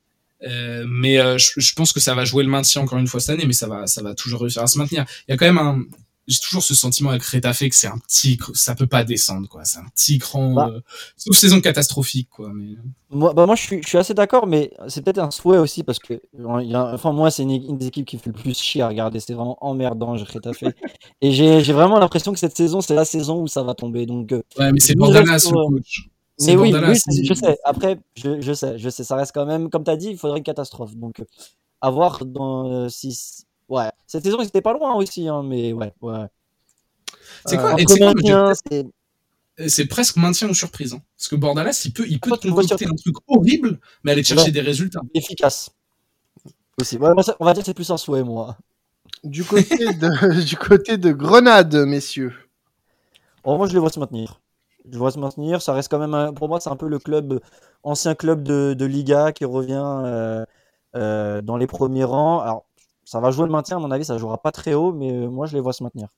Euh, 0.43 0.85
mais 0.87 1.19
euh, 1.19 1.37
je, 1.37 1.59
je, 1.59 1.73
pense 1.73 1.91
que 1.91 1.99
ça 1.99 2.15
va 2.15 2.23
jouer 2.25 2.43
le 2.43 2.49
maintien 2.49 2.81
encore 2.81 2.97
une 2.97 3.07
fois 3.07 3.19
cette 3.19 3.31
année, 3.31 3.45
mais 3.45 3.53
ça 3.53 3.67
va, 3.67 3.87
ça 3.87 4.01
va 4.01 4.13
toujours 4.13 4.41
réussir 4.41 4.61
à 4.61 4.67
se 4.67 4.77
maintenir. 4.77 5.05
Il 5.27 5.31
y 5.31 5.33
a 5.33 5.37
quand 5.37 5.45
même 5.45 5.57
un, 5.57 5.83
j'ai 6.29 6.39
toujours 6.39 6.63
ce 6.63 6.75
sentiment 6.75 7.09
avec 7.09 7.23
Retafe 7.23 7.67
que 7.67 7.75
c'est 7.75 7.87
un 7.87 7.97
petit, 7.97 8.37
ça 8.53 8.75
peut 8.75 8.87
pas 8.87 9.03
descendre 9.03 9.49
quoi. 9.49 9.65
C'est 9.65 9.79
un 9.79 9.85
petit 9.93 10.19
cran, 10.19 10.53
bah. 10.53 10.69
euh, 10.71 10.79
sauf 11.17 11.35
saison 11.35 11.59
catastrophique 11.59 12.29
quoi. 12.29 12.51
Mais 12.53 12.75
moi, 13.09 13.33
bah 13.33 13.45
moi 13.45 13.55
je 13.55 13.63
suis, 13.63 13.81
je 13.81 13.87
suis 13.87 13.97
assez 13.97 14.13
d'accord, 14.13 14.45
mais 14.47 14.71
c'est 14.87 15.03
peut-être 15.03 15.19
un 15.19 15.31
souhait 15.31 15.57
aussi 15.57 15.83
parce 15.83 15.99
que, 15.99 16.21
il 16.37 16.69
y 16.69 16.75
a, 16.75 16.93
enfin 16.93 17.11
moi 17.11 17.31
c'est 17.31 17.43
une, 17.43 17.77
des 17.77 17.87
équipes 17.87 18.05
qui 18.05 18.17
fait 18.17 18.27
le 18.27 18.33
plus 18.33 18.57
chier 18.57 18.81
à 18.81 18.87
regarder. 18.87 19.19
C'est 19.19 19.33
vraiment 19.33 19.57
emmerdant 19.61 20.11
Retafe. 20.13 20.63
Et 21.21 21.31
j'ai, 21.31 21.63
j'ai 21.63 21.73
vraiment 21.73 21.99
l'impression 21.99 22.31
que 22.31 22.39
cette 22.39 22.55
saison 22.55 22.79
c'est 22.81 22.95
la 22.95 23.05
saison 23.05 23.41
où 23.41 23.47
ça 23.47 23.63
va 23.63 23.73
tomber. 23.73 24.05
Donc 24.05 24.31
ouais, 24.31 24.71
mais 24.71 24.79
c'est 24.79 24.95
Bordalas 24.95 25.49
le 25.51 25.69
coach. 25.69 26.09
Mais 26.45 26.55
oui, 26.55 26.71
je 26.71 27.33
sais. 27.33 27.57
Après, 27.65 27.99
je, 28.15 28.39
je, 28.39 28.53
sais, 28.53 28.77
je 28.77 28.89
sais, 28.89 29.03
ça 29.03 29.15
reste 29.15 29.33
quand 29.33 29.45
même, 29.45 29.69
comme 29.69 29.83
tu 29.83 29.91
as 29.91 29.97
dit, 29.97 30.09
il 30.11 30.17
faudrait 30.17 30.37
une 30.37 30.43
catastrophe. 30.43 30.95
Donc, 30.95 31.21
avoir 31.81 32.25
dans 32.25 32.87
6. 32.89 33.45
Euh, 33.71 33.75
ouais, 33.75 33.91
cette 34.07 34.23
saison, 34.23 34.37
ils 34.41 34.47
étaient 34.47 34.61
pas 34.61 34.73
loin 34.73 34.95
aussi, 34.95 35.27
hein, 35.27 35.43
mais 35.43 35.73
ouais, 35.73 35.93
ouais. 36.01 36.25
C'est 37.45 37.57
quoi, 37.57 37.75
euh, 37.75 38.53
c'est 39.67 39.85
presque 39.85 40.15
maintien 40.15 40.49
ou 40.49 40.53
surprise. 40.53 40.93
Hein. 40.93 41.01
Parce 41.17 41.27
que 41.27 41.35
Bordalas, 41.35 41.81
il 41.85 41.93
peut, 41.93 42.05
il 42.07 42.19
peut 42.19 42.37
te 42.37 42.47
concocter 42.47 42.85
un 42.85 42.95
truc 42.95 43.15
horrible, 43.27 43.79
mais 44.03 44.13
aller 44.13 44.23
chercher 44.23 44.51
des 44.51 44.61
résultats. 44.61 45.01
Efficace. 45.13 45.71
Aussi. 46.79 46.97
Ouais, 46.97 47.09
on 47.39 47.45
va 47.45 47.53
dire 47.53 47.63
que 47.63 47.65
c'est 47.65 47.73
plus 47.73 47.89
un 47.91 47.97
souhait, 47.97 48.23
moi. 48.23 48.57
Du 49.23 49.43
côté 49.43 49.93
de, 49.93 50.43
du 50.45 50.55
côté 50.55 50.97
de 50.97 51.11
Grenade, 51.11 51.75
messieurs. 51.85 52.33
Oh, 53.43 53.57
moi, 53.57 53.67
je 53.67 53.73
les 53.73 53.79
vois 53.79 53.89
se 53.89 53.99
maintenir 53.99 54.39
je 54.91 54.97
vois 54.97 55.11
se 55.11 55.19
maintenir. 55.19 55.61
Ça 55.61 55.73
reste 55.73 55.89
quand 55.89 56.05
même, 56.05 56.33
pour 56.33 56.49
moi, 56.49 56.59
c'est 56.59 56.69
un 56.69 56.75
peu 56.75 56.87
le 56.87 56.99
club, 56.99 57.39
ancien 57.83 58.15
club 58.15 58.43
de, 58.43 58.85
Liga 58.85 59.31
qui 59.31 59.45
revient 59.45 59.83
euh, 60.05 60.45
euh, 60.95 61.41
dans 61.41 61.57
les 61.57 61.67
premiers 61.67 62.03
rangs. 62.03 62.39
Alors, 62.39 62.65
ça 63.05 63.19
va 63.19 63.31
jouer 63.31 63.45
le 63.45 63.51
maintien, 63.51 63.77
à 63.77 63.79
mon 63.79 63.91
avis, 63.91 64.05
ça 64.05 64.17
jouera 64.17 64.41
pas 64.41 64.51
très 64.51 64.73
haut, 64.73 64.93
mais 64.93 65.11
euh, 65.11 65.29
moi, 65.29 65.47
je 65.47 65.55
les 65.55 65.61
vois 65.61 65.73
se 65.73 65.83
maintenir. 65.83 66.09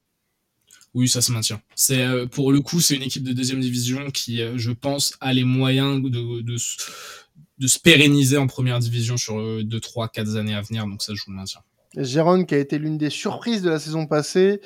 Oui, 0.93 1.07
ça 1.07 1.21
se 1.21 1.31
maintient. 1.31 1.61
C'est 1.73 2.05
pour 2.31 2.51
le 2.51 2.59
coup, 2.59 2.81
c'est 2.81 2.95
une 2.95 3.03
équipe 3.03 3.23
de 3.23 3.31
deuxième 3.31 3.61
division 3.61 4.11
qui, 4.11 4.41
je 4.57 4.71
pense, 4.71 5.15
a 5.21 5.31
les 5.31 5.45
moyens 5.45 6.01
de, 6.01 6.41
de, 6.41 6.57
se 6.57 7.79
pérenniser 7.79 8.35
en 8.35 8.47
première 8.47 8.77
division 8.79 9.15
sur 9.15 9.63
2, 9.63 9.79
3, 9.79 10.09
4 10.09 10.35
années 10.35 10.53
à 10.53 10.59
venir. 10.59 10.85
Donc 10.87 11.01
ça 11.01 11.13
joue 11.13 11.31
le 11.31 11.37
maintien. 11.37 11.61
Jérôme, 11.95 12.45
qui 12.45 12.55
a 12.55 12.57
été 12.57 12.77
l'une 12.77 12.97
des 12.97 13.09
surprises 13.09 13.61
de 13.61 13.69
la 13.69 13.79
saison 13.79 14.05
passée, 14.05 14.59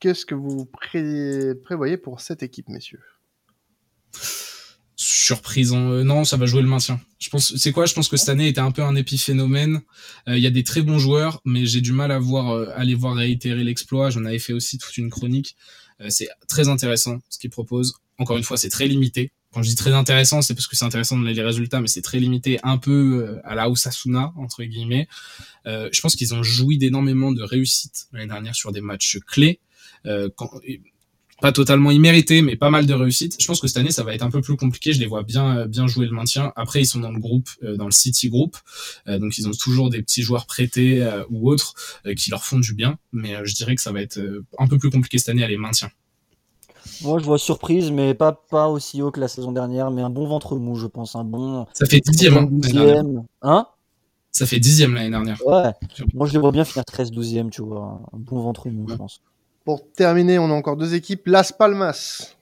Qu'est-ce 0.00 0.24
que 0.24 0.34
vous 0.34 0.64
prévoyez 1.64 1.96
pour 1.96 2.20
cette 2.20 2.42
équipe, 2.42 2.68
messieurs? 2.68 3.02
Surprise, 5.00 5.72
euh, 5.74 6.04
non, 6.04 6.24
ça 6.24 6.36
va 6.36 6.46
jouer 6.46 6.62
le 6.62 6.68
maintien. 6.68 7.00
Je 7.18 7.28
pense, 7.30 7.56
c'est 7.56 7.72
quoi? 7.72 7.86
Je 7.86 7.94
pense 7.94 8.08
que 8.08 8.16
cette 8.16 8.28
année 8.28 8.48
était 8.48 8.60
un 8.60 8.70
peu 8.70 8.82
un 8.82 8.96
épiphénomène. 8.96 9.80
Euh, 10.28 10.36
il 10.36 10.42
y 10.42 10.46
a 10.46 10.50
des 10.50 10.64
très 10.64 10.82
bons 10.82 10.98
joueurs, 10.98 11.40
mais 11.44 11.66
j'ai 11.66 11.80
du 11.80 11.92
mal 11.92 12.12
à 12.12 12.18
voir, 12.18 12.50
euh, 12.50 12.70
à 12.74 12.84
les 12.84 12.94
voir 12.94 13.14
réitérer 13.14 13.64
l'exploit. 13.64 14.10
J'en 14.10 14.24
avais 14.24 14.38
fait 14.38 14.52
aussi 14.52 14.78
toute 14.78 14.96
une 14.96 15.10
chronique. 15.10 15.56
c'est 16.08 16.28
très 16.46 16.68
intéressant 16.68 17.18
ce 17.28 17.38
qu'ils 17.40 17.50
proposent. 17.50 17.94
Encore 18.18 18.36
une 18.36 18.44
fois, 18.44 18.56
c'est 18.56 18.70
très 18.70 18.86
limité. 18.86 19.32
Quand 19.52 19.62
je 19.62 19.68
dis 19.68 19.74
très 19.74 19.92
intéressant, 19.92 20.42
c'est 20.42 20.54
parce 20.54 20.68
que 20.68 20.76
c'est 20.76 20.84
intéressant 20.84 21.18
de 21.18 21.26
les 21.26 21.42
résultats, 21.42 21.80
mais 21.80 21.88
c'est 21.88 22.02
très 22.02 22.20
limité, 22.20 22.60
un 22.62 22.78
peu 22.78 23.40
à 23.42 23.56
la 23.56 23.68
Osasuna 23.68 24.32
entre 24.36 24.62
guillemets. 24.62 25.08
je 25.66 26.00
pense 26.00 26.14
qu'ils 26.14 26.34
ont 26.34 26.42
joui 26.44 26.78
d'énormément 26.78 27.32
de 27.32 27.42
réussite 27.42 28.06
l'année 28.12 28.28
dernière 28.28 28.54
sur 28.54 28.70
des 28.70 28.80
matchs 28.80 29.18
clés. 29.26 29.60
Euh, 30.06 30.28
quand, 30.34 30.50
pas 31.40 31.52
totalement 31.52 31.92
immérité, 31.92 32.42
mais 32.42 32.56
pas 32.56 32.70
mal 32.70 32.86
de 32.86 32.94
réussite. 32.94 33.36
Je 33.40 33.46
pense 33.46 33.60
que 33.60 33.68
cette 33.68 33.76
année, 33.76 33.92
ça 33.92 34.02
va 34.02 34.12
être 34.12 34.22
un 34.22 34.30
peu 34.30 34.40
plus 34.40 34.56
compliqué. 34.56 34.92
Je 34.92 34.98
les 34.98 35.06
vois 35.06 35.22
bien, 35.22 35.66
bien 35.66 35.86
jouer 35.86 36.06
le 36.06 36.12
maintien. 36.12 36.52
Après, 36.56 36.82
ils 36.82 36.86
sont 36.86 36.98
dans 36.98 37.12
le 37.12 37.20
groupe, 37.20 37.48
dans 37.62 37.84
le 37.84 37.92
City 37.92 38.28
Group, 38.28 38.56
donc 39.06 39.38
ils 39.38 39.46
ont 39.46 39.52
toujours 39.52 39.88
des 39.88 40.02
petits 40.02 40.22
joueurs 40.22 40.46
prêtés 40.46 41.00
ou 41.30 41.48
autres 41.48 41.74
qui 42.16 42.30
leur 42.30 42.44
font 42.44 42.58
du 42.58 42.74
bien. 42.74 42.98
Mais 43.12 43.36
je 43.44 43.54
dirais 43.54 43.76
que 43.76 43.80
ça 43.80 43.92
va 43.92 44.02
être 44.02 44.20
un 44.58 44.66
peu 44.66 44.78
plus 44.78 44.90
compliqué 44.90 45.18
cette 45.18 45.28
année 45.28 45.44
à 45.44 45.48
les 45.48 45.58
maintenir. 45.58 45.90
Moi, 47.02 47.18
je 47.18 47.24
vois 47.24 47.38
surprise, 47.38 47.90
mais 47.90 48.14
pas, 48.14 48.32
pas 48.32 48.68
aussi 48.68 49.02
haut 49.02 49.10
que 49.10 49.20
la 49.20 49.28
saison 49.28 49.52
dernière, 49.52 49.90
mais 49.90 50.02
un 50.02 50.10
bon 50.10 50.26
ventre 50.26 50.56
mou, 50.56 50.74
je 50.74 50.86
pense. 50.86 51.14
Un 51.14 51.24
bon. 51.24 51.66
Ça 51.72 51.86
fait 51.86 52.00
dixième, 52.00 52.36
hein, 52.36 52.48
dixième. 52.50 53.24
Hein? 53.42 53.66
Ça 54.32 54.46
fait 54.46 54.58
dixième 54.58 54.94
l'année 54.94 55.10
dernière. 55.10 55.38
Ouais. 55.46 55.72
Moi, 56.14 56.26
je 56.26 56.32
les 56.32 56.38
vois 56.38 56.52
bien 56.52 56.64
finir 56.64 56.84
13-12e, 56.84 57.50
tu 57.50 57.62
vois. 57.62 58.00
Un 58.12 58.18
bon 58.18 58.40
ventre 58.40 58.68
mou, 58.68 58.88
je 58.88 58.94
pense. 58.94 59.22
Pour 59.68 59.86
terminer, 59.92 60.38
on 60.38 60.46
a 60.46 60.54
encore 60.54 60.78
deux 60.78 60.94
équipes. 60.94 61.26
Las 61.26 61.52
Palmas. 61.52 62.34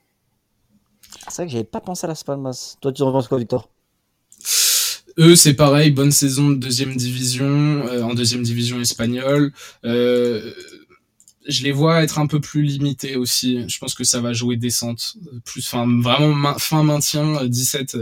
C'est 1.26 1.34
vrai 1.34 1.46
que 1.46 1.50
j'avais 1.50 1.64
pas 1.64 1.80
pensé 1.80 2.04
à 2.04 2.08
Las 2.08 2.22
Palmas. 2.22 2.76
Toi, 2.80 2.92
tu 2.92 3.02
en 3.02 3.10
penses 3.10 3.26
quoi, 3.26 3.36
Victor? 3.36 3.68
Eux, 5.18 5.34
c'est 5.34 5.54
pareil, 5.54 5.90
bonne 5.90 6.12
saison 6.12 6.50
de 6.50 6.54
deuxième 6.54 6.94
division, 6.94 7.84
euh, 7.88 8.02
en 8.02 8.14
deuxième 8.14 8.44
division 8.44 8.80
espagnole. 8.80 9.52
Euh, 9.84 10.54
je 11.48 11.64
les 11.64 11.72
vois 11.72 12.04
être 12.04 12.20
un 12.20 12.28
peu 12.28 12.40
plus 12.40 12.62
limités 12.62 13.16
aussi. 13.16 13.68
Je 13.68 13.78
pense 13.80 13.96
que 13.96 14.04
ça 14.04 14.20
va 14.20 14.32
jouer 14.32 14.56
descente, 14.56 15.16
plus, 15.44 15.66
enfin 15.66 15.84
vraiment 16.00 16.56
fin 16.58 16.84
maintien 16.84 17.44
17, 17.44 17.98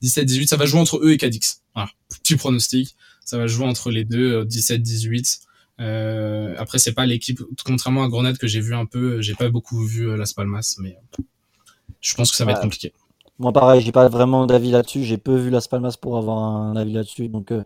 17, 0.00 0.24
18. 0.24 0.46
Ça 0.46 0.56
va 0.56 0.66
jouer 0.66 0.78
entre 0.78 1.00
eux 1.02 1.10
et 1.10 1.16
Cadix. 1.16 1.62
Voilà, 1.74 1.90
petit 2.22 2.36
pronostic. 2.36 2.94
Ça 3.24 3.36
va 3.36 3.48
jouer 3.48 3.66
entre 3.66 3.90
les 3.90 4.04
deux, 4.04 4.44
17, 4.44 4.80
18. 4.80 5.40
Euh, 5.80 6.54
après, 6.58 6.78
c'est 6.78 6.92
pas 6.92 7.06
l'équipe, 7.06 7.40
contrairement 7.64 8.04
à 8.04 8.08
Grenade 8.08 8.38
que 8.38 8.46
j'ai 8.46 8.60
vu 8.60 8.74
un 8.74 8.86
peu, 8.86 9.20
j'ai 9.20 9.34
pas 9.34 9.48
beaucoup 9.48 9.82
vu 9.82 10.08
euh, 10.08 10.16
Las 10.16 10.32
Palmas, 10.34 10.76
mais 10.78 10.98
je 12.00 12.14
pense 12.14 12.30
que 12.30 12.36
ça 12.36 12.44
va 12.44 12.52
être 12.52 12.60
compliqué. 12.60 12.92
Moi, 13.38 13.52
pareil, 13.52 13.80
j'ai 13.80 13.92
pas 13.92 14.08
vraiment 14.08 14.46
d'avis 14.46 14.70
là-dessus. 14.70 15.02
J'ai 15.02 15.16
peu 15.16 15.34
vu 15.36 15.48
Las 15.48 15.66
Palmas 15.66 15.96
pour 15.98 16.18
avoir 16.18 16.38
un 16.38 16.76
avis 16.76 16.92
là-dessus. 16.92 17.28
Donc, 17.28 17.52
euh, 17.52 17.64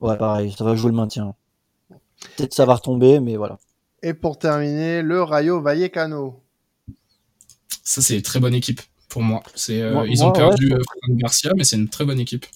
ouais, 0.00 0.16
pareil, 0.16 0.54
ça 0.56 0.64
va 0.64 0.74
jouer 0.74 0.90
le 0.90 0.96
maintien. 0.96 1.34
Peut-être 2.36 2.54
ça 2.54 2.64
va 2.64 2.74
retomber, 2.74 3.20
mais 3.20 3.36
voilà. 3.36 3.58
Et 4.02 4.14
pour 4.14 4.38
terminer, 4.38 5.02
le 5.02 5.22
Rayo 5.22 5.60
Vallecano. 5.60 6.40
Ça, 7.84 8.00
c'est 8.00 8.16
une 8.16 8.22
très 8.22 8.40
bonne 8.40 8.54
équipe 8.54 8.80
pour 9.12 9.22
moi. 9.22 9.42
C'est, 9.54 9.82
euh, 9.82 10.06
ils 10.08 10.24
ont 10.24 10.32
perdu 10.32 10.72
euh, 10.72 10.78
Garcia, 11.10 11.52
mais 11.56 11.64
c'est 11.64 11.76
une 11.76 11.88
très 11.88 12.04
bonne 12.04 12.18
équipe. 12.18 12.46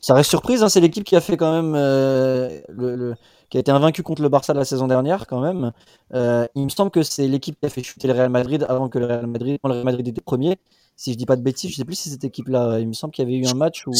Ça 0.00 0.14
reste 0.14 0.28
surprise, 0.28 0.62
hein, 0.62 0.68
c'est 0.68 0.80
l'équipe 0.80 1.04
qui 1.04 1.16
a 1.16 1.20
fait 1.20 1.36
quand 1.36 1.54
même 1.54 1.74
euh, 1.74 2.60
le, 2.68 3.14
qui 3.50 3.56
a 3.56 3.60
été 3.60 3.70
invaincue 3.70 4.02
contre 4.02 4.22
le 4.22 4.28
Barça 4.28 4.54
la 4.54 4.64
saison 4.64 4.88
dernière 4.88 5.26
quand 5.26 5.40
même. 5.40 5.72
il 6.12 6.64
me 6.64 6.68
semble 6.68 6.90
que 6.90 7.02
c'est 7.02 7.26
l'équipe 7.26 7.58
qui 7.60 7.66
a 7.66 7.70
fait 7.70 7.82
chuter 7.82 8.08
le 8.08 8.14
Real 8.14 8.30
Madrid 8.30 8.66
avant 8.68 8.88
que 8.88 8.98
le 8.98 9.06
Real 9.06 9.26
Madrid, 9.26 9.58
le 9.64 9.70
Real 9.70 9.84
Madrid 9.84 10.06
était 10.08 10.20
premier. 10.20 10.58
Si 10.96 11.12
je 11.12 11.18
dis 11.18 11.26
pas 11.26 11.36
de 11.36 11.42
bêtises, 11.42 11.70
je 11.72 11.76
sais 11.76 11.84
plus 11.84 11.96
si 11.96 12.08
cette 12.08 12.24
équipe-là. 12.24 12.78
Il 12.78 12.88
me 12.88 12.92
semble 12.92 13.12
qu'il 13.12 13.24
y 13.24 13.26
avait 13.26 13.36
eu 13.36 13.46
un 13.46 13.54
match 13.54 13.86
où. 13.86 13.92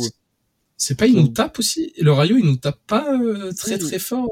C'est 0.77 0.97
pas, 0.97 1.07
ils 1.07 1.17
nous 1.17 1.29
tapent 1.29 1.59
aussi? 1.59 1.93
Le 2.01 2.13
Rayo, 2.13 2.37
il 2.37 2.45
nous 2.45 2.57
tape 2.57 2.79
pas 2.87 3.07
très 3.57 3.79
très 3.79 3.99
fort. 3.99 4.29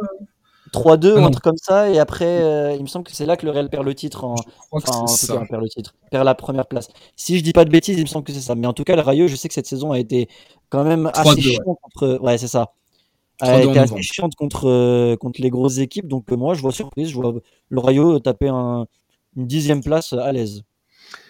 3-2 0.73 1.19
ou 1.19 1.25
un 1.25 1.31
truc 1.31 1.45
comme 1.45 1.59
ça 1.59 1.91
et 1.91 1.99
après 1.99 2.43
euh, 2.43 2.75
il 2.75 2.83
me 2.83 2.87
semble 2.87 3.05
que 3.05 3.13
c'est 3.13 3.27
là 3.27 3.37
que 3.37 3.45
le 3.45 3.53
Real 3.53 3.69
perd 3.69 3.85
le 3.85 3.95
titre 3.95 4.25
en, 4.25 4.37
enfin, 4.71 4.93
en 5.01 5.05
tout 5.05 5.27
cas, 5.27 5.45
perd 5.45 5.63
le 5.63 5.69
titre 5.69 5.95
perd 6.11 6.25
la 6.25 6.35
première 6.35 6.67
place 6.67 6.89
si 7.15 7.37
je 7.37 7.45
dis 7.45 7.53
pas 7.53 7.67
de 7.67 7.71
bêtises 7.71 7.99
il 7.99 8.03
me 8.03 8.07
semble 8.07 8.25
que 8.25 8.33
c'est 8.33 8.41
ça 8.41 8.55
mais 8.55 8.67
en 8.67 8.73
tout 8.73 8.85
cas 8.85 8.97
le 8.97 9.03
Rayo 9.03 9.29
je 9.29 9.37
sais 9.37 9.49
que 9.49 9.55
cette 9.55 9.67
saison 9.67 9.93
a 9.93 9.99
été 9.99 10.29
quand 10.71 10.85
même 10.85 11.11
assez 11.13 11.43
chiante 11.43 11.79
contre 11.83 12.19
ouais 12.23 12.39
c'est 12.39 12.49
ça 12.49 12.73
a 13.41 13.62
été 13.62 13.78
assez 13.78 14.03
chiante 14.03 14.35
contre 14.35 14.68
euh, 14.68 15.16
contre 15.16 15.41
les 15.41 15.51
grosses 15.51 15.78
équipes 15.78 16.09
donc 16.09 16.30
euh, 16.30 16.37
moi 16.37 16.55
je 16.55 16.61
vois 16.61 16.72
surprise 16.72 17.09
je 17.09 17.14
vois 17.14 17.35
le 17.68 17.80
Rayo 17.80 18.18
taper 18.20 18.49
un, 18.49 18.87
une 19.37 19.47
dixième 19.47 19.83
place 19.83 20.12
à 20.12 20.30
l'aise 20.33 20.62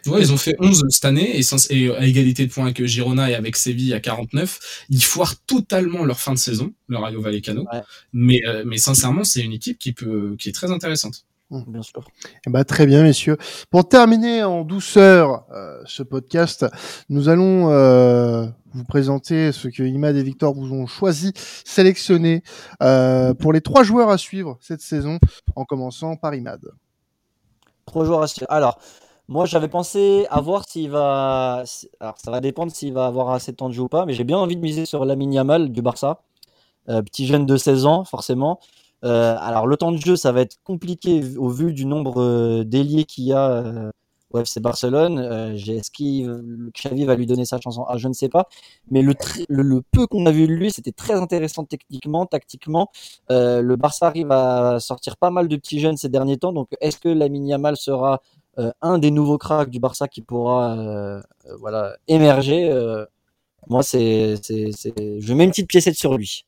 Ouais, 0.06 0.20
ils 0.20 0.32
ont 0.32 0.36
fait 0.36 0.56
11 0.58 0.84
cette 0.90 1.04
année 1.04 1.40
et, 1.70 1.90
à 1.90 2.06
égalité 2.06 2.46
de 2.46 2.52
points 2.52 2.64
avec 2.64 2.84
Girona 2.84 3.30
et 3.30 3.34
avec 3.34 3.56
Séville 3.56 3.94
à 3.94 4.00
49. 4.00 4.84
Ils 4.90 5.02
foirent 5.02 5.40
totalement 5.46 6.04
leur 6.04 6.18
fin 6.18 6.32
de 6.32 6.38
saison, 6.38 6.72
le 6.88 6.98
Rayo 6.98 7.20
Vallecano. 7.20 7.64
Mais, 8.12 8.40
euh, 8.46 8.64
mais 8.66 8.78
sincèrement, 8.78 9.24
c'est 9.24 9.40
une 9.40 9.52
équipe 9.52 9.78
qui 9.78 9.92
peut, 9.92 10.36
qui 10.38 10.48
est 10.48 10.52
très 10.52 10.70
intéressante. 10.70 11.24
Mmh, 11.52 11.62
bien 11.68 11.82
sûr. 11.82 12.02
Eh 12.46 12.50
ben, 12.50 12.64
très 12.64 12.86
bien, 12.86 13.02
messieurs. 13.02 13.36
Pour 13.70 13.86
terminer 13.86 14.42
en 14.42 14.64
douceur 14.64 15.44
euh, 15.52 15.82
ce 15.84 16.02
podcast, 16.02 16.66
nous 17.10 17.28
allons 17.28 17.70
euh, 17.70 18.46
vous 18.72 18.84
présenter 18.84 19.52
ce 19.52 19.68
que 19.68 19.82
Imad 19.82 20.16
et 20.16 20.22
Victor 20.22 20.54
vous 20.54 20.72
ont 20.72 20.86
choisi, 20.86 21.32
sélectionné 21.36 22.42
pour 23.38 23.52
les 23.52 23.60
trois 23.60 23.82
joueurs 23.82 24.08
à 24.08 24.16
suivre 24.16 24.56
cette 24.60 24.80
saison, 24.80 25.18
en 25.54 25.64
commençant 25.64 26.16
par 26.16 26.34
Imad. 26.34 26.62
Trois 27.84 28.06
joueurs 28.06 28.22
à 28.22 28.26
suivre. 28.26 28.50
Alors, 28.50 28.78
moi, 29.28 29.44
j'avais 29.44 29.68
pensé 29.68 30.26
à 30.30 30.40
voir 30.40 30.66
s'il 30.66 30.90
va. 30.90 31.64
Alors, 32.00 32.16
ça 32.18 32.30
va 32.30 32.40
dépendre 32.40 32.72
s'il 32.72 32.94
va 32.94 33.06
avoir 33.06 33.30
assez 33.30 33.52
de 33.52 33.56
temps 33.56 33.68
de 33.68 33.74
jeu 33.74 33.82
ou 33.82 33.88
pas, 33.88 34.06
mais 34.06 34.14
j'ai 34.14 34.24
bien 34.24 34.38
envie 34.38 34.56
de 34.56 34.62
miser 34.62 34.86
sur 34.86 35.04
la 35.04 35.14
Yamal 35.14 35.70
du 35.70 35.82
Barça. 35.82 36.22
Euh, 36.88 37.02
petit 37.02 37.26
jeune 37.26 37.46
de 37.46 37.56
16 37.56 37.86
ans, 37.86 38.04
forcément. 38.04 38.58
Euh, 39.04 39.36
alors, 39.40 39.66
le 39.66 39.76
temps 39.76 39.92
de 39.92 39.98
jeu, 39.98 40.16
ça 40.16 40.32
va 40.32 40.42
être 40.42 40.56
compliqué 40.64 41.22
au 41.36 41.48
vu 41.48 41.72
du 41.72 41.86
nombre 41.86 42.20
euh, 42.22 42.64
d'ailiers 42.64 43.04
qu'il 43.04 43.24
y 43.24 43.32
a 43.32 43.90
au 44.30 44.38
FC 44.38 44.60
Barcelone. 44.60 45.18
Est-ce 45.54 45.90
que 45.90 46.70
Xavi 46.70 47.04
va 47.04 47.14
lui 47.16 47.26
donner 47.26 47.44
sa 47.44 47.60
chanson 47.60 47.84
ah, 47.88 47.98
Je 47.98 48.08
ne 48.08 48.14
sais 48.14 48.28
pas. 48.28 48.48
Mais 48.90 49.02
le, 49.02 49.14
le, 49.48 49.82
peu 49.82 50.06
qu'on 50.06 50.24
a 50.26 50.30
vu 50.30 50.46
de 50.46 50.52
lui, 50.52 50.70
c'était 50.70 50.92
très 50.92 51.14
intéressant 51.14 51.64
techniquement, 51.64 52.26
tactiquement. 52.26 52.90
le 53.28 53.74
Barça 53.76 54.06
arrive 54.06 54.32
à 54.32 54.80
sortir 54.80 55.16
pas 55.16 55.30
mal 55.30 55.48
de 55.48 55.56
petits 55.56 55.80
jeunes 55.80 55.96
ces 55.96 56.08
derniers 56.08 56.38
temps. 56.38 56.52
Donc, 56.52 56.68
est-ce 56.80 56.98
que 56.98 57.08
la 57.08 57.26
Yamal 57.26 57.76
sera 57.76 58.20
euh, 58.58 58.70
un 58.82 58.98
des 58.98 59.10
nouveaux 59.10 59.38
cracks 59.38 59.70
du 59.70 59.80
Barça 59.80 60.08
qui 60.08 60.20
pourra 60.20 60.76
euh, 60.78 61.22
euh, 61.46 61.56
voilà, 61.58 61.96
émerger. 62.06 62.70
moi, 63.68 63.82
c'est, 63.82 64.36
je 64.36 65.34
mets 65.34 65.44
une 65.44 65.50
petite 65.50 65.68
piécette 65.68 65.96
sur 65.96 66.16
lui. 66.16 66.44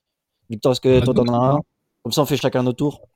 Victor, 0.50 0.72
est-ce 0.72 0.80
que 0.80 1.00
toi 1.00 1.14
t'en 1.14 1.28
as 1.32 1.54
un? 1.56 1.60
Comme 2.04 2.12
ça, 2.12 2.22
on 2.22 2.26
fait 2.26 2.36
chacun 2.36 2.62
notre 2.62 2.76
tour. 2.76 3.08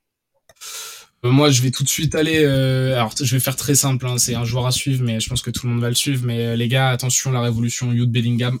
moi, 1.23 1.49
je 1.51 1.61
vais 1.61 1.71
tout 1.71 1.83
de 1.83 1.89
suite 1.89 2.15
aller. 2.15 2.43
alors, 2.43 3.13
je 3.21 3.35
vais 3.35 3.39
faire 3.39 3.55
très 3.55 3.75
simple. 3.75 4.05
Hein, 4.05 4.17
c'est 4.17 4.35
un 4.35 4.43
joueur 4.43 4.65
à 4.65 4.71
suivre, 4.71 5.03
mais 5.05 5.19
je 5.19 5.29
pense 5.29 5.41
que 5.41 5.51
tout 5.51 5.67
le 5.67 5.73
monde 5.73 5.81
va 5.81 5.89
le 5.89 5.95
suivre. 5.95 6.25
Mais 6.25 6.57
les 6.57 6.67
gars, 6.67 6.89
attention, 6.89 7.31
la 7.31 7.41
révolution 7.41 7.93
Youth 7.93 8.11
Bellingham. 8.11 8.59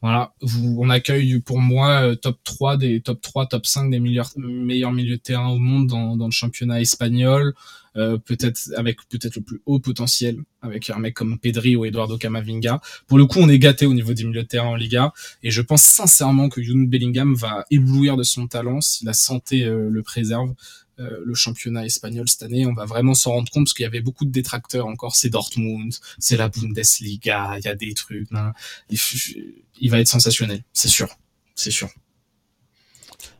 Voilà, 0.00 0.32
on 0.76 0.90
accueille 0.90 1.40
pour 1.40 1.60
moi 1.60 2.14
top 2.16 2.38
3 2.44 2.76
des 2.76 3.00
top 3.00 3.20
3, 3.20 3.46
top 3.46 3.66
5 3.66 3.90
des 3.90 3.98
meilleurs, 3.98 4.30
meilleurs 4.36 4.92
milieux 4.92 5.16
de 5.16 5.20
terrain 5.20 5.48
au 5.48 5.58
monde 5.58 5.88
dans, 5.88 6.16
dans 6.16 6.26
le 6.26 6.32
championnat 6.32 6.80
espagnol. 6.80 7.52
Euh, 7.96 8.18
peut-être 8.18 8.70
avec 8.76 8.98
peut-être 9.08 9.36
le 9.36 9.42
plus 9.42 9.60
haut 9.66 9.80
potentiel, 9.80 10.38
avec 10.62 10.90
un 10.90 10.98
mec 10.98 11.14
comme 11.14 11.38
Pedri 11.38 11.76
ou 11.76 11.84
Eduardo 11.84 12.18
Camavinga. 12.18 12.80
Pour 13.06 13.18
le 13.18 13.26
coup, 13.26 13.38
on 13.40 13.48
est 13.48 13.58
gâté 13.58 13.86
au 13.86 13.94
niveau 13.94 14.12
des 14.12 14.24
milieux 14.24 14.42
de 14.42 14.48
terrain 14.48 14.68
en 14.68 14.74
Liga, 14.76 15.12
et 15.42 15.50
je 15.50 15.62
pense 15.62 15.82
sincèrement 15.82 16.48
que 16.48 16.62
Jude 16.62 16.88
Bellingham 16.88 17.34
va 17.34 17.64
éblouir 17.70 18.16
de 18.16 18.22
son 18.22 18.46
talent 18.46 18.80
si 18.80 19.04
la 19.04 19.12
santé 19.12 19.64
euh, 19.64 19.88
le 19.90 20.02
préserve. 20.02 20.54
Euh, 21.00 21.20
le 21.24 21.34
championnat 21.34 21.86
espagnol 21.86 22.28
cette 22.28 22.42
année, 22.42 22.66
on 22.66 22.72
va 22.72 22.84
vraiment 22.84 23.14
s'en 23.14 23.30
rendre 23.30 23.52
compte 23.52 23.66
parce 23.66 23.72
qu'il 23.72 23.84
y 23.84 23.86
avait 23.86 24.00
beaucoup 24.00 24.24
de 24.24 24.32
détracteurs 24.32 24.88
encore. 24.88 25.14
C'est 25.14 25.30
Dortmund, 25.30 25.94
c'est 26.18 26.36
la 26.36 26.48
Bundesliga, 26.48 27.56
il 27.58 27.64
y 27.64 27.68
a 27.68 27.76
des 27.76 27.94
trucs. 27.94 28.26
Hein. 28.32 28.52
il 28.90 29.90
va 29.90 30.00
être 30.00 30.08
sensationnel, 30.08 30.64
c'est 30.72 30.88
sûr, 30.88 31.08
c'est 31.54 31.70
sûr. 31.70 31.88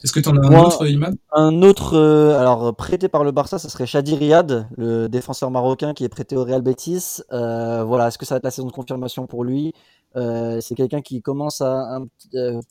Est-ce 0.03 0.12
que 0.12 0.20
tu 0.20 0.28
en 0.28 0.36
as 0.36 0.46
un 0.46 0.64
autre, 0.64 0.86
Imad? 0.86 1.16
Un 1.32 1.62
autre, 1.62 1.96
euh, 1.96 2.38
alors 2.38 2.74
prêté 2.74 3.09
par 3.09 3.24
le 3.24 3.32
Barça, 3.32 3.59
ce 3.59 3.68
serait 3.68 3.86
Shadi 3.86 4.14
Riyad, 4.14 4.68
le 4.76 5.09
défenseur 5.09 5.51
marocain 5.51 5.92
qui 5.92 6.05
est 6.05 6.09
prêté 6.09 6.36
au 6.36 6.44
Real 6.44 6.62
Betis. 6.62 7.20
Euh, 7.32 7.82
voilà, 7.84 8.09
est-ce 8.09 8.18
que 8.18 8.24
ça 8.24 8.34
va 8.34 8.38
être 8.38 8.44
la 8.44 8.53
saison 8.53 8.68
de 8.68 8.72
confirmation 8.72 9.26
pour 9.26 9.42
lui? 9.42 9.72
Euh, 10.16 10.61
C'est 10.61 10.76
quelqu'un 10.76 11.01
qui 11.01 11.20
commence 11.20 11.61
à, 11.61 12.01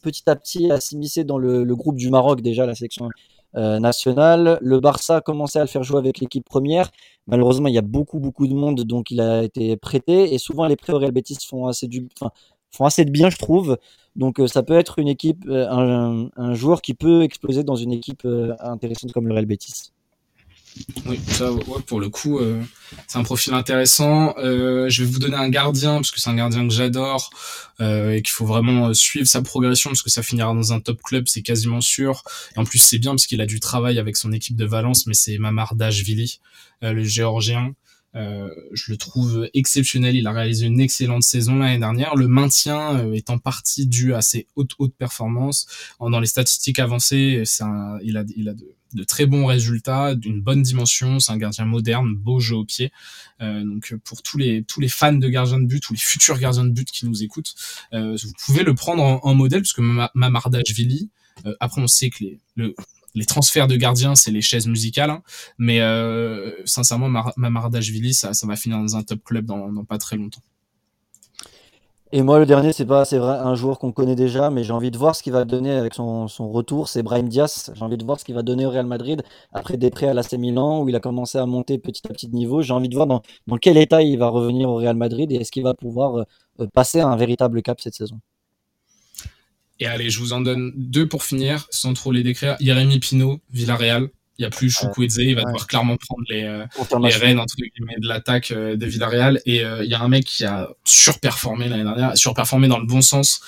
petit 0.01 0.30
à 0.30 0.36
petit 0.36 0.71
à 0.71 0.80
s'immiscer 0.80 1.25
dans 1.25 1.38
le, 1.38 1.65
groupe 1.75 1.97
du 1.97 2.09
Maroc 2.09 2.41
déjà, 2.41 2.65
la 2.65 2.75
sélection 2.75 3.09
nationale. 3.53 4.59
Le 4.61 4.80
Barça 4.80 5.17
a 5.17 5.21
commencé 5.21 5.57
à 5.57 5.63
le 5.63 5.67
faire 5.67 5.84
jouer 5.84 5.97
avec 5.97 6.19
l'équipe 6.19 6.45
première. 6.45 6.91
Malheureusement, 7.25 7.67
il 7.67 7.73
y 7.73 7.80
a 7.80 7.82
beaucoup 7.82 8.19
beaucoup 8.19 8.47
de 8.47 8.53
monde, 8.53 8.82
donc 8.82 9.11
il 9.11 9.19
a 9.19 9.43
été 9.43 9.75
prêté. 9.78 10.34
Et 10.34 10.38
souvent, 10.38 10.65
les 10.65 10.75
prêts 10.75 10.93
au 10.93 10.99
Real 10.99 11.11
Betis 11.11 11.38
font 11.45 11.65
assez 11.65 11.88
du, 11.88 12.07
assez 12.86 13.05
de 13.05 13.11
bien, 13.11 13.30
je 13.30 13.38
trouve. 13.38 13.78
Donc 14.17 14.39
euh, 14.39 14.47
ça 14.47 14.63
peut 14.63 14.78
être 14.78 14.99
une 14.99 15.07
équipe, 15.07 15.45
euh, 15.47 16.28
un, 16.36 16.53
joueur 16.55 16.82
qui 16.82 16.95
peut 16.95 17.21
exploser 17.21 17.63
dans 17.63 17.75
une 17.75 17.93
équipe 17.93 18.23
euh, 18.25 18.53
intéressante 18.59 19.13
comme 19.13 19.28
le 19.28 19.34
Real 19.34 19.45
Betis. 19.45 19.91
Oui, 21.07 21.19
ça, 21.28 21.49
pour 21.88 21.99
le 21.99 22.07
coup, 22.07 22.39
c'est 23.07 23.17
un 23.17 23.23
profil 23.23 23.55
intéressant. 23.55 24.36
je 24.38 25.03
vais 25.03 25.09
vous 25.09 25.17
donner 25.17 25.36
un 25.36 25.49
gardien 25.49 25.95
parce 25.95 26.11
que 26.11 26.19
c'est 26.19 26.30
un 26.30 26.36
gardien 26.36 26.67
que 26.67 26.71
j'adore 26.71 27.32
et 27.80 28.21
qu'il 28.21 28.30
faut 28.30 28.45
vraiment 28.45 28.93
suivre 28.93 29.25
sa 29.25 29.41
progression 29.41 29.89
parce 29.89 30.03
que 30.03 30.11
ça 30.11 30.21
finira 30.21 30.53
dans 30.53 30.73
un 30.73 30.80
top 30.80 31.01
club, 31.01 31.28
c'est 31.28 31.41
quasiment 31.41 31.82
sûr. 31.82 32.21
Et 32.55 32.59
en 32.59 32.63
plus, 32.63 32.78
c'est 32.78 32.99
bien 32.99 33.13
parce 33.13 33.25
qu'il 33.25 33.41
a 33.41 33.47
du 33.47 33.59
travail 33.59 33.97
avec 33.97 34.17
son 34.17 34.32
équipe 34.32 34.55
de 34.55 34.65
Valence, 34.65 35.07
mais 35.07 35.15
c'est 35.15 35.39
Mamardashvili, 35.39 36.41
le 36.84 37.03
géorgien. 37.03 37.73
Euh, 38.18 38.49
je 38.74 38.91
le 38.91 38.97
trouve 38.97 39.47
exceptionnel. 39.53 40.15
Il 40.15 40.26
a 40.28 40.32
réalisé 40.32 40.65
une 40.65 40.80
excellente 40.80 41.24
saison 41.24 41.57
l'année 41.57 41.78
dernière. 41.78 42.15
Le 42.15 42.28
maintien 42.28 42.97
euh, 42.97 43.13
est 43.13 43.30
en 43.30 43.38
partie 43.38 43.86
dû 43.86 44.13
à 44.13 44.22
ses 44.22 44.47
hautes 44.55 44.74
hautes 44.80 44.95
performances. 44.95 45.68
Dans 45.99 46.20
les 46.20 46.28
statistiques 46.28 46.80
avancées, 46.80 47.43
c'est 47.45 47.63
il 48.03 48.18
a, 48.18 48.24
il 48.36 48.49
a 48.49 48.53
de, 48.53 48.76
de, 48.93 49.03
très 49.03 49.26
bons 49.26 49.45
résultats, 49.45 50.15
d'une 50.15 50.41
bonne 50.41 50.63
dimension. 50.63 51.20
C'est 51.20 51.32
un 51.32 51.38
gardien 51.38 51.65
moderne, 51.65 52.15
beau 52.15 52.39
jeu 52.39 52.55
au 52.55 52.65
pied. 52.65 52.91
Euh, 53.41 53.63
donc 53.63 53.93
pour 54.03 54.24
tous 54.24 54.38
les 54.38 54.63
tous 54.63 54.80
les 54.80 54.89
fans 54.89 55.13
de 55.13 55.28
gardiens 55.30 55.59
de 55.59 55.68
but, 55.68 55.80
tous 55.80 55.93
les 55.93 55.99
futurs 56.03 56.39
gardiens 56.39 56.65
de 56.65 56.72
but 56.72 56.89
qui 56.89 57.05
nous 57.05 57.24
écoutent, 57.24 57.55
euh, 57.93 58.18
vous 58.22 58.34
pouvez 58.45 58.63
le 58.63 58.74
prendre 58.74 59.03
en, 59.03 59.20
en 59.24 59.36
modèle 59.36 59.61
puisque 59.61 59.82
Mamardashvili. 60.15 61.09
Euh, 61.45 61.55
après, 61.59 61.82
on 61.82 61.88
sait 61.88 62.09
que 62.09 62.24
les, 62.24 62.39
le, 62.55 62.74
les 63.18 63.26
transferts 63.26 63.68
de 63.68 63.76
gardiens, 63.76 64.15
c'est 64.15 64.32
les 64.32 64.41
chaises 64.41 64.68
musicales. 64.68 65.09
Hein. 65.09 65.24
Mais 65.57 65.82
euh, 65.82 66.51
sincèrement, 66.65 67.09
Mamardashvili, 67.36 68.13
ça, 68.13 68.34
ça 68.34 68.45
va 68.45 68.55
finir 68.55 68.78
dans 68.78 68.95
un 68.95 69.03
top 69.03 69.24
club 69.24 69.45
dans, 69.45 69.84
pas 69.86 69.97
très 69.97 70.18
longtemps. 70.18 70.41
Et 72.13 72.22
moi, 72.22 72.39
le 72.39 72.45
dernier, 72.45 72.72
c'est 72.72 72.86
pas, 72.86 73.03
c'est 73.03 73.18
vrai, 73.18 73.38
un 73.38 73.55
joueur 73.55 73.80
qu'on 73.80 73.91
connaît 73.91 74.15
déjà, 74.15 74.49
mais 74.49 74.63
j'ai 74.63 74.72
envie 74.72 74.91
de 74.91 74.97
voir 74.97 75.13
ce 75.13 75.22
qu'il 75.22 75.34
va 75.34 75.43
donner 75.43 75.72
avec 75.72 75.93
son, 75.93 76.28
retour. 76.28 76.88
C'est 76.88 77.03
Brahim 77.03 77.28
Diaz. 77.28 77.74
J'ai 77.76 77.84
envie 77.84 77.97
de 77.97 78.05
voir 78.05 78.18
ce 78.18 78.24
qu'il 78.24 78.36
va 78.36 78.43
donner 78.43 78.65
au 78.65 78.70
Real 78.70 78.86
Madrid 78.86 79.24
après 79.51 79.76
des 79.76 79.89
prêts 79.89 80.07
à 80.07 80.13
l'AC 80.13 80.34
Milan 80.34 80.84
où 80.84 80.89
il 80.89 80.95
a 80.95 81.01
commencé 81.01 81.38
à 81.38 81.45
monter 81.45 81.80
petit 81.80 82.07
à 82.07 82.13
petit 82.13 82.30
de 82.30 82.36
niveau. 82.36 82.61
J'ai 82.61 82.72
envie 82.72 82.88
de 82.88 82.95
voir 82.95 83.07
dans, 83.07 83.24
dans 83.47 83.57
quel 83.57 83.78
état 83.78 84.01
il 84.03 84.18
va 84.20 84.30
revenir 84.30 84.70
au 84.70 84.76
Real 84.76 84.95
Madrid 84.95 85.32
et 85.34 85.36
est-ce 85.36 85.51
qu'il 85.51 85.63
va 85.63 85.74
pouvoir 85.74 86.26
euh, 86.59 86.68
passer 86.74 87.01
à 87.01 87.07
un 87.07 87.18
véritable 87.18 87.61
cap 87.61 87.82
cette 87.82 87.95
saison. 87.95 88.20
Et 89.80 89.86
allez, 89.86 90.09
je 90.09 90.19
vous 90.19 90.34
en 90.34 90.41
donne 90.41 90.73
deux 90.75 91.07
pour 91.07 91.23
finir, 91.23 91.67
sans 91.69 91.93
trop 91.93 92.11
les 92.11 92.23
décrire. 92.23 92.57
Jérémy 92.59 92.99
Pino, 92.99 93.39
Villarreal. 93.51 94.09
Il 94.39 94.43
n'y 94.43 94.45
a 94.45 94.49
plus 94.51 94.69
Chukwueze, 94.69 95.17
il 95.17 95.33
va 95.33 95.43
devoir 95.43 95.65
clairement 95.65 95.97
prendre 95.97 96.23
les, 96.29 96.43
euh, 96.43 96.63
les 97.01 97.09
rênes 97.09 97.39
entre 97.39 97.55
guillemets, 97.55 97.95
de 97.99 98.07
l'attaque 98.07 98.51
euh, 98.51 98.75
de 98.75 98.85
Villarreal. 98.85 99.41
Et 99.47 99.63
euh, 99.63 99.83
il 99.83 99.89
y 99.89 99.95
a 99.95 100.01
un 100.01 100.07
mec 100.07 100.25
qui 100.25 100.45
a 100.45 100.69
surperformé 100.85 101.67
l'année 101.67 101.83
dernière, 101.83 102.15
surperformé 102.15 102.67
dans 102.67 102.77
le 102.77 102.85
bon 102.85 103.01
sens, 103.01 103.41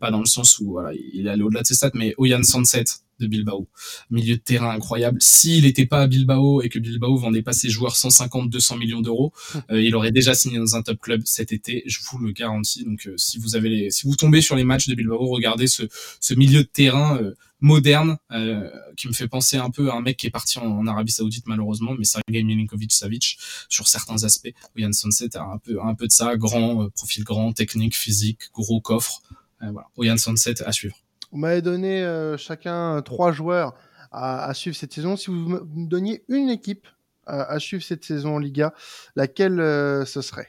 pas 0.00 0.10
dans 0.10 0.18
le 0.18 0.26
sens 0.26 0.58
où 0.58 0.72
voilà, 0.72 0.90
il 1.12 1.26
est 1.26 1.30
allé 1.30 1.42
au-delà 1.42 1.60
de 1.60 1.66
ses 1.66 1.74
stats, 1.74 1.90
mais 1.94 2.14
Oyan 2.16 2.42
Sunset 2.42 2.84
de 3.20 3.26
Bilbao, 3.28 3.68
milieu 4.10 4.34
de 4.34 4.40
terrain 4.40 4.70
incroyable. 4.70 5.18
S'il 5.20 5.64
n'était 5.64 5.86
pas 5.86 6.00
à 6.00 6.06
Bilbao 6.08 6.62
et 6.62 6.68
que 6.68 6.78
Bilbao 6.78 7.16
vendait 7.16 7.42
pas 7.42 7.52
ses 7.52 7.68
joueurs 7.68 7.94
150-200 7.94 8.78
millions 8.78 9.02
d'euros, 9.02 9.32
il 9.70 9.94
aurait 9.94 10.10
déjà 10.10 10.34
signé 10.34 10.58
dans 10.58 10.74
un 10.74 10.82
top 10.82 10.98
club 11.00 11.20
cet 11.26 11.52
été, 11.52 11.82
je 11.86 12.00
vous 12.10 12.18
le 12.18 12.32
garantis. 12.32 12.82
Donc 12.84 13.08
si 13.16 13.38
vous 13.38 13.56
avez 13.56 13.68
les, 13.68 13.90
si 13.90 14.06
vous 14.06 14.16
tombez 14.16 14.40
sur 14.40 14.56
les 14.56 14.64
matchs 14.64 14.88
de 14.88 14.94
Bilbao, 14.94 15.26
regardez 15.26 15.66
ce, 15.66 15.82
ce 16.18 16.34
milieu 16.34 16.60
de 16.60 16.68
terrain 16.68 17.20
moderne 17.64 18.18
euh, 18.30 18.70
qui 18.94 19.08
me 19.08 19.14
fait 19.14 19.26
penser 19.26 19.56
un 19.56 19.70
peu 19.70 19.90
à 19.90 19.94
un 19.94 20.02
mec 20.02 20.18
qui 20.18 20.26
est 20.26 20.30
parti 20.30 20.58
en, 20.58 20.86
Arabie 20.86 21.12
Saoudite 21.12 21.46
malheureusement, 21.46 21.94
mais 21.98 22.04
Sergei 22.04 22.42
Milinkovic-Savic 22.42 23.38
sur 23.70 23.88
certains 23.88 24.22
aspects. 24.22 24.52
Yann 24.76 24.92
Sunset 24.92 25.34
a 25.36 25.44
un 25.44 25.56
peu 25.56 25.80
un 25.82 25.94
peu 25.94 26.06
de 26.06 26.12
ça, 26.12 26.36
grand 26.36 26.82
euh, 26.82 26.90
profil 26.90 27.24
grand, 27.24 27.54
technique, 27.54 27.96
physique, 27.96 28.52
gros 28.52 28.82
coffre. 28.82 29.22
Euh, 29.62 29.70
voilà, 29.70 29.88
Yann 29.96 30.18
Sunset 30.18 30.62
à 30.62 30.72
suivre. 30.72 30.96
Vous 31.32 31.38
m'avez 31.38 31.62
donné 31.62 32.02
euh, 32.02 32.36
chacun 32.36 33.00
trois 33.00 33.32
joueurs 33.32 33.74
à, 34.12 34.44
à, 34.44 34.52
suivre 34.52 34.76
cette 34.76 34.92
saison. 34.92 35.16
Si 35.16 35.30
vous 35.30 35.36
me 35.36 35.86
donniez 35.88 36.22
une 36.28 36.50
équipe 36.50 36.86
à, 37.26 37.44
à 37.44 37.58
suivre 37.58 37.82
cette 37.82 38.04
saison 38.04 38.36
en 38.36 38.38
Liga, 38.38 38.74
laquelle 39.16 39.58
euh, 39.58 40.04
ce 40.04 40.20
serait? 40.20 40.48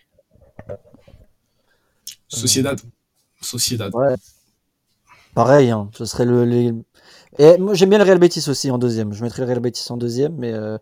Sociedad. 2.28 2.80
Sociedad. 3.42 3.96
Ouais. 3.96 4.16
Pareil, 5.34 5.70
hein, 5.70 5.90
ce 5.94 6.06
serait 6.06 6.26
le, 6.26 6.46
les, 6.46 6.72
et 7.38 7.58
moi, 7.58 7.74
j'aime 7.74 7.90
bien 7.90 7.98
le 7.98 8.04
Real 8.04 8.20
Betis 8.20 8.50
aussi 8.50 8.72
en 8.72 8.78
deuxième. 8.78 9.14
Je 9.14 9.24
mettrais 9.24 9.42
le 9.42 9.48
Real 9.48 9.60
Betis 9.60 9.92
en 9.92 9.98
deuxième, 9.98 10.36
mais, 10.36 10.54
euh, 10.54 10.78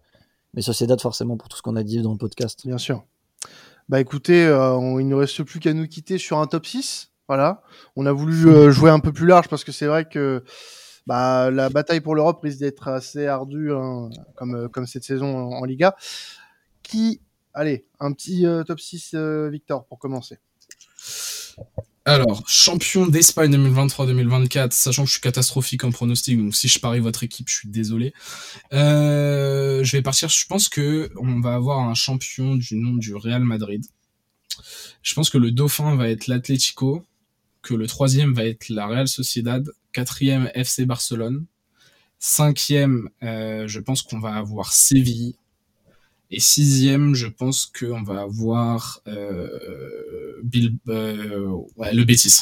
mais 0.53 0.61
Sociedad 0.61 0.99
forcément 0.99 1.37
pour 1.37 1.49
tout 1.49 1.57
ce 1.57 1.61
qu'on 1.61 1.75
a 1.75 1.83
dit 1.83 2.01
dans 2.01 2.11
le 2.11 2.17
podcast. 2.17 2.65
Bien 2.65 2.77
sûr. 2.77 3.03
Bah 3.89 3.99
écoutez, 3.99 4.45
euh, 4.45 4.79
il 4.99 5.07
ne 5.07 5.15
reste 5.15 5.43
plus 5.43 5.59
qu'à 5.59 5.73
nous 5.73 5.87
quitter 5.87 6.17
sur 6.17 6.39
un 6.39 6.47
top 6.47 6.65
6. 6.65 7.11
Voilà. 7.27 7.63
On 7.95 8.05
a 8.05 8.11
voulu 8.11 8.47
euh, 8.47 8.71
jouer 8.71 8.89
un 8.89 8.99
peu 8.99 9.11
plus 9.11 9.27
large 9.27 9.49
parce 9.49 9.63
que 9.63 9.71
c'est 9.71 9.87
vrai 9.87 10.05
que 10.05 10.43
bah, 11.05 11.51
la 11.51 11.69
bataille 11.69 11.99
pour 11.99 12.15
l'Europe 12.15 12.41
risque 12.41 12.59
d'être 12.59 12.87
assez 12.87 13.27
ardue 13.27 13.73
hein, 13.73 14.09
comme, 14.35 14.55
euh, 14.55 14.67
comme 14.69 14.87
cette 14.87 15.03
saison 15.03 15.35
en, 15.35 15.59
en, 15.59 15.65
Liga. 15.65 15.95
Qui, 16.81 17.21
allez, 17.53 17.85
un 17.99 18.13
petit 18.13 18.45
top 18.67 18.79
6, 18.79 19.15
Victor, 19.49 19.85
pour 19.85 19.99
commencer. 19.99 20.37
Alors, 22.05 22.43
champion 22.49 23.07
d'Espagne 23.07 23.55
2023-2024, 23.55 24.71
sachant 24.71 25.03
que 25.03 25.07
je 25.07 25.13
suis 25.13 25.21
catastrophique 25.21 25.85
en 25.85 25.91
pronostic, 25.91 26.37
donc 26.37 26.53
si 26.53 26.67
je 26.67 26.77
parie 26.79 26.99
votre 26.99 27.23
équipe, 27.23 27.47
je 27.47 27.55
suis 27.55 27.69
désolé. 27.69 28.13
Euh, 28.73 29.85
je 29.85 29.91
vais 29.93 30.01
partir, 30.01 30.27
je 30.27 30.45
pense 30.45 30.67
que 30.67 31.11
on 31.15 31.39
va 31.39 31.55
avoir 31.55 31.79
un 31.79 31.93
champion 31.93 32.55
du 32.55 32.75
nom 32.75 32.95
du 32.97 33.15
Real 33.15 33.43
Madrid. 33.45 33.85
Je 35.01 35.13
pense 35.13 35.29
que 35.29 35.37
le 35.37 35.51
dauphin 35.51 35.95
va 35.95 36.09
être 36.09 36.27
l'Atlético, 36.27 37.05
que 37.61 37.73
le 37.73 37.87
troisième 37.87 38.33
va 38.33 38.43
être 38.43 38.67
la 38.67 38.85
Real 38.85 39.07
Sociedad, 39.07 39.65
quatrième 39.93 40.51
FC 40.55 40.85
Barcelone, 40.85 41.45
cinquième, 42.19 43.09
euh, 43.23 43.65
je 43.67 43.79
pense 43.79 44.01
qu'on 44.01 44.19
va 44.19 44.35
avoir 44.35 44.73
Séville, 44.73 45.37
et 46.33 46.39
sixième, 46.39 47.13
je 47.13 47.27
pense 47.27 47.67
qu'on 47.67 48.01
va 48.01 48.21
avoir 48.21 49.01
euh, 49.07 49.47
Bill, 50.41 50.77
euh, 50.89 51.47
ouais, 51.77 51.93
le 51.93 52.03
Bétis. 52.05 52.39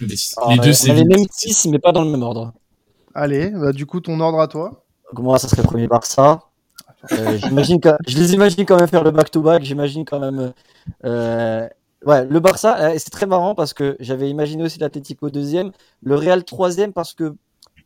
Le 0.00 0.06
Bétis. 0.06 0.34
Les 0.48 0.56
deux, 0.56 0.72
c'est 0.72 0.94
les 0.94 1.04
mêmes 1.04 1.26
six, 1.30 1.66
mais 1.66 1.78
pas 1.78 1.92
dans 1.92 2.02
le 2.02 2.10
même 2.10 2.22
ordre. 2.22 2.54
Allez, 3.14 3.50
bah, 3.50 3.72
du 3.72 3.84
coup, 3.84 4.00
ton 4.00 4.20
ordre 4.20 4.40
à 4.40 4.48
toi 4.48 4.86
Moi, 5.12 5.38
ça 5.38 5.48
serait 5.48 5.60
le 5.60 5.68
premier 5.68 5.86
Barça? 5.86 6.44
Euh, 7.12 7.36
j'imagine 7.36 7.78
je 8.08 8.18
les 8.18 8.32
imagine 8.32 8.64
quand 8.64 8.78
même 8.78 8.88
faire 8.88 9.04
le 9.04 9.10
back-to-back. 9.10 9.62
J'imagine 9.64 10.06
quand 10.06 10.18
même. 10.18 10.54
Euh, 11.04 11.68
ouais, 12.06 12.24
le 12.24 12.40
Barça, 12.40 12.98
c'est 12.98 13.10
très 13.10 13.26
marrant 13.26 13.54
parce 13.54 13.74
que 13.74 13.98
j'avais 14.00 14.30
imaginé 14.30 14.64
aussi 14.64 14.78
l'Atlético 14.78 15.28
deuxième, 15.28 15.72
le 16.02 16.14
Real 16.14 16.42
troisième 16.42 16.94
parce 16.94 17.12
que 17.12 17.34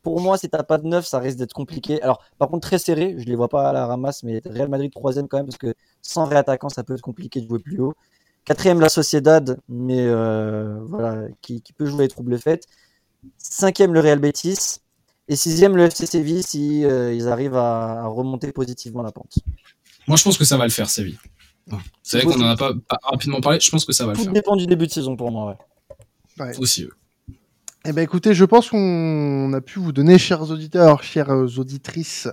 pour 0.02 0.20
moi, 0.20 0.38
si 0.38 0.48
t'as 0.48 0.62
pas 0.62 0.78
de 0.78 0.86
neuf, 0.86 1.06
ça 1.06 1.18
risque 1.18 1.38
d'être 1.38 1.52
compliqué. 1.52 2.00
Alors, 2.02 2.22
par 2.38 2.48
contre, 2.48 2.66
très 2.66 2.78
serré, 2.78 3.14
je 3.18 3.24
les 3.26 3.36
vois 3.36 3.48
pas 3.48 3.68
à 3.68 3.72
la 3.72 3.86
ramasse, 3.86 4.22
mais 4.22 4.40
Real 4.46 4.68
Madrid 4.68 4.90
troisième 4.92 5.28
quand 5.28 5.36
même, 5.36 5.46
parce 5.46 5.58
que 5.58 5.74
sans 6.02 6.24
réattaquant, 6.24 6.68
ça 6.68 6.84
peut 6.84 6.94
être 6.94 7.02
compliqué 7.02 7.40
de 7.40 7.46
jouer 7.48 7.58
plus 7.58 7.80
haut. 7.80 7.94
Quatrième, 8.44 8.80
la 8.80 8.88
Sociedad, 8.88 9.60
mais 9.68 10.00
euh, 10.00 10.78
voilà, 10.88 11.28
qui, 11.42 11.60
qui, 11.60 11.72
peut 11.72 11.84
jouer 11.84 12.04
les 12.04 12.08
troubles 12.08 12.38
faites. 12.38 12.66
Cinquième, 13.36 13.92
le 13.92 14.00
Real 14.00 14.18
Betis. 14.18 14.78
Et 15.28 15.36
sixième, 15.36 15.76
le 15.76 15.84
FC 15.84 16.06
Séville, 16.06 16.42
si 16.42 16.84
euh, 16.84 17.12
ils 17.12 17.28
arrivent 17.28 17.56
à, 17.56 18.02
à, 18.02 18.06
remonter 18.06 18.50
positivement 18.50 19.02
la 19.02 19.12
pente. 19.12 19.38
Moi, 20.08 20.16
je 20.16 20.24
pense 20.24 20.38
que 20.38 20.44
ça 20.44 20.56
va 20.56 20.64
le 20.64 20.70
faire, 20.70 20.88
Séville. 20.88 21.18
C'est 22.02 22.20
vrai 22.20 22.32
qu'on 22.32 22.40
en 22.40 22.48
a 22.48 22.56
pas, 22.56 22.72
pas, 22.88 22.98
rapidement 23.02 23.40
parlé. 23.40 23.60
Je 23.60 23.70
pense 23.70 23.84
que 23.84 23.92
ça 23.92 24.06
va 24.06 24.12
Tout 24.12 24.18
le 24.18 24.24
faire. 24.24 24.32
Tout 24.32 24.34
dépend 24.34 24.56
du 24.56 24.66
début 24.66 24.86
de 24.86 24.92
saison 24.92 25.16
pour 25.16 25.30
moi. 25.30 25.56
Ouais. 26.38 26.46
ouais. 26.46 26.58
Aussi. 26.58 26.84
Eux. 26.84 26.92
Eh 27.86 27.92
ben 27.92 28.02
écoutez, 28.02 28.34
je 28.34 28.44
pense 28.44 28.68
qu'on 28.68 29.54
a 29.54 29.60
pu 29.62 29.78
vous 29.78 29.92
donner, 29.92 30.18
chers 30.18 30.50
auditeurs, 30.50 31.02
chères 31.02 31.30
auditrices, 31.30 32.28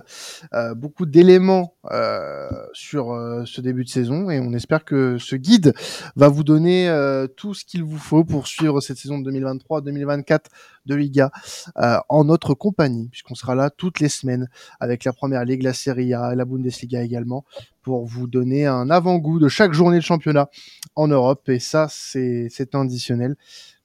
euh, 0.52 0.74
beaucoup 0.74 1.06
d'éléments 1.06 1.74
euh, 1.90 2.50
sur 2.74 3.12
euh, 3.12 3.44
ce 3.46 3.62
début 3.62 3.82
de 3.84 3.88
saison 3.88 4.28
et 4.28 4.40
on 4.40 4.52
espère 4.52 4.84
que 4.84 5.16
ce 5.16 5.36
guide 5.36 5.72
va 6.16 6.28
vous 6.28 6.44
donner 6.44 6.90
euh, 6.90 7.26
tout 7.28 7.54
ce 7.54 7.64
qu'il 7.64 7.82
vous 7.82 7.96
faut 7.96 8.24
pour 8.24 8.46
suivre 8.46 8.82
cette 8.82 8.98
saison 8.98 9.20
de 9.20 9.30
2023-2024 9.30 10.40
de 10.84 10.94
Liga 10.94 11.30
euh, 11.78 11.96
en 12.10 12.24
notre 12.24 12.52
compagnie, 12.52 13.08
puisqu'on 13.08 13.34
sera 13.34 13.54
là 13.54 13.70
toutes 13.70 14.00
les 14.00 14.10
semaines 14.10 14.50
avec 14.80 15.04
la 15.04 15.14
Première 15.14 15.46
Ligue, 15.46 15.62
la 15.62 15.72
Serie 15.72 16.12
A 16.12 16.34
la 16.34 16.44
Bundesliga 16.44 17.02
également 17.02 17.46
pour 17.80 18.04
vous 18.04 18.26
donner 18.26 18.66
un 18.66 18.90
avant-goût 18.90 19.38
de 19.38 19.48
chaque 19.48 19.72
journée 19.72 19.96
de 19.96 20.04
championnat 20.04 20.50
en 20.94 21.08
Europe. 21.08 21.48
Et 21.48 21.58
ça 21.58 21.86
c'est 21.88 22.50
additionnel 22.74 23.34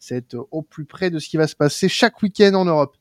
c'est 0.03 0.15
être 0.15 0.47
au 0.51 0.61
plus 0.61 0.85
près 0.85 1.09
de 1.09 1.19
ce 1.19 1.29
qui 1.29 1.37
va 1.37 1.47
se 1.47 1.55
passer 1.55 1.87
chaque 1.87 2.21
week-end 2.21 2.53
en 2.55 2.65
Europe. 2.65 2.95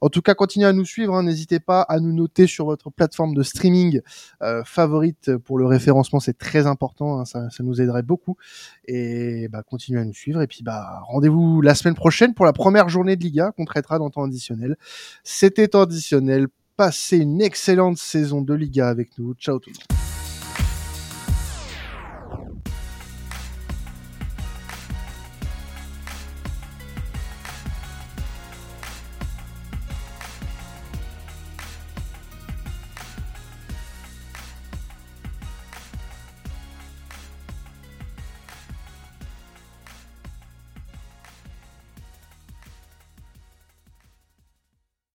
En 0.00 0.08
tout 0.08 0.22
cas, 0.22 0.34
continuez 0.34 0.66
à 0.66 0.72
nous 0.72 0.84
suivre. 0.84 1.14
Hein. 1.14 1.22
N'hésitez 1.22 1.60
pas 1.60 1.82
à 1.82 2.00
nous 2.00 2.12
noter 2.12 2.46
sur 2.46 2.64
votre 2.66 2.90
plateforme 2.90 3.34
de 3.34 3.42
streaming 3.42 4.00
euh, 4.42 4.62
favorite 4.64 5.36
pour 5.38 5.58
le 5.58 5.66
référencement. 5.66 6.18
C'est 6.18 6.36
très 6.36 6.66
important. 6.66 7.20
Hein. 7.20 7.24
Ça, 7.24 7.48
ça, 7.50 7.62
nous 7.62 7.80
aiderait 7.80 8.02
beaucoup. 8.02 8.36
Et 8.86 9.48
bah, 9.48 9.62
continuez 9.62 10.00
à 10.00 10.04
nous 10.04 10.14
suivre. 10.14 10.42
Et 10.42 10.46
puis, 10.46 10.62
bah, 10.62 11.00
rendez-vous 11.06 11.60
la 11.60 11.74
semaine 11.74 11.94
prochaine 11.94 12.34
pour 12.34 12.44
la 12.44 12.52
première 12.52 12.88
journée 12.88 13.16
de 13.16 13.22
Liga 13.22 13.52
qu'on 13.56 13.64
traitera 13.64 13.98
dans 13.98 14.10
temps 14.10 14.24
additionnel. 14.24 14.76
C'était 15.22 15.68
temps 15.68 15.82
additionnel. 15.82 16.48
Passez 16.76 17.18
une 17.18 17.40
excellente 17.40 17.98
saison 17.98 18.42
de 18.42 18.54
Liga 18.54 18.88
avec 18.88 19.18
nous. 19.18 19.34
Ciao 19.34 19.58
tout 19.58 19.70
le 19.70 19.74
monde. 19.74 20.07